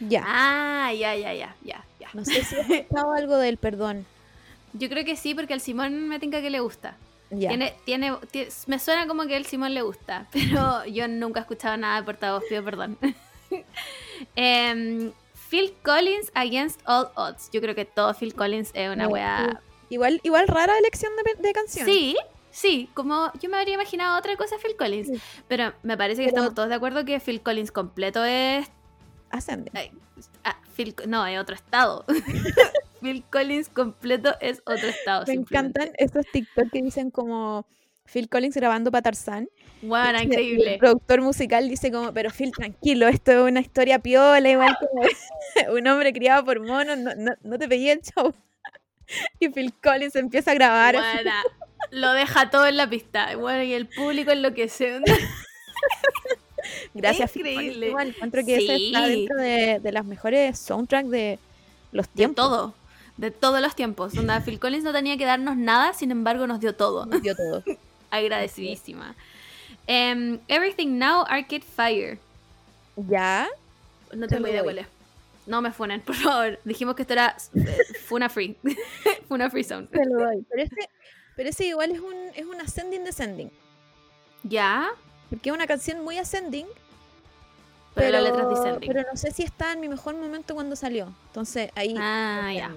Ya. 0.00 0.22
Ah, 0.26 0.92
ya, 0.92 1.14
ya, 1.14 1.32
ya, 1.32 1.54
ya, 1.62 1.84
ya. 1.98 2.08
No 2.12 2.24
sé 2.24 2.42
si 2.44 2.56
has 2.56 2.68
escuchado 2.68 3.12
algo 3.12 3.36
del 3.38 3.56
perdón. 3.56 4.04
Yo 4.72 4.88
creo 4.88 5.04
que 5.04 5.16
sí, 5.16 5.34
porque 5.34 5.54
al 5.54 5.60
Simón 5.60 6.08
me 6.08 6.18
tinca 6.18 6.40
que 6.40 6.50
le 6.50 6.60
gusta. 6.60 6.96
Tiene, 7.30 7.74
tiene, 7.84 8.12
tie- 8.32 8.48
me 8.68 8.78
suena 8.78 9.06
como 9.06 9.26
que 9.26 9.36
al 9.36 9.44
Simón 9.44 9.74
le 9.74 9.82
gusta, 9.82 10.26
pero 10.32 10.84
yo 10.86 11.06
nunca 11.08 11.40
he 11.40 11.42
escuchado 11.42 11.76
nada 11.76 11.96
de 12.00 12.02
portavoz, 12.04 12.42
pido 12.48 12.64
perdón. 12.64 12.96
Em, 14.36 15.12
Phil 15.50 15.72
Collins 15.82 16.30
Against 16.34 16.80
All 16.84 17.08
Odds. 17.14 17.50
Yo 17.52 17.60
creo 17.60 17.74
que 17.74 17.84
todo 17.84 18.12
Phil 18.14 18.34
Collins 18.34 18.70
es 18.74 18.90
una 18.92 19.08
wea. 19.08 19.60
Igual, 19.90 20.20
igual 20.22 20.46
rara 20.48 20.76
elección 20.78 21.12
de, 21.24 21.42
de 21.42 21.52
canción. 21.52 21.86
Sí, 21.86 22.16
sí, 22.50 22.90
como 22.94 23.32
yo 23.40 23.48
me 23.48 23.56
habría 23.56 23.74
imaginado 23.74 24.18
otra 24.18 24.36
cosa 24.36 24.56
Phil 24.62 24.76
Collins, 24.76 25.06
Sí. 25.08 25.20
pero 25.48 25.72
me 25.82 25.96
parece 25.96 26.22
que 26.22 26.28
Pero- 26.28 26.36
estamos 26.42 26.54
todos 26.54 26.68
de 26.68 26.74
acuerdo 26.74 27.04
que 27.04 27.20
Phil 27.20 27.40
Collins 27.42 27.72
completo 27.72 28.24
es. 28.24 28.68
Ascending. 29.30 29.72
ay, 29.76 29.90
ah, 30.44 30.56
Phil- 30.76 30.94
no, 31.06 31.26
es 31.26 31.38
otro 31.38 31.54
estado. 31.54 32.04
Phil 33.00 33.24
Collins 33.30 33.68
completo 33.68 34.34
es 34.40 34.60
otro 34.66 34.88
estado. 34.88 35.24
Me 35.26 35.34
encantan 35.34 35.90
esos 35.98 36.24
TikTok 36.32 36.70
que 36.70 36.82
dicen 36.82 37.10
como 37.10 37.66
Phil 38.12 38.28
Collins 38.28 38.56
grabando 38.56 38.90
para 38.90 39.02
Tarzán. 39.02 39.48
Bueno, 39.82 40.18
Y 40.20 40.24
increíble. 40.24 40.72
El 40.74 40.78
productor 40.78 41.20
musical 41.20 41.68
dice 41.68 41.92
como, 41.92 42.12
pero 42.12 42.30
Phil, 42.30 42.50
tranquilo, 42.52 43.06
esto 43.08 43.32
es 43.32 43.38
una 43.50 43.60
historia 43.60 43.98
piola, 44.00 44.48
igual 44.50 44.76
como 44.80 45.02
un 45.78 45.86
hombre 45.86 46.12
criado 46.12 46.44
por 46.44 46.60
monos, 46.66 46.98
no, 46.98 47.14
no, 47.14 47.32
no 47.42 47.58
te 47.58 47.68
pedí 47.68 47.90
el 47.90 48.00
show. 48.02 48.34
Y 49.40 49.48
Phil 49.48 49.72
Collins 49.82 50.16
empieza 50.16 50.50
a 50.50 50.54
grabar. 50.54 50.94
así. 50.96 51.14
Buena. 51.14 51.42
Lo 51.92 52.12
deja 52.12 52.50
todo 52.50 52.66
en 52.66 52.76
la 52.76 52.90
pista. 52.90 53.34
Bueno, 53.36 53.62
y 53.62 53.72
el 53.72 53.86
público 53.86 54.32
enloquece. 54.32 55.00
Gracias, 56.94 57.30
Phil 57.30 57.46
increíble. 57.46 57.72
Collins. 57.72 57.88
Igual, 57.88 58.08
encuentro 58.08 58.44
que 58.44 58.56
ese 58.56 58.76
está 58.76 59.06
dentro 59.06 59.36
de, 59.36 59.80
de 59.80 59.92
las 59.92 60.04
mejores 60.04 60.58
soundtracks 60.58 61.08
de 61.10 61.38
los 61.92 62.06
De 62.08 62.12
tiempos. 62.14 62.36
todo. 62.44 62.74
De 63.18 63.30
todos 63.30 63.60
los 63.60 63.76
tiempos. 63.76 64.14
Donde 64.14 64.40
Phil 64.40 64.58
Collins 64.58 64.84
no 64.84 64.92
tenía 64.92 65.18
que 65.18 65.26
darnos 65.26 65.56
nada, 65.56 65.92
sin 65.92 66.10
embargo 66.10 66.46
nos 66.46 66.60
dio 66.60 66.74
todo. 66.74 67.04
Nos 67.04 67.20
dio 67.20 67.36
todo. 67.36 67.62
Agradecidísima. 68.10 69.14
Em, 69.86 70.38
Everything 70.48 70.98
Now, 70.98 71.24
Arcade 71.28 71.62
Fire. 71.62 72.18
¿Ya? 72.96 73.46
No 74.12 74.26
Te 74.26 74.36
tengo 74.36 74.48
idea 74.48 74.62
cuál 74.62 74.78
es. 74.78 74.86
No 75.46 75.62
me 75.62 75.72
funen, 75.72 76.00
por 76.00 76.14
favor. 76.14 76.58
Dijimos 76.64 76.94
que 76.94 77.02
esto 77.02 77.14
era 77.14 77.36
eh, 77.54 77.76
Funa 78.06 78.28
Free. 78.28 78.56
Funa 79.28 79.50
Free 79.50 79.64
Zone. 79.64 79.86
Te 79.86 80.04
lo 80.04 80.24
doy. 80.24 80.44
Pero 80.50 80.62
ese, 80.62 80.90
pero 81.36 81.48
ese 81.48 81.66
igual 81.66 81.90
es 81.92 82.00
un, 82.00 82.14
es 82.34 82.44
un 82.44 82.60
ascending 82.60 83.04
descending. 83.04 83.50
Ya, 84.42 84.90
Porque 85.30 85.48
es 85.48 85.54
una 85.54 85.66
canción 85.66 86.04
muy 86.04 86.18
ascending. 86.18 86.66
pero, 87.94 88.10
la 88.10 88.20
letra 88.20 88.42
es 88.42 88.78
pero 88.86 89.02
no 89.10 89.16
sé 89.16 89.32
si 89.32 89.42
está 89.42 89.72
en 89.72 89.80
mi 89.80 89.88
mejor 89.88 90.14
momento 90.16 90.54
cuando 90.54 90.76
salió. 90.76 91.12
Entonces 91.28 91.70
ahí. 91.74 91.94
Ah, 91.98 92.52
ya. 92.54 92.70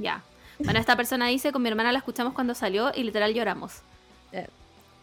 Ya. 0.00 0.22
Bueno, 0.58 0.78
esta 0.80 0.96
persona 0.96 1.26
dice, 1.26 1.52
con 1.52 1.62
mi 1.62 1.68
hermana 1.68 1.92
la 1.92 1.98
escuchamos 1.98 2.32
cuando 2.34 2.54
salió 2.54 2.90
y 2.94 3.02
literal 3.02 3.32
lloramos. 3.32 3.74
Eh. 4.32 4.46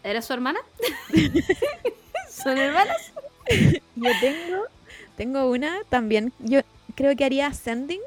¿Eres 0.04 0.26
su 0.26 0.34
hermana? 0.34 0.60
¿Son 2.30 2.58
hermanas? 2.58 3.12
Yo 3.96 4.12
tengo, 4.20 4.64
tengo 5.16 5.50
una 5.50 5.78
también. 5.90 6.34
Yo 6.40 6.62
creo 6.96 7.16
que 7.16 7.26
haría 7.26 7.48
ascending. 7.48 8.00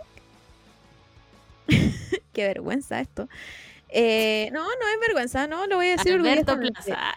Qué 2.32 2.44
vergüenza 2.44 3.00
esto. 3.00 3.28
Eh, 3.88 4.50
no, 4.52 4.62
no 4.62 4.88
es 4.94 5.00
vergüenza, 5.00 5.46
no, 5.46 5.66
lo 5.66 5.76
voy 5.76 5.88
a 5.88 5.96
decir 5.96 6.12
Alberto. 6.12 6.56
Plaza. 6.58 7.16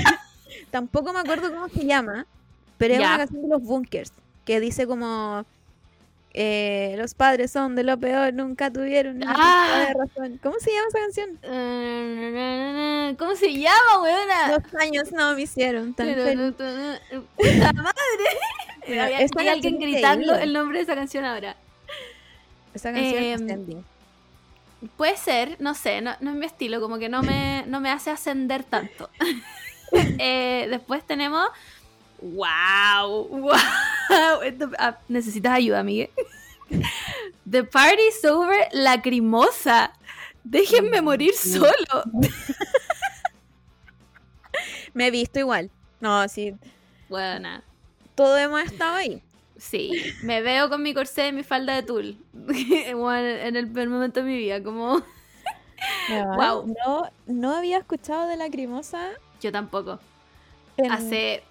Tampoco 0.70 1.12
me 1.12 1.20
acuerdo 1.20 1.52
cómo 1.52 1.68
se 1.68 1.84
llama, 1.84 2.26
pero 2.78 2.94
es 2.94 3.00
Ya. 3.00 3.08
una 3.08 3.18
canción 3.18 3.42
de 3.42 3.48
los 3.48 3.62
Bunkers 3.62 4.12
que 4.44 4.60
dice 4.60 4.86
como 4.86 5.44
eh, 6.36 6.96
los 6.98 7.14
padres 7.14 7.50
son 7.52 7.76
de 7.76 7.84
lo 7.84 7.96
peor, 7.98 8.34
nunca 8.34 8.70
tuvieron 8.72 9.22
Ah. 9.24 9.86
de 9.88 9.94
razón. 9.94 10.40
¿Cómo 10.42 10.56
se 10.58 10.70
llama 10.72 10.88
esa 10.88 10.98
canción? 10.98 11.38
Eh, 11.42 13.14
¿Cómo 13.18 13.36
se 13.36 13.52
llama, 13.52 14.02
weona? 14.02 14.50
Dos 14.58 14.74
años 14.80 15.12
no 15.12 15.34
me 15.34 15.42
hicieron 15.42 15.94
tan 15.94 16.06
feliz. 16.08 16.52
¡Puta 16.56 17.72
madre! 17.72 18.24
Había- 19.00 19.18
hay 19.18 19.48
alguien 19.48 19.78
gritando 19.78 20.24
increíble. 20.24 20.42
el 20.42 20.52
nombre 20.52 20.78
de 20.78 20.84
esa 20.84 20.94
canción 20.94 21.24
ahora. 21.24 21.56
Esa 22.74 22.92
canción 22.92 23.22
es 23.22 23.40
Ascending. 23.40 23.84
Puede 24.98 25.16
ser, 25.16 25.56
no 25.60 25.74
sé, 25.74 26.00
no, 26.02 26.14
no 26.20 26.30
es 26.32 26.36
mi 26.36 26.44
estilo, 26.44 26.80
como 26.80 26.98
que 26.98 27.08
no 27.08 27.22
me, 27.22 27.64
no 27.66 27.80
me 27.80 27.90
hace 27.90 28.10
ascender 28.10 28.64
tanto. 28.64 29.08
Eh, 30.18 30.66
después 30.70 31.04
tenemos. 31.06 31.46
¡Wow! 32.24 33.28
¡Wow! 33.28 34.42
Esto- 34.44 34.70
ah, 34.78 34.98
necesitas 35.08 35.52
ayuda, 35.54 35.82
Miguel. 35.82 36.08
The 37.50 37.64
party's 37.64 38.24
over, 38.24 38.68
lacrimosa. 38.72 39.92
Déjenme 40.42 41.02
morir 41.02 41.34
solo. 41.34 42.04
Me 44.94 45.08
he 45.08 45.10
visto 45.10 45.38
igual. 45.38 45.70
No, 46.00 46.28
sí, 46.28 46.54
Buena. 47.08 47.62
todo 48.14 48.36
hemos 48.36 48.62
estado 48.62 48.96
ahí. 48.96 49.22
Sí, 49.56 49.92
me 50.22 50.42
veo 50.42 50.68
con 50.68 50.82
mi 50.82 50.92
corsé 50.94 51.28
y 51.28 51.32
mi 51.32 51.42
falda 51.42 51.74
de 51.74 51.82
tul. 51.82 52.18
Bueno, 52.94 53.28
en 53.28 53.56
el 53.56 53.70
peor 53.70 53.88
momento 53.88 54.20
de 54.20 54.26
mi 54.26 54.36
vida, 54.36 54.62
como. 54.62 55.02
Guau. 56.36 56.66
No, 56.86 57.10
no 57.26 57.56
había 57.56 57.78
escuchado 57.78 58.26
de 58.26 58.36
Lacrimosa. 58.36 59.10
Yo 59.40 59.52
tampoco. 59.52 59.98
en- 60.76 60.92
Hace. 60.92 61.42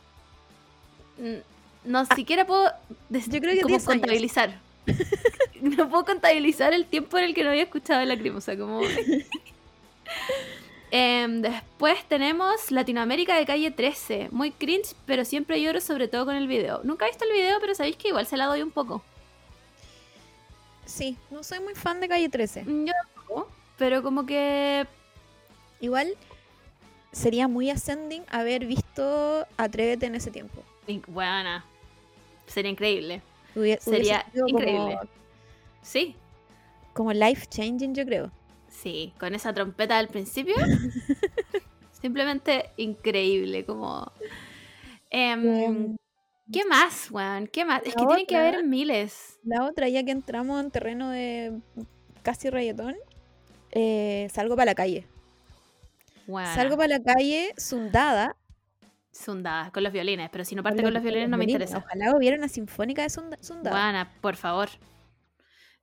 No 1.86 2.06
siquiera 2.06 2.46
puedo. 2.46 2.72
Yo 3.10 3.40
creo 3.40 3.54
que 3.54 3.62
como 3.62 3.76
10 3.76 3.88
años. 3.88 4.02
contabilizar. 4.02 4.60
no 5.62 5.90
puedo 5.90 6.06
contabilizar 6.06 6.74
el 6.74 6.86
tiempo 6.86 7.18
en 7.18 7.26
el 7.26 7.34
que 7.34 7.44
no 7.44 7.50
había 7.50 7.64
escuchado 7.64 8.04
Lacrimosa. 8.06 8.58
Como. 8.58 8.82
Em, 10.96 11.42
después 11.42 12.08
tenemos 12.08 12.70
Latinoamérica 12.70 13.36
de 13.36 13.48
calle 13.48 13.72
13. 13.72 14.30
Muy 14.32 14.52
cringe, 14.52 14.94
pero 15.08 15.26
siempre 15.26 15.60
lloro, 15.60 15.82
sobre 15.82 16.08
todo 16.08 16.26
con 16.26 16.36
el 16.36 16.48
video. 16.48 16.82
Nunca 16.84 17.06
he 17.06 17.10
visto 17.10 17.26
el 17.26 17.32
video, 17.32 17.60
pero 17.60 17.74
sabéis 17.74 17.98
que 17.98 18.10
igual 18.10 18.28
se 18.28 18.38
la 18.38 18.46
doy 18.46 18.62
un 18.62 18.70
poco. 18.70 19.04
Sí, 20.86 21.18
no 21.32 21.44
soy 21.44 21.62
muy 21.62 21.74
fan 21.74 22.00
de 22.00 22.08
Calle 22.08 22.30
13. 22.30 22.64
Mm, 22.64 22.86
Yo 22.86 22.94
tampoco, 23.04 23.50
pero 23.78 24.04
como 24.04 24.28
que. 24.28 24.86
Igual 25.82 26.16
sería 27.12 27.48
muy 27.48 27.72
ascending 27.72 28.24
haber 28.30 28.66
visto 28.66 29.48
Atrévete 29.58 30.06
en 30.06 30.14
ese 30.14 30.30
tiempo. 30.30 30.64
Buena. 31.08 31.66
Sería 32.48 32.72
increíble. 32.72 33.22
Sería 33.80 34.26
como- 34.34 34.48
increíble. 34.50 35.00
Sí, 35.82 36.16
Como, 36.94 37.12
life 37.14 37.46
changing, 37.48 37.94
yo 37.96 38.06
creo. 38.06 38.32
sí, 38.70 39.14
con 39.20 39.34
esa 39.36 39.54
trompeta 39.54 39.98
del 39.98 40.08
principio. 40.08 40.56
simplemente 42.02 42.70
increíble, 42.78 43.66
como... 43.66 44.12
Em, 45.10 45.48
Em, 45.48 45.98
¿Qué 46.52 46.66
más, 46.66 47.10
weón? 47.12 47.48
¿Qué 47.48 47.64
más? 47.66 47.82
Es 47.86 47.96
que 47.96 48.06
tienen 48.06 48.26
que 48.26 48.36
otra- 48.36 48.50
haber 48.50 48.64
miles. 48.66 49.40
La 49.44 49.66
otra, 49.66 49.88
ya 49.90 50.04
que 50.04 50.12
entramos 50.12 50.62
en 50.64 50.72
terreno 50.72 51.10
de 51.10 51.54
casi 52.22 52.50
reggaetón, 52.50 52.96
eh, 53.72 54.28
salgo 54.32 54.56
para 54.56 54.66
la 54.72 54.76
calle. 54.76 55.08
Salgo 56.56 56.76
para 56.78 56.98
la 56.98 57.04
calle 57.04 57.54
sundada. 57.58 58.36
Sundada, 59.14 59.70
con 59.72 59.84
los 59.84 59.94
violines, 59.94 60.30
pero 60.32 60.44
si 60.44 60.56
no 60.56 60.64
parte 60.64 60.82
con 60.82 60.92
los 60.94 61.02
violines 61.04 61.30
no 61.30 61.38
me 61.38 61.44
interesa. 61.46 61.78
Ojalá 61.78 62.16
hubiera 62.18 62.36
una 62.36 62.50
sinfónica 62.50 63.04
de 63.04 63.10
sunda- 63.12 63.38
sundada. 63.42 63.80
Buena, 63.86 64.12
por 64.22 64.36
favor. 64.36 64.70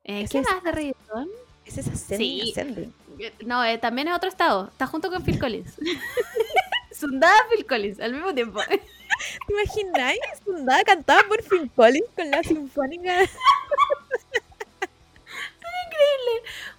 Eh, 0.04 0.26
¿Qué 0.30 0.38
es- 0.38 0.50
más 0.50 0.62
de 0.64 0.72
reggaetón? 0.72 1.28
Es 1.64 1.78
ascending, 1.78 2.52
Sí. 2.52 2.92
Eh, 3.20 3.32
No, 3.46 3.64
eh, 3.64 3.78
también 3.78 4.08
es 4.08 4.14
otro 4.16 4.28
estado. 4.28 4.68
Está 4.68 4.86
junto 4.88 5.10
con 5.10 5.22
Phil 5.24 5.38
Collins. 5.38 5.74
Sundada 6.92 7.36
Phil 7.54 7.64
Collins 7.66 8.00
al 8.00 8.14
mismo 8.14 8.34
tiempo. 8.34 8.60
¿Te 8.68 9.52
imagináis? 9.52 10.18
Sundada 10.44 10.82
cantada 10.82 11.22
por 11.28 11.40
Phil 11.44 11.70
Collins 11.76 12.08
con 12.16 12.30
la 12.30 12.42
sinfónica. 12.42 13.14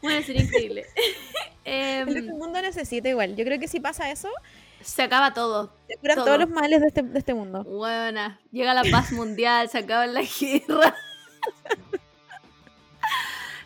Bueno, 0.02 0.22
sería 0.26 0.42
increíble. 0.42 0.86
Em, 1.64 2.08
El 2.10 2.18
este 2.18 2.34
mundo 2.34 2.60
necesita 2.62 3.08
igual. 3.10 3.36
Yo 3.36 3.46
creo 3.46 3.60
que 3.60 3.68
si 3.68 3.80
pasa 3.80 4.10
eso, 4.12 4.30
se 4.84 5.04
acaba 5.04 5.34
todo. 5.34 5.72
se 5.88 5.98
curan 5.98 6.16
Todo. 6.16 6.26
todos 6.26 6.40
los 6.40 6.50
males 6.50 6.82
de 6.82 6.88
este, 6.88 7.02
de 7.02 7.20
este 7.20 7.34
mundo. 7.34 7.64
Buena. 7.64 8.40
Llega 8.52 8.74
la 8.74 8.84
paz 8.90 9.12
mundial, 9.12 9.70
se 9.70 9.80
acaba 9.80 10.08
la 10.08 10.22
guerra. 10.22 10.96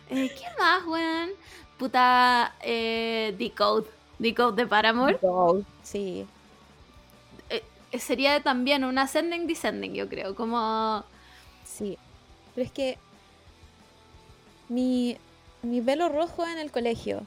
Eh, 0.08 0.30
¿Qué 0.38 0.44
más, 0.56 0.86
weón? 0.86 1.30
Puta, 1.78 2.54
eh, 2.62 3.34
Decode. 3.36 3.88
Decode 4.20 4.62
de 4.62 4.68
Paramore. 4.68 5.18
Go. 5.20 5.62
Sí. 5.82 6.24
Eh, 7.50 7.98
sería 7.98 8.40
también 8.40 8.84
un 8.84 8.98
ascending 8.98 9.48
descending, 9.48 9.94
yo 9.94 10.08
creo. 10.08 10.36
Como. 10.36 11.04
Sí. 11.64 11.98
Pero 12.54 12.66
es 12.66 12.72
que 12.72 12.98
mi, 14.68 15.18
mi 15.62 15.80
velo 15.80 16.08
rojo 16.08 16.46
en 16.46 16.58
el 16.58 16.70
colegio. 16.70 17.26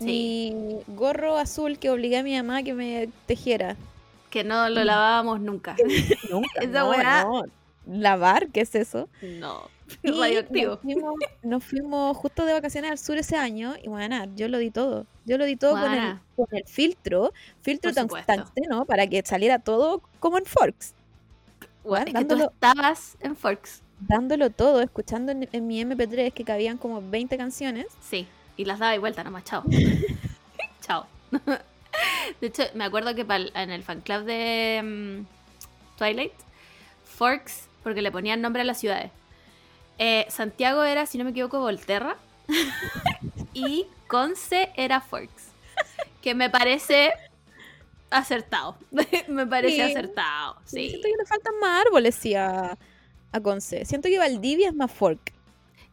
Sí. 0.00 0.52
Mi 0.54 0.94
gorro 0.96 1.36
azul 1.38 1.78
que 1.78 1.90
obligué 1.90 2.18
a 2.18 2.22
mi 2.22 2.36
mamá 2.36 2.58
a 2.58 2.62
que 2.62 2.74
me 2.74 3.08
tejiera. 3.26 3.76
Que 4.30 4.42
no 4.44 4.68
lo 4.68 4.82
lavábamos 4.84 5.40
nunca. 5.40 5.76
Nunca. 6.30 6.48
Esa 6.60 6.80
no, 6.80 7.42
no. 7.42 7.44
Lavar, 7.86 8.48
¿qué 8.48 8.62
es 8.62 8.74
eso? 8.74 9.08
No. 9.22 9.72
Y 10.02 10.10
Radioactivo. 10.10 10.70
Nos 10.72 10.80
fuimos, 10.82 11.14
nos 11.42 11.64
fuimos 11.64 12.16
justo 12.16 12.44
de 12.46 12.54
vacaciones 12.54 12.90
al 12.90 12.98
sur 12.98 13.16
ese 13.18 13.36
año 13.36 13.74
y 13.82 13.88
bueno, 13.88 14.24
yo 14.34 14.48
lo 14.48 14.58
di 14.58 14.70
todo. 14.70 15.06
Yo 15.26 15.36
lo 15.38 15.44
di 15.44 15.56
todo 15.56 15.72
con 15.80 15.92
el, 15.92 16.18
con 16.36 16.46
el 16.52 16.64
filtro, 16.66 17.32
filtro 17.60 17.92
tan- 17.92 18.04
supuesto. 18.08 18.32
tungsteno 18.34 18.86
para 18.86 19.06
que 19.06 19.22
saliera 19.24 19.58
todo 19.58 20.02
como 20.20 20.38
en 20.38 20.46
Forks. 20.46 20.94
Weón, 21.84 22.08
es 22.08 22.14
que 22.14 22.24
tú 22.24 22.34
dándolo- 22.34 22.50
estabas 22.50 23.16
en 23.20 23.36
Forks. 23.36 23.82
Dándolo 24.00 24.50
todo, 24.50 24.80
escuchando 24.80 25.32
en, 25.32 25.48
en 25.52 25.66
mi 25.66 25.82
MP3 25.84 26.32
que 26.32 26.44
cabían 26.44 26.78
como 26.78 27.00
20 27.02 27.36
canciones. 27.36 27.86
Sí, 28.00 28.26
y 28.56 28.64
las 28.64 28.78
daba 28.78 28.94
y 28.94 28.98
vuelta 28.98 29.24
nomás, 29.24 29.44
chao. 29.44 29.62
chao. 30.80 31.06
De 32.40 32.46
hecho, 32.48 32.64
me 32.74 32.84
acuerdo 32.84 33.14
que 33.14 33.24
en 33.54 33.70
el 33.70 33.82
fan 33.84 34.00
club 34.00 34.24
de 34.24 34.80
mm, 34.82 35.98
Twilight, 35.98 36.32
Forks, 37.04 37.68
porque 37.82 38.02
le 38.02 38.10
ponían 38.10 38.40
nombre 38.40 38.62
a 38.62 38.64
las 38.64 38.80
ciudades. 38.80 39.10
eh, 39.98 40.26
Santiago 40.28 40.82
era, 40.82 41.06
si 41.06 41.18
no 41.18 41.24
me 41.24 41.30
equivoco, 41.30 41.60
Volterra. 41.60 42.16
y 43.54 43.86
Conce 44.08 44.72
era 44.76 45.00
Forks. 45.00 45.52
Que 46.20 46.34
me 46.34 46.50
parece 46.50 47.12
acertado. 48.10 48.76
me 49.28 49.46
parece 49.46 49.76
Sí. 49.76 49.80
acertado. 49.82 50.56
Sí. 50.64 50.88
Siento 50.90 51.08
que 51.08 51.16
le 51.18 51.26
faltan 51.26 51.54
más 51.60 51.86
árboles 51.86 52.14
sí, 52.14 52.34
a, 52.34 52.78
a 53.32 53.40
Conce. 53.40 53.84
Siento 53.84 54.08
que 54.08 54.18
Valdivia 54.18 54.68
es 54.68 54.74
más 54.74 54.90
Fork. 54.90 55.33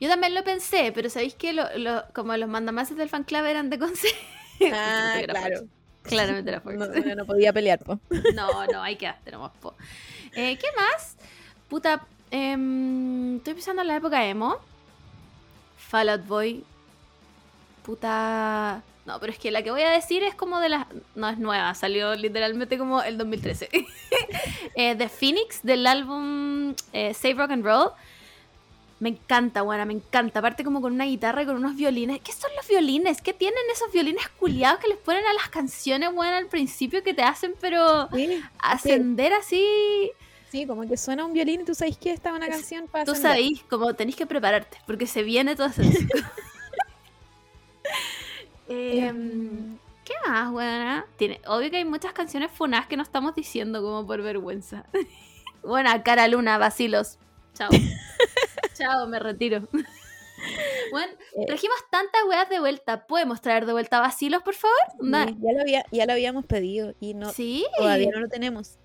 Yo 0.01 0.09
también 0.09 0.35
lo 0.35 0.43
pensé, 0.43 0.91
pero 0.93 1.09
¿sabéis 1.09 1.35
que 1.35 1.53
lo, 1.53 1.63
lo- 1.77 2.03
como 2.13 2.35
los 2.35 2.49
mandamases 2.49 2.97
del 2.97 3.07
fan 3.07 3.23
club 3.23 3.45
eran 3.45 3.69
de 3.69 3.79
Conce? 3.79 4.09
Ah, 4.73 5.19
claro. 5.27 5.61
Claramente 6.03 6.51
era 6.51 6.61
Forks. 6.61 6.77
No, 6.77 6.85
no, 7.05 7.15
no 7.15 7.25
podía 7.25 7.51
pelear, 7.51 7.79
po. 7.79 7.99
No, 8.35 8.67
no, 8.67 8.83
hay 8.83 8.95
que 8.95 9.11
nomás, 9.31 9.51
po. 9.59 9.75
Eh, 10.35 10.55
¿Qué 10.57 10.67
más? 10.77 11.15
Puta, 11.67 12.05
em, 12.29 13.37
estoy 13.37 13.55
pensando 13.55 13.81
en 13.81 13.87
la 13.87 13.95
época 13.95 14.23
emo. 14.25 14.57
Fall 15.77 16.09
Out 16.09 16.27
Boy. 16.27 16.63
Puta. 17.83 18.83
No, 19.05 19.19
pero 19.19 19.31
es 19.33 19.39
que 19.39 19.49
la 19.49 19.63
que 19.63 19.71
voy 19.71 19.81
a 19.81 19.89
decir 19.89 20.21
es 20.23 20.35
como 20.35 20.59
de 20.59 20.69
las. 20.69 20.85
No 21.15 21.27
es 21.27 21.39
nueva, 21.39 21.73
salió 21.73 22.13
literalmente 22.15 22.77
como 22.77 23.01
el 23.01 23.17
2013. 23.17 23.69
eh, 24.75 24.95
The 24.95 25.09
Phoenix 25.09 25.63
del 25.63 25.87
álbum 25.87 26.75
eh, 26.93 27.13
Save 27.13 27.33
Rock 27.33 27.51
and 27.51 27.65
Roll. 27.65 27.91
Me 29.01 29.09
encanta, 29.09 29.63
buena, 29.63 29.83
me 29.83 29.93
encanta. 29.93 30.39
Aparte, 30.39 30.63
como 30.63 30.79
con 30.79 30.93
una 30.93 31.05
guitarra 31.05 31.41
y 31.41 31.45
con 31.47 31.55
unos 31.57 31.75
violines. 31.75 32.21
¿Qué 32.21 32.31
son 32.31 32.51
los 32.55 32.67
violines? 32.67 33.21
¿Qué 33.21 33.33
tienen 33.33 33.59
esos 33.73 33.91
violines 33.91 34.29
culiados 34.39 34.79
que 34.79 34.87
les 34.87 34.97
ponen 34.97 35.25
a 35.25 35.33
las 35.33 35.49
canciones, 35.49 36.13
buena, 36.13 36.37
al 36.37 36.45
principio 36.47 37.03
que 37.03 37.13
te 37.13 37.23
hacen, 37.23 37.55
pero 37.59 38.07
Sí, 38.13 38.41
ascender 38.59 39.33
así. 39.33 40.11
sí, 40.51 40.67
como 40.67 40.87
que 40.87 40.97
suena 40.97 41.25
un 41.25 41.33
violín 41.33 41.61
y 41.61 41.65
tú 41.65 41.73
sabes 41.73 41.97
que 41.97 42.11
esta 42.11 42.29
es 42.29 42.35
una 42.35 42.47
canción 42.47 42.87
para 42.87 43.03
Tú 43.03 43.11
ascender. 43.11 43.31
sabéis, 43.31 43.63
como 43.69 43.93
tenéis 43.95 44.15
que 44.15 44.27
prepararte, 44.27 44.77
porque 44.85 45.07
se 45.07 45.23
viene 45.23 45.55
todo 45.55 45.67
eso. 45.67 45.81
Em, 48.67 49.77
¿Qué 50.05 50.13
más, 50.27 50.51
buena? 50.51 51.05
Tiene, 51.17 51.41
obvio 51.47 51.69
que 51.71 51.77
hay 51.77 51.85
muchas 51.85 52.13
canciones 52.13 52.51
funas 52.51 52.87
que 52.87 52.97
no 52.97 53.03
estamos 53.03 53.35
diciendo 53.35 53.81
como 53.81 54.05
por 54.05 54.21
vergüenza. 54.21 54.85
Buena, 55.63 56.01
cara 56.03 56.27
luna, 56.27 56.57
vacilos. 56.57 57.17
Chao. 57.53 57.69
Chao, 58.81 59.07
me 59.07 59.19
retiro. 59.19 59.67
Bueno, 60.91 61.13
Eh. 61.37 61.45
trajimos 61.45 61.77
tantas 61.91 62.19
weas 62.27 62.49
de 62.49 62.59
vuelta. 62.59 63.05
¿Podemos 63.05 63.41
traer 63.41 63.67
de 63.67 63.73
vuelta 63.73 63.99
vacilos, 63.99 64.41
por 64.41 64.55
favor? 64.55 64.75
Sí, 64.99 65.07
ya, 65.39 65.53
lo 65.53 65.61
había, 65.61 65.85
ya 65.91 66.05
lo 66.07 66.13
habíamos 66.13 66.45
pedido 66.47 66.95
y 66.99 67.13
no, 67.13 67.31
sí. 67.31 67.63
todavía 67.77 68.09
no 68.11 68.19
lo 68.21 68.27
tenemos. 68.27 68.79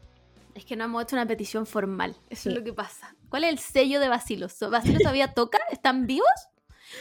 Es 0.54 0.66
que 0.66 0.76
no 0.76 0.84
hemos 0.84 1.02
hecho 1.04 1.16
una 1.16 1.24
petición 1.26 1.64
formal. 1.66 2.14
Eso 2.28 2.42
Sí. 2.44 2.48
es 2.50 2.54
lo 2.56 2.62
que 2.62 2.74
pasa. 2.74 3.16
¿Cuál 3.30 3.44
es 3.44 3.50
el 3.52 3.58
sello 3.58 4.00
de 4.00 4.08
Basilos? 4.08 4.52
¿So- 4.52 4.68
¿Basilos 4.70 5.00
todavía 5.00 5.28
toca? 5.34 5.58
¿Están 5.70 6.06
vivos? 6.06 6.28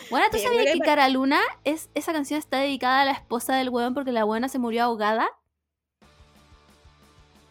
Bueno, 0.09 0.25
¿tú 0.31 0.37
sabías 0.37 0.71
que 0.73 0.79
Cara 0.79 1.09
Luna 1.09 1.41
es, 1.65 1.89
esa 1.93 2.13
canción 2.13 2.39
está 2.39 2.57
dedicada 2.59 3.01
a 3.01 3.05
la 3.05 3.11
esposa 3.11 3.57
del 3.57 3.69
weón 3.69 3.93
porque 3.93 4.13
la 4.13 4.23
buena 4.23 4.47
se 4.47 4.57
murió 4.57 4.85
ahogada? 4.85 5.27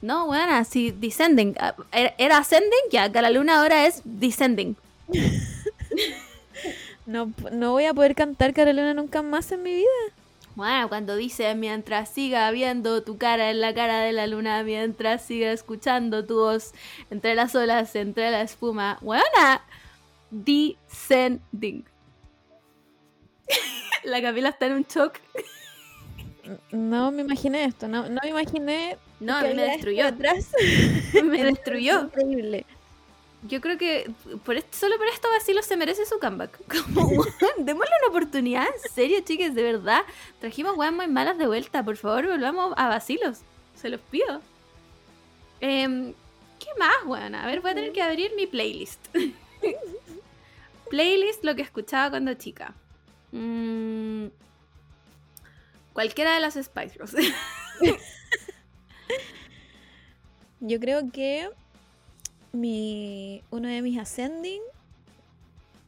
No, 0.00 0.26
buena, 0.26 0.64
sí, 0.64 0.90
Descending. 0.90 1.54
Ah, 1.60 1.74
Era, 1.92 2.14
era 2.18 2.38
Ascending, 2.38 2.90
ya, 2.90 3.12
Cara 3.12 3.30
Luna 3.30 3.60
ahora 3.60 3.86
es 3.86 4.00
Descending. 4.04 4.76
No, 7.06 7.32
no 7.52 7.72
voy 7.72 7.84
a 7.84 7.92
poder 7.92 8.14
cantar 8.14 8.54
Carolina 8.54 8.94
nunca 8.94 9.20
más 9.20 9.52
en 9.52 9.62
mi 9.62 9.74
vida. 9.74 9.88
Bueno, 10.54 10.88
cuando 10.88 11.16
dice 11.16 11.54
mientras 11.54 12.08
siga 12.08 12.50
viendo 12.50 13.02
tu 13.02 13.18
cara 13.18 13.50
en 13.50 13.60
la 13.60 13.74
cara 13.74 14.00
de 14.00 14.12
la 14.12 14.26
luna, 14.26 14.62
mientras 14.62 15.22
siga 15.22 15.52
escuchando 15.52 16.24
tu 16.24 16.36
voz 16.36 16.72
entre 17.10 17.34
las 17.34 17.54
olas, 17.54 17.94
entre 17.96 18.30
la 18.30 18.40
espuma, 18.40 18.98
buena, 19.02 19.62
descending. 20.30 21.84
la 24.04 24.22
Camila 24.22 24.50
está 24.50 24.66
en 24.66 24.72
un 24.74 24.84
shock. 24.84 25.18
No 26.70 27.10
me 27.10 27.22
imaginé 27.22 27.64
esto, 27.64 27.88
no, 27.88 28.08
no 28.08 28.20
me 28.22 28.28
imaginé. 28.30 28.96
No, 29.18 29.36
a 29.36 29.42
que 29.42 29.48
mí 29.48 29.54
me 29.54 29.62
destruyó. 29.62 30.04
detrás. 30.04 30.52
me 31.24 31.44
destruyó. 31.44 32.02
Increíble. 32.02 32.66
Yo 33.46 33.60
creo 33.60 33.76
que 33.76 34.10
por 34.44 34.56
esto, 34.56 34.76
solo 34.76 34.96
por 34.96 35.06
esto 35.08 35.28
Basilo 35.28 35.62
se 35.62 35.76
merece 35.76 36.06
su 36.06 36.18
comeback. 36.18 36.58
Como, 36.94 37.24
démosle 37.58 37.92
una 38.00 38.08
oportunidad, 38.08 38.66
en 38.66 38.90
serio, 38.90 39.20
chicas, 39.20 39.54
de 39.54 39.62
verdad. 39.62 40.00
Trajimos 40.40 40.76
weas 40.76 40.92
muy 40.92 41.08
malas 41.08 41.36
de 41.36 41.46
vuelta, 41.46 41.84
por 41.84 41.96
favor, 41.96 42.26
volvamos 42.26 42.72
a 42.76 42.88
Basilos. 42.88 43.40
Se 43.74 43.90
los 43.90 44.00
pido. 44.00 44.40
Em, 45.60 46.14
¿Qué 46.58 46.68
más, 46.78 47.04
weón? 47.04 47.34
A 47.34 47.46
ver, 47.46 47.60
voy 47.60 47.72
a 47.72 47.74
tener 47.74 47.92
que 47.92 48.00
abrir 48.00 48.32
mi 48.34 48.46
playlist. 48.46 49.00
playlist, 50.90 51.44
lo 51.44 51.54
que 51.54 51.62
escuchaba 51.62 52.10
cuando 52.10 52.32
chica. 52.34 52.74
Mm, 53.32 54.28
cualquiera 55.92 56.34
de 56.34 56.40
las 56.40 56.54
Spice 56.54 56.94
Girls. 56.94 57.14
Yo 60.60 60.80
creo 60.80 61.10
que 61.12 61.50
mi 62.54 63.42
uno 63.50 63.68
de 63.68 63.82
mis 63.82 63.98
ascending 63.98 64.60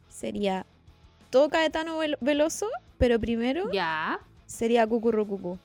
sería 0.09 0.65
todo 1.29 1.49
Caetano 1.49 1.97
Vel- 1.99 2.17
Veloso, 2.21 2.67
pero 2.97 3.19
primero 3.19 3.71
ya. 3.71 4.19
sería 4.45 4.85
Cucurrucucú. 4.85 5.57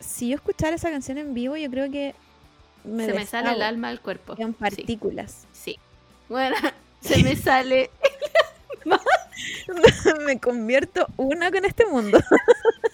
Si 0.00 0.28
yo 0.28 0.36
escuchara 0.36 0.76
esa 0.76 0.90
canción 0.90 1.18
en 1.18 1.34
vivo, 1.34 1.56
yo 1.56 1.70
creo 1.70 1.90
que 1.90 2.14
me 2.84 3.06
se 3.06 3.14
me 3.14 3.26
sale 3.26 3.52
el 3.52 3.62
alma 3.62 3.88
al 3.88 4.00
cuerpo. 4.00 4.34
en 4.38 4.52
partículas. 4.54 5.46
Sí. 5.52 5.78
Bueno, 6.28 6.54
se 7.00 7.22
me 7.22 7.34
sale. 7.36 7.90
me 10.26 10.38
convierto 10.38 11.06
una 11.16 11.50
con 11.50 11.64
este 11.64 11.86
mundo. 11.86 12.18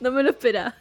No 0.00 0.10
me 0.10 0.22
lo 0.22 0.30
esperaba. 0.30 0.74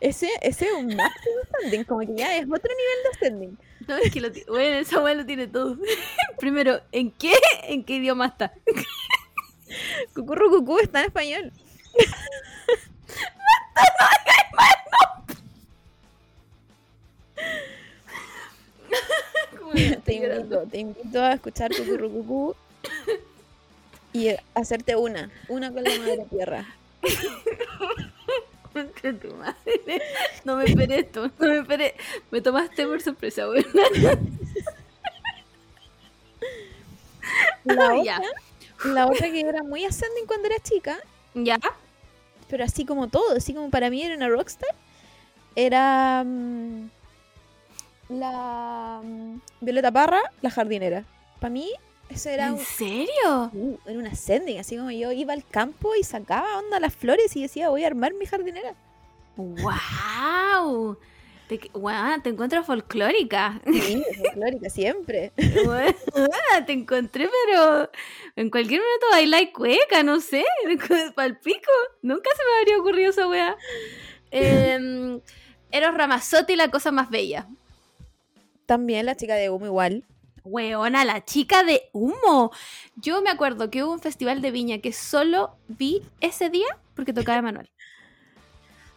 Ese, 0.00 0.28
ese 0.42 0.66
es 0.66 0.72
un 0.72 0.94
máximo 0.94 1.36
ascending, 1.44 1.84
como 1.84 2.00
que 2.00 2.14
ya 2.14 2.36
es 2.36 2.44
otro 2.44 2.70
nivel 2.74 3.02
de 3.02 3.08
ascending. 3.14 3.58
No, 3.88 3.96
es 3.96 4.12
que 4.12 4.20
lo 4.20 4.28
Bueno, 4.48 4.76
esa 4.76 5.00
weá 5.00 5.14
lo 5.14 5.24
tiene 5.24 5.46
todo. 5.46 5.78
Primero, 6.38 6.80
¿en 6.92 7.10
qué? 7.10 7.32
¿En 7.64 7.84
qué 7.84 7.96
idioma 7.96 8.26
está? 8.26 8.52
Cucurrucucú 10.14 10.78
está 10.78 11.00
en 11.00 11.06
español. 11.06 11.52
Te 20.04 20.14
invito, 20.14 20.62
te 20.70 20.78
invito 20.78 21.20
a 21.20 21.32
escuchar 21.32 21.70
Cucurrucucú 21.76 22.54
y 24.16 24.34
hacerte 24.54 24.96
una, 24.96 25.30
una 25.48 25.70
con 25.70 25.84
la 25.84 25.90
madre 25.98 26.26
tierra. 26.30 26.66
Contra 28.72 29.12
tu 29.12 29.34
madre. 29.34 30.02
No 30.44 30.56
me 30.56 30.64
esperé 30.64 31.00
esto. 31.00 31.30
No 31.38 31.48
me 31.48 31.58
esperé. 31.58 31.94
Me 32.30 32.40
tomaste 32.40 32.86
por 32.86 33.02
sorpresa, 33.02 33.46
weón. 33.48 33.66
La 37.64 38.22
la 38.84 39.06
otra 39.06 39.30
que 39.30 39.40
era 39.40 39.62
muy 39.62 39.84
ascending 39.84 40.26
cuando 40.26 40.46
era 40.46 40.58
chica, 40.60 40.98
¿Ya? 41.34 41.58
pero 42.48 42.64
así 42.64 42.84
como 42.84 43.08
todo, 43.08 43.36
así 43.36 43.52
como 43.54 43.70
para 43.70 43.90
mí 43.90 44.02
era 44.02 44.14
una 44.14 44.28
rockstar, 44.28 44.74
era 45.56 46.22
mm, 46.24 46.88
la 48.10 49.00
mm, 49.02 49.40
Violeta 49.60 49.90
Parra, 49.90 50.22
la 50.42 50.50
jardinera. 50.50 51.04
Para 51.40 51.50
mí 51.50 51.70
eso 52.08 52.28
era 52.30 52.46
¿En 52.46 52.54
un, 52.54 52.60
serio? 52.60 53.50
uh, 53.52 53.78
era 53.86 53.98
un 53.98 54.06
ascending, 54.06 54.58
así 54.58 54.76
como 54.76 54.90
yo 54.90 55.12
iba 55.12 55.32
al 55.32 55.44
campo 55.46 55.94
y 55.94 56.04
sacaba 56.04 56.58
onda 56.58 56.80
las 56.80 56.94
flores 56.94 57.34
y 57.36 57.42
decía 57.42 57.68
voy 57.68 57.84
a 57.84 57.88
armar 57.88 58.14
mi 58.14 58.26
jardinera. 58.26 58.74
¡Wow! 59.36 60.98
Te, 61.48 61.60
weón, 61.74 62.22
te 62.22 62.30
encuentro 62.30 62.64
folclórica. 62.64 63.60
Sí, 63.64 64.02
folclórica, 64.18 64.68
siempre. 64.68 65.30
Weón, 65.64 65.94
te 66.66 66.72
encontré, 66.72 67.28
pero 67.46 67.88
en 68.34 68.50
cualquier 68.50 68.80
momento 68.80 69.06
bailar 69.12 69.42
y 69.42 69.52
cueca, 69.52 70.02
no 70.02 70.20
sé, 70.20 70.44
palpico. 71.14 71.70
Nunca 72.02 72.30
se 72.36 72.42
me 72.44 72.58
habría 72.58 72.78
ocurrido 72.78 73.10
esa 73.10 73.28
weá. 73.28 73.56
Eh, 74.32 75.20
Eros 75.70 75.94
Ramazzotti, 75.94 76.56
la 76.56 76.68
cosa 76.70 76.90
más 76.90 77.10
bella. 77.10 77.46
También 78.66 79.06
la 79.06 79.14
chica 79.16 79.36
de 79.36 79.48
humo 79.48 79.66
igual. 79.66 80.02
Weona, 80.46 81.04
la 81.04 81.24
chica 81.24 81.64
de 81.64 81.88
humo. 81.92 82.52
Yo 82.96 83.20
me 83.22 83.30
acuerdo 83.30 83.70
que 83.70 83.84
hubo 83.84 83.92
un 83.92 84.00
festival 84.00 84.40
de 84.40 84.50
viña 84.50 84.78
que 84.78 84.92
solo 84.92 85.56
vi 85.68 86.02
ese 86.20 86.48
día 86.50 86.66
porque 86.94 87.12
tocaba 87.12 87.42
Manuel. 87.42 87.68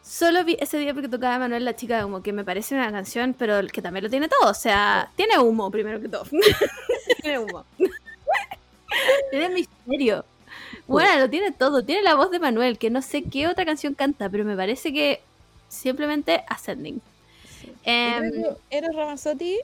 Solo 0.04 0.44
vi 0.44 0.58
ese 0.60 0.78
día 0.78 0.94
porque 0.94 1.10
tocaba 1.10 1.40
Manuel 1.40 1.66
la 1.66 1.76
chica 1.76 1.98
de 1.98 2.06
humo, 2.06 2.24
que 2.24 2.34
me 2.34 2.44
parece 2.44 2.74
una 2.74 2.92
canción, 2.92 3.36
pero 3.38 3.68
que 3.68 3.82
también 3.82 4.04
lo 4.06 4.10
tiene 4.10 4.28
todo. 4.28 4.50
O 4.50 4.54
sea, 4.54 5.12
tiene 5.16 5.38
humo 5.38 5.70
primero 5.70 6.00
que 6.00 6.08
todo. 6.08 6.26
tiene 7.22 7.40
humo. 7.40 7.66
tiene 9.32 9.50
misterio. 9.50 10.26
Bueno, 10.88 11.20
lo 11.20 11.30
tiene 11.30 11.52
todo. 11.52 11.84
Tiene 11.84 12.02
la 12.02 12.16
voz 12.16 12.32
de 12.32 12.40
Manuel, 12.40 12.78
que 12.78 12.90
no 12.90 13.02
sé 13.02 13.24
qué 13.24 13.48
otra 13.48 13.66
canción 13.66 13.94
canta, 13.94 14.30
pero 14.30 14.46
me 14.46 14.56
parece 14.56 14.92
que 14.94 15.22
simplemente 15.68 16.44
Ascending. 16.48 17.02
Em, 17.84 18.32
creo 18.32 18.58
que 18.70 18.78
Eros 18.78 18.96
Ramazzotti 18.96 19.60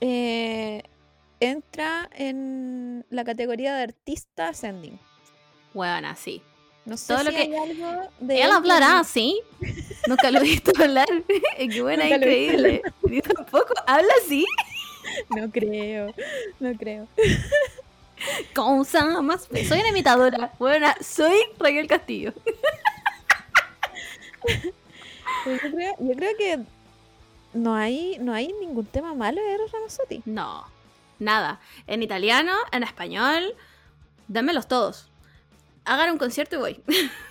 eh, 0.00 0.82
entra 1.40 2.08
en 2.14 3.04
la 3.10 3.24
categoría 3.24 3.74
de 3.74 3.82
artista 3.84 4.48
ascending. 4.48 4.98
Bueno, 5.74 6.14
sí. 6.16 6.42
No 6.84 6.96
sé 6.96 7.08
Todo 7.08 7.18
si 7.18 7.24
lo 7.26 7.30
que- 7.32 7.36
hay 7.38 7.54
algo 7.54 8.08
de 8.20 8.40
Él 8.42 8.50
hablará 8.50 9.00
así. 9.00 9.40
Nunca 10.06 10.30
lo 10.30 10.38
he 10.38 10.42
visto 10.42 10.72
hablar. 10.82 11.06
Qué 11.58 11.82
buena, 11.82 12.04
Nunca 12.04 12.16
increíble. 12.16 12.82
Ni 13.02 13.20
tampoco 13.20 13.74
habla 13.86 14.12
así. 14.24 14.44
No 15.36 15.50
creo, 15.50 16.14
no 16.60 16.72
creo. 16.74 17.08
Cosa 18.54 19.20
más. 19.22 19.48
Soy 19.68 19.78
una 19.80 19.88
imitadora. 19.90 20.52
Buena, 20.58 20.96
soy 21.00 21.36
Raquel 21.58 21.86
Castillo. 21.86 22.32
Pero 25.44 25.56
Yo 25.62 25.70
creo, 25.70 25.94
yo 26.00 26.14
creo 26.16 26.36
que 26.36 26.58
no 27.54 27.74
hay, 27.74 28.18
no 28.20 28.32
hay 28.32 28.52
ningún 28.60 28.86
tema 28.86 29.14
malo 29.14 29.40
de 29.42 29.52
Eros 29.52 29.72
Ramazzotti. 29.72 30.22
No, 30.24 30.64
nada. 31.18 31.60
En 31.86 32.02
italiano, 32.02 32.52
en 32.72 32.82
español, 32.82 33.54
dámelos 34.28 34.68
todos. 34.68 35.08
Hagan 35.84 36.12
un 36.12 36.18
concierto 36.18 36.56
y 36.56 36.58
voy. 36.58 36.82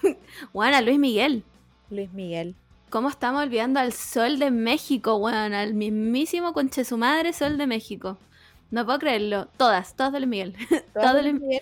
Buena, 0.53 0.81
Luis 0.81 0.97
Miguel. 0.97 1.43
Luis 1.89 2.11
Miguel. 2.11 2.55
¿Cómo 2.89 3.09
estamos 3.09 3.43
olvidando 3.43 3.79
al 3.79 3.93
sol 3.93 4.39
de 4.39 4.49
México, 4.49 5.15
weón? 5.15 5.53
Al 5.53 5.73
mismísimo 5.73 6.53
conche 6.53 6.85
su 6.85 6.97
madre 6.97 7.33
sol 7.33 7.57
de 7.57 7.67
México. 7.67 8.17
No 8.71 8.85
puedo 8.85 8.99
creerlo. 8.99 9.47
Todas, 9.57 9.93
todas 9.95 10.13
de 10.13 10.19
Luis 10.21 10.29
Miguel. 10.29 10.55
Todas, 10.93 11.13
de, 11.13 11.21
Luis 11.21 11.33
Miguel, 11.35 11.61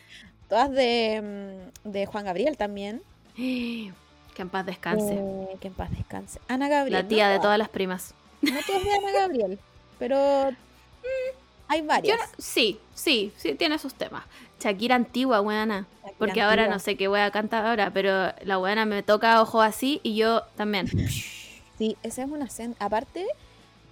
todas 0.50 0.72
de, 0.72 1.62
mm, 1.86 1.90
de 1.90 2.06
Juan 2.06 2.26
Gabriel 2.26 2.58
también. 2.58 3.02
Que 4.36 4.42
en 4.42 4.50
paz 4.50 4.66
descanse. 4.66 5.14
Eh, 5.14 5.58
que 5.62 5.70
en 5.70 5.74
paz 5.74 5.90
descanse. 5.92 6.42
Ana 6.50 6.68
Gabriel. 6.68 6.92
La 6.92 7.08
tía 7.08 7.28
no 7.28 7.34
de 7.36 7.40
todas 7.40 7.58
las 7.58 7.70
primas. 7.70 8.14
No 8.42 8.60
todas 8.66 8.84
de 8.84 8.92
Ana 8.94 9.12
Gabriel, 9.12 9.60
pero 10.00 10.16
mm, 10.52 11.38
hay 11.68 11.82
varias. 11.82 12.20
sí, 12.38 12.80
sí, 12.94 13.32
sí, 13.38 13.56
tiene 13.56 13.78
sus 13.80 13.94
temas. 13.94 14.24
Shakira 14.60 14.96
antigua, 14.96 15.42
weana. 15.42 15.86
Shakira 16.02 16.16
Porque 16.18 16.42
ahora 16.42 16.68
no 16.68 16.80
sé 16.80 16.96
qué 16.96 17.08
wea 17.08 17.30
canta 17.32 17.68
ahora, 17.70 17.92
pero 17.92 18.32
la 18.44 18.58
weana 18.60 18.86
me 18.86 19.04
toca 19.04 19.42
ojo 19.42 19.62
así 19.62 20.00
y 20.04 20.16
yo 20.16 20.42
también. 20.56 20.88
Sí, 21.78 21.98
esa 22.04 22.24
es 22.24 22.30
una 22.30 22.46
escena. 22.46 22.74
Aparte, 22.80 23.26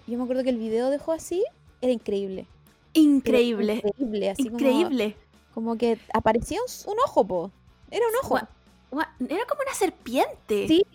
yo 0.07 0.17
me 0.17 0.23
acuerdo 0.23 0.43
que 0.43 0.49
el 0.51 0.57
video 0.57 0.89
dejó 0.89 1.11
así, 1.11 1.43
era 1.81 1.91
increíble. 1.91 2.47
Era 2.93 3.01
Increíble. 3.03 3.81
Increíble, 3.83 4.29
así 4.29 4.43
como- 4.45 4.55
Increíble. 4.59 5.15
Como, 5.53 5.77
que 5.77 5.99
aparecía 6.13 6.59
un, 6.61 6.91
un 6.93 6.97
ojo, 7.05 7.25
po. 7.27 7.51
Era 7.91 8.05
un 8.07 8.13
ojo. 8.23 8.35
Gua- 8.37 8.47
gua- 8.91 9.09
Era 9.29 9.45
como 9.45 9.61
una 9.65 9.73
serpiente. 9.75 10.67
Sí, 10.67 10.85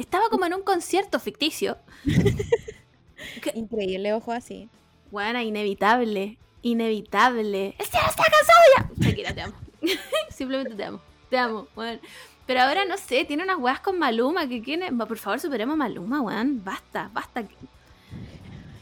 Estaba 0.00 0.28
como 0.30 0.46
en 0.46 0.54
un 0.54 0.62
concierto 0.62 1.20
ficticio. 1.20 1.76
Increíble 3.54 4.12
ojo 4.14 4.32
así. 4.32 4.68
Buena, 5.10 5.42
inevitable. 5.42 6.38
Inevitable. 6.62 7.74
¡El 7.78 7.86
cielo 7.86 8.06
está 8.08 8.22
cansado 8.24 8.60
ya! 8.76 8.90
Shakira, 9.06 9.34
te 9.34 9.40
amo. 9.42 9.54
Simplemente 10.30 10.74
te 10.74 10.84
amo. 10.84 11.00
Te 11.28 11.38
amo, 11.38 11.68
weón. 11.76 12.00
Pero 12.46 12.62
ahora 12.62 12.84
no 12.84 12.96
sé, 12.96 13.24
tiene 13.24 13.42
unas 13.44 13.58
weas 13.58 13.80
con 13.80 13.98
Maluma 13.98 14.48
que 14.48 14.62
quiere. 14.62 14.90
Por 14.92 15.18
favor, 15.18 15.38
superemos 15.38 15.74
a 15.74 15.76
Maluma, 15.76 16.20
weón. 16.22 16.64
Basta, 16.64 17.10
basta. 17.12 17.42
Yo 17.42 17.48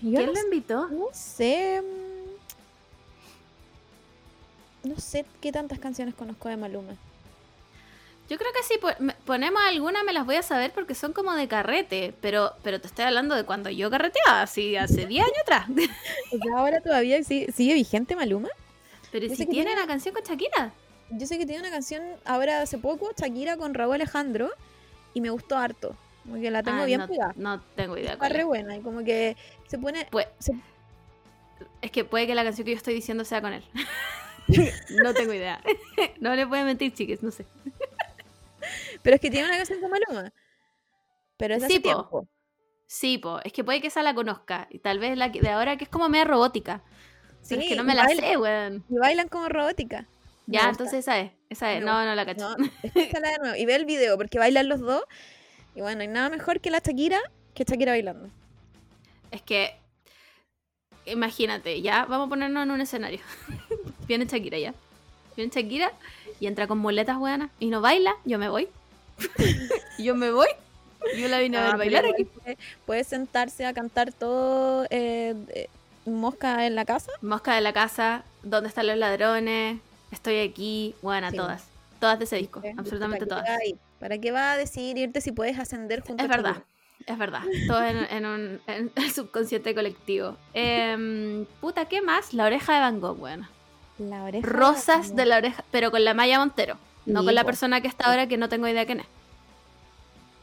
¿Quién 0.01 0.27
no, 0.27 0.33
lo 0.33 0.41
invitó? 0.41 0.89
no 0.89 1.07
sé. 1.13 1.83
mm, 4.85 4.89
No 4.89 4.99
sé 5.01 5.25
qué 5.41 5.51
tantas 5.53 5.79
canciones 5.81 6.15
conozco 6.15 6.49
de 6.49 6.57
Maluma. 6.57 6.95
Yo 8.29 8.37
creo 8.37 8.51
que 8.53 8.63
si 8.63 8.79
me- 9.03 9.15
ponemos 9.25 9.61
alguna 9.67 10.03
me 10.05 10.13
las 10.13 10.27
voy 10.27 10.37
a 10.37 10.43
saber 10.43 10.73
porque 10.73 10.95
son 10.95 11.13
como 11.13 11.35
de 11.35 11.49
carrete. 11.49 12.13
Pero, 12.21 12.53
pero 12.63 12.81
te 12.81 12.87
estoy 12.87 13.05
hablando 13.07 13.35
de 13.35 13.45
cuando 13.45 13.71
yo 13.71 13.91
carreteaba, 13.91 14.43
así 14.43 14.77
hace 14.77 15.07
10 15.07 15.25
años 15.25 15.39
atrás. 15.43 15.67
O 16.33 16.37
sea, 16.39 16.59
ahora 16.59 16.81
todavía 16.81 17.23
sigue, 17.23 17.51
sigue 17.53 17.75
vigente 17.75 18.15
Maluma. 18.17 18.49
Pero 19.11 19.27
Yo 19.27 19.35
si 19.35 19.47
tiene 19.47 19.73
una 19.73 19.87
canción 19.87 20.15
con 20.15 20.23
Shakira. 20.25 20.73
Yo 21.11 21.27
sé 21.27 21.39
que 21.39 21.47
tiene 21.47 21.63
una 21.63 21.71
canción 21.71 22.03
ahora 22.27 22.61
hace 22.61 22.77
poco, 22.77 23.11
Shakira 23.17 23.57
con 23.57 23.73
Raúl 23.73 23.95
Alejandro, 23.95 24.51
y 25.15 25.23
me 25.23 25.31
gustó 25.31 25.57
harto. 25.57 25.97
Como 26.25 26.39
que 26.39 26.51
la 26.51 26.63
tengo 26.63 26.83
Ah, 26.83 26.85
bien 26.85 27.01
no, 27.01 27.09
pegada. 27.09 27.33
no 27.37 27.63
tengo 27.75 27.97
idea. 27.97 28.13
Está 28.13 28.29
re 28.29 28.45
buena 28.45 28.77
y 28.77 28.81
como 28.83 29.03
que 29.03 29.35
se 29.69 29.79
pone... 29.79 30.07
Pues, 30.11 30.27
se- 30.39 30.53
es 31.81 31.91
que 31.91 32.05
puede 32.05 32.27
que 32.27 32.35
la 32.35 32.45
canción 32.45 32.67
que 32.67 32.73
yo 32.73 32.77
estoy 32.77 32.93
diciendo 32.93 33.25
sea 33.25 33.41
con 33.41 33.55
él. 33.55 33.65
no 35.03 35.15
tengo 35.15 35.33
idea. 35.33 35.61
no 36.21 36.35
le 36.35 36.47
puedo 36.47 36.63
mentir, 36.65 36.93
chiques, 36.93 37.23
no 37.23 37.31
sé. 37.31 37.47
Pero 39.09 39.15
es 39.15 39.21
que 39.23 39.31
tiene 39.31 39.49
una 39.49 39.57
canción 39.57 39.81
con 39.81 39.91
Maluma. 39.91 40.31
Pero 41.39 41.55
es 41.55 41.63
Sí, 41.65 41.81
po. 41.81 42.29
Sí, 42.87 43.17
po, 43.17 43.41
es 43.43 43.55
que 43.55 43.65
puede 43.65 43.81
que 43.81 43.87
esa 43.87 44.03
la 44.03 44.15
conozca. 44.15 44.67
Y 44.69 44.81
tal 44.81 44.99
vez 44.99 45.17
la 45.17 45.33
que- 45.33 45.41
de 45.41 45.49
ahora 45.49 45.79
que 45.79 45.85
es 45.85 45.89
como 45.89 46.11
media 46.11 46.27
robótica. 46.27 46.83
Pero 47.49 47.63
es 47.63 47.69
Sí, 47.69 47.69
que 47.71 47.77
no 47.77 47.85
me 47.85 47.95
la 47.95 48.07
sé, 48.07 48.37
weón. 48.37 48.85
Y 48.91 48.99
bailan 48.99 49.29
como 49.29 49.49
robótica. 49.49 50.03
Me 50.47 50.57
Ya, 50.57 50.67
gusta. 50.67 50.71
entonces 50.85 50.99
esa 50.99 51.19
es. 51.21 51.33
Esa 51.49 51.73
es. 51.73 51.83
No, 51.83 52.05
no 52.05 52.15
la 52.15 52.27
cacho. 52.27 52.55
No, 52.59 52.67
escúchala 52.83 53.31
de 53.31 53.39
nuevo. 53.39 53.57
Y 53.57 53.65
ve 53.65 53.77
el 53.77 53.87
video, 53.87 54.19
porque 54.19 54.39
bailan 54.39 54.69
los 54.69 54.81
dos. 54.81 55.03
Y 55.75 55.81
bueno, 55.81 56.03
hay 56.03 56.09
nada 56.09 56.29
mejor 56.29 56.61
que 56.61 56.71
la 56.71 56.81
Shakira 56.81 57.19
que 57.55 57.65
Shakira 57.65 57.93
bailando. 57.93 58.29
Es 59.31 59.41
que. 59.41 59.75
Imagínate, 61.07 61.81
ya, 61.81 62.05
vamos 62.05 62.27
a 62.27 62.29
ponernos 62.29 62.63
en 62.65 62.71
un 62.73 62.81
escenario. 62.83 63.21
Viene 64.07 64.27
Shakira 64.27 64.59
ya. 64.59 64.75
Viene 65.35 65.51
Shakira 65.51 65.93
y 66.41 66.47
entra 66.47 66.67
con 66.67 66.77
muletas 66.77 67.17
buenas 67.17 67.51
y 67.59 67.69
no 67.71 67.81
baila, 67.81 68.15
yo 68.27 68.39
me 68.39 68.51
voy. 68.51 68.69
Yo 69.99 70.15
me 70.15 70.31
voy. 70.31 70.49
Yo 71.17 71.29
la 71.29 71.39
vine 71.39 71.59
a 71.59 71.63
ver 71.63 71.71
Ah, 71.75 71.77
bailar 71.77 72.07
aquí. 72.07 72.25
puede- 72.25 72.59
Puede 72.87 73.05
sentarse 73.05 73.65
a 73.67 73.73
cantar 73.73 74.13
todo 74.13 74.85
eh, 74.91 75.35
eh, 75.49 75.69
Mosca 76.07 76.67
en 76.67 76.75
la 76.75 76.85
casa. 76.85 77.11
Mosca 77.23 77.55
de 77.55 77.61
la 77.61 77.73
casa, 77.73 78.25
¿dónde 78.43 78.69
están 78.69 78.87
los 78.87 78.97
ladrones? 78.97 79.79
Estoy 80.11 80.41
aquí. 80.41 80.95
Bueno, 81.03 81.31
Sí. 81.31 81.37
todas. 81.37 81.65
Todas 82.01 82.19
de 82.19 82.25
ese 82.27 82.37
disco, 82.37 82.63
absolutamente 82.77 83.27
¿Para 83.27 83.43
todas. 83.45 83.59
¿Para 83.99 84.19
qué 84.19 84.31
va 84.31 84.53
a 84.53 84.57
decidir 84.57 84.99
irte 84.99 85.21
si 85.21 85.33
puedes 85.33 85.59
ascender 85.59 86.01
junto 86.01 86.23
Es 86.25 86.31
a 86.31 86.37
verdad, 86.37 86.57
es 87.07 87.19
verdad. 87.19 87.43
Todo 87.67 87.85
en, 87.85 87.97
en 87.99 88.27
un 88.27 88.61
en 88.69 88.93
el 88.97 89.11
subconsciente 89.13 89.75
colectivo. 89.75 90.37
Em, 90.55 91.45
puta, 91.61 91.87
¿qué 91.87 92.01
más? 92.01 92.33
La 92.35 92.45
oreja 92.45 92.75
de 92.75 92.81
Van 92.81 93.01
Gogh, 93.01 93.17
bueno. 93.19 93.49
La 93.99 94.23
oreja 94.23 94.47
Rosas 94.47 95.09
Van 95.09 95.17
de 95.17 95.27
la 95.27 95.37
oreja, 95.39 95.65
pero 95.73 95.91
con 95.91 96.05
la 96.05 96.15
Maya 96.15 96.39
Montero. 96.39 96.77
No 97.09 97.25
con 97.25 97.35
la 97.35 97.45
persona 97.45 97.81
que 97.81 97.89
está 97.89 98.07
ahora 98.07 98.27
que 98.27 98.37
no 98.37 98.49
tengo 98.49 98.69
idea 98.69 98.85
quién 98.85 99.01
es. 99.01 99.07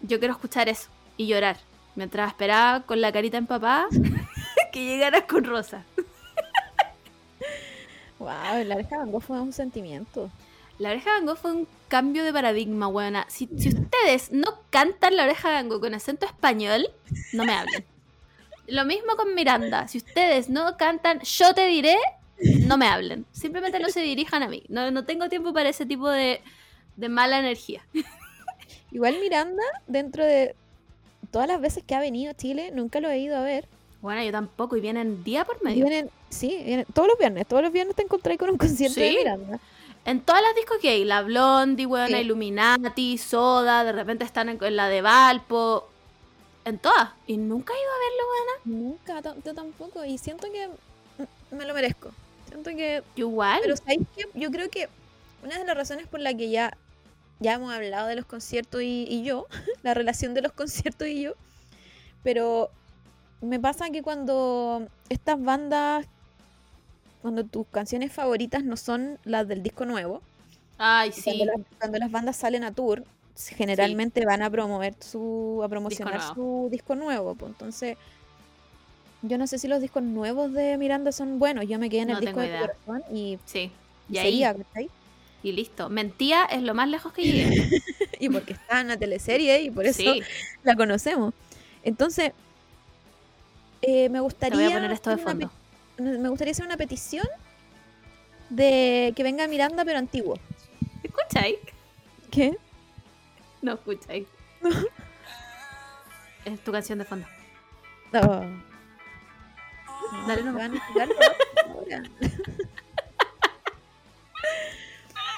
Yo 0.01 0.19
quiero 0.19 0.33
escuchar 0.33 0.67
eso 0.67 0.89
y 1.15 1.27
llorar. 1.27 1.57
Mientras 1.95 2.27
esperaba 2.29 2.81
con 2.81 3.01
la 3.01 3.11
carita 3.11 3.37
empapada 3.37 3.87
que 4.71 4.85
llegaras 4.85 5.23
con 5.23 5.43
Rosa. 5.43 5.83
Wow, 8.17 8.63
la 8.65 8.75
oreja 8.75 8.91
de 8.91 8.97
Van 8.97 9.11
Gogh 9.11 9.21
fue 9.21 9.41
un 9.41 9.51
sentimiento. 9.51 10.31
La 10.79 10.89
oreja 10.89 11.11
de 11.11 11.17
Van 11.17 11.25
Gogh 11.25 11.37
fue 11.37 11.51
un 11.51 11.67
cambio 11.89 12.23
de 12.23 12.31
paradigma, 12.31 12.87
buena. 12.87 13.25
Si, 13.27 13.47
si 13.57 13.69
ustedes 13.69 14.31
no 14.31 14.61
cantan 14.69 15.17
la 15.17 15.25
oreja 15.25 15.49
de 15.49 15.55
Van 15.55 15.69
Gogh 15.69 15.81
con 15.81 15.93
acento 15.93 16.25
español, 16.25 16.89
no 17.33 17.43
me 17.43 17.51
hablen. 17.51 17.85
Lo 18.67 18.85
mismo 18.85 19.15
con 19.17 19.35
Miranda. 19.35 19.87
Si 19.89 19.97
ustedes 19.97 20.49
no 20.49 20.77
cantan 20.77 21.19
Yo 21.19 21.53
te 21.53 21.67
diré, 21.67 21.97
no 22.39 22.77
me 22.77 22.87
hablen. 22.87 23.25
Simplemente 23.31 23.79
no 23.79 23.89
se 23.89 24.01
dirijan 24.01 24.43
a 24.43 24.47
mí. 24.47 24.63
No, 24.67 24.91
no 24.91 25.05
tengo 25.05 25.29
tiempo 25.29 25.53
para 25.53 25.69
ese 25.69 25.85
tipo 25.85 26.09
de, 26.09 26.41
de 26.95 27.09
mala 27.09 27.39
energía. 27.39 27.85
Igual 28.91 29.17
Miranda, 29.19 29.63
dentro 29.87 30.23
de 30.23 30.55
todas 31.31 31.47
las 31.47 31.59
veces 31.59 31.83
que 31.85 31.95
ha 31.95 31.99
venido 31.99 32.31
a 32.31 32.35
Chile, 32.35 32.71
nunca 32.73 32.99
lo 32.99 33.09
he 33.09 33.19
ido 33.19 33.37
a 33.37 33.41
ver. 33.41 33.67
Bueno, 34.01 34.23
yo 34.23 34.31
tampoco. 34.31 34.77
Y 34.77 34.81
vienen 34.81 35.23
día 35.23 35.45
por 35.45 35.63
medio. 35.63 35.85
Vienen, 35.85 36.09
sí, 36.29 36.61
vienen 36.63 36.85
todos 36.93 37.07
los 37.07 37.17
viernes. 37.17 37.47
Todos 37.47 37.63
los 37.63 37.71
viernes 37.71 37.95
te 37.95 38.03
encontré 38.03 38.37
con 38.37 38.49
un 38.49 38.57
concierto 38.57 38.99
de. 38.99 39.11
Miranda. 39.11 39.59
En 40.05 40.21
todas 40.21 40.41
las 40.43 40.55
discos 40.55 40.77
que 40.79 40.89
hay, 40.89 41.03
la 41.03 41.23
Blondie, 41.23 41.87
buena, 41.87 42.17
Sí. 42.17 42.23
Illuminati, 42.23 43.17
Soda, 43.17 43.83
de 43.83 43.91
repente 43.91 44.23
están 44.23 44.49
en, 44.49 44.63
en 44.63 44.75
la 44.75 44.87
de 44.87 45.01
Valpo. 45.01 45.89
En 46.63 46.77
todas. 46.77 47.09
Y 47.25 47.37
nunca 47.37 47.73
he 47.73 47.81
ido 47.81 47.91
a 47.91 47.99
verlo, 48.05 48.23
buena. 48.27 49.21
Nunca, 49.21 49.41
yo 49.43 49.53
tampoco. 49.53 50.05
Y 50.05 50.17
siento 50.17 50.47
que 50.51 50.69
me 51.55 51.65
lo 51.65 51.73
merezco. 51.73 52.11
Siento 52.55 52.69
que 52.71 53.03
igual. 53.15 53.59
Pero 53.61 53.75
¿sabéis 53.75 54.07
qué? 54.15 54.23
Yo 54.33 54.49
creo 54.49 54.69
que 54.69 54.87
una 55.43 55.59
de 55.59 55.65
las 55.65 55.75
razones 55.75 56.07
por 56.07 56.21
la 56.21 56.33
que 56.33 56.49
ya, 56.49 56.77
ya 57.39 57.53
hemos 57.53 57.73
hablado 57.73 58.07
de 58.07 58.15
los 58.15 58.25
conciertos 58.25 58.81
y, 58.81 59.05
y 59.09 59.23
yo, 59.23 59.47
la 59.83 59.93
relación 59.93 60.33
de 60.33 60.41
los 60.41 60.53
conciertos 60.53 61.07
y 61.07 61.21
yo, 61.21 61.33
pero 62.23 62.69
me 63.41 63.59
pasa 63.59 63.89
que 63.89 64.01
cuando 64.01 64.87
estas 65.09 65.41
bandas, 65.41 66.05
cuando 67.21 67.43
tus 67.43 67.67
canciones 67.67 68.13
favoritas 68.13 68.63
no 68.63 68.77
son 68.77 69.19
las 69.25 69.47
del 69.47 69.61
disco 69.61 69.85
nuevo, 69.85 70.21
Ay, 70.77 71.11
sí. 71.11 71.23
cuando, 71.23 71.45
las, 71.45 71.55
cuando 71.77 71.97
las 71.99 72.11
bandas 72.11 72.37
salen 72.37 72.63
a 72.63 72.71
tour, 72.73 73.03
generalmente 73.35 74.25
van 74.25 74.41
a 74.41 74.49
promover 74.49 74.95
su, 75.01 75.61
a 75.63 75.67
promocionar 75.67 76.21
su 76.33 76.69
disco 76.71 76.95
nuevo. 76.95 77.35
pues, 77.35 77.51
entonces, 77.51 77.97
yo 79.27 79.37
no 79.37 79.47
sé 79.47 79.57
si 79.59 79.67
los 79.67 79.81
discos 79.81 80.03
nuevos 80.03 80.51
de 80.53 80.77
Miranda 80.77 81.11
son 81.11 81.39
buenos. 81.39 81.67
Yo 81.67 81.79
me 81.79 81.89
quedé 81.89 82.01
en 82.01 82.07
No 82.09 82.13
el 82.17 82.21
disco 82.25 82.39
de 82.39 82.57
corazón 82.59 83.03
y 83.13 83.37
Sí. 83.45 83.71
y 84.09 84.15
Y 84.15 84.17
ahí. 84.17 84.89
Y 85.43 85.51
listo. 85.51 85.89
Mentía 85.89 86.45
es 86.45 86.63
lo 86.63 86.73
más 86.73 86.87
lejos 86.89 87.13
que 87.13 87.23
llegué. 87.23 87.69
Y 88.19 88.29
porque 88.29 88.53
está 88.53 88.79
en 88.79 88.87
la 88.87 88.97
teleserie 88.97 89.61
y 89.61 89.69
por 89.69 89.85
eso 89.85 90.01
Sí. 90.01 90.21
la 90.63 90.75
conocemos. 90.75 91.33
Entonces, 91.83 92.31
eh, 93.81 94.07
me 94.09 94.21
gustaría. 94.21 94.57
voy 94.57 94.71
a 94.71 94.75
poner 94.75 94.91
esto 94.91 95.09
de 95.09 95.17
fondo. 95.17 95.51
Me 95.97 96.29
gustaría 96.29 96.51
hacer 96.51 96.65
una 96.65 96.77
petición 96.77 97.27
de 98.49 99.11
que 99.15 99.23
venga 99.23 99.47
Miranda, 99.47 99.83
pero 99.85 99.99
antiguo. 99.99 100.39
¿Escucháis? 101.03 101.57
¿Qué? 102.31 102.57
No 103.61 103.73
escucháis. 103.73 104.27
Es 106.45 106.59
tu 106.63 106.71
canción 106.71 106.99
de 106.99 107.05
fondo. 107.05 107.27
No. 108.13 108.45
Dale 110.27 110.43
no, 110.43 110.51
nomás. 110.51 110.71
van 110.95 111.09
a 111.11 111.71
ahora. 111.73 112.03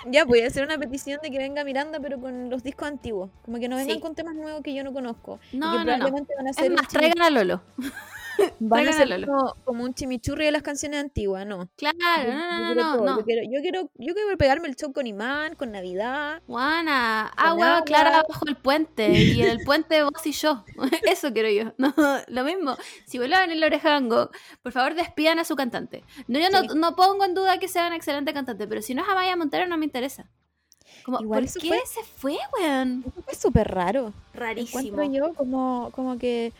Ya, 0.10 0.23
voy 0.23 0.39
a 0.41 0.48
hacer 0.48 0.64
una 0.64 0.77
petición 0.77 1.19
de 1.22 1.30
que 1.31 1.38
venga 1.38 1.64
Miranda, 1.65 1.99
pero 1.99 2.19
con 2.19 2.49
los 2.49 2.64
discos 2.64 2.88
antiguos. 2.88 3.30
Como 3.44 3.60
que 3.60 3.68
no 3.68 3.76
vengan 3.76 3.95
Sí. 3.98 4.02
con 4.02 4.15
temas 4.15 4.35
nuevos 4.35 4.61
que 4.64 4.73
yo 4.73 4.84
no 4.84 4.94
conozco. 4.94 5.39
y 5.52 5.57
No, 5.57 5.72
que 5.80 5.84
no, 5.85 5.98
no. 5.98 6.11
van 6.11 6.48
a 6.48 6.53
ser 6.53 6.72
más, 6.72 6.88
traigan 6.88 7.22
a 7.22 7.30
Lolo. 7.30 7.61
van 8.59 8.88
a 8.88 8.91
ser 8.93 9.26
como, 9.26 9.53
como 9.64 9.84
un 9.84 9.93
chimichurri 9.93 10.45
de 10.45 10.51
las 10.51 10.61
canciones 10.61 10.99
antiguas, 10.99 11.45
¿no? 11.45 11.69
Claro, 11.76 11.97
Yo- 12.26 12.34
no, 12.34 12.69
yo 12.69 12.76
no, 12.76 12.76
no, 12.76 12.97
no. 12.97 13.05
no. 13.05 13.18
Yo, 13.19 13.26
quiero, 13.26 13.41
yo, 13.43 13.61
quiero, 13.61 13.81
yo 13.95 14.14
quiero 14.14 14.38
pegarme 14.38 14.68
el 14.68 14.76
show 14.76 14.91
con 14.93 15.07
Imán, 15.07 15.55
con 15.55 15.72
Navidad. 15.72 16.41
Juana, 16.47 17.31
Con 17.35 17.45
agua 17.47 17.68
agua. 17.76 17.85
clara 17.85 18.23
bajo 18.27 18.45
el 18.47 18.55
puente. 18.55 19.09
Y 19.11 19.41
en 19.41 19.49
el 19.49 19.59
puente 19.65 20.03
vos 20.03 20.26
y 20.26 20.31
yo. 20.31 20.64
Eso 21.09 21.31
quiero 21.34 21.49
yo. 21.49 21.73
No, 21.77 21.93
lo 22.27 22.43
mismo. 22.43 22.76
Si 23.05 23.18
a 23.18 23.41
venir 23.41 23.57
la 23.57 23.68
oreja 23.68 23.89
Van 23.89 24.07
por 24.64 24.72
favor 24.72 24.93
despidan 24.95 25.39
a 25.39 25.43
su 25.45 25.55
cantante. 25.55 26.03
No, 26.27 26.39
yo 26.39 26.49
no, 26.49 26.61
Sí. 26.61 26.68
no 26.76 26.95
pongo 26.95 27.26
en 27.26 27.34
duda 27.34 27.59
que 27.59 27.68
sea 27.68 27.88
un 27.88 27.93
excelente 27.93 28.34
cantante, 28.34 28.68
pero 28.68 28.81
si 28.81 28.93
no 28.95 29.03
es 29.03 29.09
Amaya 29.09 29.35
Montero 29.35 29.68
no 29.68 29.77
me 29.77 29.85
interesa. 29.85 30.30
Como, 31.03 31.19
Igual 31.22 31.45
¿Por 31.45 31.61
qué 31.61 31.68
fue- 31.69 31.81
se 31.85 32.03
fue, 32.03 32.38
weón? 32.59 33.03
Eso 33.07 33.22
fue 33.22 33.35
súper 33.35 33.68
raro. 33.69 34.14
Rarísimo. 34.34 34.80
Encuentro 35.01 35.27
yo 35.30 35.34
como, 35.34 35.89
como 35.93 36.18
que 36.18 36.51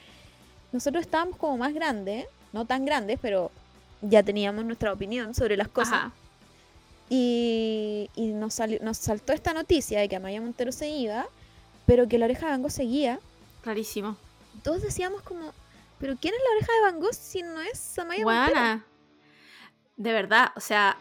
nosotros 0.72 1.02
estábamos 1.02 1.38
como 1.38 1.58
más 1.58 1.74
grandes, 1.74 2.26
no 2.54 2.66
tan 2.66 2.86
grandes, 2.86 3.20
pero 3.22 3.52
ya 4.02 4.24
teníamos 4.24 4.66
nuestra 4.66 4.94
opinión 4.94 5.34
sobre 5.34 5.58
las 5.58 5.68
cosas. 5.68 5.94
Ajá. 5.94 6.12
Y, 7.10 8.10
y 8.16 8.28
nos, 8.34 8.54
salió, 8.54 8.80
nos 8.82 8.98
saltó 8.98 9.32
esta 9.34 9.54
noticia 9.54 10.00
de 10.00 10.10
que 10.10 10.18
Amaya 10.18 10.42
Montero 10.42 10.72
se 10.72 10.90
iba, 10.90 11.26
pero 11.86 12.08
que 12.08 12.18
la 12.18 12.26
oreja 12.26 12.48
de 12.48 12.52
Van 12.52 12.62
Gogh 12.62 12.72
seguía. 12.72 13.20
Rarísimo. 13.64 14.18
todos 14.62 14.82
decíamos 14.82 15.22
como, 15.22 15.54
pero 16.00 16.16
¿quién 16.20 16.34
es 16.34 16.40
la 16.44 16.58
oreja 16.58 16.74
de 16.74 16.82
Van 16.82 17.00
Gogh 17.00 17.14
si 17.14 17.44
no 17.44 17.62
es 17.62 17.98
Amaya 17.98 18.26
Montero? 18.26 18.60
Buena. 18.60 18.86
De 19.96 20.14
verdad, 20.14 20.52
o 20.56 20.60
sea, 20.60 20.98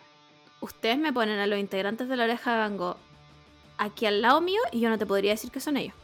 ustedes 0.60 0.96
me 0.98 1.12
ponen 1.12 1.38
a 1.38 1.46
los 1.46 1.58
integrantes 1.58 2.08
de 2.08 2.16
la 2.16 2.24
oreja 2.24 2.52
de 2.52 2.58
Van 2.58 2.76
Gogh 2.76 2.96
aquí 3.78 4.06
al 4.06 4.22
lado 4.22 4.40
mío 4.40 4.60
y 4.72 4.80
yo 4.80 4.88
no 4.88 4.98
te 4.98 5.06
podría 5.06 5.32
decir 5.32 5.50
que 5.50 5.60
son 5.60 5.76
ellos. 5.76 5.94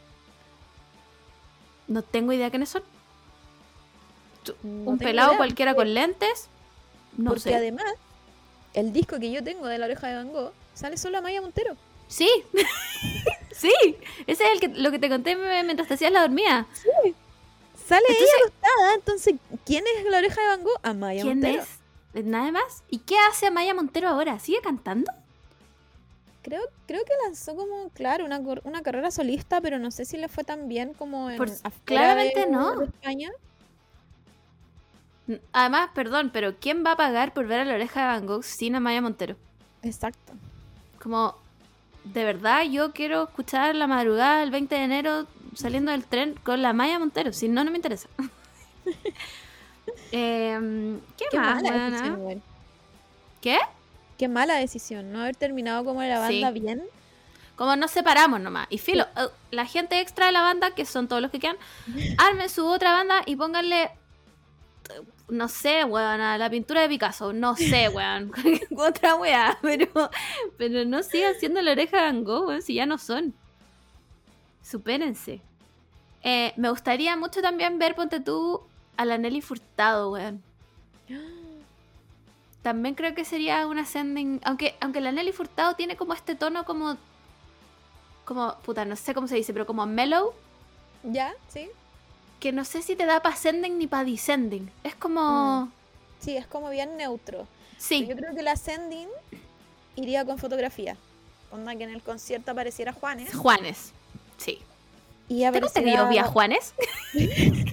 No 1.87 2.01
tengo 2.01 2.33
idea 2.33 2.49
quiénes 2.49 2.69
son. 2.69 2.83
No 4.63 4.91
Un 4.91 4.97
pelado 4.97 5.29
idea, 5.31 5.37
cualquiera 5.37 5.73
porque- 5.73 5.87
con 5.89 5.93
lentes. 5.93 6.47
No 7.17 7.29
Porque 7.31 7.41
sé. 7.41 7.55
además, 7.55 7.85
el 8.73 8.91
disco 8.93 9.19
que 9.19 9.31
yo 9.31 9.43
tengo 9.43 9.67
de 9.67 9.77
la 9.77 9.85
oreja 9.85 10.07
de 10.07 10.15
Van 10.15 10.31
Gogh 10.31 10.51
sale 10.73 10.97
solo 10.97 11.17
Amaya 11.19 11.41
Montero. 11.41 11.75
Sí. 12.07 12.27
sí. 13.51 13.71
Ese 14.27 14.43
es 14.45 14.51
el 14.51 14.59
que, 14.59 14.67
lo 14.69 14.91
que 14.91 14.99
te 14.99 15.09
conté 15.09 15.35
mientras 15.35 15.87
te 15.87 15.93
hacías 15.93 16.11
la 16.11 16.21
dormida. 16.21 16.65
Sale 17.87 18.01
Entonces- 18.07 18.21
ella 18.21 18.45
acostada, 18.47 18.93
entonces, 18.95 19.35
¿quién 19.65 19.83
es 19.97 20.05
la 20.09 20.17
oreja 20.19 20.41
de 20.41 20.47
Van 20.47 20.63
Gogh? 20.63 20.79
Amaya 20.83 21.21
¿Quién 21.21 21.39
Montero. 21.39 21.63
es? 22.13 22.25
Nada 22.25 22.51
más. 22.51 22.83
¿Y 22.89 22.99
qué 22.99 23.15
hace 23.29 23.47
Amaya 23.47 23.73
Montero 23.73 24.07
ahora? 24.07 24.39
¿Sigue 24.39 24.61
cantando? 24.61 25.11
Creo, 26.43 26.61
creo 26.87 27.03
que 27.05 27.11
lanzó 27.25 27.55
como, 27.55 27.89
claro, 27.91 28.25
una, 28.25 28.39
una 28.63 28.81
carrera 28.81 29.11
solista, 29.11 29.61
pero 29.61 29.79
no 29.79 29.91
sé 29.91 30.03
si 30.05 30.17
le 30.17 30.27
fue 30.27 30.43
tan 30.43 30.67
bien 30.67 30.93
como 30.93 31.29
en 31.29 31.37
Por- 31.37 31.49
claramente 31.85 32.41
de- 32.41 32.47
no. 32.47 32.79
de 32.79 32.85
España. 32.85 33.31
Además, 35.53 35.89
perdón, 35.93 36.31
pero 36.33 36.55
¿quién 36.59 36.83
va 36.85 36.91
a 36.93 36.97
pagar 36.97 37.33
por 37.33 37.47
ver 37.47 37.61
a 37.61 37.65
la 37.65 37.75
oreja 37.75 38.01
de 38.01 38.07
Van 38.07 38.25
Gogh 38.25 38.43
sin 38.43 38.75
Amaya 38.75 39.01
Montero? 39.01 39.35
Exacto. 39.81 40.33
Como, 41.01 41.35
de 42.03 42.23
verdad, 42.25 42.63
yo 42.63 42.91
quiero 42.91 43.23
escuchar 43.23 43.75
la 43.75 43.87
madrugada 43.87 44.39
del 44.41 44.51
20 44.51 44.75
de 44.75 44.83
enero 44.83 45.27
saliendo 45.55 45.91
del 45.91 46.05
tren 46.05 46.35
con 46.43 46.61
la 46.61 46.73
Maya 46.73 46.99
Montero. 46.99 47.31
Si 47.33 47.47
no, 47.47 47.63
no 47.63 47.71
me 47.71 47.77
interesa. 47.77 48.09
Em, 50.11 50.99
¿Qué, 51.17 51.25
Qué 51.31 51.37
más, 51.39 51.61
mala 51.61 51.89
decisión. 51.89 52.43
¿Qué? 53.41 53.57
Qué 54.17 54.27
mala 54.27 54.55
decisión, 54.55 55.11
no 55.11 55.21
haber 55.21 55.35
terminado 55.35 55.83
como 55.83 56.01
la 56.03 56.19
banda 56.19 56.53
Sí. 56.53 56.59
bien. 56.59 56.83
Como 57.55 57.75
nos 57.75 57.91
separamos 57.91 58.39
nomás. 58.39 58.67
Y 58.69 58.77
filo, 58.77 59.05
eh, 59.17 59.27
la 59.51 59.65
gente 59.65 59.99
extra 59.99 60.27
de 60.27 60.31
la 60.31 60.41
banda, 60.41 60.71
que 60.71 60.85
son 60.85 61.07
todos 61.07 61.21
los 61.21 61.31
que 61.31 61.39
quedan, 61.39 61.57
armen 62.17 62.49
su 62.49 62.65
otra 62.65 62.93
banda 62.93 63.23
y 63.25 63.35
pónganle. 63.35 63.91
No 65.29 65.47
sé, 65.47 65.83
weón, 65.85 66.21
a 66.21 66.37
la 66.37 66.49
pintura 66.49 66.81
de 66.81 66.89
Picasso. 66.89 67.33
No 67.33 67.55
sé, 67.55 67.89
weón. 67.93 68.31
Otra 68.77 69.15
weá. 69.15 69.57
Pero, 69.61 69.87
pero 70.57 70.85
no 70.85 71.01
sigan 71.03 71.35
siendo 71.39 71.61
la 71.61 71.71
oreja 71.71 71.97
de 71.97 72.03
Van 72.03 72.23
Gogh, 72.23 72.47
weón, 72.47 72.61
si 72.61 72.75
ya 72.75 72.85
no 72.85 72.97
son. 72.97 73.33
Supérense. 74.61 75.41
Eh, 76.21 76.53
me 76.55 76.69
gustaría 76.69 77.15
mucho 77.17 77.41
también 77.41 77.79
ver, 77.79 77.95
ponte 77.95 78.19
tú, 78.19 78.61
a 78.95 79.05
la 79.05 79.17
Nelly 79.17 79.41
Furtado, 79.41 80.11
weón. 80.11 80.43
También 82.61 82.95
creo 82.95 83.13
que 83.13 83.25
sería 83.25 83.67
una 83.67 83.81
ascending. 83.81 84.39
Aunque, 84.45 84.75
aunque 84.79 85.01
la 85.01 85.11
Nelly 85.11 85.33
Furtado 85.33 85.75
tiene 85.75 85.97
como 85.97 86.13
este 86.13 86.35
tono 86.35 86.63
como. 86.63 86.97
Como, 88.23 88.55
puta, 88.59 88.85
no 88.85 88.95
sé 88.95 89.13
cómo 89.13 89.27
se 89.27 89.35
dice, 89.35 89.51
pero 89.51 89.65
como 89.65 89.85
mellow. 89.85 90.33
¿Ya? 91.03 91.33
¿Sí? 91.49 91.69
Que 92.43 92.51
no 92.51 92.65
sé 92.65 92.81
si 92.81 92.97
te 92.97 93.05
da 93.05 93.21
para 93.21 93.35
ascending 93.35 93.77
ni 93.77 93.87
para 93.87 94.03
descending. 94.03 94.69
Es 94.83 94.95
como. 94.95 95.71
Sí, 96.19 96.35
es 96.35 96.45
como 96.45 96.69
bien 96.69 96.97
neutro. 96.97 97.47
Sí, 97.77 98.05
Yo 98.05 98.17
creo 98.17 98.35
que 98.35 98.41
la 98.41 98.57
Sending 98.57 99.07
iría 99.95 100.25
con 100.25 100.37
fotografía. 100.37 100.97
Onda 101.53 101.73
que 101.77 101.85
en 101.85 101.91
el 101.91 102.01
concierto 102.01 102.51
apareciera 102.51 102.91
Juanes. 102.91 103.33
Juanes. 103.33 103.93
Sí. 104.35 104.59
Y 105.29 105.39
¿Te 105.39 105.45
apareciera... 105.45 106.09
vi 106.09 106.17
a 106.17 106.25
Juanes? 106.25 106.73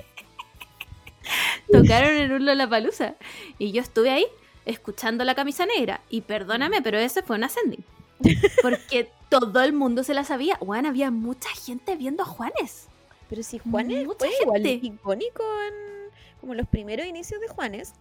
Tocaron 1.73 2.13
en 2.13 2.31
un 2.31 2.47
Lollapalooza. 2.47 3.15
Y 3.59 3.73
yo 3.73 3.83
estuve 3.83 4.11
ahí 4.11 4.27
escuchando 4.67 5.25
la 5.25 5.35
camisa 5.35 5.67
negra. 5.67 6.01
Y 6.11 6.21
perdóname, 6.21 6.81
pero 6.81 6.97
ese 6.97 7.25
fue 7.25 7.35
un 7.35 7.43
ascending. 7.43 7.85
Porque 8.63 9.11
todo 9.31 9.63
el 9.63 9.73
mundo 9.73 10.05
se 10.05 10.15
la 10.15 10.23
sabía. 10.23 10.59
Bueno, 10.61 10.91
había 10.91 11.11
mucha 11.11 11.49
gente 11.49 11.97
viendo 11.97 12.23
a 12.23 12.27
Juanes. 12.27 12.87
Pero 13.31 13.43
si 13.45 13.59
Juanes 13.61 14.07
Mucha 14.07 14.19
fue 14.19 14.31
igual 14.43 14.67
icónico 14.67 15.43
en 15.63 16.11
como 16.41 16.55
los 16.55 16.67
primeros 16.69 17.07
inicios 17.07 17.41
de 17.41 17.49
Juanes. 17.49 17.95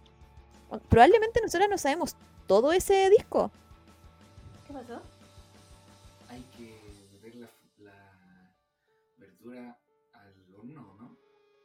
Probablemente 0.88 1.40
nosotros 1.40 1.68
no 1.70 1.78
sabemos 1.78 2.16
todo 2.46 2.72
ese 2.72 3.08
disco. 3.10 3.50
¿Qué 4.66 4.72
pasó? 4.72 5.00
Hay 6.28 6.42
que 6.56 6.80
meter 7.12 7.34
la, 7.36 7.48
la 7.78 8.54
verdura 9.18 9.78
al 10.12 10.54
horno, 10.54 10.94
¿no? 10.98 11.16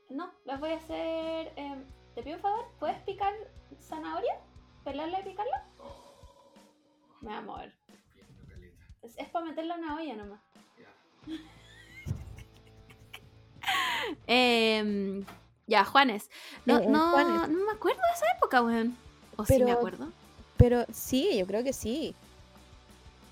No, 0.10 0.32
las 0.46 0.60
voy 0.60 0.72
a 0.72 0.78
hacer. 0.78 1.52
eh, 1.56 1.84
te 2.14 2.24
pido 2.24 2.36
un 2.36 2.42
favor, 2.42 2.66
¿puedes 2.80 2.98
picar 3.04 3.34
zanahoria? 3.82 4.40
¿Pelarla 4.84 5.20
y 5.22 5.24
picarla? 5.24 5.66
Me 7.22 7.30
va 7.32 7.38
a 7.38 7.42
mover. 7.42 7.74
Viendo 8.14 8.46
caleta. 8.48 8.84
Es, 9.02 9.18
es 9.18 9.30
para 9.30 9.46
meterla 9.46 9.76
en 9.76 9.84
una 9.84 9.96
olla 9.96 10.16
nomás. 10.16 10.42
Ya. 10.78 11.34
Em, 14.28 15.26
ya, 15.68 15.84
Juanes. 15.86 16.30
No, 16.66 16.78
Eh, 16.80 16.84
eh, 16.84 16.88
no, 16.88 17.12
Juanes. 17.12 17.50
no 17.50 17.66
me 17.66 17.72
acuerdo 17.72 18.02
de 18.02 18.14
esa 18.16 18.26
época, 18.38 18.62
weón. 18.62 18.98
O 19.38 19.46
sí 19.46 19.54
me 19.60 19.66
Pero- 19.66 19.78
acuerdo. 19.78 20.10
Pero 20.58 20.86
sí, 20.94 21.38
yo 21.38 21.46
creo 21.46 21.64
que 21.64 21.74
sí. 21.74 22.16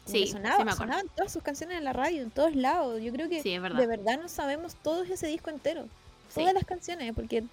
Sí, 0.05 0.21
que 0.21 0.25
sí 0.27 0.31
sonaba, 0.33 0.57
me 0.57 0.71
acuerdo. 0.71 0.77
sonaban 0.77 1.07
todas 1.15 1.31
sus 1.31 1.41
canciones 1.41 1.77
en 1.77 1.85
la 1.85 1.93
radio, 1.93 2.21
en 2.21 2.31
todos 2.31 2.55
lados. 2.55 3.01
Yo 3.01 3.11
creo 3.13 3.29
que 3.29 3.41
Sí, 3.41 3.53
es 3.53 3.61
verdad. 3.61 3.79
de 3.79 3.87
verdad 3.87 4.19
no 4.21 4.27
sabemos 4.27 4.75
todo 4.75 5.03
ese 5.03 5.27
disco 5.27 5.49
entero. 5.49 5.83
Sí. 6.29 6.41
Todas 6.41 6.53
las 6.53 6.65
canciones, 6.65 7.13
porque 7.15 7.43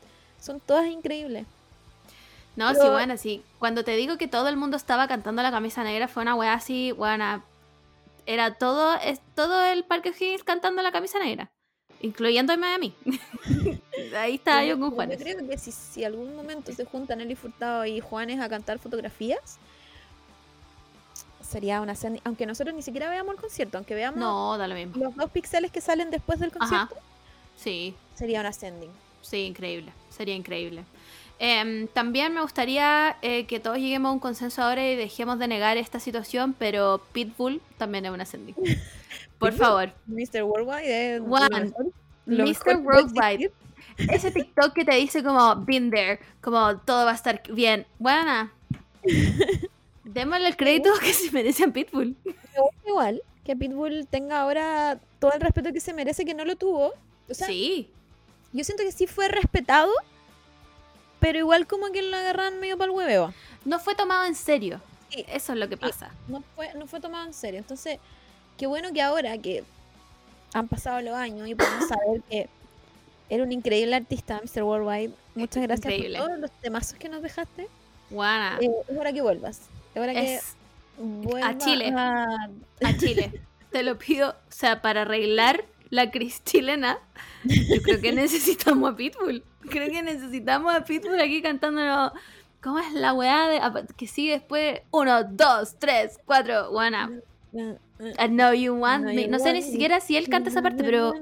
son 0.41 0.59
todas 0.59 0.87
increíbles. 0.87 1.47
No, 2.57 2.71
sí, 2.71 2.79
Pero- 2.81 2.93
bueno, 2.93 3.17
sí. 3.17 3.45
Cuando 3.61 3.85
te 3.85 3.95
digo 3.95 4.19
que 4.19 4.27
todo 4.27 4.49
el 4.49 4.57
mundo 4.57 4.77
estaba 4.77 5.07
cantando 5.07 5.43
la 5.43 5.53
camisa 5.53 5.85
negra, 5.85 6.09
fue 6.09 6.23
una 6.23 6.35
weá 6.35 6.55
así, 6.55 6.91
buena. 6.91 7.45
Era 8.27 8.55
todo, 8.55 8.95
es 8.97 9.21
todo 9.37 9.63
el 9.63 9.85
Parque 9.85 10.11
O'Higgins 10.11 10.43
cantando 10.43 10.83
la 10.83 10.91
camisa 10.91 11.21
negra. 11.21 11.51
Incluyendo 12.01 12.53
en 12.53 12.61
Miami. 12.61 12.95
Ahí 14.17 14.37
estaba 14.37 14.65
yo 14.65 14.79
con 14.79 14.91
Yo 14.91 14.95
Juanes. 14.97 15.19
creo 15.23 15.47
que 15.47 15.59
si, 15.59 15.71
si 15.71 16.03
algún 16.05 16.35
momento 16.35 16.73
se 16.73 16.85
juntan 16.85 17.19
Nelly 17.19 17.35
Furtado 17.35 17.85
y 17.85 18.01
Juanes 18.01 18.41
a 18.41 18.49
cantar 18.49 18.79
fotografías, 18.79 19.59
sería 21.47 21.81
una 21.81 21.93
escena. 21.93 22.19
Aunque 22.25 22.47
nosotros 22.47 22.75
ni 22.75 22.83
siquiera 22.83 23.11
veamos 23.11 23.35
el 23.35 23.41
concierto, 23.41 23.79
aunque 23.79 23.95
veamos 23.95 24.19
No, 24.19 24.57
da 24.57 24.67
lo 24.69 24.75
mismo. 24.75 24.95
los 24.97 25.15
dos 25.17 25.31
píxeles 25.31 25.71
que 25.71 25.81
salen 25.81 26.11
después 26.11 26.39
del 26.41 26.51
Ajá. 26.59 26.87
concierto, 26.89 26.97
Sí, 27.57 27.95
sería 28.15 28.41
una 28.41 28.53
sending. 28.53 28.91
sí, 29.21 29.39
increíble. 29.45 29.93
Sería 30.09 30.35
increíble. 30.35 30.85
Em, 31.43 31.89
también 31.89 32.35
me 32.35 32.43
gustaría 32.43 33.17
eh, 33.23 33.47
que 33.47 33.61
todos 33.61 33.79
lleguemos 33.79 34.11
a 34.11 34.13
un 34.13 34.19
consenso 34.21 34.63
ahora 34.63 34.87
y 34.87 34.95
dejemos 34.95 35.39
de 35.39 35.49
negar 35.49 35.79
esta 35.79 35.99
situación, 35.99 36.55
pero 36.59 37.01
Pitbull 37.13 37.63
también 37.79 38.05
es 38.05 38.11
una 38.13 38.27
sending. 38.27 38.55
Por 39.39 39.55
favor. 39.55 39.91
Mr. 40.07 40.43
Worldwide 40.43 41.15
es 41.17 41.21
lo 41.23 41.27
mejor- 41.29 41.93
lo 42.27 42.45
mejor 42.47 42.67
Mr. 42.75 42.77
Worldwide. 42.85 43.51
Ese 43.97 44.31
TikTok 44.31 44.75
que 44.75 44.85
te 44.85 44.95
dice 44.97 45.23
como, 45.23 45.57
been 45.65 45.91
there, 45.91 46.21
como 46.43 46.77
todo 46.79 47.07
va 47.07 47.13
a 47.13 47.15
estar 47.15 47.43
bien. 47.51 47.87
Buena. 47.99 48.53
Démosle 50.05 50.49
el 50.49 50.57
crédito 50.57 50.91
que 51.01 51.13
se 51.15 51.31
merece 51.31 51.65
a 51.65 51.69
Pitbull. 51.73 52.17
Me 52.25 52.33
gusta 52.61 52.89
igual 52.89 53.23
que 53.45 53.57
Pitbull 53.57 54.07
tenga 54.11 54.41
ahora 54.43 54.99
todo 55.19 55.33
el 55.33 55.41
respeto 55.41 55.73
que 55.73 55.81
se 55.81 55.95
merece 55.95 56.25
que 56.25 56.35
no 56.35 56.45
lo 56.45 56.57
tuvo. 56.57 56.93
O 57.29 57.35
sea, 57.35 57.47
sí, 57.47 57.89
yo 58.53 58.63
siento 58.65 58.83
que 58.85 58.93
sí 58.93 59.07
fue 59.07 59.29
respetado, 59.29 59.91
pero 61.21 61.39
igual 61.39 61.67
como 61.67 61.93
que 61.93 62.03
lo 62.03 62.17
agarran 62.17 62.59
medio 62.61 62.77
para 62.79 62.91
el 62.91 62.97
hueveo. 62.97 63.33
no 63.65 63.79
fue 63.79 63.95
tomado 63.95 64.25
en 64.27 64.35
serio. 64.35 64.81
Sí. 65.11 65.25
Eso 65.29 65.53
es 65.53 65.59
lo 65.59 65.69
que 65.69 65.77
pasa. 65.77 66.11
no 66.29 66.43
fue, 66.57 66.73
no 66.75 66.87
fue 66.87 67.01
tomado 67.01 67.27
en 67.27 67.35
serio. 67.35 67.59
Entonces, 67.59 67.99
qué 68.57 68.67
bueno 68.67 68.93
que 68.93 69.03
ahora 69.03 69.37
que 69.39 69.65
han 70.55 70.69
pasado 70.69 71.01
los 71.01 71.15
años 71.15 71.49
y 71.49 71.55
podemos 71.55 71.89
saber 71.89 72.23
que 72.29 72.49
era 73.29 73.43
un 73.45 73.53
increíble 73.53 73.95
artista, 73.97 74.41
Mr. 74.43 74.63
Worldwide. 74.63 75.13
Muchas 75.35 75.63
gracias 75.63 75.93
Increíble. 75.93 76.19
por 76.19 76.27
todos 76.29 76.41
los 76.41 76.51
temazos 76.61 76.99
que 76.99 77.09
nos 77.09 77.23
dejaste. 77.23 77.69
Buena. 78.11 78.59
Eh, 78.61 78.71
es 78.89 78.99
hora 78.99 79.13
que 79.13 79.23
vuelvas. 79.23 79.61
Es 79.95 80.03
hora 80.03 80.13
que 80.13 80.35
Es 80.37 80.57
vuelvas 80.99 81.59
Chile. 81.59 81.93
a- 81.97 82.49
a 82.85 82.97
Chile. 82.99 83.41
Te 83.71 83.83
lo 83.85 83.97
pido. 83.99 84.31
O 84.31 84.53
sea, 84.53 84.83
para 84.83 85.03
arreglar 85.03 85.65
la 85.91 86.11
crisis 86.11 86.43
chilena, 86.45 86.99
yo 87.45 87.83
creo 87.83 88.01
que 88.01 88.13
necesitamos 88.13 88.93
a 88.93 88.97
Pitbull. 88.97 89.45
Creo 89.71 89.91
que 89.91 90.03
necesitamos 90.03 90.75
a 90.75 90.85
Pitbull 90.85 91.21
aquí 91.21 91.41
cantándonos. 91.43 92.13
¿Cómo 92.63 92.79
es 92.79 92.93
la 92.93 93.15
weá 93.15 93.49
de, 93.49 93.61
que 93.97 94.07
sigue 94.07 94.33
después? 94.33 94.81
Uno, 94.91 95.25
dos, 95.25 95.77
tres, 95.79 96.19
cuatro. 96.27 96.71
Buena. 96.71 97.11
I 97.53 98.29
know 98.29 98.53
you 98.53 98.75
want 98.75 99.05
me. 99.05 99.27
No 99.27 99.39
sé 99.39 99.53
ni 99.53 99.63
siquiera 99.63 100.01
si 100.01 100.17
él 100.17 100.29
canta 100.29 100.51
esa 100.51 100.63
parte, 100.63 100.85
pero 100.85 101.15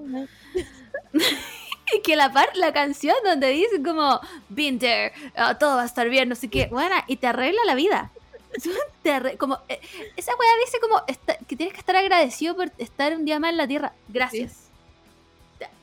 que 2.05 2.17
la 2.17 2.33
par 2.33 2.49
la 2.55 2.73
canción 2.73 3.17
donde 3.25 3.49
dice 3.51 3.83
como 3.83 4.21
been 4.49 4.79
there, 4.79 5.13
ah, 5.37 5.57
todo 5.59 5.77
va 5.77 5.83
a 5.83 5.87
estar 5.87 6.09
bien, 6.09 6.29
no 6.29 6.35
sé 6.35 6.49
qué, 6.49 6.67
bueno, 6.67 6.95
y 7.07 7.17
te 7.17 7.27
arregla 7.27 7.61
la 7.65 7.75
vida. 7.75 8.11
Te 9.03 9.37
como 9.37 9.59
eh, 9.69 9.79
esa 10.17 10.33
weá 10.35 10.51
dice 10.65 10.79
como 10.81 11.03
esta- 11.07 11.37
que 11.47 11.55
tienes 11.57 11.73
que 11.75 11.81
estar 11.81 11.97
agradecido 11.97 12.57
por 12.57 12.73
estar 12.79 13.15
un 13.15 13.25
día 13.25 13.39
más 13.39 13.51
en 13.51 13.57
la 13.59 13.69
tierra. 13.69 13.93
Gracias. 14.09 14.69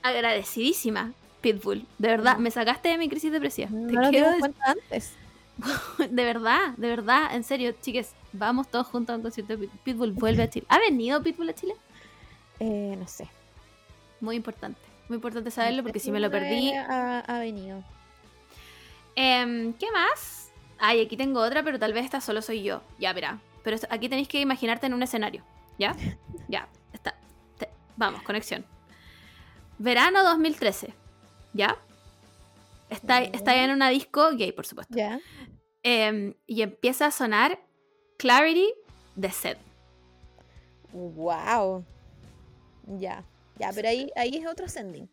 Agradecidísima. 0.02 1.14
Pitbull. 1.54 1.86
De 2.00 2.08
verdad, 2.08 2.38
me 2.38 2.50
sacaste 2.50 2.90
de 2.90 2.98
mi 2.98 3.08
crisis 3.08 3.32
depresiva. 3.32 3.70
No 3.70 3.88
Te 3.88 3.94
lo 3.94 4.10
quiero 4.10 4.32
cuenta 4.40 4.72
antes. 4.72 5.14
de 6.10 6.24
verdad, 6.26 6.74
de 6.78 6.90
verdad, 6.90 7.36
en 7.36 7.44
serio, 7.44 7.74
chiques, 7.82 8.14
vamos 8.34 8.68
todos 8.68 8.88
juntos 8.88 9.14
a 9.14 9.18
un 9.18 9.22
concierto 9.22 9.54
de 9.56 9.68
Pit- 9.68 9.80
Pitbull. 9.84 10.12
Vuelve 10.14 10.42
a 10.44 10.50
Chile. 10.50 10.66
¿Ha 10.70 10.80
venido 10.80 11.22
Pitbull 11.22 11.50
a 11.50 11.54
Chile? 11.54 11.76
Eh, 12.60 12.96
no 12.98 13.08
sé. 13.08 13.28
Muy 14.22 14.36
importante. 14.36 14.80
Muy 15.08 15.18
importante 15.18 15.52
saberlo 15.52 15.84
porque 15.84 16.00
si 16.00 16.12
me 16.12 16.20
lo 16.20 16.32
perdí. 16.32 16.72
Ha, 16.74 17.20
ha 17.20 17.40
venido. 17.40 17.84
Em, 19.16 19.74
¿Qué 19.74 19.92
más? 19.92 20.52
Ay, 20.80 21.02
aquí 21.02 21.16
tengo 21.16 21.40
otra, 21.42 21.64
pero 21.64 21.78
tal 21.80 21.94
vez 21.94 22.06
esta 22.06 22.22
solo 22.22 22.42
soy 22.42 22.64
yo. 22.64 22.82
Ya, 23.00 23.14
verá. 23.14 23.40
Pero 23.64 23.78
aquí 23.90 24.10
tenéis 24.10 24.28
que 24.28 24.42
imaginarte 24.42 24.88
en 24.88 24.94
un 24.94 25.04
escenario. 25.04 25.44
¿Ya? 25.78 25.96
Ya, 26.48 26.68
está. 26.94 27.16
Te- 27.58 27.70
vamos, 27.98 28.22
conexión. 28.24 28.66
Verano 29.80 30.24
2013. 30.24 30.94
¿Ya? 31.56 31.78
Está, 32.90 33.24
está 33.24 33.64
en 33.64 33.72
una 33.72 33.90
disco 33.90 34.30
gay, 34.36 34.52
por 34.52 34.66
supuesto. 34.66 34.94
Ya. 34.96 35.20
Em, 35.84 36.34
y 36.46 36.62
empieza 36.62 37.08
a 37.08 37.12
sonar 37.12 37.60
Clarity 38.18 38.74
de 39.16 39.32
Seth. 39.32 39.58
Wow. 40.92 41.86
Ya. 43.00 43.24
Ya, 43.58 43.72
pero 43.74 43.88
ahí, 43.88 44.12
ahí 44.16 44.36
es 44.36 44.46
otro 44.46 44.68
sending. 44.68 45.10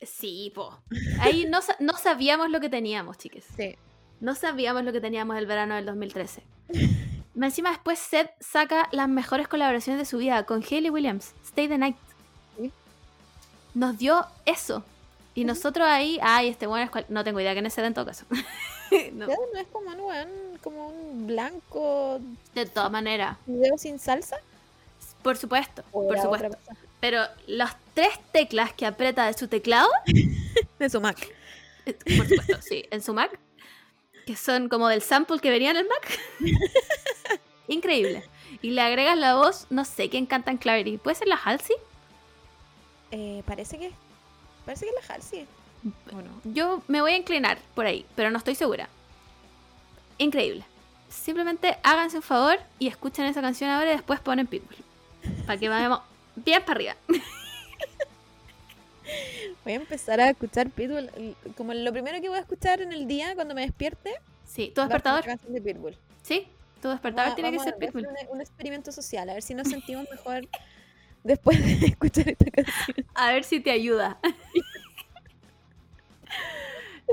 Sí, 0.00 0.50
po. 0.54 0.82
Ahí 1.20 1.46
no, 1.48 1.60
no 1.78 1.92
sabíamos 1.92 2.50
lo 2.50 2.60
que 2.60 2.68
teníamos, 2.68 3.18
chiques. 3.18 3.44
Sí. 3.56 3.76
No 4.20 4.34
sabíamos 4.34 4.84
lo 4.84 4.92
que 4.92 5.00
teníamos 5.00 5.36
el 5.36 5.46
verano 5.46 5.74
del 5.74 5.84
2013. 5.84 6.42
Más 7.34 7.50
Encima 7.50 7.70
después 7.70 7.98
Seth 7.98 8.30
saca 8.40 8.88
las 8.92 9.08
mejores 9.08 9.48
colaboraciones 9.48 10.00
de 10.00 10.04
su 10.06 10.18
vida 10.18 10.44
con 10.44 10.62
Hayley 10.62 10.90
Williams, 10.90 11.34
Stay 11.44 11.68
the 11.68 11.78
Night. 11.78 11.96
Sí. 12.56 12.72
Nos 13.74 13.98
dio 13.98 14.26
eso. 14.46 14.84
Y 15.34 15.44
nosotros 15.44 15.86
ahí, 15.88 16.18
ay, 16.22 16.48
este 16.48 16.66
bueno 16.66 16.84
es 16.84 16.90
cual- 16.90 17.06
No 17.08 17.24
tengo 17.24 17.40
idea 17.40 17.52
quién 17.52 17.64
es 17.66 17.74
Seth 17.74 17.84
en 17.86 17.94
todo 17.94 18.06
caso. 18.06 18.24
No, 19.14 19.26
Ya 19.26 19.34
no 19.54 19.58
es 19.58 19.66
como 19.68 19.88
un 19.90 20.00
weón, 20.00 20.28
como 20.62 20.88
un 20.88 21.26
blanco 21.26 22.20
de 22.54 22.66
todas 22.66 22.90
maneras. 22.92 23.38
video 23.46 23.78
sin 23.78 23.98
salsa. 23.98 24.36
Por 25.22 25.38
supuesto, 25.38 25.82
¿O 25.92 26.06
por 26.08 26.20
supuesto. 26.20 26.58
Pero 27.00 27.22
las 27.46 27.74
tres 27.94 28.10
teclas 28.32 28.74
que 28.74 28.84
aprieta 28.84 29.24
de 29.26 29.32
su 29.32 29.48
teclado 29.48 29.88
De 30.78 30.90
su 30.90 31.00
Mac. 31.00 31.16
Eh, 31.86 31.94
Por 31.94 32.28
supuesto, 32.28 32.60
sí, 32.60 32.84
en 32.90 33.02
su 33.02 33.14
Mac, 33.14 33.38
que 34.26 34.36
son 34.36 34.68
como 34.68 34.88
del 34.88 35.00
sample 35.00 35.38
que 35.40 35.48
venía 35.50 35.70
en 35.70 35.78
el 35.78 35.88
Mac. 35.88 36.18
Increíble. 37.68 38.22
Y 38.60 38.70
le 38.72 38.82
agregas 38.82 39.16
la 39.16 39.36
voz, 39.36 39.66
no 39.70 39.84
sé 39.86 40.10
quién 40.10 40.26
canta 40.26 40.50
en 40.50 40.58
Clarity. 40.58 40.98
¿Puede 40.98 41.14
ser 41.16 41.28
la 41.28 41.36
Halsey? 41.36 41.76
Eh, 43.10 43.42
parece 43.46 43.78
que. 43.78 43.90
Parece 44.64 44.86
que 44.86 44.90
es 44.90 45.08
la 45.08 45.14
Halsey. 45.14 45.46
¿O 46.12 46.16
no? 46.22 46.40
Yo 46.44 46.82
me 46.88 47.00
voy 47.00 47.12
a 47.12 47.16
inclinar 47.16 47.58
por 47.74 47.86
ahí, 47.86 48.06
pero 48.14 48.30
no 48.30 48.38
estoy 48.38 48.54
segura. 48.54 48.88
Increíble. 50.18 50.64
Simplemente 51.08 51.76
háganse 51.82 52.16
un 52.18 52.22
favor 52.22 52.58
y 52.78 52.88
escuchen 52.88 53.24
esa 53.26 53.40
canción 53.42 53.68
ahora 53.70 53.92
y 53.92 53.96
después 53.96 54.20
ponen 54.20 54.46
Pitbull. 54.46 54.76
Para 55.46 55.58
que 55.58 55.68
vayamos 55.68 56.00
bien 56.36 56.62
para 56.62 56.72
arriba. 56.76 56.96
Voy 59.64 59.72
a 59.74 59.76
empezar 59.76 60.20
a 60.20 60.30
escuchar 60.30 60.70
Pitbull. 60.70 61.10
Como 61.56 61.74
lo 61.74 61.92
primero 61.92 62.20
que 62.20 62.28
voy 62.28 62.38
a 62.38 62.40
escuchar 62.42 62.80
en 62.80 62.92
el 62.92 63.06
día 63.06 63.34
cuando 63.34 63.54
me 63.54 63.62
despierte. 63.62 64.12
Sí, 64.46 64.72
tu 64.74 64.80
despertador. 64.80 65.24
canción 65.24 65.52
de 65.52 65.60
Pitbull. 65.60 65.96
Sí, 66.22 66.46
tu 66.80 66.88
despertador 66.88 67.32
Va- 67.32 67.34
tiene 67.34 67.52
que 67.52 67.58
ser 67.58 67.76
Pitbull. 67.76 68.06
Un, 68.06 68.14
un 68.36 68.40
experimento 68.40 68.90
social, 68.92 69.28
a 69.28 69.34
ver 69.34 69.42
si 69.42 69.54
nos 69.54 69.68
sentimos 69.68 70.06
mejor 70.10 70.46
después 71.24 71.58
de 71.64 71.86
escuchar 71.86 72.28
esta 72.28 72.50
canción. 72.50 73.06
A 73.14 73.32
ver 73.32 73.44
si 73.44 73.60
te 73.60 73.70
ayuda. 73.70 74.18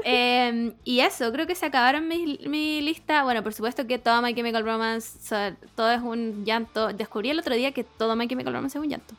Em, 0.06 0.74
y 0.86 1.02
eso, 1.02 1.30
creo 1.34 1.46
que 1.46 1.56
se 1.56 1.66
acabaron 1.66 2.08
mi, 2.08 2.40
mi 2.48 2.82
lista. 2.82 3.24
Bueno, 3.24 3.44
por 3.44 3.54
supuesto 3.54 3.86
que 3.86 3.98
todo 4.00 4.22
My 4.22 4.34
Chemical 4.34 4.64
Romance, 4.64 5.18
o 5.18 5.22
sea, 5.22 5.56
todo 5.76 5.92
es 5.92 6.02
un 6.02 6.46
llanto. 6.46 6.94
Descubrí 6.94 7.30
el 7.32 7.40
otro 7.40 7.54
día 7.56 7.74
que 7.74 7.84
todo 7.84 8.16
My 8.16 8.28
Chemical 8.28 8.54
Romance 8.54 8.78
es 8.78 8.84
un 8.84 8.90
llanto. 8.90 9.14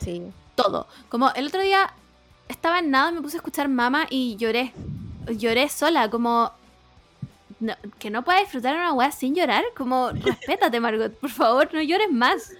Sí. 0.00 0.22
Todo. 0.54 0.86
Como 1.10 1.30
el 1.32 1.48
otro 1.48 1.60
día 1.60 1.92
estaba 2.48 2.78
en 2.78 2.90
nada, 2.90 3.10
me 3.12 3.20
puse 3.20 3.36
a 3.36 3.40
escuchar 3.40 3.68
Mama 3.68 4.06
y 4.08 4.36
lloré. 4.36 4.72
Lloré 5.28 5.68
sola, 5.68 6.08
como... 6.08 6.50
no- 7.60 7.76
que 7.98 8.08
no 8.08 8.24
puedas 8.24 8.42
disfrutar 8.42 8.74
una 8.76 8.92
weá 8.94 9.12
sin 9.12 9.34
llorar. 9.34 9.64
Como, 9.76 10.10
respétate, 10.14 10.80
Margot, 10.80 11.12
por 11.12 11.30
favor, 11.30 11.68
no 11.74 11.82
llores 11.82 12.10
más. 12.10 12.52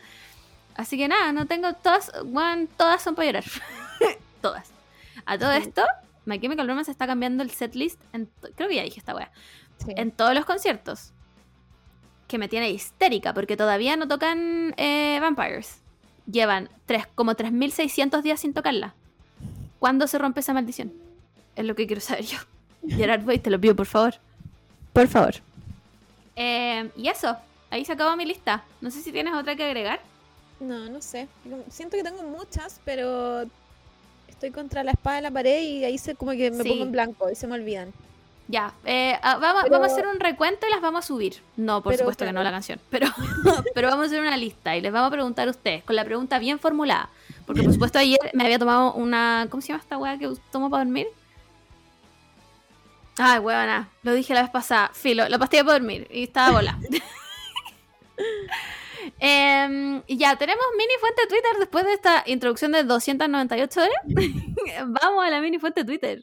Así 0.77 0.97
que 0.97 1.09
nada, 1.09 1.33
no 1.33 1.47
tengo 1.47 1.75
todas, 1.75 2.11
weón, 2.25 2.69
todas 2.77 3.03
son 3.03 3.15
para 3.15 3.27
llorar. 3.27 3.45
todas. 4.41 4.71
A 5.27 5.39
todo 5.39 5.53
esto, 5.53 5.83
My 6.25 6.39
Chemical 6.39 6.67
Romance 6.67 6.91
está 6.91 7.07
cambiando 7.07 7.43
el 7.43 7.51
setlist, 7.51 8.01
creo 8.55 8.69
que 8.69 8.77
ya 8.77 8.83
dije 8.83 8.99
esta 8.99 9.15
weá, 9.15 9.31
sí. 9.85 9.93
en 9.97 10.11
todos 10.11 10.35
los 10.35 10.45
conciertos. 10.45 11.13
Que 12.29 12.39
me 12.39 12.49
tiene 12.49 12.71
histérica, 12.71 13.35
porque 13.35 13.57
todavía 13.57 13.97
no 13.97 14.09
tocan 14.09 14.75
eh, 14.79 15.19
Vampires. 15.21 15.81
Llevan 16.31 16.71
tres, 16.87 17.07
como 17.15 17.35
3.600 17.35 18.23
días 18.23 18.41
sin 18.41 18.55
tocarla. 18.55 18.95
¿Cuándo 19.79 20.07
se 20.07 20.17
rompe 20.17 20.41
esa 20.41 20.55
maldición? 20.55 20.93
Es 21.57 21.65
lo 21.67 21.75
que 21.75 21.87
quiero 21.87 22.01
saber 22.01 22.25
yo. 22.25 22.39
Gerard 22.89 23.27
Way, 23.27 23.41
te 23.41 23.51
lo 23.51 23.61
pido, 23.61 23.77
por 23.77 23.87
favor. 23.87 24.15
Por 24.93 25.09
favor. 25.09 25.35
Eh, 26.37 26.91
y 26.97 27.09
eso, 27.09 27.37
ahí 27.71 27.85
se 27.85 27.93
acabó 27.93 28.17
mi 28.17 28.25
lista. 28.25 28.65
No 28.81 28.91
sé 28.91 29.03
si 29.03 29.13
tienes 29.13 29.35
otra 29.35 29.57
que 29.57 29.65
agregar. 29.65 30.01
No, 30.63 30.89
no 30.89 31.03
sé. 31.03 31.27
Siento 31.71 31.97
que 31.97 32.05
tengo 32.05 32.23
muchas, 32.23 32.81
pero 32.85 33.43
estoy 34.29 34.51
contra 34.53 34.85
la 34.85 34.93
espada 34.93 35.17
de 35.17 35.23
la 35.23 35.31
pared 35.31 35.61
y 35.61 35.85
ahí 35.85 35.99
se 35.99 36.15
como 36.15 36.31
que 36.33 36.51
me 36.51 36.63
Sí. 36.63 36.69
pongo 36.71 36.85
en 36.85 36.93
blanco 36.93 37.31
y 37.31 37.35
se 37.35 37.47
me 37.47 37.55
olvidan. 37.55 37.93
Ya, 38.49 38.73
eh, 38.85 39.19
ah, 39.23 39.39
vamos, 39.39 39.63
Pero- 39.65 39.73
vamos 39.75 39.89
a 39.91 39.93
hacer 39.93 40.07
un 40.07 40.21
recuento 40.21 40.67
y 40.67 40.71
las 40.71 40.81
vamos 40.81 41.05
a 41.05 41.09
subir. 41.09 41.43
No, 41.57 41.83
por 41.83 41.93
Pero, 41.93 42.03
supuesto 42.03 42.25
que 42.25 42.33
no 42.33 42.43
la 42.43 42.51
canción. 42.51 42.79
Pero, 42.91 43.07
pero 43.75 43.89
vamos 43.89 44.05
a 44.05 44.07
hacer 44.07 44.21
una 44.21 44.37
lista 44.37 44.77
y 44.77 44.81
les 44.81 44.93
vamos 44.93 45.09
a 45.09 45.11
preguntar 45.13 45.49
a 45.49 45.51
ustedes 45.51 45.83
con 45.85 45.97
la 45.97 46.05
pregunta 46.05 46.39
bien 46.39 46.59
formulada. 46.59 47.09
Porque 47.47 47.63
por 47.63 47.73
supuesto 47.73 47.99
ayer 47.99 48.19
me 48.35 48.45
había 48.45 48.59
tomado 48.59 48.93
una... 48.95 49.47
¿Cómo 49.51 49.61
se 49.61 49.69
llama 49.69 49.81
esta 49.83 49.99
weá 49.99 50.17
que 50.19 50.31
tomo 50.53 50.71
para 50.71 50.85
dormir? 50.85 51.07
Ay, 53.19 53.39
weona, 53.41 53.89
lo 54.03 54.13
dije 54.15 54.33
la 54.35 54.43
vez 54.43 54.51
pasada. 54.51 54.91
Filo, 54.95 55.29
la 55.29 55.39
pastilla 55.39 55.65
para 55.65 55.79
dormir 55.79 56.07
y 56.11 56.25
estaba 56.25 56.53
bola. 56.53 56.79
Y 60.07 60.17
ya, 60.17 60.37
tenemos 60.37 60.65
mini 60.77 60.93
fuente 61.01 61.27
Twitter 61.29 61.53
después 61.59 61.85
de 61.85 61.95
esta 61.95 62.23
introducción 62.27 62.73
de 62.73 62.85
298 62.85 63.81
horas. 63.81 63.93
Vamos 65.03 65.25
a 65.25 65.31
la 65.31 65.41
mini 65.41 65.59
fuente 65.59 65.85
Twitter. 65.85 66.23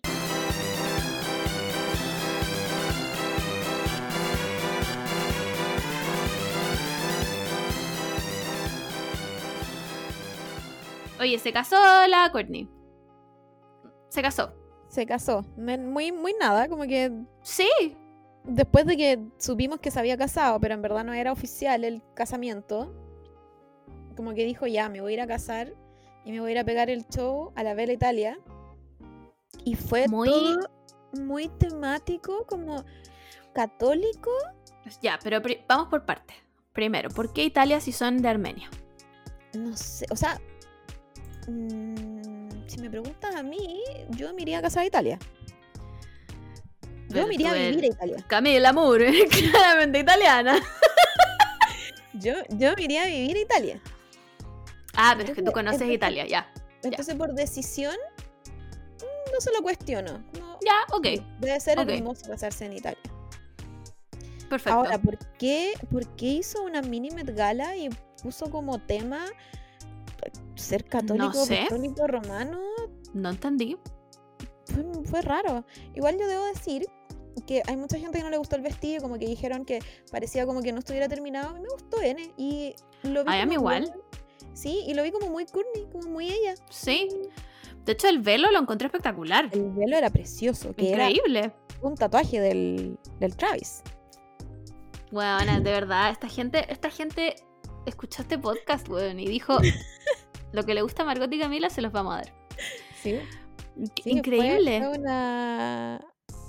Oye, 11.20 11.38
se 11.38 11.52
casó 11.52 11.76
la 12.08 12.30
Courtney. 12.32 12.70
Se 14.08 14.22
casó. 14.22 14.54
Se 14.88 15.06
casó. 15.06 15.44
Muy, 15.58 16.12
muy 16.12 16.34
nada, 16.40 16.70
como 16.70 16.84
que 16.84 17.12
Sí, 17.44 17.70
después 18.44 18.86
de 18.86 18.98
que 18.98 19.20
supimos 19.38 19.80
que 19.80 19.92
se 19.92 20.00
había 20.00 20.18
casado, 20.18 20.60
pero 20.60 20.74
en 20.74 20.82
verdad 20.82 21.04
no 21.04 21.14
era 21.14 21.32
oficial 21.32 21.84
el 21.84 22.02
casamiento, 22.16 22.94
como 24.20 24.34
que 24.34 24.44
dijo 24.44 24.68
ya, 24.68 24.90
me 24.90 25.00
voy 25.00 25.14
a 25.14 25.16
ir 25.16 25.22
a 25.22 25.28
casar 25.28 25.74
y 26.26 26.34
me 26.34 26.42
voy 26.42 26.50
a 26.50 26.52
ir 26.52 26.60
a 26.60 26.66
pegar 26.66 26.90
el 26.90 27.08
show 27.08 27.54
a 27.56 27.64
la 27.64 27.74
Vela 27.74 27.94
Italia. 27.94 28.38
Y 29.64 29.76
fue 29.76 30.10
Muy- 30.10 30.28
todo 30.28 30.60
muy 31.14 31.48
temático, 31.48 32.46
como 32.46 32.84
católico. 33.54 34.30
ya, 35.02 35.18
pero 35.24 35.42
vamos 35.70 35.88
por 35.88 36.06
partes. 36.06 36.36
Primero, 36.74 37.10
¿por 37.10 37.32
qué 37.32 37.46
Italia 37.46 37.80
si 37.80 37.94
son 37.94 38.22
de 38.22 38.28
Armenia? 38.28 38.70
No 39.54 39.78
sé, 39.78 40.06
o 40.12 40.18
sea, 40.18 40.42
mm, 41.48 42.68
si 42.68 42.78
me 42.82 42.90
preguntas 42.90 43.34
a 43.38 43.42
mí, 43.42 43.82
yo 44.10 44.34
me 44.34 44.42
iría 44.42 44.60
a 44.60 44.62
casar 44.64 44.84
a 44.84 44.88
Italia. 44.88 45.18
Yo 47.08 47.26
me 47.26 47.36
iría 47.36 47.52
a 47.52 47.54
vivir 47.54 47.86
a 47.86 47.88
Italia. 47.88 48.18
Camila 48.28 48.74
Moore, 48.74 49.14
claramente 49.30 50.00
italiana. 50.00 50.60
Yo, 52.16 52.34
yo 52.50 52.74
me 52.76 52.84
iría 52.84 53.04
a 53.04 53.06
vivir 53.06 53.38
a 53.38 53.40
Italia. 53.40 53.82
Ah, 54.96 55.14
pero 55.18 55.30
es 55.30 55.36
que 55.36 55.42
tú 55.44 55.52
conoces 55.52 55.82
entonces- 55.82 55.96
Italia, 55.96 56.26
ya. 56.28 56.52
Entonces, 56.84 57.16
por 57.16 57.34
decisión, 57.34 57.96
mm, 57.96 59.34
no 59.34 59.42
se 59.42 59.52
lo 59.52 59.62
cuestiono. 59.62 60.24
Como, 60.34 60.60
Ya, 60.66 60.96
ok, 60.96 61.08
Debe 61.40 61.60
ser 61.60 61.80
ok. 61.80 61.90
hermoso 61.90 62.28
casarse 62.30 62.66
en 62.66 62.74
Italia. 62.74 63.00
perfecto. 64.50 64.80
Ahora, 64.80 64.98
¿por 64.98 65.18
qué, 65.38 65.74
¿por 65.92 66.08
qué 66.16 66.26
hizo 66.26 66.64
una 66.64 66.82
mini 66.82 67.12
Met 67.12 67.36
Gala 67.36 67.78
y 67.78 67.90
puso 68.24 68.50
como 68.50 68.80
tema 68.80 69.26
eh, 70.24 70.32
ser 70.56 70.86
católico, 70.86 71.46
sé. 71.46 71.60
apostólico, 71.60 72.08
romano? 72.08 72.60
No 73.14 73.30
entendí. 73.30 73.78
Fue, 74.66 74.84
fue 75.06 75.22
raro. 75.22 75.66
Igual 75.96 76.18
yo 76.20 76.28
debo 76.28 76.46
decir 76.46 76.88
que 77.46 77.62
hay 77.68 77.78
mucha 77.78 77.98
gente 78.00 78.18
que 78.18 78.24
no 78.24 78.30
le 78.32 78.38
gustó 78.38 78.56
el 78.56 78.62
vestido, 78.64 79.02
como 79.02 79.18
que 79.20 79.26
dijeron 79.28 79.66
que 79.66 79.80
parecía 80.12 80.46
como 80.48 80.62
que 80.64 80.72
no 80.74 80.80
estuviera 80.80 81.08
terminado. 81.08 81.50
A 81.50 81.54
mí 81.54 81.60
me 81.62 81.70
gustó 81.70 82.02
N 82.02 82.34
y 82.38 82.74
lo 83.04 83.24
vi 83.24 83.32
Ay, 83.32 83.42
a 83.42 83.46
mí 83.46 83.54
igual. 83.54 83.94
Sí, 84.60 84.84
y 84.88 84.94
lo 84.94 85.04
vi 85.04 85.12
como 85.12 85.30
muy 85.30 85.46
curny, 85.46 85.86
como 85.92 86.10
muy 86.10 86.30
ella. 86.30 86.56
Sí. 86.70 87.10
De 87.86 87.94
hecho, 87.94 88.08
el 88.08 88.20
velo 88.20 88.52
lo 88.52 88.60
encontré 88.60 88.88
espectacular. 88.88 89.50
El 89.52 89.72
velo 89.72 89.98
era 89.98 90.10
precioso, 90.10 90.76
que 90.76 90.90
Increíble. 90.90 91.40
era 91.40 91.56
un 91.82 91.96
tatuaje 91.96 92.40
del, 92.40 92.98
del 93.20 93.36
Travis. 93.36 93.82
Bueno, 95.12 95.54
de 95.54 95.72
verdad, 95.72 96.12
esta 96.12 96.28
gente, 96.28 96.72
esta 96.72 96.90
gente 96.90 97.36
escuchó 97.86 98.22
este 98.22 98.38
podcast, 98.38 98.88
weón, 98.90 99.20
y 99.20 99.28
dijo 99.28 99.58
lo 100.52 100.64
que 100.64 100.74
le 100.74 100.82
gusta 100.82 101.04
a 101.04 101.06
Margot 101.06 101.32
y 101.34 101.40
Camila 101.40 101.70
se 101.70 101.82
los 101.82 101.92
vamos 101.92 102.14
a 102.14 102.18
dar. 102.18 102.34
Sí. 103.02 103.20
Increíble. 104.06 104.80
Fue, 104.80 105.00
una, 105.00 106.02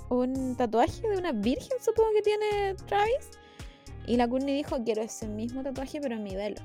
un 0.09 0.55
tatuaje 0.57 1.07
de 1.07 1.17
una 1.17 1.31
virgen, 1.31 1.77
supongo 1.83 2.09
que 2.13 2.21
tiene 2.21 2.75
Travis. 2.85 3.29
Y 4.05 4.17
la 4.17 4.27
Courtney 4.27 4.55
dijo, 4.55 4.83
quiero 4.83 5.01
ese 5.01 5.27
mismo 5.27 5.63
tatuaje, 5.63 5.99
pero 6.01 6.15
en 6.15 6.23
mi 6.23 6.35
velo. 6.35 6.61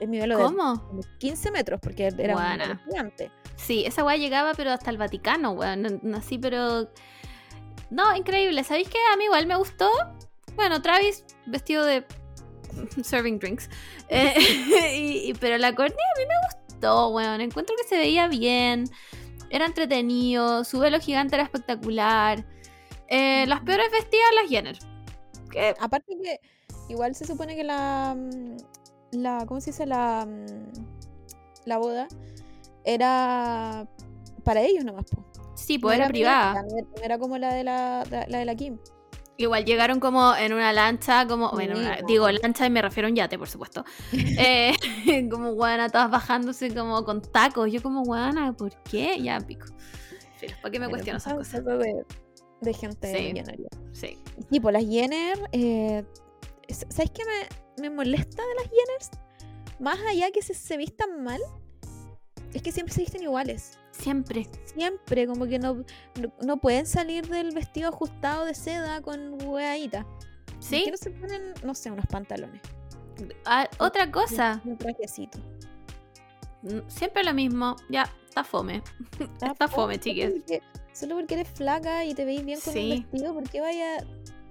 En 0.00 0.10
mi 0.10 0.18
velo 0.18 0.38
de 0.38 0.44
¿Cómo? 0.44 0.80
como 0.88 1.02
15 1.18 1.50
metros, 1.50 1.78
porque 1.80 2.06
era 2.06 2.34
un 2.34 2.42
Buena. 2.42 2.56
velo 2.66 2.80
gigante. 2.86 3.30
Sí, 3.56 3.84
esa 3.86 4.02
weá 4.04 4.16
llegaba, 4.16 4.54
pero 4.54 4.70
hasta 4.70 4.90
el 4.90 4.96
Vaticano, 4.96 5.52
weón. 5.52 6.00
no- 6.02 6.16
Así, 6.16 6.38
pero. 6.38 6.90
No, 7.90 8.14
increíble. 8.16 8.64
¿Sabéis 8.64 8.88
qué? 8.88 8.98
A 9.12 9.16
mí 9.16 9.24
igual 9.24 9.46
me 9.46 9.56
gustó. 9.56 9.90
Bueno, 10.56 10.80
Travis 10.82 11.24
vestido 11.46 11.84
de. 11.84 12.04
serving 13.02 13.38
drinks. 13.38 13.68
Eh, 14.08 14.34
y- 14.96 15.30
y- 15.30 15.34
pero 15.34 15.56
la 15.58 15.72
Courtney 15.74 15.96
a 16.16 16.18
mí 16.18 16.24
me 16.26 16.34
gustó, 16.74 17.08
weón. 17.10 17.40
Encuentro 17.40 17.76
que 17.76 17.86
se 17.88 17.96
veía 17.98 18.26
bien. 18.26 18.84
Era 19.50 19.66
entretenido. 19.66 20.64
Su 20.64 20.78
velo 20.80 20.98
gigante 20.98 21.34
era 21.36 21.44
espectacular. 21.44 22.44
Eh, 23.08 23.44
las 23.46 23.60
peores 23.60 23.90
vestidas, 23.92 24.26
las 24.40 24.48
Jenner. 24.50 24.78
Que 25.50 25.74
Aparte 25.80 26.16
que 26.22 26.40
igual 26.88 27.14
se 27.14 27.24
supone 27.24 27.54
que 27.56 27.64
la... 27.64 28.16
la 29.12 29.44
¿Cómo 29.46 29.60
se 29.60 29.70
dice? 29.70 29.86
La, 29.86 30.26
mm, 30.26 31.66
la 31.66 31.78
boda 31.78 32.08
era 32.84 33.86
para 34.44 34.62
ellos 34.62 34.84
nomás. 34.84 35.04
po. 35.10 35.24
sí, 35.54 35.76
No 35.76 35.82
pues 35.82 35.98
era 35.98 36.08
privada. 36.08 36.62
no 36.62 36.68
era- 36.78 36.86
no 36.96 37.02
era 37.02 37.18
como 37.18 37.38
la 37.38 37.54
de 37.54 37.64
la, 37.64 38.04
la- 38.10 38.26
la 38.26 38.38
de 38.38 38.44
la 38.44 38.54
Kim. 38.54 38.78
Igual 39.36 39.64
llegaron 39.64 40.00
como 40.00 40.34
en 40.36 40.52
una 40.52 40.72
lancha, 40.72 41.26
como, 41.26 41.50
bueno, 41.52 41.78
una- 41.78 41.98
digo 42.06 42.30
lancha 42.30 42.66
y 42.66 42.70
me 42.70 42.82
refiero 42.82 43.06
a 43.08 43.10
un 43.10 43.16
yate, 43.16 43.38
por 43.38 43.48
supuesto. 43.48 43.84
Eh, 44.38 44.72
como 45.30 45.52
guana, 45.54 45.88
todas 45.88 46.10
bajándose 46.10 46.74
como 46.74 47.04
con 47.04 47.20
tacos. 47.22 47.70
Yo 47.72 47.82
como 47.82 48.02
guana, 48.02 48.52
¿por 48.54 48.74
qué? 48.82 49.20
Ya 49.20 49.38
pico. 49.40 49.66
Pero, 50.40 50.54
¿para 50.62 50.72
qué 50.72 50.78
me 50.78 50.86
Pero 50.86 50.90
cuestiono 50.90 51.18
esas 51.18 51.34
cosas 51.34 51.64
de, 51.64 52.04
de 52.62 52.72
gente 52.74 53.14
Sí. 53.14 53.32
millonaria. 53.32 53.68
Sí. 53.92 54.18
Y 54.38 54.44
tipo, 54.44 54.70
las 54.70 54.84
Jenner, 54.84 55.38
eh, 55.52 56.04
¿sabes 56.68 57.10
qué 57.10 57.22
me, 57.24 57.48
me 57.80 57.90
molesta 57.90 58.42
de 58.42 58.54
las 58.56 58.64
Jenners? 58.64 59.10
Más 59.78 59.98
allá 60.08 60.30
que 60.30 60.42
se, 60.42 60.54
se 60.54 60.76
vistan 60.76 61.22
mal, 61.24 61.40
es 62.52 62.62
que 62.62 62.72
siempre 62.72 62.94
se 62.94 63.00
visten 63.02 63.22
iguales. 63.22 63.78
Siempre. 63.92 64.46
Siempre, 64.64 65.26
como 65.26 65.46
que 65.46 65.58
no, 65.58 65.74
no, 66.20 66.32
no 66.42 66.56
pueden 66.58 66.86
salir 66.86 67.26
del 67.28 67.54
vestido 67.54 67.88
ajustado 67.90 68.44
de 68.44 68.54
seda 68.54 69.00
con 69.02 69.42
hueadita. 69.46 70.04
¿Por 70.04 70.62
¿Sí? 70.62 70.82
qué 70.84 70.90
no 70.90 70.96
se 70.96 71.10
ponen, 71.10 71.54
no 71.64 71.74
sé, 71.74 71.90
unos 71.90 72.06
pantalones? 72.06 72.60
Ah, 73.44 73.68
otra 73.78 74.10
cosa. 74.10 74.60
Un 74.64 74.76
trajecito. 74.78 75.38
mm, 76.62 76.88
Siempre 76.88 77.24
lo 77.24 77.34
mismo. 77.34 77.76
Ya, 77.88 78.10
está 78.28 78.44
fome. 78.44 78.82
Está 79.42 79.68
fome, 79.68 79.98
chiques. 79.98 80.32
porque- 80.32 80.62
Solo 80.92 81.14
porque 81.16 81.34
eres 81.34 81.48
flaca 81.48 82.04
y 82.04 82.14
te 82.14 82.24
veis 82.24 82.44
bien 82.44 82.60
con 82.60 82.72
Sí. 82.74 82.80
un 82.80 82.88
vestido, 83.12 83.34
porque 83.34 83.60
vaya. 83.60 84.04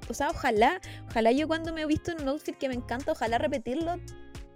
O 0.09 0.13
sea, 0.13 0.29
ojalá, 0.29 0.81
ojalá 1.09 1.31
yo 1.31 1.47
cuando 1.47 1.71
me 1.73 1.81
he 1.81 1.85
visto 1.85 2.11
en 2.11 2.21
un 2.21 2.29
outfit 2.29 2.57
que 2.57 2.67
me 2.67 2.75
encanta, 2.75 3.11
ojalá 3.11 3.37
repetirlo 3.37 3.95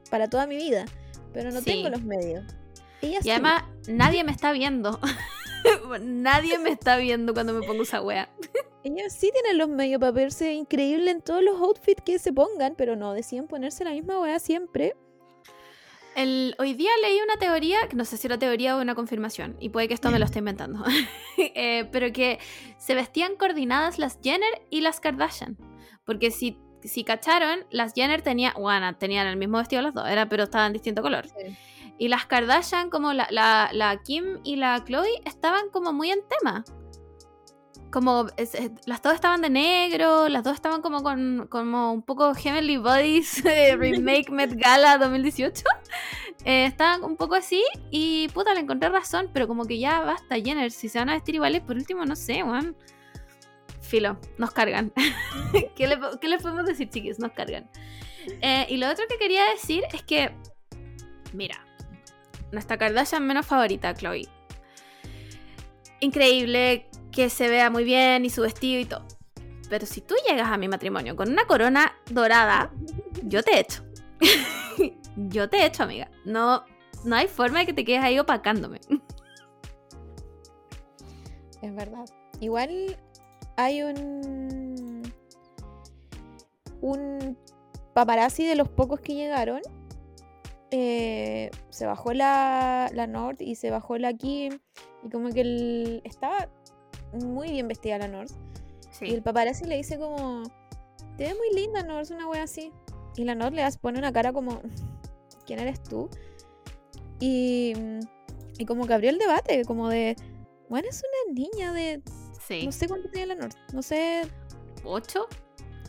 para 0.09 0.29
toda 0.29 0.47
mi 0.47 0.57
vida. 0.57 0.85
Pero 1.33 1.51
no 1.51 1.59
Sí. 1.59 1.65
tengo 1.65 1.89
los 1.89 2.03
medios. 2.03 2.43
Ella 3.01 3.19
Y 3.19 3.23
sí. 3.23 3.31
además, 3.31 3.63
nadie 3.87 4.23
me 4.23 4.31
está 4.31 4.51
viendo. 4.51 4.99
nadie 6.01 6.57
me 6.59 6.69
está 6.71 6.97
viendo 6.97 7.33
cuando 7.33 7.53
me 7.53 7.65
pongo 7.65 7.83
esa 7.83 8.01
wea. 8.01 8.29
Ella 8.83 9.09
sí 9.09 9.31
tiene 9.31 9.53
los 9.57 9.69
medios 9.69 9.99
para 9.99 10.11
verse 10.11 10.53
increíble 10.53 11.09
en 11.11 11.21
todos 11.21 11.41
los 11.41 11.59
outfits 11.61 12.01
que 12.03 12.19
se 12.19 12.33
pongan, 12.33 12.75
pero 12.75 12.95
no, 12.97 13.13
deciden 13.13 13.47
ponerse 13.47 13.83
la 13.85 13.91
misma 13.91 14.19
weá 14.19 14.39
siempre. 14.39 14.95
El, 16.15 16.55
hoy 16.59 16.73
día 16.73 16.91
leí 17.01 17.19
una 17.21 17.37
teoría, 17.37 17.87
que 17.87 17.95
no 17.95 18.05
sé 18.05 18.17
si 18.17 18.27
era 18.27 18.37
teoría 18.37 18.77
o 18.77 18.81
una 18.81 18.95
confirmación, 18.95 19.57
y 19.59 19.69
puede 19.69 19.87
que 19.87 19.93
esto 19.93 20.11
me 20.11 20.19
lo 20.19 20.25
esté 20.25 20.39
inventando, 20.39 20.83
eh, 21.37 21.89
pero 21.91 22.11
que 22.11 22.39
se 22.77 22.95
vestían 22.95 23.35
coordinadas 23.35 23.97
las 23.97 24.19
Jenner 24.21 24.61
y 24.69 24.81
las 24.81 24.99
Kardashian. 24.99 25.57
Porque 26.05 26.31
si, 26.31 26.59
si 26.83 27.03
cacharon, 27.03 27.65
las 27.71 27.93
Jenner 27.93 28.21
tenían, 28.21 28.53
bueno, 28.59 28.95
tenían 28.97 29.27
el 29.27 29.37
mismo 29.37 29.57
vestido 29.57 29.81
las 29.81 29.93
dos, 29.93 30.07
era, 30.07 30.29
pero 30.29 30.43
estaban 30.43 30.67
en 30.67 30.73
distinto 30.73 31.01
color. 31.01 31.25
Y 31.97 32.07
las 32.07 32.25
Kardashian, 32.25 32.89
como 32.89 33.13
la, 33.13 33.27
la, 33.31 33.69
la 33.71 34.01
Kim 34.03 34.39
y 34.43 34.55
la 34.57 34.83
Chloe, 34.83 35.21
estaban 35.25 35.69
como 35.71 35.93
muy 35.93 36.11
en 36.11 36.19
tema. 36.27 36.63
Como 37.93 38.25
las 38.87 39.03
dos 39.03 39.13
estaban 39.13 39.41
de 39.41 39.51
negro, 39.51 40.27
las 40.27 40.43
dos 40.43 40.55
estaban 40.55 40.81
como 40.81 41.03
con 41.03 41.45
como 41.47 41.93
un 41.93 42.01
poco 42.01 42.33
Heavenly 42.33 42.77
Bodies 42.77 43.43
Remake 43.77 44.31
Met 44.31 44.55
Gala 44.55 44.97
2018. 44.97 45.63
Eh, 46.45 46.65
estaban 46.65 47.05
un 47.05 47.15
poco 47.15 47.35
así 47.35 47.63
y 47.89 48.27
puta, 48.33 48.53
le 48.53 48.59
encontré 48.59 48.89
razón, 48.89 49.29
pero 49.31 49.47
como 49.47 49.63
que 49.63 49.79
ya 49.79 50.01
basta, 50.01 50.35
Jenner, 50.35 50.71
si 50.71 50.89
se 50.89 50.99
van 50.99 51.07
a 51.07 51.13
vestir 51.13 51.35
iguales, 51.35 51.61
por 51.61 51.77
último, 51.77 52.03
no 52.03 52.17
sé, 52.17 52.43
weón. 52.43 52.75
Filo, 53.79 54.19
nos 54.37 54.51
cargan. 54.51 54.91
¿Qué, 55.75 55.87
le, 55.87 55.97
qué 56.19 56.27
les 56.27 56.41
podemos 56.41 56.65
decir, 56.65 56.89
chiquis? 56.89 57.17
Nos 57.17 57.31
cargan. 57.31 57.69
Eh, 58.41 58.65
y 58.67 58.75
lo 58.75 58.89
otro 58.89 59.05
que 59.07 59.17
quería 59.17 59.45
decir 59.51 59.85
es 59.93 60.03
que, 60.03 60.35
mira, 61.31 61.63
nuestra 62.51 62.77
Kardashian 62.77 63.25
menos 63.25 63.45
favorita, 63.45 63.93
Chloe. 63.93 64.27
Increíble 66.01 66.89
que 67.13 67.29
se 67.29 67.47
vea 67.49 67.69
muy 67.69 67.83
bien 67.83 68.25
y 68.25 68.29
su 68.29 68.41
vestido 68.41 68.79
y 68.81 68.85
todo. 68.85 69.05
Pero 69.69 69.85
si 69.85 70.01
tú 70.01 70.15
llegas 70.27 70.49
a 70.49 70.57
mi 70.57 70.67
matrimonio 70.67 71.15
con 71.15 71.29
una 71.31 71.45
corona 71.45 71.93
dorada, 72.09 72.71
yo 73.23 73.41
te 73.43 73.59
echo. 73.59 73.83
yo 75.17 75.49
te 75.49 75.65
echo, 75.65 75.83
amiga. 75.83 76.09
No, 76.25 76.63
no 77.05 77.15
hay 77.15 77.27
forma 77.27 77.59
de 77.59 77.65
que 77.67 77.73
te 77.73 77.85
quedes 77.85 78.03
ahí 78.03 78.19
opacándome. 78.19 78.79
Es 81.61 81.73
verdad. 81.75 82.05
Igual 82.39 82.97
hay 83.55 83.83
un. 83.83 85.01
Un 86.81 87.37
paparazzi 87.93 88.45
de 88.45 88.55
los 88.55 88.67
pocos 88.69 88.99
que 88.99 89.13
llegaron. 89.15 89.61
eh, 90.71 91.51
se 91.69 91.85
bajó 91.85 92.13
la, 92.13 92.89
la 92.93 93.05
North 93.07 93.41
y 93.41 93.55
se 93.55 93.69
bajó 93.71 93.97
la 93.97 94.13
Kim. 94.13 94.59
Y 95.03 95.09
como 95.09 95.29
que 95.29 95.41
el- 95.41 96.01
estaba 96.03 96.49
muy 97.13 97.49
bien 97.51 97.67
vestida 97.67 97.97
la 97.97 98.07
North. 98.07 98.31
Y 99.01 99.13
el 99.13 99.21
paparazzi 99.23 99.65
le 99.65 99.75
dice 99.77 99.97
como. 99.97 100.43
Te 101.17 101.25
ves 101.25 101.35
muy 101.37 101.53
linda, 101.55 101.83
North, 101.83 102.11
una 102.11 102.27
wea 102.27 102.43
así. 102.43 102.71
Y 103.15 103.23
la 103.25 103.35
North 103.35 103.53
le 103.53 103.63
pone 103.81 103.99
una 103.99 104.11
cara 104.13 104.31
como. 104.33 104.61
¿Quién 105.45 105.59
eres 105.59 105.81
tú? 105.83 106.09
Y. 107.19 107.73
Y 108.57 108.65
como 108.65 108.85
que 108.85 108.93
abrió 108.93 109.09
el 109.09 109.17
debate, 109.17 109.63
como 109.65 109.89
de. 109.89 110.15
Bueno, 110.69 110.87
es 110.89 111.01
una 111.27 111.33
niña 111.33 111.73
de 111.73 112.01
Sí. 112.47 112.65
no 112.65 112.71
sé 112.71 112.87
cuánto 112.87 113.09
tiene 113.09 113.27
la 113.27 113.35
North. 113.35 113.55
No 113.73 113.81
sé, 113.81 114.23
¿Ocho? 114.83 115.27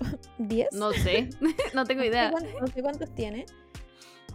¿10? 0.39 0.69
No 0.73 0.93
sé. 0.93 1.29
no 1.75 1.85
tengo 1.85 2.03
sé 2.03 2.09
idea. 2.09 2.31
cuán- 2.31 2.47
no 2.61 2.67
sé 2.69 2.83
cuántos 2.83 3.15
tiene. 3.15 3.47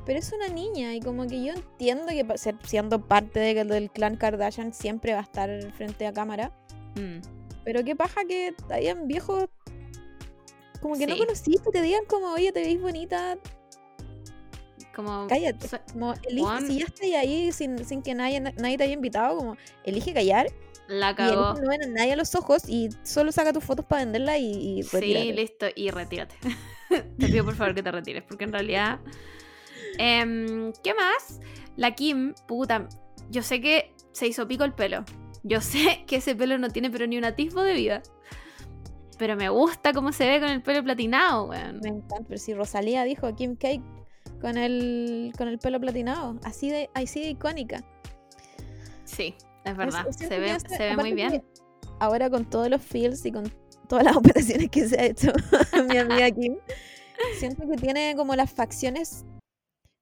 Pero 0.06 0.20
es 0.20 0.32
una 0.34 0.48
niña 0.48 0.94
y 0.96 1.02
como 1.02 1.28
que 1.28 1.44
yo 1.44 1.54
entiendo 1.54 2.08
que 2.08 2.26
siendo 2.66 3.06
parte 3.06 3.40
de- 3.40 3.64
del 3.66 3.92
clan 3.92 4.16
Kardashian 4.18 4.74
siempre 4.74 5.14
va 5.14 5.20
a 5.20 5.24
estar 5.24 5.50
frente 5.74 6.08
a 6.08 6.14
cámara. 6.14 6.52
Mm, 7.00 7.22
Pero 7.66 7.84
qué 7.84 7.96
paja 7.96 8.26
que 8.26 8.54
hayan 8.72 9.08
viejos 9.08 9.46
como 10.82 10.98
que 10.98 11.06
no 11.08 11.14
Sí. 11.16 11.20
conociste, 11.20 11.72
te 11.72 11.82
digan 11.82 12.06
como, 12.08 12.28
oye, 12.34 12.52
te 12.54 12.62
veis 12.62 12.82
bonita, 12.82 13.38
Como. 14.96 15.28
cállate. 15.28 15.68
so- 15.68 15.80
Como, 15.92 16.14
elige, 16.24 16.42
Juan. 16.46 16.66
si 16.68 16.80
ya 16.80 16.86
estás 16.86 17.02
ahí 17.18 17.52
sin, 17.52 17.84
sin 17.86 18.02
que 18.02 18.16
nadie, 18.16 18.40
nadie 18.40 18.78
te 18.78 18.84
haya 18.86 18.94
invitado, 18.94 19.38
como, 19.38 19.58
elige 19.84 20.14
callar 20.14 20.48
La 20.88 21.12
y 21.12 21.16
cagó. 21.16 21.50
elige 21.52 21.62
no 21.64 21.70
ver 21.70 21.84
a 21.84 21.88
nadie 21.88 22.14
a 22.14 22.16
los 22.16 22.34
ojos 22.36 22.64
y 22.68 22.90
solo 23.04 23.32
saca 23.32 23.52
tus 23.54 23.64
fotos 23.64 23.86
para 23.86 24.04
venderla 24.06 24.38
y, 24.38 24.80
y 24.80 24.84
Sí, 24.84 24.90
retírate. 24.96 25.34
listo. 25.34 25.66
Y 25.76 25.92
retírate. 25.92 26.36
te 27.20 27.28
pido 27.28 27.44
por 27.46 27.56
favor 27.56 27.76
que 27.76 27.84
te 27.84 27.92
retires, 27.92 28.24
porque 28.28 28.46
en 28.46 28.54
realidad. 28.54 29.00
Em, 29.98 30.72
¿Qué 30.84 30.94
más? 30.94 31.40
La 31.76 31.94
Kim, 31.94 32.34
puta. 32.48 32.88
Yo 33.30 33.44
sé 33.44 33.60
que 33.62 33.94
se 34.14 34.28
hizo 34.28 34.48
pico 34.48 34.64
el 34.64 34.74
pelo. 34.74 35.04
Yo 35.44 35.62
sé 35.62 36.04
que 36.08 36.18
ese 36.18 36.36
pelo 36.36 36.58
no 36.58 36.70
tiene 36.70 36.90
pero 36.90 37.08
ni 37.08 37.18
un 37.18 37.26
atisbo 37.26 37.62
de 37.64 37.74
vida. 37.74 38.02
Pero 39.18 39.36
me 39.36 39.50
gusta 39.50 39.92
cómo 39.94 40.12
se 40.14 40.28
ve 40.30 40.40
con 40.40 40.50
el 40.50 40.62
pelo 40.62 40.84
platinado, 40.84 41.46
weón. 41.46 41.80
Me 41.82 41.90
encanta, 41.90 42.24
pero 42.28 42.38
si 42.40 42.54
Rosalía 42.54 43.04
dijo 43.04 43.34
Kim 43.36 43.56
K 43.58 43.68
con 44.40 44.58
el, 44.58 45.34
con 45.38 45.50
el 45.50 45.60
pelo 45.60 45.80
platinado, 45.80 46.40
así 46.46 46.70
de, 46.70 46.90
así 46.94 47.20
de 47.20 47.32
icónica. 47.32 47.84
Sí, 49.04 49.36
es 49.66 49.76
verdad. 49.76 50.06
Es- 50.08 50.16
Se 50.16 50.40
ve, 50.40 50.58
se 50.60 50.78
ve 50.78 50.96
muy 50.96 51.14
bien. 51.14 51.44
Ahora 52.00 52.30
con 52.30 52.46
todos 52.50 52.70
los 52.70 52.82
feels 52.82 53.26
y 53.26 53.32
con 53.34 53.52
todas 53.90 54.06
las 54.06 54.16
operaciones 54.18 54.70
que 54.70 54.88
se 54.88 54.98
ha 55.00 55.06
hecho 55.06 55.34
mi 55.90 55.98
amiga 55.98 56.32
Kim, 56.32 56.56
siento 57.40 57.68
que 57.70 57.76
tiene 57.76 58.14
como 58.16 58.36
las 58.38 58.50
facciones 58.52 59.26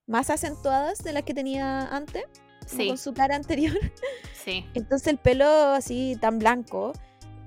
más 0.06 0.30
acentuadas 0.30 1.00
de 1.04 1.12
las 1.14 1.24
que 1.24 1.34
tenía 1.34 1.88
antes. 1.88 2.24
Sí. 2.70 2.88
con 2.88 2.98
su 2.98 3.14
cara 3.14 3.36
anterior. 3.36 3.78
Sí. 4.46 4.66
Entonces 4.76 5.08
el 5.10 5.18
pelo 5.18 5.46
así 5.46 6.16
tan 6.22 6.40
blanco 6.40 6.94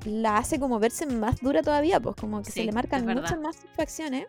la 0.05 0.37
hace 0.37 0.61
como 0.61 0.79
verse 0.79 1.07
más 1.07 1.41
dura 1.41 1.63
todavía, 1.63 1.99
pues 1.99 2.15
como 2.15 2.43
que 2.43 2.51
Sí, 2.51 2.61
se 2.61 2.65
le 2.67 2.73
marcan 2.73 3.07
muchas 3.07 3.41
más 3.41 3.57
facciones 3.75 4.27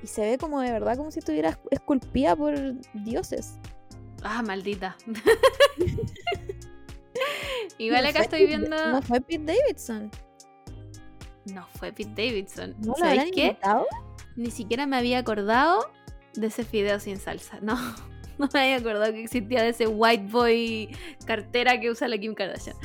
y 0.00 0.06
se 0.06 0.20
ve 0.22 0.38
como 0.38 0.60
de 0.60 0.70
verdad 0.70 0.96
como 0.96 1.10
si 1.10 1.18
estuviera 1.18 1.50
esc- 1.50 1.68
esculpida 1.72 2.36
por 2.36 2.54
dioses. 2.94 3.54
Ah, 4.22 4.42
maldita. 4.42 4.96
Igual 7.78 8.02
No 8.04 8.08
acá 8.10 8.20
estoy 8.22 8.40
Pete- 8.46 8.46
viendo. 8.58 8.90
No 8.92 9.02
fue 9.02 9.20
Pete 9.20 9.44
Davidson. 9.54 10.10
No 11.46 11.66
fue 11.74 11.92
Pete 11.92 12.10
Davidson. 12.10 12.76
¿No 12.78 12.88
lo 12.92 12.94
¿Sabéis 12.94 13.18
habrán 13.20 13.34
qué? 13.34 13.42
invitado? 13.46 13.86
Ni 14.36 14.50
siquiera 14.50 14.86
me 14.86 14.96
había 14.96 15.18
acordado 15.18 15.90
de 16.34 16.46
ese 16.46 16.64
fideo 16.64 17.00
sin 17.00 17.16
salsa. 17.18 17.58
No, 17.60 17.76
no 18.48 18.48
me 18.52 18.60
había 18.60 18.76
acordado 18.76 19.12
que 19.12 19.22
existía 19.22 19.62
de 19.62 19.70
ese 19.70 19.86
white 19.86 20.26
boy 20.30 20.96
cartera 21.26 21.78
que 21.80 21.90
usa 21.90 22.08
la 22.08 22.18
Kim 22.18 22.34
Kardashian. 22.34 22.76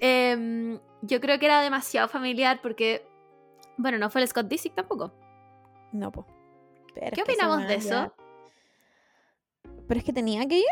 Em, 0.00 0.78
yo 1.02 1.20
creo 1.20 1.38
que 1.38 1.46
era 1.46 1.60
demasiado 1.60 2.08
familiar 2.08 2.60
porque, 2.62 3.06
bueno, 3.76 3.98
no 3.98 4.10
fue 4.10 4.22
el 4.22 4.28
Scott 4.28 4.48
Disick 4.48 4.74
tampoco. 4.74 5.12
No, 5.92 6.10
pues. 6.10 6.26
¿Qué 7.14 7.22
opinamos 7.22 7.66
de 7.66 7.74
eso? 7.74 8.12
Pero 9.86 9.98
es 9.98 10.04
que 10.04 10.12
tenía 10.12 10.46
que 10.46 10.58
ir. 10.58 10.64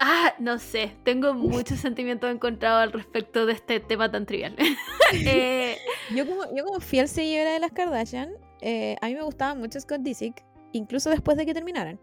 Ah, 0.00 0.34
no 0.38 0.58
sé, 0.58 0.96
tengo 1.04 1.34
muchos 1.34 1.78
sentimientos 1.80 2.30
encontrados 2.30 2.82
al 2.82 2.92
respecto 2.92 3.46
de 3.46 3.52
este 3.52 3.80
tema 3.80 4.10
tan 4.10 4.26
trivial. 4.26 4.56
Eh, 5.10 5.78
Yo 6.14 6.26
como, 6.26 6.42
yo 6.54 6.66
como 6.66 6.80
fiel 6.80 7.08
seguidora 7.08 7.52
de 7.52 7.60
las 7.60 7.72
Kardashian, 7.72 8.30
eh, 8.60 8.94
a 9.00 9.06
mí 9.06 9.14
me 9.14 9.22
gustaba 9.22 9.54
mucho 9.54 9.80
Scott 9.80 10.02
Disick, 10.02 10.44
incluso 10.72 11.10
después 11.10 11.36
de 11.36 11.46
que 11.46 11.54
terminaran. 11.54 12.00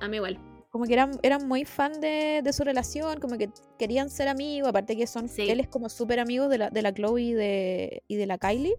a 0.00 0.08
mí 0.08 0.16
igual. 0.16 0.38
Como 0.70 0.84
que 0.86 0.94
eran, 0.94 1.10
eran 1.22 1.46
muy 1.46 1.64
fan 1.66 2.00
de, 2.00 2.40
de 2.42 2.52
su 2.54 2.64
relación, 2.64 3.20
como 3.20 3.36
que 3.36 3.50
querían 3.78 4.08
ser 4.08 4.28
amigos, 4.28 4.70
aparte 4.70 4.96
que 4.96 5.06
son, 5.06 5.28
Sí. 5.28 5.42
él 5.50 5.60
es 5.60 5.68
como 5.68 5.88
súper 5.90 6.18
amigo 6.18 6.48
de 6.48 6.56
la, 6.58 6.70
de 6.70 6.80
la 6.82 6.92
Chloe 6.94 7.20
y 7.22 7.32
de, 7.34 8.02
y 8.08 8.16
de 8.16 8.26
la 8.26 8.38
Kylie. 8.38 8.74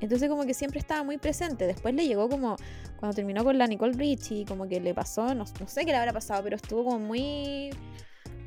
Entonces 0.00 0.28
como 0.28 0.44
que 0.44 0.54
siempre 0.54 0.80
estaba 0.80 1.04
muy 1.04 1.18
presente. 1.18 1.66
Después 1.66 1.94
le 1.94 2.06
llegó 2.06 2.28
como, 2.28 2.56
cuando 2.98 3.14
terminó 3.14 3.44
con 3.44 3.56
la 3.58 3.68
Nicole 3.68 3.92
Richie, 3.92 4.44
como 4.44 4.66
que 4.66 4.80
le 4.80 4.92
pasó, 4.94 5.34
no, 5.34 5.44
no 5.60 5.66
sé 5.68 5.84
qué 5.84 5.92
le 5.92 5.96
habrá 5.96 6.12
pasado, 6.12 6.42
pero 6.42 6.56
estuvo 6.56 6.82
como 6.84 6.98
muy, 6.98 7.70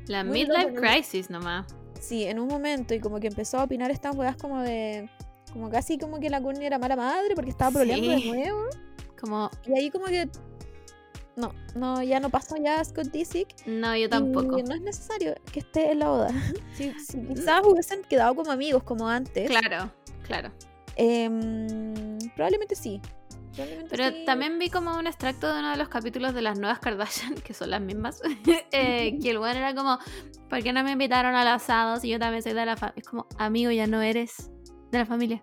La 0.06 0.22
Muy 0.22 0.40
midlife 0.40 0.62
loco, 0.72 0.74
¿no? 0.74 0.80
crisis 0.92 1.30
nomás. 1.30 1.66
sí, 1.98 2.24
en 2.24 2.38
un 2.38 2.48
momento 2.48 2.92
y 2.94 3.00
como 3.00 3.18
que 3.18 3.28
empezó 3.28 3.58
a 3.58 3.64
opinar 3.64 3.90
estas 3.90 4.14
weas 4.14 4.36
como 4.36 4.60
de, 4.60 5.08
como 5.54 5.70
casi 5.70 5.96
como 5.96 6.20
que 6.20 6.28
la 6.28 6.42
Courtney 6.42 6.66
era 6.66 6.78
mala 6.78 6.96
madre 6.96 7.34
porque 7.34 7.50
estaba 7.50 7.70
problemando 7.70 8.10
de 8.10 8.26
nuevo. 8.26 8.64
Como, 9.20 9.50
Y 9.66 9.78
ahí 9.78 9.90
como 9.90 10.06
que, 10.06 10.28
no, 11.36 11.52
no, 11.74 12.02
ya 12.02 12.20
no 12.20 12.30
pasó 12.30 12.56
ya 12.56 12.82
Scott 12.84 13.08
Disick. 13.08 13.48
no, 13.66 13.96
yo 13.96 14.08
tampoco. 14.08 14.58
Y 14.58 14.62
no 14.62 14.74
es 14.74 14.80
necesario 14.80 15.34
que 15.52 15.60
esté 15.60 15.92
en 15.92 15.98
la 16.00 16.08
boda. 16.08 16.28
Si, 16.74 16.92
si 17.00 17.20
quizás 17.26 17.62
hubiesen 17.64 18.02
quedado 18.04 18.34
como 18.34 18.50
amigos 18.52 18.82
como 18.82 19.08
antes, 19.08 19.48
Claro, 19.48 19.90
claro. 20.26 20.50
em, 20.96 22.18
probablemente 22.34 22.74
sí. 22.74 23.00
Probablemente 23.54 23.96
Pero 23.96 24.10
sí. 24.16 24.24
también 24.26 24.58
vi 24.58 24.68
como 24.68 24.96
un 24.98 25.06
extracto 25.06 25.50
de 25.52 25.60
uno 25.60 25.70
de 25.70 25.76
los 25.78 25.88
capítulos 25.88 26.34
de 26.34 26.42
las 26.42 26.58
nuevas 26.58 26.78
Kardashian, 26.80 27.34
que 27.44 27.54
son 27.54 27.70
las 27.70 27.80
mismas, 27.80 28.20
eh, 28.72 29.18
que 29.20 29.30
el 29.30 29.38
weón 29.38 29.56
era 29.56 29.74
como, 29.74 29.98
¿por 30.50 30.62
qué 30.62 30.72
no 30.74 30.84
me 30.84 30.92
invitaron 30.92 31.34
al 31.34 31.48
asado 31.48 31.98
si 31.98 32.08
yo 32.10 32.18
también 32.18 32.42
soy 32.42 32.52
de 32.52 32.66
la 32.66 32.76
familia? 32.76 33.00
Es 33.00 33.08
como, 33.08 33.26
amigo, 33.38 33.70
ya 33.70 33.86
no 33.86 34.02
eres 34.02 34.50
de 34.92 34.98
la 34.98 35.06
familia. 35.06 35.42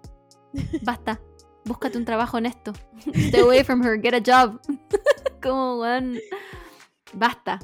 Basta, 0.83 1.19
búscate 1.65 1.97
un 1.97 2.05
trabajo 2.05 2.37
honesto. 2.37 2.73
Stay 3.13 3.41
away 3.41 3.63
from 3.63 3.81
her, 3.83 3.99
get 4.01 4.13
a 4.13 4.21
job. 4.21 4.59
como, 5.41 5.79
weón, 5.79 6.19
basta. 7.13 7.59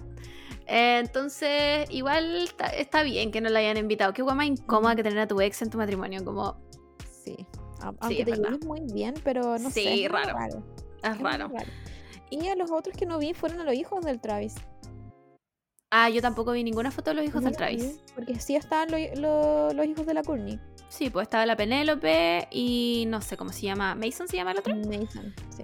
Eh, 0.67 0.99
entonces, 0.99 1.89
igual 1.89 2.43
está, 2.43 2.67
está 2.67 3.03
bien 3.03 3.31
que 3.31 3.41
no 3.41 3.49
la 3.49 3.59
hayan 3.59 3.77
invitado. 3.77 4.13
Qué 4.13 4.21
guay 4.21 4.35
más 4.35 4.45
incómoda 4.45 4.95
que 4.95 5.03
tener 5.03 5.19
a 5.19 5.27
tu 5.27 5.41
ex 5.41 5.61
en 5.61 5.69
tu 5.69 5.77
matrimonio, 5.77 6.23
como, 6.23 6.57
Sí. 7.23 7.45
Aunque 7.81 8.25
te 8.25 8.31
lleves 8.33 8.65
muy 8.65 8.81
bien, 8.93 9.15
pero 9.23 9.57
no 9.57 9.69
sé. 9.69 9.81
Sí, 9.81 10.05
es 10.05 10.11
muy 10.11 10.21
raro. 10.21 10.63
es 11.03 11.09
es 11.11 11.19
muy 11.19 11.31
raro. 11.31 11.51
Y 12.29 12.47
a 12.47 12.55
los 12.55 12.71
otros 12.71 12.95
que 12.95 13.05
no 13.05 13.17
vi 13.17 13.33
fueron 13.33 13.61
a 13.61 13.63
los 13.63 13.73
hijos 13.73 14.03
del 14.03 14.19
Travis. 14.19 14.55
Ah, 15.91 16.09
yo 16.09 16.21
tampoco 16.21 16.51
vi 16.51 16.63
ninguna 16.63 16.91
foto 16.91 17.09
de 17.11 17.15
los 17.15 17.25
hijos 17.25 17.41
No 17.41 17.47
del 17.49 17.57
Travis. 17.57 17.99
Porque 18.13 18.39
sí 18.39 18.55
estaban 18.55 18.91
lo- 18.91 18.97
lo- 19.19 19.73
los 19.73 19.85
hijos 19.87 20.05
de 20.05 20.13
la 20.13 20.21
Courtney. 20.23 20.59
Sí, 20.87 21.09
pues 21.09 21.23
estaba 21.23 21.45
la 21.47 21.55
Penélope 21.55 22.47
y 22.51 23.05
no 23.07 23.21
sé 23.21 23.37
cómo 23.37 23.51
se 23.51 23.61
llama. 23.63 23.95
¿Mason 23.95 24.27
se 24.27 24.37
llama 24.37 24.51
el 24.51 24.59
otro? 24.59 24.75
Mason, 24.75 25.33
sí. 25.49 25.63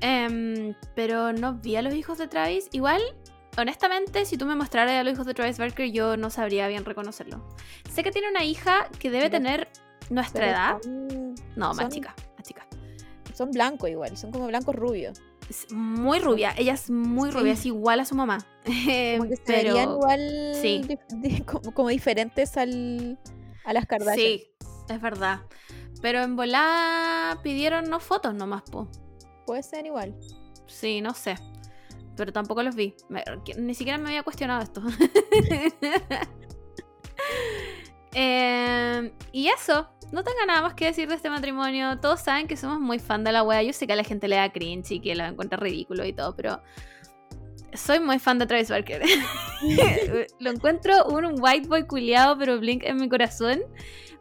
Em, 0.00 0.74
pero 0.94 1.32
no 1.32 1.54
vi 1.54 1.76
a 1.76 1.82
los 1.82 1.94
hijos 1.94 2.18
de 2.18 2.28
Travis. 2.28 2.68
Igual, 2.72 3.00
honestamente, 3.56 4.24
si 4.26 4.36
tú 4.36 4.44
me 4.46 4.54
mostraras 4.56 4.92
a 4.94 5.04
los 5.04 5.14
hijos 5.14 5.26
de 5.26 5.32
Travis 5.34 5.58
Barker, 5.58 5.90
yo 5.90 6.16
no 6.18 6.28
sabría 6.28 6.68
bien 6.68 6.84
reconocerlo. 6.84 7.42
Sé 7.90 8.02
que 8.02 8.10
tiene 8.10 8.28
una 8.28 8.44
hija 8.44 8.88
que 8.98 9.10
debe 9.10 9.30
Pero- 9.30 9.42
tener 9.42 9.68
nuestra 10.10 10.50
edad. 10.50 10.82
Son, 10.82 11.34
No, 11.56 11.68
más 11.68 11.76
son- 11.76 11.90
chica, 11.90 12.14
más 12.36 12.46
chica. 12.46 12.66
son 13.34 13.50
blancos 13.52 13.88
igual, 13.88 14.16
son 14.18 14.32
como 14.32 14.48
blancos 14.48 14.74
rubios. 14.74 15.22
Es 15.52 15.70
muy 15.70 16.18
rubia, 16.18 16.54
ella 16.56 16.72
es 16.72 16.88
muy 16.90 17.30
Sí. 17.30 17.36
rubia, 17.38 17.52
es 17.52 17.66
igual 17.66 18.00
a 18.00 18.06
su 18.06 18.14
mamá. 18.14 18.38
Como 18.64 19.28
que 19.28 19.36
se 19.36 19.42
pero 19.44 19.76
igual 19.82 20.52
sí. 20.54 20.80
dif- 20.88 21.20
di- 21.20 21.42
como, 21.42 21.74
como 21.74 21.88
diferentes 21.90 22.56
al, 22.56 23.18
a 23.66 23.74
las 23.74 23.84
Kardashian. 23.84 24.16
sí, 24.38 24.48
es 24.88 25.00
verdad. 25.02 25.42
Pero 26.00 26.22
en 26.22 26.36
volá 26.36 27.38
pidieron 27.42 27.84
no 27.90 28.00
fotos 28.00 28.34
nomás, 28.34 28.62
po. 28.62 28.88
Puede 29.46 29.62
ser 29.62 29.84
igual. 29.84 30.16
Sí, 30.66 31.02
no 31.02 31.12
sé. 31.12 31.34
Pero 32.16 32.32
tampoco 32.32 32.62
los 32.62 32.74
vi. 32.74 32.94
Me- 33.10 33.22
ni 33.58 33.74
siquiera 33.74 33.98
me 33.98 34.08
había 34.08 34.22
cuestionado 34.22 34.62
esto. 34.62 34.82
Em, 38.14 39.10
y 39.32 39.48
eso. 39.48 39.88
No 40.12 40.22
tengo 40.22 40.44
nada 40.46 40.60
más 40.60 40.74
que 40.74 40.86
decir 40.86 41.08
de 41.08 41.14
este 41.14 41.30
matrimonio. 41.30 41.98
Todos 41.98 42.20
saben 42.20 42.46
que 42.46 42.56
somos 42.56 42.78
muy 42.78 42.98
fan 42.98 43.24
de 43.24 43.32
la 43.32 43.42
wea. 43.42 43.62
Yo 43.62 43.72
sé 43.72 43.86
que 43.86 43.94
a 43.94 43.96
la 43.96 44.04
gente 44.04 44.28
le 44.28 44.36
da 44.36 44.52
cringe 44.52 44.92
y 44.92 45.00
que 45.00 45.14
la 45.14 45.28
encuentra 45.28 45.58
ridículo 45.58 46.04
y 46.04 46.12
todo, 46.12 46.36
pero 46.36 46.60
soy 47.74 48.00
muy 48.00 48.18
fan 48.18 48.38
de 48.38 48.46
Travis 48.46 48.68
Barker. 48.68 49.02
Lo 50.38 50.50
encuentro 50.50 51.06
un 51.06 51.36
white 51.40 51.66
boy 51.66 51.86
culiado, 51.86 52.36
pero 52.38 52.58
blink 52.58 52.82
en 52.84 52.96
mi 52.96 53.08
corazón. 53.08 53.60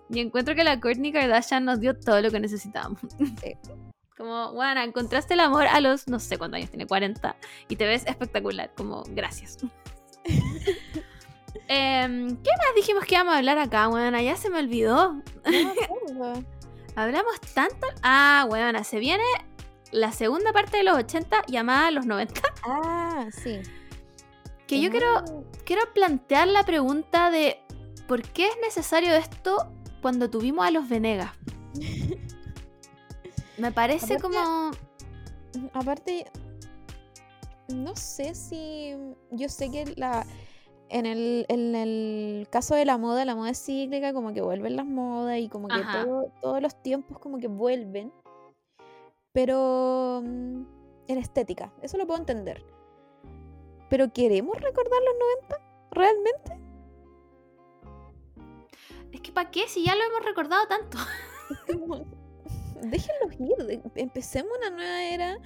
Y 0.09 0.19
encuentro 0.19 0.55
que 0.55 0.63
la 0.63 0.79
Kourtney 0.79 1.11
Kardashian 1.11 1.65
nos 1.65 1.79
dio 1.79 1.97
todo 1.97 2.21
lo 2.21 2.31
que 2.31 2.39
necesitábamos. 2.39 2.99
Sí. 3.41 3.55
Como, 4.17 4.53
bueno, 4.53 4.81
encontraste 4.81 5.33
el 5.33 5.39
amor 5.39 5.65
a 5.65 5.79
los, 5.79 6.07
no 6.07 6.19
sé 6.19 6.37
cuántos 6.37 6.57
años 6.57 6.69
tiene, 6.69 6.85
40, 6.85 7.35
y 7.69 7.75
te 7.75 7.87
ves 7.87 8.05
espectacular. 8.05 8.71
Como, 8.75 9.03
gracias. 9.09 9.57
Em, 11.73 12.27
¿Qué 12.43 12.49
más 12.57 12.75
dijimos 12.75 13.05
que 13.05 13.15
íbamos 13.15 13.33
a 13.33 13.37
hablar 13.37 13.57
acá, 13.57 13.87
weona? 13.87 14.21
Ya 14.21 14.35
se 14.35 14.49
me 14.49 14.59
olvidó. 14.59 15.21
No. 16.13 16.33
Hablamos 16.97 17.39
tanto. 17.53 17.87
Ah, 18.03 18.45
weona, 18.49 18.83
se 18.83 18.99
viene 18.99 19.23
la 19.91 20.11
segunda 20.11 20.51
parte 20.51 20.77
de 20.77 20.83
los 20.83 20.97
80 20.97 21.43
llamada 21.47 21.91
los 21.91 22.05
90. 22.05 22.41
ah, 22.63 23.27
sí. 23.31 23.61
Que 24.67 24.81
yo 24.81 24.89
quiero, 24.91 25.45
quiero 25.65 25.81
plantear 25.93 26.47
la 26.49 26.63
pregunta 26.65 27.29
de 27.31 27.59
¿por 28.07 28.21
qué 28.21 28.47
es 28.47 28.55
necesario 28.61 29.13
esto 29.13 29.71
cuando 30.01 30.29
tuvimos 30.29 30.65
a 30.65 30.71
los 30.71 30.89
Venegas? 30.89 31.31
Me 33.57 33.71
parece 33.71 34.15
Aparte- 34.15 34.21
como. 34.21 34.71
Aparte, 35.73 36.25
no 37.69 37.95
sé 37.95 38.35
si. 38.35 38.93
Yo 39.31 39.47
sé 39.49 39.69
que 39.71 39.93
la. 39.97 40.25
En 40.93 41.05
el, 41.05 41.45
en 41.47 41.73
el 41.73 42.47
caso 42.49 42.75
de 42.75 42.83
la 42.83 42.97
moda, 42.97 43.23
la 43.23 43.33
moda 43.33 43.51
es 43.51 43.63
cíclica, 43.63 44.11
como 44.13 44.33
que 44.33 44.41
vuelven 44.41 44.75
las 44.75 44.85
modas 44.85 45.39
y 45.39 45.47
como 45.47 45.69
que 45.69 45.75
todo- 46.03 46.31
todos 46.41 46.61
los 46.61 46.75
tiempos 46.83 47.17
como 47.17 47.37
que 47.37 47.47
vuelven. 47.47 48.11
Pero 49.31 50.21
mm, 50.21 50.63
en 51.07 51.17
estética, 51.17 51.71
eso 51.81 51.97
lo 51.97 52.05
puedo 52.05 52.19
entender. 52.19 52.65
Pero 53.89 54.11
¿queremos 54.11 54.55
recordar 54.59 54.99
los 55.01 55.15
90? 55.49 55.61
¿Realmente? 55.91 56.57
Es 59.13 59.21
que 59.21 59.31
¿para 59.31 59.49
qué? 59.49 59.67
Si 59.67 59.85
ya 59.85 59.95
lo 59.95 60.01
hemos 60.03 60.25
recordado 60.25 60.67
tanto. 60.67 60.97
Déjenlos 62.81 63.39
ir, 63.39 63.81
empecemos 63.95 64.51
una 64.57 64.69
nueva 64.71 65.03
era. 65.03 65.37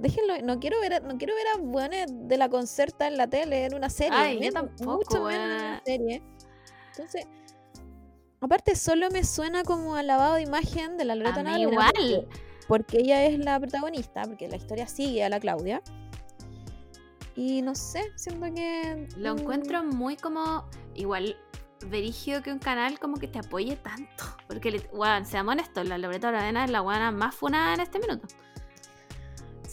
Déjenlo, 0.00 0.40
no 0.42 0.58
quiero 0.60 0.80
ver, 0.80 0.94
a- 0.94 1.00
no 1.00 1.18
quiero 1.18 1.34
ver 1.34 1.46
a 1.54 1.58
buenas 1.58 2.06
de 2.10 2.36
la 2.38 2.48
concerta 2.48 3.06
en 3.06 3.16
la 3.16 3.26
tele, 3.28 3.66
en 3.66 3.74
una 3.74 3.90
serie. 3.90 4.16
Ay, 4.18 4.34
yo 4.36 4.40
menos, 4.40 4.54
tampoco, 4.76 4.96
mucho 4.96 5.24
menos 5.24 5.44
en 5.44 5.66
una 5.68 5.82
serie. 5.84 6.22
Entonces, 6.92 7.26
aparte 8.40 8.74
solo 8.76 9.10
me 9.10 9.24
suena 9.24 9.62
como 9.62 9.96
al 9.96 10.06
lavado 10.06 10.36
de 10.36 10.42
imagen 10.42 10.96
de 10.96 11.04
la 11.04 11.14
Loreta 11.14 11.42
Navarrete, 11.42 11.70
igual. 11.70 11.92
Porque, 11.94 12.28
porque 12.66 12.98
ella 12.98 13.24
es 13.26 13.38
la 13.38 13.60
protagonista, 13.60 14.22
porque 14.22 14.48
la 14.48 14.56
historia 14.56 14.86
sigue 14.88 15.22
a 15.22 15.28
la 15.28 15.38
Claudia. 15.38 15.82
Y 17.36 17.62
no 17.62 17.74
sé, 17.74 18.10
siento 18.16 18.52
que. 18.54 19.06
Lo 19.16 19.34
mm, 19.34 19.38
encuentro 19.38 19.84
muy 19.84 20.16
como. 20.16 20.68
Igual, 20.94 21.36
verigio 21.86 22.42
que 22.42 22.52
un 22.52 22.58
canal 22.58 22.98
como 22.98 23.16
que 23.16 23.28
te 23.28 23.38
apoye 23.38 23.76
tanto. 23.76 24.24
Porque, 24.48 24.70
le- 24.70 24.88
weón, 24.92 25.24
seamos 25.26 25.52
honestos, 25.52 25.86
la 25.86 25.96
Loreto 25.98 26.26
Aravena 26.28 26.64
es 26.64 26.70
la 26.70 26.80
buena 26.80 27.10
más 27.10 27.34
funada 27.34 27.74
en 27.74 27.80
este 27.80 27.98
minuto. 27.98 28.26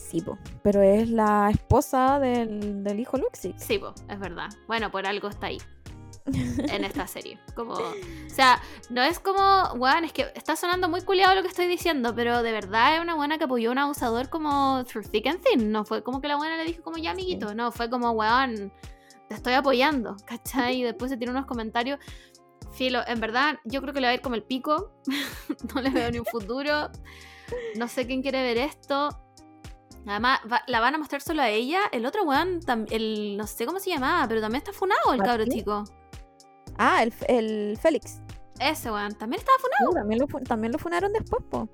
Sí, 0.09 0.21
po, 0.21 0.38
pero 0.63 0.81
es 0.81 1.09
la 1.09 1.49
esposa 1.49 2.19
del, 2.19 2.84
del 2.84 2.99
hijo 2.99 3.17
Luxix. 3.17 3.61
Sí, 3.61 3.77
po, 3.77 3.93
es 4.09 4.19
verdad. 4.19 4.47
Bueno, 4.67 4.89
por 4.89 5.05
algo 5.05 5.27
está 5.27 5.47
ahí. 5.47 5.57
en 6.71 6.84
esta 6.84 7.07
serie. 7.07 7.39
Como, 7.55 7.73
o 7.73 8.29
sea, 8.29 8.61
no 8.89 9.01
es 9.01 9.19
como, 9.19 9.73
weón, 9.75 10.03
es 10.03 10.13
que 10.13 10.31
está 10.35 10.55
sonando 10.55 10.89
muy 10.89 11.01
culiado 11.01 11.35
lo 11.35 11.41
que 11.41 11.47
estoy 11.47 11.67
diciendo, 11.67 12.13
pero 12.15 12.43
de 12.43 12.51
verdad 12.51 12.95
es 12.95 13.01
una 13.01 13.15
buena 13.15 13.38
que 13.38 13.45
apoyó 13.45 13.69
a 13.69 13.71
un 13.73 13.77
abusador 13.79 14.29
como 14.29 14.84
through 14.85 15.09
thick 15.09 15.27
and 15.27 15.41
thin. 15.41 15.71
No 15.71 15.85
fue 15.85 16.03
como 16.03 16.21
que 16.21 16.27
la 16.27 16.35
buena 16.35 16.57
le 16.57 16.65
dijo 16.65 16.84
como 16.84 16.97
ya, 16.97 17.11
amiguito. 17.11 17.53
No, 17.55 17.71
fue 17.71 17.89
como, 17.89 18.11
weón, 18.11 18.71
te 19.29 19.35
estoy 19.35 19.53
apoyando, 19.53 20.15
¿cachai? 20.25 20.77
Y 20.81 20.84
después 20.84 21.11
se 21.11 21.17
tiene 21.17 21.31
unos 21.31 21.45
comentarios. 21.45 21.99
Filo, 22.73 23.01
en 23.07 23.19
verdad, 23.19 23.57
yo 23.63 23.81
creo 23.81 23.93
que 23.93 24.01
le 24.01 24.07
va 24.07 24.11
a 24.11 24.15
ir 24.15 24.21
como 24.21 24.35
el 24.35 24.43
pico. 24.43 24.91
no 25.73 25.81
le 25.81 25.89
veo 25.89 26.11
ni 26.11 26.19
un 26.19 26.25
futuro. 26.25 26.89
No 27.75 27.88
sé 27.88 28.05
quién 28.05 28.21
quiere 28.21 28.43
ver 28.43 28.57
esto. 28.57 29.09
Además, 30.07 30.39
va- 30.51 30.63
la 30.67 30.79
van 30.79 30.95
a 30.95 30.97
mostrar 30.97 31.21
solo 31.21 31.41
a 31.41 31.49
ella. 31.49 31.81
El 31.91 32.05
otro 32.05 32.23
weón, 32.23 32.59
el, 32.89 33.35
no 33.38 33.45
sé 33.47 33.65
cómo 33.65 33.79
se 33.79 33.89
llamaba, 33.89 34.27
pero 34.27 34.41
también 34.41 34.59
está 34.59 34.71
funado 34.73 35.13
el 35.13 35.21
cabro 35.21 35.45
chico. 35.45 35.84
Ah, 36.77 37.03
el, 37.03 37.13
el 37.27 37.77
Félix. 37.77 38.21
Ese 38.59 38.89
weón, 38.91 39.13
también 39.15 39.39
estaba 39.41 39.57
funado. 39.59 39.93
También, 39.99 40.19
lo, 40.21 40.27
también 40.45 40.71
lo 40.71 40.79
funaron 40.79 41.11
después, 41.13 41.43
po. 41.49 41.67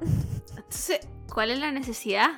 Entonces, 0.56 1.00
¿cuál 1.32 1.50
es 1.50 1.58
la 1.58 1.70
necesidad? 1.72 2.30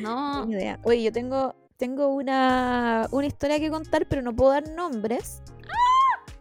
No. 0.00 0.46
Ni 0.46 0.54
idea. 0.54 0.80
Oye, 0.84 1.02
yo 1.02 1.12
tengo, 1.12 1.54
tengo 1.76 2.08
una, 2.08 3.06
una 3.10 3.26
historia 3.26 3.58
que 3.60 3.70
contar, 3.70 4.06
pero 4.08 4.22
no 4.22 4.34
puedo 4.34 4.50
dar 4.52 4.68
nombres. 4.70 5.42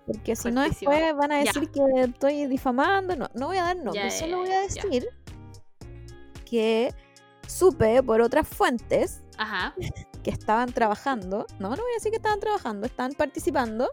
Porque 0.08 0.36
si 0.36 0.50
no 0.52 0.62
después 0.64 1.16
van 1.16 1.32
a 1.32 1.44
Ya. 1.44 1.52
decir 1.52 1.70
que 1.70 1.82
estoy 2.02 2.48
difamando. 2.48 3.16
No, 3.16 3.30
no 3.36 3.48
voy 3.48 3.58
a 3.58 3.64
dar 3.64 3.76
nombres, 3.78 4.14
ya, 4.20 4.26
solo 4.26 4.40
voy 4.40 4.50
a 4.52 4.62
decir 4.62 5.08
que 6.50 6.92
supe 7.50 8.02
por 8.04 8.22
otras 8.22 8.48
fuentes 8.48 9.22
Ajá. 9.38 9.74
que 10.24 10.30
estaban 10.32 10.72
trabajando. 10.72 11.46
No, 11.60 11.70
no 11.70 11.76
voy 11.78 11.92
a 11.92 11.96
decir 11.96 12.12
que 12.12 12.18
estaban 12.18 12.40
trabajando, 12.40 12.86
estaban 12.86 13.14
participando 13.14 13.90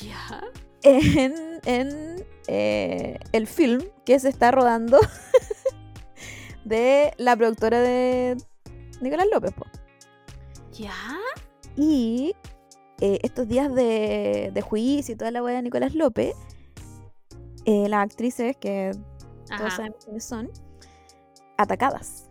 Ya. 0.00 0.42
en, 0.82 1.60
en, 1.66 2.26
eh, 2.46 3.18
el 3.32 3.46
film 3.46 3.82
que 4.04 4.18
se 4.18 4.28
está 4.28 4.50
rodando 4.50 4.98
de 6.64 7.12
la 7.18 7.36
productora 7.36 7.80
de 7.80 8.36
Nicolás 9.00 9.26
López. 9.32 9.52
po. 9.52 9.66
Ya. 10.72 10.94
Y 11.76 12.34
eh, 13.00 13.18
estos 13.22 13.46
días 13.48 13.72
de, 13.74 14.50
de 14.52 14.60
juicio 14.62 15.14
y 15.14 15.16
toda 15.18 15.30
la 15.30 15.42
weá 15.42 15.56
de 15.56 15.62
Nicolás 15.62 15.94
López, 15.94 16.34
eh, 17.66 17.88
las 17.88 18.02
actrices, 18.04 18.56
que 18.56 18.92
todos 19.56 19.74
sabemos 19.74 20.04
quiénes 20.04 20.24
son, 20.24 20.50
atacadas. 21.56 22.23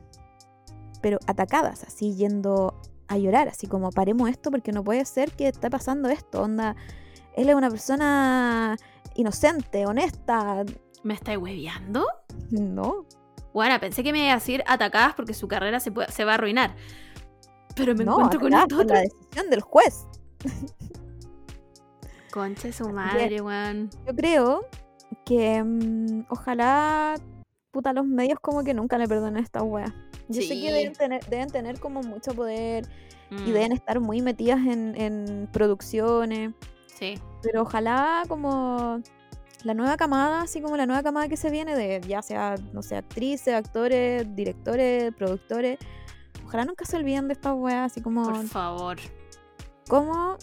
Pero 1.04 1.20
atacadas, 1.28 1.84
así 1.84 2.16
yendo 2.16 2.82
a 3.10 3.18
llorar, 3.18 3.48
así 3.50 3.68
como 3.68 3.92
paremos 3.92 4.28
esto 4.30 4.50
porque 4.50 4.72
no 4.72 4.84
puede 4.84 5.06
ser 5.06 5.32
que 5.34 5.50
esté 5.50 5.70
pasando 5.70 6.10
esto. 6.10 6.42
Onda, 6.42 6.76
él 7.36 7.50
es 7.50 7.56
una 7.56 7.70
persona 7.70 8.76
inocente, 9.16 9.86
honesta. 9.86 10.64
¿Me 11.04 11.14
estáis 11.14 11.38
hueveando? 11.38 12.08
No, 12.50 13.06
Bueno, 13.54 13.80
pensé 13.80 14.02
que 14.04 14.12
me 14.14 14.20
iba 14.24 14.32
a 14.32 14.36
decir 14.36 14.64
atacadas 14.66 15.14
porque 15.14 15.34
su 15.36 15.48
carrera 15.48 15.80
se, 15.80 15.92
puede- 15.92 16.12
se 16.12 16.24
va 16.26 16.32
a 16.32 16.36
arruinar. 16.36 16.76
Pero 17.76 17.94
me 17.96 18.06
no, 18.06 18.14
encuentro 18.14 18.40
con 18.40 18.54
esto 18.54 18.76
otro. 18.82 18.96
la 18.96 19.02
decisión 19.02 19.50
del 19.50 19.62
juez. 19.62 20.08
Concha 22.32 22.72
su 22.72 22.90
madre, 22.90 23.42
weón. 23.42 23.90
Yo 24.08 24.16
creo 24.16 24.66
que 25.26 25.62
mm, 25.64 26.26
ojalá 26.30 27.16
puta 27.72 27.94
los 27.94 28.06
medios 28.06 28.40
como 28.40 28.64
que 28.64 28.74
nunca 28.74 28.98
le 28.98 29.08
perdonen 29.08 29.38
a 29.38 29.42
esta 29.42 29.62
wea. 29.62 29.94
Yo 30.30 30.42
sé 30.42 30.50
que 30.60 30.72
deben 30.72 30.94
tener, 30.94 31.26
deben 31.26 31.50
tener 31.50 31.80
como 31.80 32.02
mucho 32.02 32.34
poder 32.34 32.88
y 33.32 33.36
Mm, 33.36 33.46
deben 33.54 33.72
estar 33.72 34.00
muy 34.00 34.22
metidas 34.22 34.60
en, 34.60 34.96
en 35.00 35.50
producciones, 35.52 36.54
Sí. 36.88 37.16
pero 37.42 37.64
ojalá 37.64 38.24
como 38.28 39.02
la 39.64 39.74
nueva 39.74 39.98
camada, 39.98 40.42
así 40.42 40.62
como 40.62 40.78
la 40.78 40.86
nueva 40.86 41.02
camada 41.04 41.28
que 41.28 41.38
se 41.38 41.50
viene 41.50 41.76
de 41.76 42.00
ya 42.08 42.22
sea, 42.22 42.56
no 42.74 42.82
sé, 42.84 42.96
actrices, 42.98 43.54
actores, 43.56 44.26
directores, 44.36 45.14
productores, 45.16 45.80
ojalá 46.46 46.66
nunca 46.66 46.86
se 46.86 46.96
olviden 46.98 47.28
de 47.28 47.34
estas 47.34 47.54
weas, 47.56 47.92
así 47.92 48.02
como 48.02 48.24
Por 48.24 48.46
favor. 48.48 48.98
cómo 49.90 50.38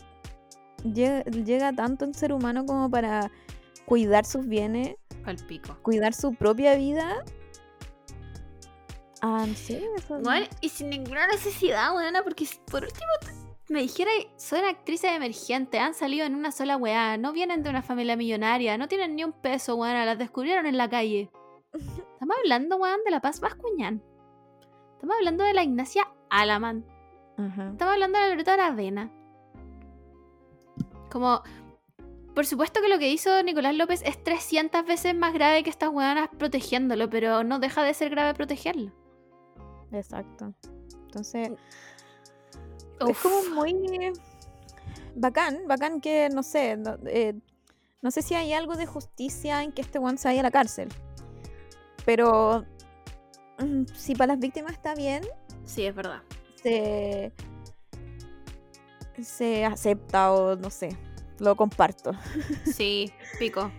llega, 0.85 1.23
llega 1.25 1.73
tanto 1.73 2.05
un 2.07 2.15
ser 2.15 2.33
humano 2.33 2.65
como 2.67 2.91
para 2.91 3.31
cuidar 3.85 4.25
sus 4.25 4.47
bienes 4.47 4.97
Al 5.25 5.37
pico. 5.37 5.77
cuidar 5.83 6.13
su 6.15 6.35
propia 6.35 6.75
vida. 6.77 7.25
Ah, 9.23 9.45
no 9.47 9.55
sé, 9.55 9.83
eso- 9.97 10.19
Bueno, 10.21 10.47
y 10.61 10.69
sin 10.71 10.91
ninguna 10.91 11.27
necesidad, 11.27 11.95
weona, 11.95 12.23
porque 12.23 12.47
por 12.71 12.83
último 12.85 13.07
me 13.69 13.81
dijera, 13.83 14.11
son 14.37 14.65
actrices 14.65 15.13
emergentes, 15.13 15.81
han 15.81 15.95
salido 15.95 16.27
en 16.27 16.35
una 16.35 16.51
sola 16.53 16.77
weá, 16.77 17.17
no 17.19 17.33
vienen 17.33 17.63
de 17.63 17.71
una 17.71 17.83
familia 17.83 18.17
millonaria, 18.17 18.77
no 18.79 18.89
tienen 18.89 19.15
ni 19.15 19.23
un 19.23 19.33
peso, 19.33 19.77
weona, 19.77 20.05
las 20.05 20.19
descubrieron 20.19 20.67
en 20.67 20.77
la 20.77 20.89
calle. 20.89 21.31
Estamos 22.15 22.37
hablando, 22.43 22.77
weón, 22.77 23.01
de 23.05 23.11
la 23.11 23.21
Paz 23.21 23.41
Bascuñán. 23.41 24.03
Estamos 24.95 25.17
hablando 25.17 25.45
de 25.45 25.55
la 25.55 25.63
Ignacia 25.63 26.09
Alaman. 26.31 26.85
Estamos 27.73 27.95
hablando 27.95 28.19
de 28.19 28.25
la 28.25 28.31
Loreta 28.31 28.55
Aravena. 28.55 29.11
Como, 31.11 31.43
por 32.35 32.47
supuesto 32.47 32.81
que 32.81 32.89
lo 32.89 32.99
que 32.99 33.09
hizo 33.11 33.43
Nicolás 33.43 33.75
López 33.75 34.03
es 34.05 34.23
300 34.23 34.85
veces 34.85 35.15
más 35.15 35.33
grave 35.33 35.63
que 35.63 35.71
estas 35.71 35.89
weonas 35.91 36.29
protegiéndolo, 36.39 37.09
pero 37.11 37.43
no 37.45 37.59
deja 37.59 37.83
de 37.83 37.95
ser 37.95 38.11
grave 38.11 38.35
protegerlo. 38.35 38.93
Exacto. 39.93 40.55
Entonces, 41.07 41.51
es 43.01 43.09
Uf. 43.09 43.23
como 43.23 43.55
muy 43.55 44.13
bacán, 45.15 45.61
bacán 45.67 46.01
que, 46.01 46.29
no 46.33 46.43
sé, 46.43 46.77
no, 46.77 46.97
eh, 47.07 47.35
no 48.03 48.11
sé 48.11 48.23
si 48.23 48.35
hay 48.35 48.53
algo 48.53 48.77
de 48.77 48.87
justicia 48.87 49.63
en 49.63 49.73
que 49.73 49.83
este 49.83 49.99
one 49.99 50.19
se 50.19 50.29
vaya 50.29 50.41
a 50.41 50.45
la 50.45 50.51
cárcel. 50.51 50.89
Pero 52.05 52.65
mm, 53.59 53.85
si 53.95 54.15
para 54.15 54.35
las 54.35 54.41
víctimas 54.41 54.73
está 54.73 54.95
bien, 54.95 55.23
Sí, 55.65 55.85
es 55.85 55.95
verdad. 55.95 56.23
se, 56.63 57.33
se 59.23 59.65
acepta 59.65 60.33
o 60.33 60.57
no 60.57 60.71
sé, 60.71 60.97
lo 61.39 61.57
comparto. 61.57 62.13
Sí, 62.65 63.13
pico. 63.39 63.71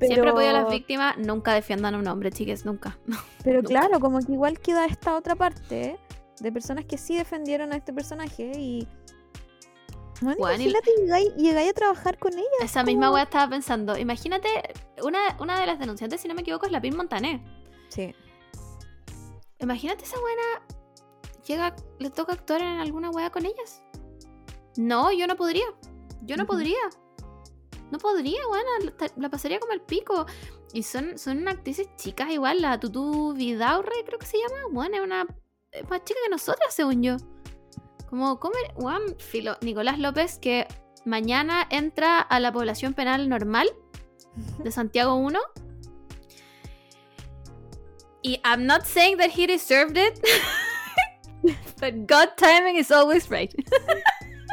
Siempre 0.00 0.30
apoyo 0.30 0.48
a 0.48 0.52
las 0.52 0.70
víctimas, 0.70 1.16
nunca 1.18 1.54
defiendan 1.54 1.94
a 1.94 1.98
un 1.98 2.06
hombre, 2.08 2.30
chiques, 2.30 2.64
nunca. 2.64 2.98
Pero 3.44 3.56
Nunca. 3.62 3.68
claro, 3.68 4.00
como 4.00 4.18
que 4.20 4.32
igual 4.32 4.58
queda 4.58 4.86
esta 4.86 5.16
otra 5.16 5.34
parte 5.36 5.98
de 6.40 6.52
personas 6.52 6.84
que 6.84 6.98
sí 6.98 7.16
defendieron 7.16 7.72
a 7.72 7.76
este 7.76 7.92
personaje 7.92 8.52
y. 8.58 8.88
Bueno, 10.20 10.36
Bueno, 10.38 10.62
y- 10.62 10.68
imagínate, 10.70 10.90
llegáis, 11.00 11.34
llegáis 11.36 11.70
a 11.70 11.74
trabajar 11.74 12.18
con 12.18 12.32
ella. 12.34 12.44
Esa 12.62 12.82
misma 12.84 13.10
weá 13.10 13.24
estaba 13.24 13.48
pensando. 13.50 13.96
Imagínate, 13.98 14.48
una, 15.02 15.18
una 15.40 15.58
de 15.60 15.66
las 15.66 15.78
denunciantes, 15.78 16.20
si 16.20 16.28
no 16.28 16.34
me 16.34 16.42
equivoco, 16.42 16.66
es 16.66 16.72
la 16.72 16.80
Pim 16.80 16.94
Montané. 16.96 17.42
Sí. 17.88 18.14
Imagínate 19.60 20.04
esa 20.04 20.18
buena 20.20 20.42
llega, 21.46 21.74
le 21.98 22.10
toca 22.10 22.32
actuar 22.32 22.62
en 22.62 22.80
alguna 22.80 23.10
weá 23.10 23.30
con 23.30 23.44
ellas. 23.44 23.82
No, 24.76 25.12
yo 25.12 25.26
no 25.26 25.36
podría. 25.36 25.64
Yo 26.22 26.36
no 26.36 26.46
podría. 26.46 26.78
No 27.90 27.98
podría, 27.98 28.40
buena, 28.48 28.70
la, 28.98 29.12
la 29.16 29.30
pasaría 29.30 29.60
como 29.60 29.72
el 29.72 29.80
pico. 29.80 30.26
Y 30.72 30.82
son, 30.82 31.18
son 31.18 31.46
actrices 31.46 31.88
chicas 31.96 32.30
igual, 32.30 32.60
la 32.60 32.80
Tutu 32.80 33.34
Vidaurre 33.34 34.04
creo 34.04 34.18
que 34.18 34.26
se 34.26 34.38
llama. 34.38 34.68
Bueno, 34.72 34.96
es 34.96 35.02
una 35.02 35.26
es 35.74 35.88
más 35.90 36.04
chica 36.04 36.20
que 36.24 36.30
nosotras, 36.30 36.72
según 36.72 37.02
yo. 37.02 37.16
Como, 38.08 38.38
come, 38.38 38.58
weón, 38.76 39.18
filo. 39.18 39.56
Nicolás 39.60 39.98
López, 39.98 40.38
que 40.38 40.68
mañana 41.04 41.66
entra 41.68 42.20
a 42.20 42.40
la 42.40 42.52
población 42.52 42.94
penal 42.94 43.28
normal 43.28 43.68
de 44.62 44.70
Santiago 44.70 45.16
1. 45.16 45.38
Y 48.22 48.40
I'm 48.44 48.66
not 48.66 48.86
saying 48.86 49.18
that 49.18 49.30
he 49.36 49.46
deserved 49.46 49.98
it, 49.98 50.18
but 51.80 52.06
God 52.06 52.36
timing 52.36 52.76
is 52.76 52.90
always 52.90 53.28
right. 53.28 53.52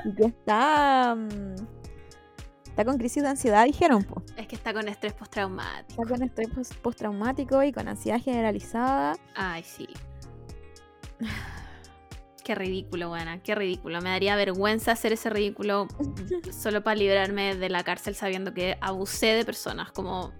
Y 0.04 0.16
que 0.16 0.26
está. 0.26 1.16
mm, 1.16 1.56
Está 2.72 2.86
con 2.86 2.98
crisis 2.98 3.22
de 3.22 3.30
ansiedad, 3.30 3.66
dijeron, 3.66 4.04
po. 4.04 4.24
Es 4.38 4.48
que 4.48 4.56
está 4.56 4.74
con 4.74 4.88
estrés 4.88 5.14
postraumático. 5.14 6.02
Está 6.02 6.16
con 6.16 6.24
estrés 6.24 6.50
pos- 6.50 6.74
postraumático 6.82 7.62
y 7.64 7.72
con 7.72 7.88
ansiedad 7.88 8.20
generalizada. 8.20 9.16
Ay, 9.36 9.64
sí. 9.64 9.88
Qué 12.44 12.56
ridículo, 12.56 13.10
buena, 13.10 13.44
qué 13.44 13.54
ridículo. 13.56 14.02
Me 14.02 14.10
daría 14.10 14.36
vergüenza 14.36 14.94
hacer 14.94 15.14
ese 15.14 15.30
ridículo 15.30 15.88
solo 16.52 16.82
para 16.84 16.96
librarme 16.96 17.56
de 17.56 17.70
la 17.70 17.84
cárcel 17.84 18.16
sabiendo 18.16 18.54
que 18.54 18.78
abusé 18.82 19.28
de 19.28 19.46
personas. 19.46 19.92
Como. 19.92 20.32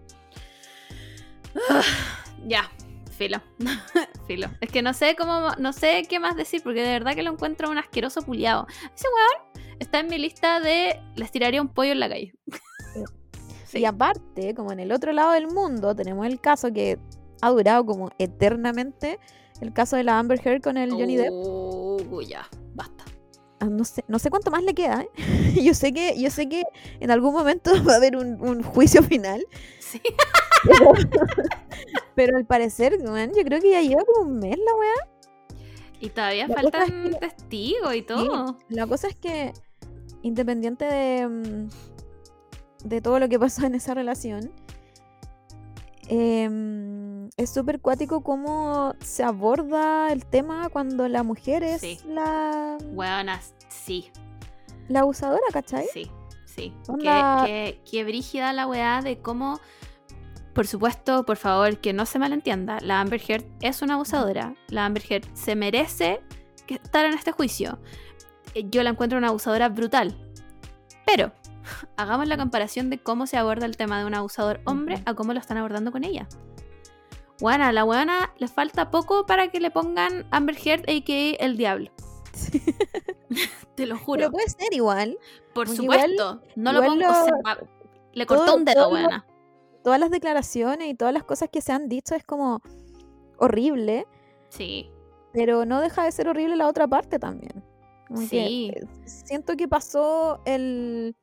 Ah, 1.70 1.82
ya, 2.48 2.72
filo. 3.18 3.40
filo. 4.28 4.48
Es 4.62 4.72
que 4.72 4.82
no 4.82 4.94
sé 4.94 5.16
cómo. 5.16 5.52
No 5.60 5.74
sé 5.74 6.04
qué 6.10 6.20
más 6.20 6.36
decir 6.36 6.64
porque 6.64 6.82
de 6.82 6.90
verdad 6.90 7.14
que 7.14 7.22
lo 7.24 7.32
encuentro 7.32 7.70
un 7.70 7.78
asqueroso 7.78 8.24
puliado. 8.24 8.66
Ese 8.96 9.08
weón 9.08 9.61
está 9.82 10.00
en 10.00 10.08
mi 10.08 10.18
lista 10.18 10.60
de. 10.60 11.00
Les 11.16 11.32
tiraría 11.32 11.62
un 11.62 11.68
pollo 11.70 11.92
en 11.92 12.00
la 12.00 12.10
calle. 12.10 12.34
Sí. 13.66 13.80
Y 13.80 13.86
aparte, 13.86 14.54
como 14.54 14.74
en 14.74 14.82
el 14.82 14.92
otro 14.92 15.14
lado 15.14 15.32
del 15.32 15.48
mundo, 15.48 15.96
tenemos 15.96 16.26
el 16.28 16.42
caso 16.42 16.74
que 16.74 17.00
ha 17.42 17.50
durado 17.52 17.86
como 17.86 18.10
eternamente, 18.20 19.18
El 19.62 19.72
caso 19.72 19.96
de 19.96 20.04
la 20.04 20.20
Amber 20.20 20.42
Heard 20.46 20.62
con 20.62 20.76
el 20.76 20.92
Johnny 20.92 21.16
Depp. 21.16 21.30
Oh, 21.32 22.22
ya, 22.22 22.50
basta. 22.76 23.06
Ah, 23.62 23.68
No 23.70 23.86
sé, 23.86 24.04
no 24.10 24.20
sé 24.20 24.30
cuánto 24.30 24.52
más 24.52 24.62
le 24.64 24.74
queda, 24.74 25.04
¿eh? 25.04 25.10
Yo 25.64 25.74
sé 25.74 25.94
que, 25.94 26.20
yo 26.20 26.30
sé 26.30 26.50
que 26.50 26.64
en 27.00 27.12
algún 27.12 27.34
momento 27.34 27.72
va 27.88 27.94
a 27.94 27.96
haber 27.96 28.18
un, 28.18 28.42
un 28.42 28.62
juicio 28.62 29.02
final. 29.04 29.42
Sí. 29.80 30.02
Pero, 30.66 30.92
pero 32.14 32.36
al 32.38 32.46
parecer, 32.46 32.98
weón, 33.02 33.32
yo 33.34 33.42
creo 33.46 33.62
que 33.62 33.72
ya 33.72 33.82
lleva 33.82 34.04
como 34.04 34.28
un 34.30 34.38
mes 34.38 34.58
la 34.58 34.76
weá. 34.76 35.58
Y 36.02 36.10
todavía 36.10 36.48
La 36.48 36.56
faltan 36.56 36.82
es 37.08 37.14
que- 37.16 37.20
testigos 37.20 37.96
y 37.96 38.02
todo. 38.02 38.58
La 38.68 38.86
cosa 38.86 39.08
es 39.08 39.16
que, 39.16 39.54
independiente 40.24 40.86
de, 40.86 41.28
mm, 41.28 41.70
de 42.88 43.02
todo 43.02 43.20
lo 43.20 43.30
que 43.30 43.40
pasó 43.40 43.66
en 43.66 43.76
esa 43.76 43.94
relación, 43.94 44.52
em, 46.08 47.30
es 47.38 47.50
súper 47.50 47.80
cuático 47.80 48.22
cómo 48.24 48.94
se 49.00 49.24
aborda 49.24 50.12
el 50.12 50.26
tema 50.26 50.70
cuando 50.70 51.08
la 51.08 51.24
mujer 51.24 51.64
es 51.64 51.82
Sí. 51.82 52.00
la, 52.08 52.78
Buenas, 52.94 53.54
sí, 53.70 54.12
la 54.90 55.02
abusadora, 55.02 55.42
¿cachai? 55.54 55.86
sí, 55.94 56.10
sí. 56.46 56.74
Onda- 56.88 57.44
brígida 58.04 58.52
la 58.54 58.68
weá 58.68 59.02
de 59.02 59.20
cómo. 59.20 59.60
Por 60.54 60.68
supuesto, 60.68 61.24
por 61.26 61.38
favor, 61.38 61.78
que 61.78 61.94
no 61.94 62.06
se 62.06 62.20
malentienda. 62.20 62.80
La 62.82 63.00
Amber 63.00 63.22
Heard 63.26 63.46
es 63.62 63.82
una 63.82 63.94
abusadora. 63.94 64.54
La 64.68 64.86
Amber 64.86 65.02
Heard 65.10 65.24
se 65.34 65.56
merece 65.56 66.20
que 66.68 66.74
estar 66.76 67.06
en 67.06 67.14
este 67.14 67.32
juicio. 67.32 67.80
Yo 68.56 68.84
la 68.84 68.90
encuentro 68.92 69.18
una 69.18 69.30
abusadora 69.30 69.70
brutal. 69.70 70.16
Pero 71.06 71.32
hagamos 71.98 72.28
la 72.28 72.38
comparación 72.38 72.90
de 72.90 72.98
cómo 73.00 73.28
se 73.28 73.38
aborda 73.38 73.66
el 73.66 73.78
tema 73.78 74.00
de 74.00 74.06
un 74.06 74.14
abusador 74.16 74.62
hombre 74.66 75.02
a 75.06 75.14
cómo 75.14 75.34
lo 75.34 75.40
están 75.40 75.58
abordando 75.58 75.92
con 75.92 76.04
ella. 76.04 76.28
Bueno, 77.40 77.66
a 77.66 77.72
la 77.72 77.84
weona 77.86 78.32
le 78.38 78.48
falta 78.48 78.92
poco 78.92 79.26
para 79.26 79.48
que 79.48 79.60
le 79.60 79.72
pongan 79.72 80.28
Amber 80.32 80.56
Heard, 80.64 80.82
a.k.a. 80.82 81.44
el 81.44 81.58
diablo. 81.58 81.92
Te 83.76 83.86
lo 83.86 83.98
juro. 83.98 84.20
Pero 84.20 84.32
puede 84.32 84.50
ser 84.50 84.74
igual. 84.74 85.18
Por 85.54 85.66
porque 85.68 85.82
igual- 85.82 86.02
supuesto. 86.12 86.42
no 86.56 86.72
lo 86.74 86.84
pongo. 86.84 87.00
sea, 87.02 87.58
le 88.14 88.26
cortó 88.26 88.46
todo- 88.46 88.56
un 88.58 88.66
dedo, 88.66 88.90
weona. 88.90 89.26
Todas 89.84 90.00
las 90.00 90.12
declaraciones 90.12 90.88
y 90.90 90.94
todas 90.94 91.14
las 91.14 91.24
cosas 91.24 91.50
que 91.52 91.62
se 91.62 91.72
han 91.72 91.90
dicho 91.90 92.14
es 92.14 92.24
como 92.24 92.62
horrible, 93.38 94.06
Sí. 94.50 94.92
pero 95.34 95.66
no 95.66 95.82
deja 95.82 96.04
de 96.04 96.12
ser 96.12 96.28
horrible 96.28 96.56
la 96.56 96.68
otra 96.68 96.88
parte 96.88 97.18
también. 97.18 97.64
Como 98.14 98.28
Sí. 98.28 98.72
eh, 98.76 98.86
siento 99.06 99.56
que 99.56 99.68
pasó 99.68 100.42
el, 100.46 101.16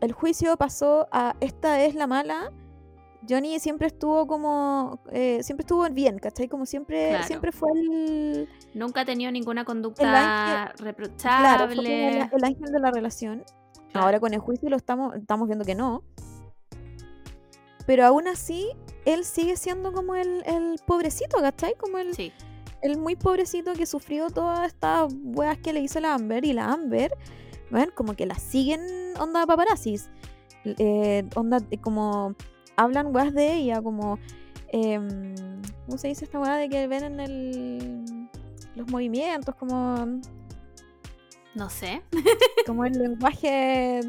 el 0.00 0.12
juicio, 0.12 0.56
pasó 0.56 1.06
a 1.12 1.36
esta 1.40 1.82
es 1.84 1.94
la 1.94 2.06
mala. 2.06 2.50
Johnny 3.28 3.58
siempre 3.58 3.86
estuvo 3.86 4.26
como, 4.26 5.00
eh, 5.10 5.42
siempre 5.42 5.62
estuvo 5.62 5.88
bien, 5.90 6.18
¿cachai? 6.18 6.46
Como 6.48 6.66
siempre, 6.66 7.08
Claro. 7.10 7.24
siempre 7.26 7.52
fue 7.52 7.70
el, 7.72 8.48
Nunca 8.74 9.00
ha 9.02 9.04
tenido 9.04 9.30
ninguna 9.32 9.62
ángel- 9.62 9.66
conducta 9.66 10.02
claro, 10.02 10.70
fue 10.76 10.76
como 10.76 10.86
reprochable. 10.86 12.08
el, 12.08 12.16
el 12.32 12.44
ángel 12.44 12.70
de 12.72 12.80
la 12.80 12.90
relación. 12.90 13.44
Claro. 13.92 14.06
Ahora 14.06 14.20
con 14.20 14.34
el 14.34 14.40
juicio 14.40 14.68
lo 14.68 14.76
estamos, 14.76 15.14
estamos 15.16 15.46
viendo 15.46 15.64
que 15.64 15.74
no. 15.74 16.02
Pero 17.86 18.04
aún 18.06 18.28
así, 18.28 18.68
él 19.04 19.24
sigue 19.24 19.56
siendo 19.56 19.92
como 19.92 20.14
el, 20.14 20.42
el 20.46 20.76
pobrecito, 20.86 21.38
¿cachai? 21.40 21.74
Como 21.78 21.98
el, 21.98 22.14
Sí. 22.14 22.32
El 22.84 22.98
muy 22.98 23.16
pobrecito 23.16 23.72
que 23.72 23.86
sufrió 23.86 24.28
todas 24.28 24.66
estas 24.66 25.12
weas 25.22 25.58
que 25.58 25.72
le 25.72 25.80
hizo 25.80 26.00
la 26.00 26.14
Amber. 26.14 26.44
Y 26.44 26.52
la 26.52 26.70
Amber, 26.70 27.16
ven, 27.70 27.90
como 27.94 28.14
que 28.14 28.26
la 28.26 28.38
siguen 28.38 28.82
onda 29.18 29.46
paparazzis. 29.46 30.10
Eh, 30.64 31.24
onda, 31.34 31.58
eh, 31.70 31.78
como 31.78 32.36
hablan 32.76 33.14
weas 33.14 33.32
de 33.32 33.54
ella, 33.54 33.82
como. 33.82 34.18
em, 34.68 35.34
¿Cómo 35.86 35.98
se 35.98 36.08
dice 36.08 36.26
esta 36.26 36.38
wea 36.38 36.56
de 36.56 36.68
que 36.68 36.86
ven 36.86 37.04
en 37.04 37.20
el. 37.20 38.28
los 38.76 38.88
movimientos, 38.90 39.54
como. 39.54 40.20
No 41.54 41.70
sé. 41.70 42.02
como 42.66 42.84
el 42.84 42.92
lenguaje 42.92 44.00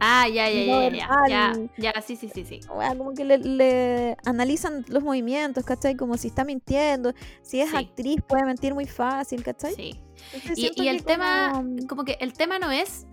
Ah, 0.00 0.26
ya, 0.28 0.48
ya, 0.48 0.64
ya, 0.64 0.64
ya, 0.64 0.90
ya. 0.90 0.98
Ya, 1.28 1.48
verbal. 1.52 1.70
ya, 1.76 1.92
sí, 2.02 2.16
sí, 2.16 2.30
sí, 2.32 2.44
sí. 2.44 2.60
Como 2.66 3.12
que 3.14 3.24
le, 3.24 3.38
le 3.38 4.16
analizan 4.24 4.84
los 4.88 5.02
movimientos, 5.02 5.64
¿cachai? 5.64 5.94
Como 5.96 6.16
si 6.16 6.28
está 6.28 6.44
mintiendo, 6.44 7.12
si 7.42 7.60
es 7.60 7.70
Sí. 7.70 7.76
actriz 7.76 8.20
puede 8.26 8.44
mentir 8.44 8.72
muy 8.74 8.86
fácil, 8.86 9.42
¿cachai? 9.44 9.74
Sí. 9.74 10.00
Entonces 10.32 10.58
Y, 10.58 10.82
y 10.82 10.88
el 10.88 11.04
tema, 11.04 11.52
como- 11.52 11.86
como 11.86 12.04
que 12.04 12.16
el 12.20 12.32
tema 12.32 12.58
no 12.58 12.70
es. 12.70 13.06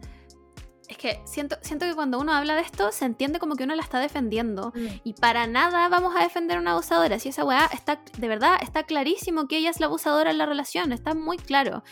Es 0.88 0.96
que 0.98 1.20
siento, 1.26 1.58
siento 1.62 1.86
que 1.86 1.94
cuando 1.96 2.18
uno 2.18 2.32
habla 2.32 2.56
de 2.56 2.62
esto 2.62 2.94
se 2.94 3.04
entiende 3.04 3.40
como 3.40 3.58
que 3.58 3.66
uno 3.66 3.76
la 3.76 3.82
está 3.84 4.00
defendiendo. 4.00 4.72
Mm. 4.74 4.86
Y 5.04 5.14
para 5.16 5.46
nada 5.46 5.90
vamos 5.90 6.16
a 6.16 6.22
defender 6.24 6.56
a 6.56 6.62
una 6.62 6.72
abusadora. 6.72 7.20
Si 7.20 7.28
esa 7.28 7.44
weá 7.44 7.70
está, 7.74 8.00
de 8.18 8.28
verdad, 8.30 8.58
está 8.62 8.84
clarísimo 8.84 9.50
que 9.50 9.58
ella 9.58 9.70
es 9.70 9.82
la 9.82 9.88
abusadora 9.88 10.32
en 10.32 10.38
la 10.38 10.46
relación. 10.46 10.94
Está 10.94 11.14
muy 11.14 11.36
claro. 11.38 11.84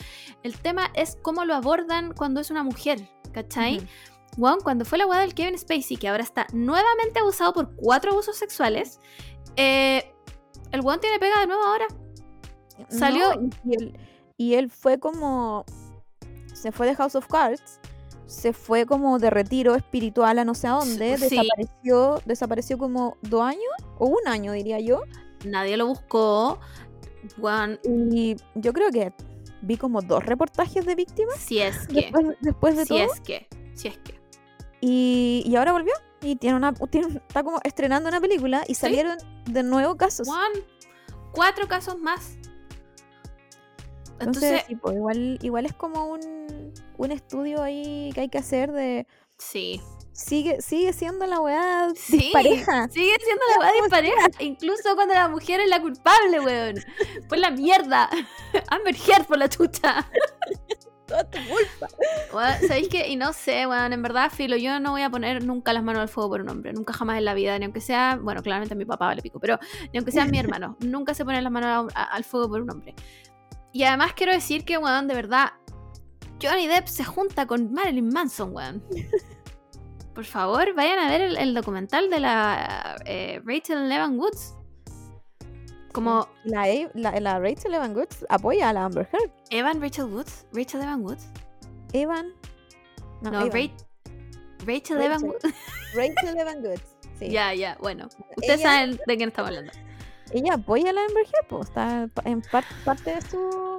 El 0.43 0.57
tema 0.57 0.89
es 0.93 1.17
cómo 1.21 1.43
lo 1.43 1.55
abordan 1.55 2.13
cuando 2.13 2.39
es 2.39 2.49
una 2.51 2.63
mujer. 2.63 3.09
¿Cachai? 3.33 3.79
Ujú. 3.79 3.85
Weón, 4.37 4.59
cuando 4.61 4.83
fue 4.85 4.97
la 4.97 5.05
weá 5.07 5.21
del 5.21 5.33
Kevin 5.33 5.57
Spacey, 5.57 5.97
que 5.97 6.07
ahora 6.09 6.23
está 6.23 6.45
nuevamente 6.53 7.19
abusado 7.19 7.53
por 7.53 7.75
cuatro 7.75 8.11
abusos 8.11 8.35
sexuales, 8.37 8.99
eh, 9.55 10.11
el 10.71 10.81
weón 10.81 10.99
tiene 10.99 11.19
pega 11.19 11.39
de 11.39 11.47
nuevo 11.47 11.63
ahora. 11.63 11.85
Salió- 12.89 13.35
No, 13.35 13.49
y, 13.63 13.75
él, 13.75 13.99
y 14.37 14.53
él 14.55 14.69
fue 14.69 14.99
como. 14.99 15.63
Se 16.53 16.71
fue 16.71 16.87
de 16.87 16.95
House 16.95 17.15
of 17.15 17.27
Cards, 17.27 17.79
se 18.25 18.51
fue 18.51 18.85
como 18.85 19.19
de 19.19 19.29
retiro 19.29 19.75
espiritual 19.75 20.39
a 20.39 20.45
no 20.45 20.53
sé 20.55 20.67
a 20.67 20.71
dónde, 20.71 21.17
Sí. 21.17 21.29
desapareció, 21.37 22.21
desapareció 22.25 22.77
como 22.77 23.17
dos 23.21 23.43
años, 23.43 23.61
o 23.99 24.07
un 24.07 24.27
año 24.27 24.51
diría 24.51 24.79
yo. 24.79 25.03
Nadie 25.45 25.77
lo 25.77 25.87
buscó. 25.87 26.59
Weón, 27.37 27.79
Y 27.83 28.35
yo 28.55 28.73
creo 28.73 28.89
que 28.91 29.13
vi 29.61 29.77
como 29.77 30.01
dos 30.01 30.25
reportajes 30.25 30.85
de 30.85 30.95
víctimas 30.95 31.37
si 31.37 31.59
es 31.59 31.87
que. 31.87 31.93
después, 32.01 32.25
después 32.41 32.75
de 32.77 32.83
Si 32.85 32.89
todo. 32.89 33.13
es 33.13 33.21
que. 33.21 33.47
Si 33.73 33.87
es 33.87 33.97
que. 33.99 34.19
Y, 34.81 35.43
y 35.45 35.55
ahora 35.55 35.71
volvió. 35.71 35.93
Y 36.21 36.35
tiene 36.37 36.55
una, 36.55 36.73
tiene- 36.73 37.07
está 37.27 37.43
como 37.43 37.59
estrenando 37.63 38.09
una 38.09 38.19
película 38.21 38.63
y 38.67 38.75
salieron 38.75 39.17
de 39.45 39.63
nuevo 39.63 39.95
casos. 39.95 40.27
Weón, 40.27 40.51
cuatro 41.31 41.67
casos 41.67 41.99
más. 41.99 42.37
Entonces, 44.19 44.63
pues, 44.81 44.95
igual, 44.95 45.39
igual 45.41 45.65
es 45.65 45.73
como 45.73 46.05
un, 46.07 46.73
un 46.97 47.11
estudio 47.11 47.61
ahí 47.61 48.11
que 48.13 48.21
hay 48.21 48.29
que 48.29 48.37
hacer 48.37 48.71
de. 48.71 49.05
sí. 49.37 49.81
Sigue, 50.17 50.61
sigue 50.61 50.93
siendo 50.93 51.27
la 51.27 51.41
weá 51.41 51.89
Sí, 51.93 52.29
pareja. 52.31 52.87
sigue 52.87 53.17
siendo 53.21 53.43
la 53.51 53.59
weá 53.59 53.71
dispareja. 53.81 54.27
Incluso 54.39 54.95
cuando 54.95 55.13
la 55.13 55.27
mujer 55.27 55.59
es 55.59 55.67
la 55.67 55.81
culpable, 55.81 56.39
weón. 56.39 56.75
Por 57.27 57.37
la 57.37 57.51
mierda. 57.51 58.09
Amber 58.69 58.95
Heard 58.95 59.25
por 59.27 59.37
la 59.37 59.49
chucha. 59.49 60.09
Toda 61.07 61.23
tu 61.29 61.37
culpa. 61.47 62.57
¿Sabéis 62.67 62.87
qué? 62.89 63.07
Y 63.09 63.15
no 63.15 63.31
sé, 63.33 63.67
weón, 63.67 63.93
en 63.93 64.01
verdad, 64.01 64.31
Filo, 64.31 64.57
yo 64.57 64.79
no 64.79 64.91
voy 64.91 65.03
a 65.03 65.09
poner 65.09 65.43
nunca 65.45 65.71
las 65.73 65.83
manos 65.83 66.01
al 66.01 66.09
fuego 66.09 66.29
por 66.31 66.41
un 66.41 66.49
hombre, 66.49 66.73
nunca 66.73 66.93
jamás 66.93 67.17
en 67.19 67.25
la 67.25 67.33
vida, 67.35 67.57
ni 67.59 67.65
aunque 67.65 67.81
sea, 67.81 68.17
bueno, 68.21 68.41
claramente 68.41 68.73
a 68.73 68.77
mi 68.77 68.85
papá 68.85 69.05
vale 69.07 69.21
pico, 69.21 69.39
pero 69.39 69.59
ni 69.93 69.97
aunque 69.99 70.11
sea 70.11 70.25
mi 70.25 70.39
hermano, 70.39 70.77
nunca 70.81 71.13
se 71.13 71.23
ponen 71.23 71.43
las 71.43 71.51
manos 71.53 71.93
a- 71.95 71.99
a- 72.01 72.03
al 72.15 72.23
fuego 72.23 72.49
por 72.49 72.61
un 72.61 72.71
hombre. 72.71 72.95
Y 73.71 73.83
además 73.83 74.13
quiero 74.13 74.31
decir 74.33 74.65
que, 74.65 74.77
weón, 74.77 75.07
de 75.07 75.13
verdad, 75.15 75.51
Johnny 76.41 76.65
Depp 76.67 76.87
se 76.87 77.03
junta 77.03 77.45
con 77.45 77.71
Marilyn 77.71 78.09
Manson, 78.09 78.53
weón. 78.55 78.83
Por 80.15 80.23
favor, 80.25 80.73
vayan 80.75 80.97
a 80.99 81.09
ver 81.09 81.19
el, 81.21 81.35
el 81.37 81.53
documental 81.53 82.09
de 82.09 82.19
la 82.21 82.95
eh, 83.05 83.41
Rachel 83.43 83.91
Evan 83.91 84.17
Woods. 84.17 84.55
Como 85.95 86.27
La, 86.43 86.65
la, 86.93 87.19
la 87.19 87.39
Rachel 87.39 87.73
Evan 87.73 87.95
Woods 87.95 88.25
apoya 88.29 88.69
a 88.69 88.73
la 88.73 88.85
Amber 88.85 89.07
Heard. 89.11 89.31
Evan 89.49 89.81
Rachel 89.81 90.05
Woods, 90.05 90.45
Rachel 90.53 90.81
Evan 90.81 91.01
Woods. 91.03 91.25
Evan. 91.93 92.33
No, 93.21 93.31
No, 93.31 93.41
Evan. 93.45 93.51
Ra- 93.71 94.65
Rachel 94.65 95.01
Evan 95.01 95.21
Rachel. 95.21 95.29
Woods. 95.29 95.55
Rachel 95.95 96.37
Evan 96.37 96.63
Woods. 96.65 96.83
Sí. 97.17 97.29
Ya, 97.29 97.53
ya, 97.53 97.77
bueno. 97.79 98.07
Ustedes 98.35 98.59
Ella- 98.59 98.69
saben 98.69 98.99
de 99.07 99.17
quién 99.17 99.29
estamos 99.29 99.49
hablando. 99.49 99.71
Ella 100.31 100.53
apoya 100.55 100.89
a 100.89 100.93
la 100.93 101.01
Amber 101.05 101.23
Heard, 101.25 101.47
pues, 101.47 101.69
está 101.69 102.09
en 102.25 102.41
par- 102.41 102.65
parte 102.83 103.15
de 103.15 103.21
su. 103.21 103.77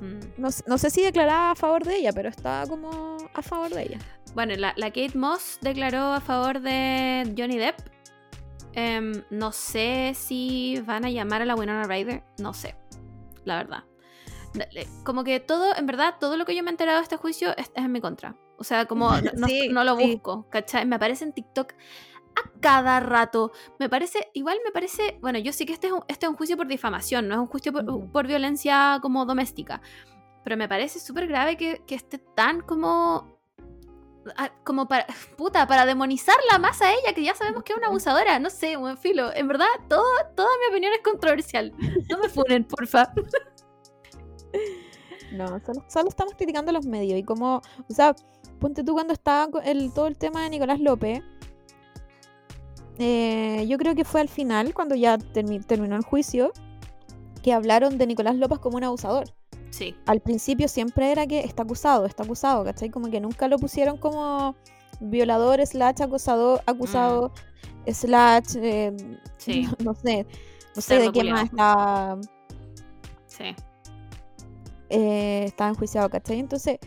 Mm. 0.00 0.20
No, 0.40 0.50
sé- 0.50 0.64
no 0.66 0.78
sé 0.78 0.90
si 0.90 1.02
declaraba 1.02 1.52
a 1.52 1.54
favor 1.54 1.84
de 1.84 1.96
ella, 1.96 2.12
pero 2.12 2.28
estaba 2.28 2.66
como 2.66 3.18
a 3.34 3.42
favor 3.42 3.70
de 3.70 3.82
ella. 3.82 3.98
Bueno, 4.34 4.54
la, 4.56 4.72
la 4.76 4.86
Kate 4.88 5.12
Moss 5.16 5.58
declaró 5.60 6.12
a 6.12 6.20
favor 6.20 6.60
de 6.60 7.32
Johnny 7.38 7.58
Depp. 7.58 7.78
Em, 8.72 9.24
no 9.30 9.52
sé 9.52 10.12
si 10.14 10.80
van 10.86 11.04
a 11.04 11.10
llamar 11.10 11.42
a 11.42 11.44
la 11.44 11.54
Winona 11.54 11.84
Ryder. 11.84 12.22
No 12.38 12.54
sé, 12.54 12.76
la 13.44 13.56
verdad. 13.56 13.84
Como 15.04 15.22
que 15.24 15.38
todo, 15.40 15.76
en 15.76 15.86
verdad, 15.86 16.16
todo 16.18 16.36
lo 16.36 16.44
que 16.44 16.54
yo 16.56 16.62
me 16.62 16.70
he 16.70 16.72
enterado 16.72 16.98
de 16.98 17.04
este 17.04 17.16
juicio 17.16 17.50
es, 17.56 17.70
es 17.74 17.84
en 17.84 17.92
mi 17.92 18.00
contra. 18.00 18.36
O 18.58 18.64
sea, 18.64 18.86
como 18.86 19.10
no, 19.36 19.46
Sí, 19.46 19.68
lo 19.68 19.96
sí. 19.96 20.12
busco, 20.12 20.46
¿cachai? 20.50 20.86
Me 20.86 20.96
aparece 20.96 21.24
en 21.24 21.32
TikTok 21.32 21.72
a 22.36 22.60
cada 22.60 23.00
rato. 23.00 23.52
Me 23.78 23.88
parece, 23.88 24.30
igual 24.34 24.58
me 24.64 24.70
parece, 24.72 25.18
bueno, 25.20 25.38
yo 25.38 25.52
sé 25.52 25.66
que 25.66 25.72
este 25.72 25.88
es 25.88 25.92
un, 25.92 26.02
este 26.08 26.26
es 26.26 26.30
un 26.30 26.36
juicio 26.36 26.56
por 26.56 26.66
difamación, 26.66 27.28
no 27.28 27.34
es 27.34 27.40
un 27.40 27.46
juicio 27.46 27.72
por, 27.72 28.10
por 28.10 28.26
violencia 28.26 28.98
como 29.02 29.24
doméstica. 29.24 29.80
Pero 30.42 30.56
me 30.56 30.68
parece 30.68 31.00
súper 31.00 31.26
grave 31.26 31.56
que, 31.56 31.82
que 31.86 31.94
esté 31.94 32.18
tan 32.18 32.60
como 32.62 33.39
como 34.64 34.86
para, 34.88 35.06
puta, 35.36 35.66
para 35.66 35.86
demonizarla 35.86 36.58
más 36.58 36.80
a 36.82 36.92
ella, 36.92 37.12
que 37.14 37.22
ya 37.22 37.34
sabemos 37.34 37.62
que 37.64 37.72
es 37.72 37.78
una 37.78 37.88
abusadora. 37.88 38.38
No 38.38 38.50
sé, 38.50 38.76
buen 38.76 38.96
filo. 38.98 39.32
En 39.34 39.48
verdad, 39.48 39.66
todo, 39.88 40.04
toda 40.36 40.48
mi 40.60 40.70
opinión 40.72 40.92
es 40.92 41.00
controversial. 41.02 41.72
No 42.10 42.18
me 42.18 42.28
funen, 42.28 42.64
porfa. 42.64 43.12
No, 45.32 45.46
solo, 45.60 45.84
solo 45.88 46.08
estamos 46.08 46.34
criticando 46.34 46.72
los 46.72 46.86
medios 46.86 47.16
y 47.16 47.22
como, 47.22 47.58
o 47.88 47.94
sea, 47.94 48.16
ponte 48.58 48.82
tú 48.82 48.94
cuando 48.94 49.12
estaba 49.12 49.48
el, 49.62 49.92
todo 49.94 50.08
el 50.08 50.16
tema 50.18 50.42
de 50.42 50.50
Nicolás 50.50 50.80
López. 50.80 51.22
eh, 52.98 53.64
yo 53.68 53.78
creo 53.78 53.94
que 53.94 54.04
fue 54.04 54.20
al 54.20 54.28
final, 54.28 54.74
cuando 54.74 54.94
ya 54.96 55.16
termi- 55.18 55.64
terminó 55.64 55.94
el 55.96 56.02
juicio, 56.02 56.52
que 57.44 57.52
hablaron 57.52 57.96
de 57.96 58.06
Nicolás 58.08 58.34
López 58.36 58.58
como 58.58 58.76
un 58.76 58.84
abusador. 58.84 59.24
Sí, 59.70 59.94
Al 60.06 60.20
principio 60.20 60.68
siempre 60.68 61.12
era 61.12 61.26
que 61.26 61.40
está 61.40 61.62
acusado, 61.62 62.04
está 62.06 62.24
acusado, 62.24 62.64
¿cachai? 62.64 62.90
Como 62.90 63.08
que 63.10 63.20
nunca 63.20 63.48
lo 63.48 63.58
pusieron 63.58 63.96
como 63.98 64.56
violador, 65.00 65.64
slash 65.64 66.02
acosador, 66.02 66.60
acusado, 66.66 67.32
slash, 67.86 68.56
eh, 68.56 68.96
sí, 69.38 69.66
no 69.84 69.94
sé, 69.94 70.26
no 70.76 70.82
sé 70.82 70.98
de 70.98 71.12
qué 71.12 71.24
más 71.24 71.44
está 71.44 72.18
sí. 73.26 73.44
eh, 74.88 75.44
estaba 75.46 75.70
enjuiciado, 75.70 76.10
¿cachai? 76.10 76.38
Entonces, 76.40 76.78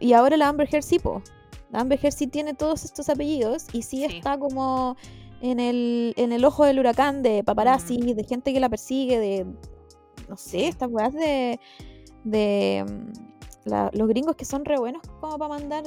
y 0.00 0.12
ahora 0.12 0.36
la 0.36 0.48
Amber 0.48 0.68
Heard 0.72 0.82
sí, 0.84 0.98
po. 0.98 1.22
La 1.70 1.80
Amber 1.80 1.98
Heard 2.02 2.14
sí 2.14 2.26
tiene 2.26 2.54
todos 2.54 2.84
estos 2.84 3.08
apellidos 3.08 3.66
y 3.72 3.82
sí, 3.82 4.04
Sí. 4.08 4.16
está 4.16 4.38
como 4.38 4.96
en 5.40 5.60
el, 5.60 6.14
en 6.16 6.32
el 6.32 6.44
ojo 6.44 6.64
del 6.64 6.78
huracán 6.80 7.22
de 7.22 7.44
paparazzi, 7.44 7.98
de 8.14 8.24
gente 8.24 8.52
que 8.52 8.60
la 8.60 8.68
persigue, 8.68 9.18
de, 9.18 9.46
no 10.30 10.36
sé, 10.38 10.68
estas 10.68 10.88
weas 10.90 11.12
de, 11.12 11.60
de 12.24 12.84
mm, 12.88 13.68
la- 13.68 13.90
los 13.92 14.08
gringos 14.08 14.36
que 14.36 14.44
son 14.46 14.64
re 14.64 14.78
buenos 14.78 15.02
como 15.20 15.36
para 15.36 15.48
mandar... 15.48 15.84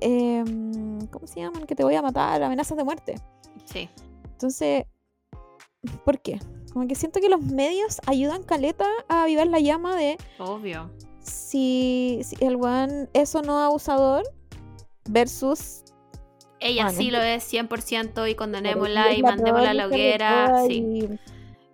em, 0.00 1.06
¿Cómo 1.08 1.26
se 1.26 1.40
llaman? 1.40 1.66
Que 1.66 1.74
te 1.74 1.84
voy 1.84 1.94
a 1.94 2.02
matar, 2.02 2.42
amenazas 2.42 2.76
de 2.76 2.84
muerte. 2.84 3.14
Sí, 3.64 3.88
Entonces, 4.32 4.84
¿por 6.04 6.20
qué? 6.20 6.38
Como 6.72 6.86
que 6.88 6.94
siento 6.94 7.20
que 7.20 7.28
los 7.28 7.40
medios 7.40 8.00
ayudan 8.06 8.42
caleta 8.42 8.86
a 9.08 9.22
avivar 9.22 9.46
la 9.46 9.60
llama 9.60 9.96
de 9.96 10.16
obvio. 10.38 10.90
si, 11.20 12.20
si 12.24 12.36
el 12.44 12.56
weón 12.56 13.08
es 13.12 13.34
o 13.34 13.42
no 13.42 13.58
abusador 13.62 14.24
versus 15.08 15.84
Ella 16.60 16.84
Bueno. 16.84 16.98
sí 16.98 17.10
lo 17.10 17.20
es 17.22 17.44
100% 17.52 18.28
y 18.30 18.34
condenémosla 18.34 19.12
y 19.12 19.22
la 19.22 19.28
mandémosla 19.30 19.70
a 19.70 19.74
la 19.74 19.86
hoguera. 19.86 20.62
Sí. 20.66 21.08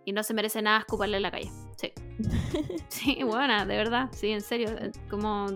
Y- 0.05 0.11
Y 0.11 0.13
no 0.13 0.23
se 0.23 0.35
merece 0.35 0.63
nada 0.63 0.79
escuparle 0.81 1.17
en 1.19 1.23
la 1.23 1.31
calle. 1.31 1.51
Sí. 1.77 1.93
Sí, 2.89 3.23
buena, 3.25 3.65
de 3.65 3.77
verdad. 3.77 4.09
Sí, 4.13 4.31
en 4.31 4.41
serio. 4.43 4.69
eh, 4.71 4.91
Como. 5.09 5.47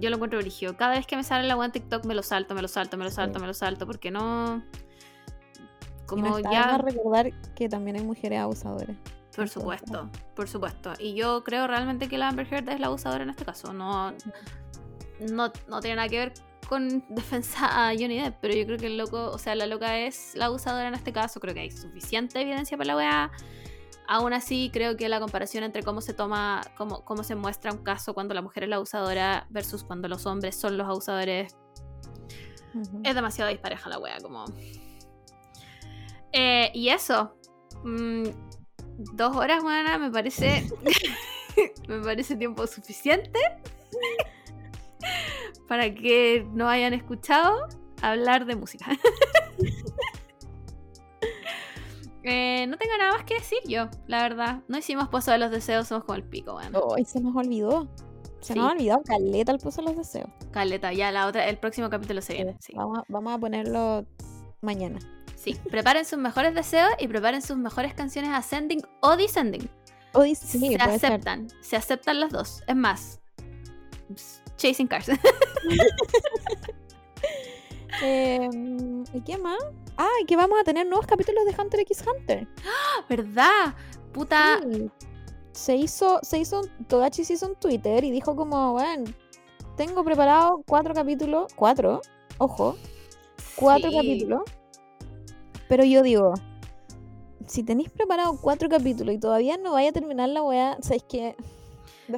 Yo 0.00 0.10
lo 0.10 0.16
encuentro 0.16 0.38
brígido. 0.40 0.76
Cada 0.76 0.94
vez 0.96 1.06
que 1.06 1.16
me 1.16 1.22
sale 1.24 1.46
la 1.48 1.56
web 1.56 1.66
en 1.66 1.72
TikTok 1.72 2.04
me 2.04 2.14
lo 2.14 2.22
salto, 2.22 2.54
me 2.54 2.60
lo 2.62 2.68
salto, 2.68 2.96
me 2.98 3.04
lo 3.04 3.10
salto, 3.10 3.38
Sí. 3.38 3.40
me 3.40 3.46
lo 3.46 3.54
salto. 3.54 3.86
Porque 3.86 4.10
no. 4.10 4.62
y 6.02 6.06
Como 6.06 6.28
no 6.28 6.36
está 6.38 6.48
de 6.50 6.54
ya. 6.54 6.78
recordar 6.78 7.32
que 7.54 7.68
también 7.68 7.96
hay 7.96 8.02
mujeres 8.02 8.38
abusadoras. 8.40 8.96
Por 9.36 9.48
supuesto, 9.48 10.10
por 10.34 10.48
supuesto. 10.48 10.92
Y 10.98 11.14
yo 11.14 11.44
creo 11.44 11.66
realmente 11.68 12.08
que 12.08 12.18
la 12.18 12.28
Amber 12.28 12.46
Heard 12.52 12.68
es 12.70 12.80
la 12.80 12.88
abusadora 12.88 13.22
en 13.22 13.30
este 13.30 13.44
caso. 13.44 13.72
No, 13.72 14.12
no, 15.30 15.52
no 15.68 15.80
tiene 15.80 15.96
nada 15.96 16.08
que 16.08 16.18
ver 16.18 16.32
con 16.68 17.04
defensa 17.08 17.88
a 17.88 17.92
Johnny 17.98 18.20
Depp, 18.20 18.36
pero 18.40 18.54
yo 18.54 18.66
creo 18.66 18.78
que 18.78 18.86
el 18.86 18.98
loco, 18.98 19.30
o 19.30 19.38
sea, 19.38 19.54
la 19.54 19.66
loca 19.66 19.98
es 19.98 20.34
la 20.34 20.46
abusadora 20.46 20.88
en 20.88 20.94
este 20.94 21.12
caso. 21.12 21.40
Creo 21.40 21.54
que 21.54 21.60
hay 21.60 21.70
suficiente 21.70 22.40
evidencia 22.40 22.76
para 22.76 22.88
la 22.88 22.96
weá. 22.96 23.30
Aún 24.06 24.32
así, 24.32 24.70
creo 24.72 24.96
que 24.96 25.08
la 25.08 25.20
comparación 25.20 25.64
entre 25.64 25.82
cómo 25.82 26.00
se 26.00 26.14
toma, 26.14 26.62
cómo, 26.76 27.04
cómo 27.04 27.22
se 27.22 27.34
muestra 27.34 27.72
un 27.72 27.82
caso 27.82 28.14
cuando 28.14 28.34
la 28.34 28.42
mujer 28.42 28.64
es 28.64 28.68
la 28.68 28.76
abusadora 28.76 29.46
versus 29.50 29.84
cuando 29.84 30.08
los 30.08 30.24
hombres 30.26 30.56
son 30.56 30.78
los 30.78 30.86
abusadores 30.86 31.54
Ujú. 32.74 33.00
es 33.04 33.14
demasiado 33.14 33.50
dispareja 33.50 33.88
la 33.88 33.98
wea, 33.98 34.18
como. 34.20 34.44
Eh, 36.32 36.70
y 36.74 36.88
eso. 36.88 37.34
mm, 37.84 38.24
dos 39.14 39.36
horas, 39.36 39.62
buena, 39.62 39.98
me 39.98 40.10
parece. 40.10 40.66
me 41.88 42.00
parece 42.00 42.36
tiempo 42.36 42.66
suficiente. 42.66 43.38
para 45.68 45.94
que 45.94 46.46
no 46.52 46.68
hayan 46.68 46.92
escuchado 46.94 47.68
hablar 48.02 48.44
de 48.46 48.56
música. 48.56 48.86
Eh, 52.24 52.66
no 52.66 52.76
tengo 52.76 52.92
nada 52.98 53.12
más 53.14 53.24
que 53.24 53.34
decir 53.34 53.58
yo, 53.66 53.88
la 54.06 54.20
verdad. 54.22 54.60
No 54.68 54.76
hicimos 54.76 55.08
pozo 55.08 55.30
de 55.30 55.38
los 55.38 55.50
deseos, 55.50 55.88
somos 55.88 56.04
como 56.04 56.16
el 56.16 56.24
pico, 56.24 56.52
bueno. 56.54 56.80
Ay, 56.94 57.04
se 57.04 57.20
nos 57.20 57.34
olvidó. 57.34 57.88
Se 58.40 58.52
Sí. 58.52 58.58
nos 58.58 58.68
ha 58.68 58.72
olvidado 58.72 59.02
caleta 59.02 59.52
el 59.52 59.58
puso 59.58 59.82
los 59.82 59.96
deseos. 59.96 60.28
Caleta, 60.50 60.92
ya 60.92 61.10
la 61.10 61.26
otra, 61.26 61.46
el 61.48 61.56
próximo 61.58 61.88
capítulo 61.88 62.20
se 62.20 62.34
viene. 62.34 62.56
Sí. 62.60 62.74
Vamos, 62.76 62.98
a, 62.98 63.04
vamos 63.08 63.32
a 63.34 63.38
ponerlo 63.38 64.04
mañana. 64.60 64.98
Sí, 65.36 65.56
preparen 65.70 66.04
sus 66.04 66.18
mejores 66.18 66.54
deseos 66.54 66.90
y 66.98 67.08
preparen 67.08 67.40
sus 67.40 67.56
mejores 67.56 67.94
canciones 67.94 68.30
ascending 68.34 68.82
o 69.00 69.16
descending. 69.16 69.68
O 70.12 70.22
se 70.24 70.34
ser. 70.34 70.80
aceptan, 70.82 71.48
se 71.60 71.76
aceptan 71.76 72.20
las 72.20 72.30
dos. 72.30 72.62
Es 72.66 72.76
más, 72.76 73.20
Chasing 74.58 74.86
Cars. 74.86 75.08
Em, 78.00 79.02
¿Y 79.12 79.20
qué 79.22 79.38
más? 79.38 79.58
Ah, 79.96 80.12
y 80.22 80.24
que 80.24 80.36
vamos 80.36 80.60
a 80.60 80.64
tener 80.64 80.86
nuevos 80.86 81.06
capítulos 81.06 81.44
de 81.44 81.60
Hunter 81.60 81.80
x 81.80 82.04
Hunter. 82.06 82.46
¿Verdad? 83.08 83.74
Puta. 84.12 84.60
Sí. 84.62 84.90
Se 85.52 85.74
hizo, 85.74 86.20
se 86.22 86.38
hizo, 86.38 86.60
Togachi 86.86 87.24
se 87.24 87.32
hizo 87.32 87.48
un 87.48 87.56
Twitter 87.56 88.04
y 88.04 88.12
dijo 88.12 88.36
como, 88.36 88.72
bueno, 88.72 89.10
tengo 89.76 90.04
preparado 90.04 90.62
cuatro 90.68 90.94
capítulos, 90.94 91.52
cuatro, 91.56 92.00
ojo, 92.38 92.76
cuatro 93.56 93.90
sí. 93.90 93.96
capítulos. 93.96 94.42
Pero 95.68 95.82
yo 95.82 96.02
digo, 96.02 96.34
si 97.46 97.64
tenéis 97.64 97.90
preparado 97.90 98.38
cuatro 98.40 98.68
capítulos 98.68 99.14
y 99.14 99.18
todavía 99.18 99.56
no 99.56 99.72
vaya 99.72 99.88
a 99.88 99.92
terminar 99.92 100.28
la 100.28 100.42
weá, 100.42 100.78
¿sabéis 100.80 101.04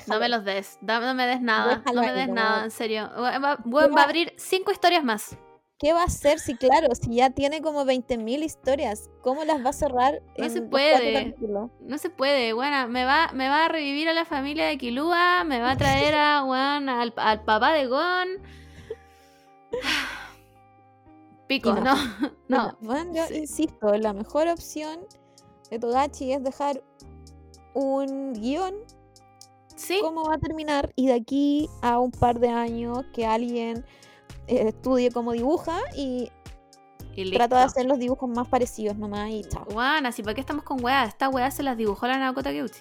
No 0.07 0.21
me 0.21 0.29
los 0.29 0.45
des, 0.45 0.79
no 0.83 1.15
me 1.15 1.27
des 1.27 1.41
nada, 1.41 1.77
Déjalo 1.77 2.01
no 2.01 2.07
me 2.07 2.13
ahí, 2.13 2.17
des 2.19 2.29
no. 2.29 2.35
nada, 2.35 2.65
en 2.65 2.71
serio. 2.71 3.11
Va, 3.21 3.39
va- 3.39 3.57
va 3.65 4.01
a 4.01 4.05
abrir 4.05 4.33
cinco 4.37 4.71
historias 4.73 5.03
más. 5.05 5.37
¿Qué 5.79 5.95
va 5.95 6.03
a 6.03 6.05
hacer 6.05 6.39
si, 6.41 6.57
claro, 6.57 6.89
si 6.95 7.15
ya 7.17 7.31
tiene 7.31 7.63
como 7.63 7.87
20.000 7.87 8.43
historias? 8.43 9.09
¿Cómo 9.23 9.45
las 9.45 9.65
va 9.65 9.71
a 9.71 9.73
cerrar? 9.73 10.21
No 10.37 10.45
en 10.45 10.51
se 10.51 10.61
puede. 10.61 11.35
No 11.81 11.97
se 11.97 12.11
puede, 12.11 12.53
bueno, 12.53 12.87
me 12.89 13.07
va, 13.07 13.31
me 13.33 13.49
va 13.49 13.65
a 13.65 13.69
revivir 13.69 14.07
a 14.09 14.13
la 14.13 14.27
familia 14.27 14.67
de 14.67 14.77
Kilua, 14.77 15.43
me 15.45 15.59
va 15.61 15.71
a 15.73 15.77
traer 15.79 16.15
a, 16.15 16.45
weón, 16.45 16.91
al, 16.91 17.15
al 17.17 17.45
papá 17.45 17.73
de 17.73 17.87
Gon. 17.87 18.29
Pico, 21.47 21.73
no. 21.75 21.83
no, 21.83 21.95
no. 22.49 22.77
Bueno, 22.79 22.79
bueno, 22.81 23.15
yo 23.15 23.25
sí. 23.27 23.37
insisto, 23.39 23.97
la 23.97 24.13
mejor 24.13 24.49
opción 24.49 25.01
de 25.71 25.79
Togachi 25.79 26.33
es 26.33 26.43
dejar 26.45 26.83
un 27.75 28.35
guion, 28.35 28.75
Sí, 29.81 29.99
cómo 30.03 30.25
va 30.25 30.35
a 30.35 30.39
terminar, 30.39 30.93
y 30.95 31.07
de 31.07 31.15
aquí 31.15 31.69
a 31.81 31.99
un 31.99 32.11
par 32.11 32.39
de 32.39 32.51
años 32.51 33.07
que 33.15 33.25
alguien 33.25 33.85
eh, 34.47 34.69
estudie 34.69 35.11
cómo 35.11 35.33
dibuja 35.33 35.81
y 35.97 36.31
y 37.15 37.31
trata 37.33 37.59
de 37.59 37.63
hacer 37.65 37.87
los 37.87 37.99
dibujos 37.99 38.29
más 38.29 38.47
parecidos 38.49 38.97
nomás 38.97 39.31
y 39.31 39.43
chao. 39.45 39.67
Weón, 39.71 40.07
así 40.07 40.23
para 40.23 40.35
qué 40.35 40.41
estamos 40.41 40.65
con 40.65 40.83
weas. 40.83 41.09
Esta 41.09 41.29
wea 41.29 41.51
se 41.51 41.63
las 41.63 41.77
dibujó 41.77 42.07
la 42.07 42.19
Naoko 42.19 42.43
Takeuchi. 42.43 42.81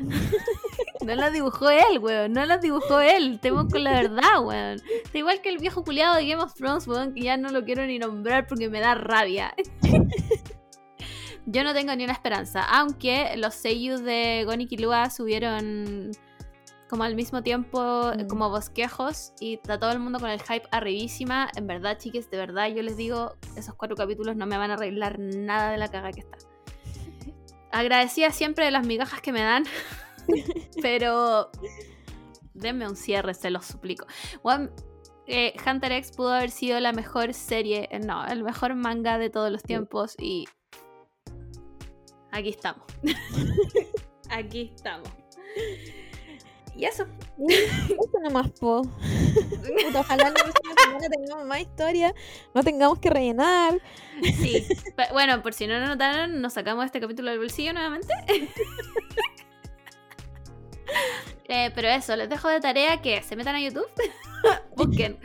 no 1.04 1.14
las 1.14 1.32
dibujó 1.32 1.70
él, 1.70 1.98
weón. 2.00 2.32
No 2.32 2.44
las 2.44 2.60
dibujó 2.60 3.00
él. 3.00 3.38
Tenemos 3.40 3.72
con 3.72 3.82
la 3.84 3.92
verdad, 3.92 4.44
weón. 4.44 4.80
Está 5.04 5.18
igual 5.18 5.40
que 5.40 5.48
el 5.48 5.58
viejo 5.58 5.82
culiado 5.82 6.16
de 6.16 6.26
Game 6.26 6.42
of 6.42 6.54
Thrones, 6.54 6.86
weón, 6.86 7.14
que 7.14 7.22
ya 7.22 7.36
no 7.36 7.50
lo 7.50 7.64
quiero 7.64 7.86
ni 7.86 7.98
nombrar 7.98 8.46
porque 8.46 8.68
me 8.68 8.80
da 8.80 8.94
rabia. 8.94 9.54
Yo 11.46 11.64
no 11.64 11.72
tengo 11.72 11.94
ni 11.96 12.04
una 12.04 12.12
esperanza. 12.12 12.62
Aunque 12.62 13.34
los 13.36 13.54
seiyus 13.54 14.02
de 14.02 14.44
Gon 14.46 14.60
y 14.60 14.66
Killua 14.66 15.10
subieron 15.10 16.12
como 16.90 17.04
al 17.04 17.14
mismo 17.14 17.42
tiempo, 17.42 18.10
Mm. 18.16 18.26
como 18.26 18.50
bosquejos, 18.50 19.32
y 19.40 19.54
está 19.54 19.78
todo 19.78 19.92
el 19.92 20.00
mundo 20.00 20.18
con 20.18 20.28
el 20.28 20.42
hype 20.42 20.66
arribísima. 20.72 21.48
En 21.56 21.66
verdad, 21.68 21.96
chiques, 21.98 22.28
de 22.30 22.36
verdad, 22.36 22.68
yo 22.68 22.82
les 22.82 22.96
digo, 22.96 23.36
esos 23.56 23.74
cuatro 23.76 23.96
capítulos 23.96 24.34
no 24.36 24.44
me 24.46 24.58
van 24.58 24.72
a 24.72 24.74
arreglar 24.74 25.18
nada 25.20 25.70
de 25.70 25.78
la 25.78 25.88
caga 25.88 26.10
que 26.10 26.20
está. 26.20 26.38
Agradecida 27.70 28.30
siempre 28.32 28.64
de 28.64 28.72
las 28.72 28.84
migajas 28.84 29.20
que 29.22 29.32
me 29.32 29.40
dan, 29.40 29.64
pero 30.82 31.50
denme 32.54 32.88
un 32.88 32.96
cierre, 32.96 33.32
se 33.34 33.50
los 33.50 33.64
suplico. 33.64 34.06
Weón, 34.42 34.72
eh, 35.28 35.54
Hunter 35.64 35.92
X 35.92 36.10
pudo 36.16 36.32
haber 36.32 36.50
sido 36.50 36.80
la 36.80 36.92
mejor 36.92 37.32
serie, 37.34 37.88
eh, 37.92 38.00
no, 38.00 38.26
el 38.26 38.42
mejor 38.42 38.74
manga 38.74 39.16
de 39.18 39.30
todos 39.30 39.52
los 39.52 39.62
tiempos 39.62 40.16
y 40.18 40.46
aquí 42.32 42.48
estamos. 42.48 42.82
aquí 44.28 44.72
estamos. 44.74 45.08
Y 46.80 46.86
eso. 46.86 47.04
Eso 47.46 48.20
nomás, 48.22 48.48
po. 48.52 48.80
Puta, 48.80 50.00
ojalá 50.00 50.30
la 50.30 50.34
próxima 50.34 50.74
semana 50.82 51.08
tengamos 51.10 51.46
más 51.46 51.60
historia, 51.60 52.14
no 52.54 52.62
tengamos 52.62 52.98
que 53.00 53.10
rellenar. 53.10 53.78
Sí. 54.22 54.66
Bueno, 55.12 55.42
por 55.42 55.52
si 55.52 55.66
no 55.66 55.78
lo 55.78 55.88
notaron, 55.88 56.40
nos 56.40 56.54
sacamos 56.54 56.86
este 56.86 56.98
capítulo 56.98 57.30
del 57.30 57.38
bolsillo 57.38 57.74
nuevamente. 57.74 58.14
Eh, 61.52 61.70
pero 61.74 61.88
eso, 61.88 62.14
les 62.14 62.28
dejo 62.28 62.48
de 62.48 62.60
tarea 62.60 63.00
que 63.00 63.22
se 63.22 63.34
metan 63.34 63.56
a 63.56 63.60
YouTube, 63.60 63.88
busquen 64.76 65.18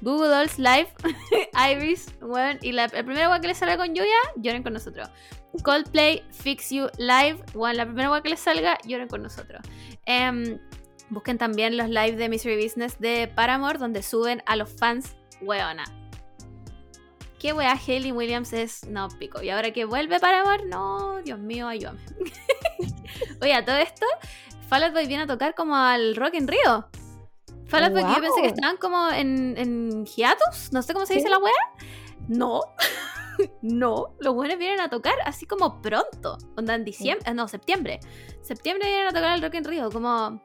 Google 0.00 0.28
Dolls 0.28 0.58
Live, 0.58 0.88
Iris, 1.72 2.06
bueno, 2.20 2.58
y 2.62 2.70
la, 2.70 2.84
el 2.84 3.04
primero 3.04 3.32
que 3.40 3.48
les 3.48 3.58
salga 3.58 3.76
con 3.76 3.92
Yuya, 3.92 4.18
lloren 4.36 4.62
con 4.62 4.72
nosotros. 4.72 5.08
Coldplay, 5.64 6.22
Fix 6.30 6.70
You 6.70 6.86
Live, 6.98 7.42
bueno, 7.54 7.78
la 7.78 7.86
primera 7.86 8.20
que 8.22 8.30
les 8.30 8.40
salga, 8.40 8.78
lloren 8.84 9.08
con 9.08 9.22
nosotros. 9.22 9.60
Em, 10.06 10.58
busquen 11.10 11.38
también 11.38 11.76
los 11.76 11.88
live 11.88 12.12
de 12.12 12.28
Mystery 12.28 12.62
Business 12.62 12.98
de 12.98 13.28
Paramore, 13.28 13.78
donde 13.78 14.02
suben 14.02 14.42
a 14.46 14.56
los 14.56 14.70
fans, 14.70 15.14
weona. 15.40 15.84
Qué 17.38 17.52
wea 17.52 17.72
Hayley 17.72 18.12
Williams 18.12 18.52
es, 18.52 18.86
no, 18.88 19.08
pico. 19.18 19.42
Y 19.42 19.50
ahora 19.50 19.72
que 19.72 19.84
vuelve 19.84 20.20
Paramore, 20.20 20.64
no, 20.66 21.20
Dios 21.22 21.40
mío, 21.40 21.66
ayúdame. 21.66 22.00
Oye, 23.42 23.54
a 23.54 23.64
todo 23.64 23.76
esto, 23.76 24.06
Fall 24.68 24.84
Out 24.84 24.92
Boy 24.92 25.06
viene 25.06 25.24
a 25.24 25.26
tocar 25.26 25.54
como 25.54 25.74
al 25.74 26.14
Rock 26.14 26.34
in 26.34 26.46
Rio. 26.46 26.86
Fall 27.66 27.84
Out 27.84 27.92
Boy, 27.94 28.04
que 28.04 28.10
yo 28.10 28.20
pensé 28.20 28.42
que 28.42 28.48
Wow. 28.48 28.54
estaban 28.54 28.76
como 28.76 29.10
en, 29.10 29.58
en 29.58 30.06
hiatus, 30.06 30.72
no 30.72 30.82
sé 30.82 30.92
cómo 30.92 31.04
se 31.04 31.14
dice 31.14 31.28
la 31.28 31.38
wea. 31.38 31.52
No, 32.28 32.60
no, 33.62 34.14
los 34.20 34.34
buenos 34.34 34.58
vienen 34.58 34.80
a 34.80 34.88
tocar 34.88 35.14
así 35.24 35.46
como 35.46 35.82
pronto, 35.82 36.38
onda 36.56 36.74
en 36.74 36.84
diciembre, 36.84 37.28
eh, 37.30 37.34
no, 37.34 37.48
septiembre. 37.48 38.00
Septiembre 38.42 38.88
vienen 38.88 39.08
a 39.08 39.10
tocar 39.10 39.30
al 39.30 39.42
Rock 39.42 39.54
in 39.54 39.64
Rio, 39.64 39.90
como... 39.90 40.40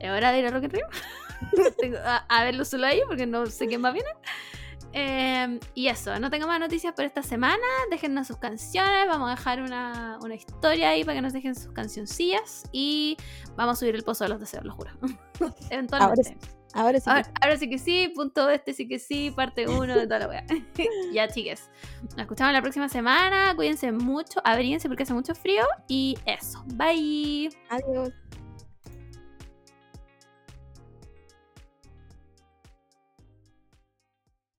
¿Es 0.00 0.10
hora 0.10 0.32
de 0.32 0.38
ir 0.40 0.46
al 0.46 0.52
Rock 0.52 0.64
in 0.64 0.70
Rio? 0.70 0.86
A, 2.04 2.24
a 2.28 2.44
verlo 2.44 2.64
solo 2.64 2.86
ahí 2.86 3.00
porque 3.06 3.26
no 3.26 3.46
sé 3.46 3.66
quién 3.66 3.80
más 3.80 3.92
viene. 3.92 4.08
Eh, 4.98 5.60
y 5.74 5.88
eso, 5.88 6.18
no 6.18 6.30
tengo 6.30 6.46
más 6.46 6.58
noticias 6.58 6.94
por 6.94 7.04
esta 7.04 7.22
semana. 7.22 7.62
Déjennos 7.90 8.26
sus 8.26 8.38
canciones. 8.38 9.06
Vamos 9.06 9.28
a 9.28 9.34
dejar 9.34 9.60
una, 9.60 10.18
una 10.22 10.34
historia 10.34 10.88
ahí 10.88 11.04
para 11.04 11.16
que 11.16 11.22
nos 11.22 11.34
dejen 11.34 11.54
sus 11.54 11.72
cancioncillas. 11.72 12.64
Y 12.72 13.18
vamos 13.56 13.74
a 13.74 13.80
subir 13.80 13.94
el 13.94 14.04
pozo 14.04 14.24
de 14.24 14.30
los 14.30 14.40
deseos, 14.40 14.64
lo 14.64 14.72
juro. 14.72 14.90
Eventualmente. 15.70 16.36
Ahora 16.72 16.98
sí. 17.00 17.10
Ahora, 17.10 17.32
ahora 17.42 17.56
sí 17.56 17.70
que 17.70 17.78
sí, 17.78 18.12
punto 18.14 18.50
este 18.50 18.74
sí 18.74 18.86
que 18.86 18.98
sí, 18.98 19.30
parte 19.30 19.66
uno 19.66 19.96
de 19.96 20.04
toda 20.04 20.20
la 20.20 20.28
wea. 20.28 20.44
ya, 21.12 21.28
chiques. 21.28 21.70
Nos 22.02 22.18
escuchamos 22.18 22.54
la 22.54 22.62
próxima 22.62 22.88
semana. 22.88 23.54
Cuídense 23.54 23.92
mucho, 23.92 24.40
abríguense 24.44 24.88
porque 24.88 25.02
hace 25.02 25.14
mucho 25.14 25.34
frío. 25.34 25.64
Y 25.88 26.16
eso. 26.24 26.64
Bye. 26.74 27.50
Adiós. 27.68 28.25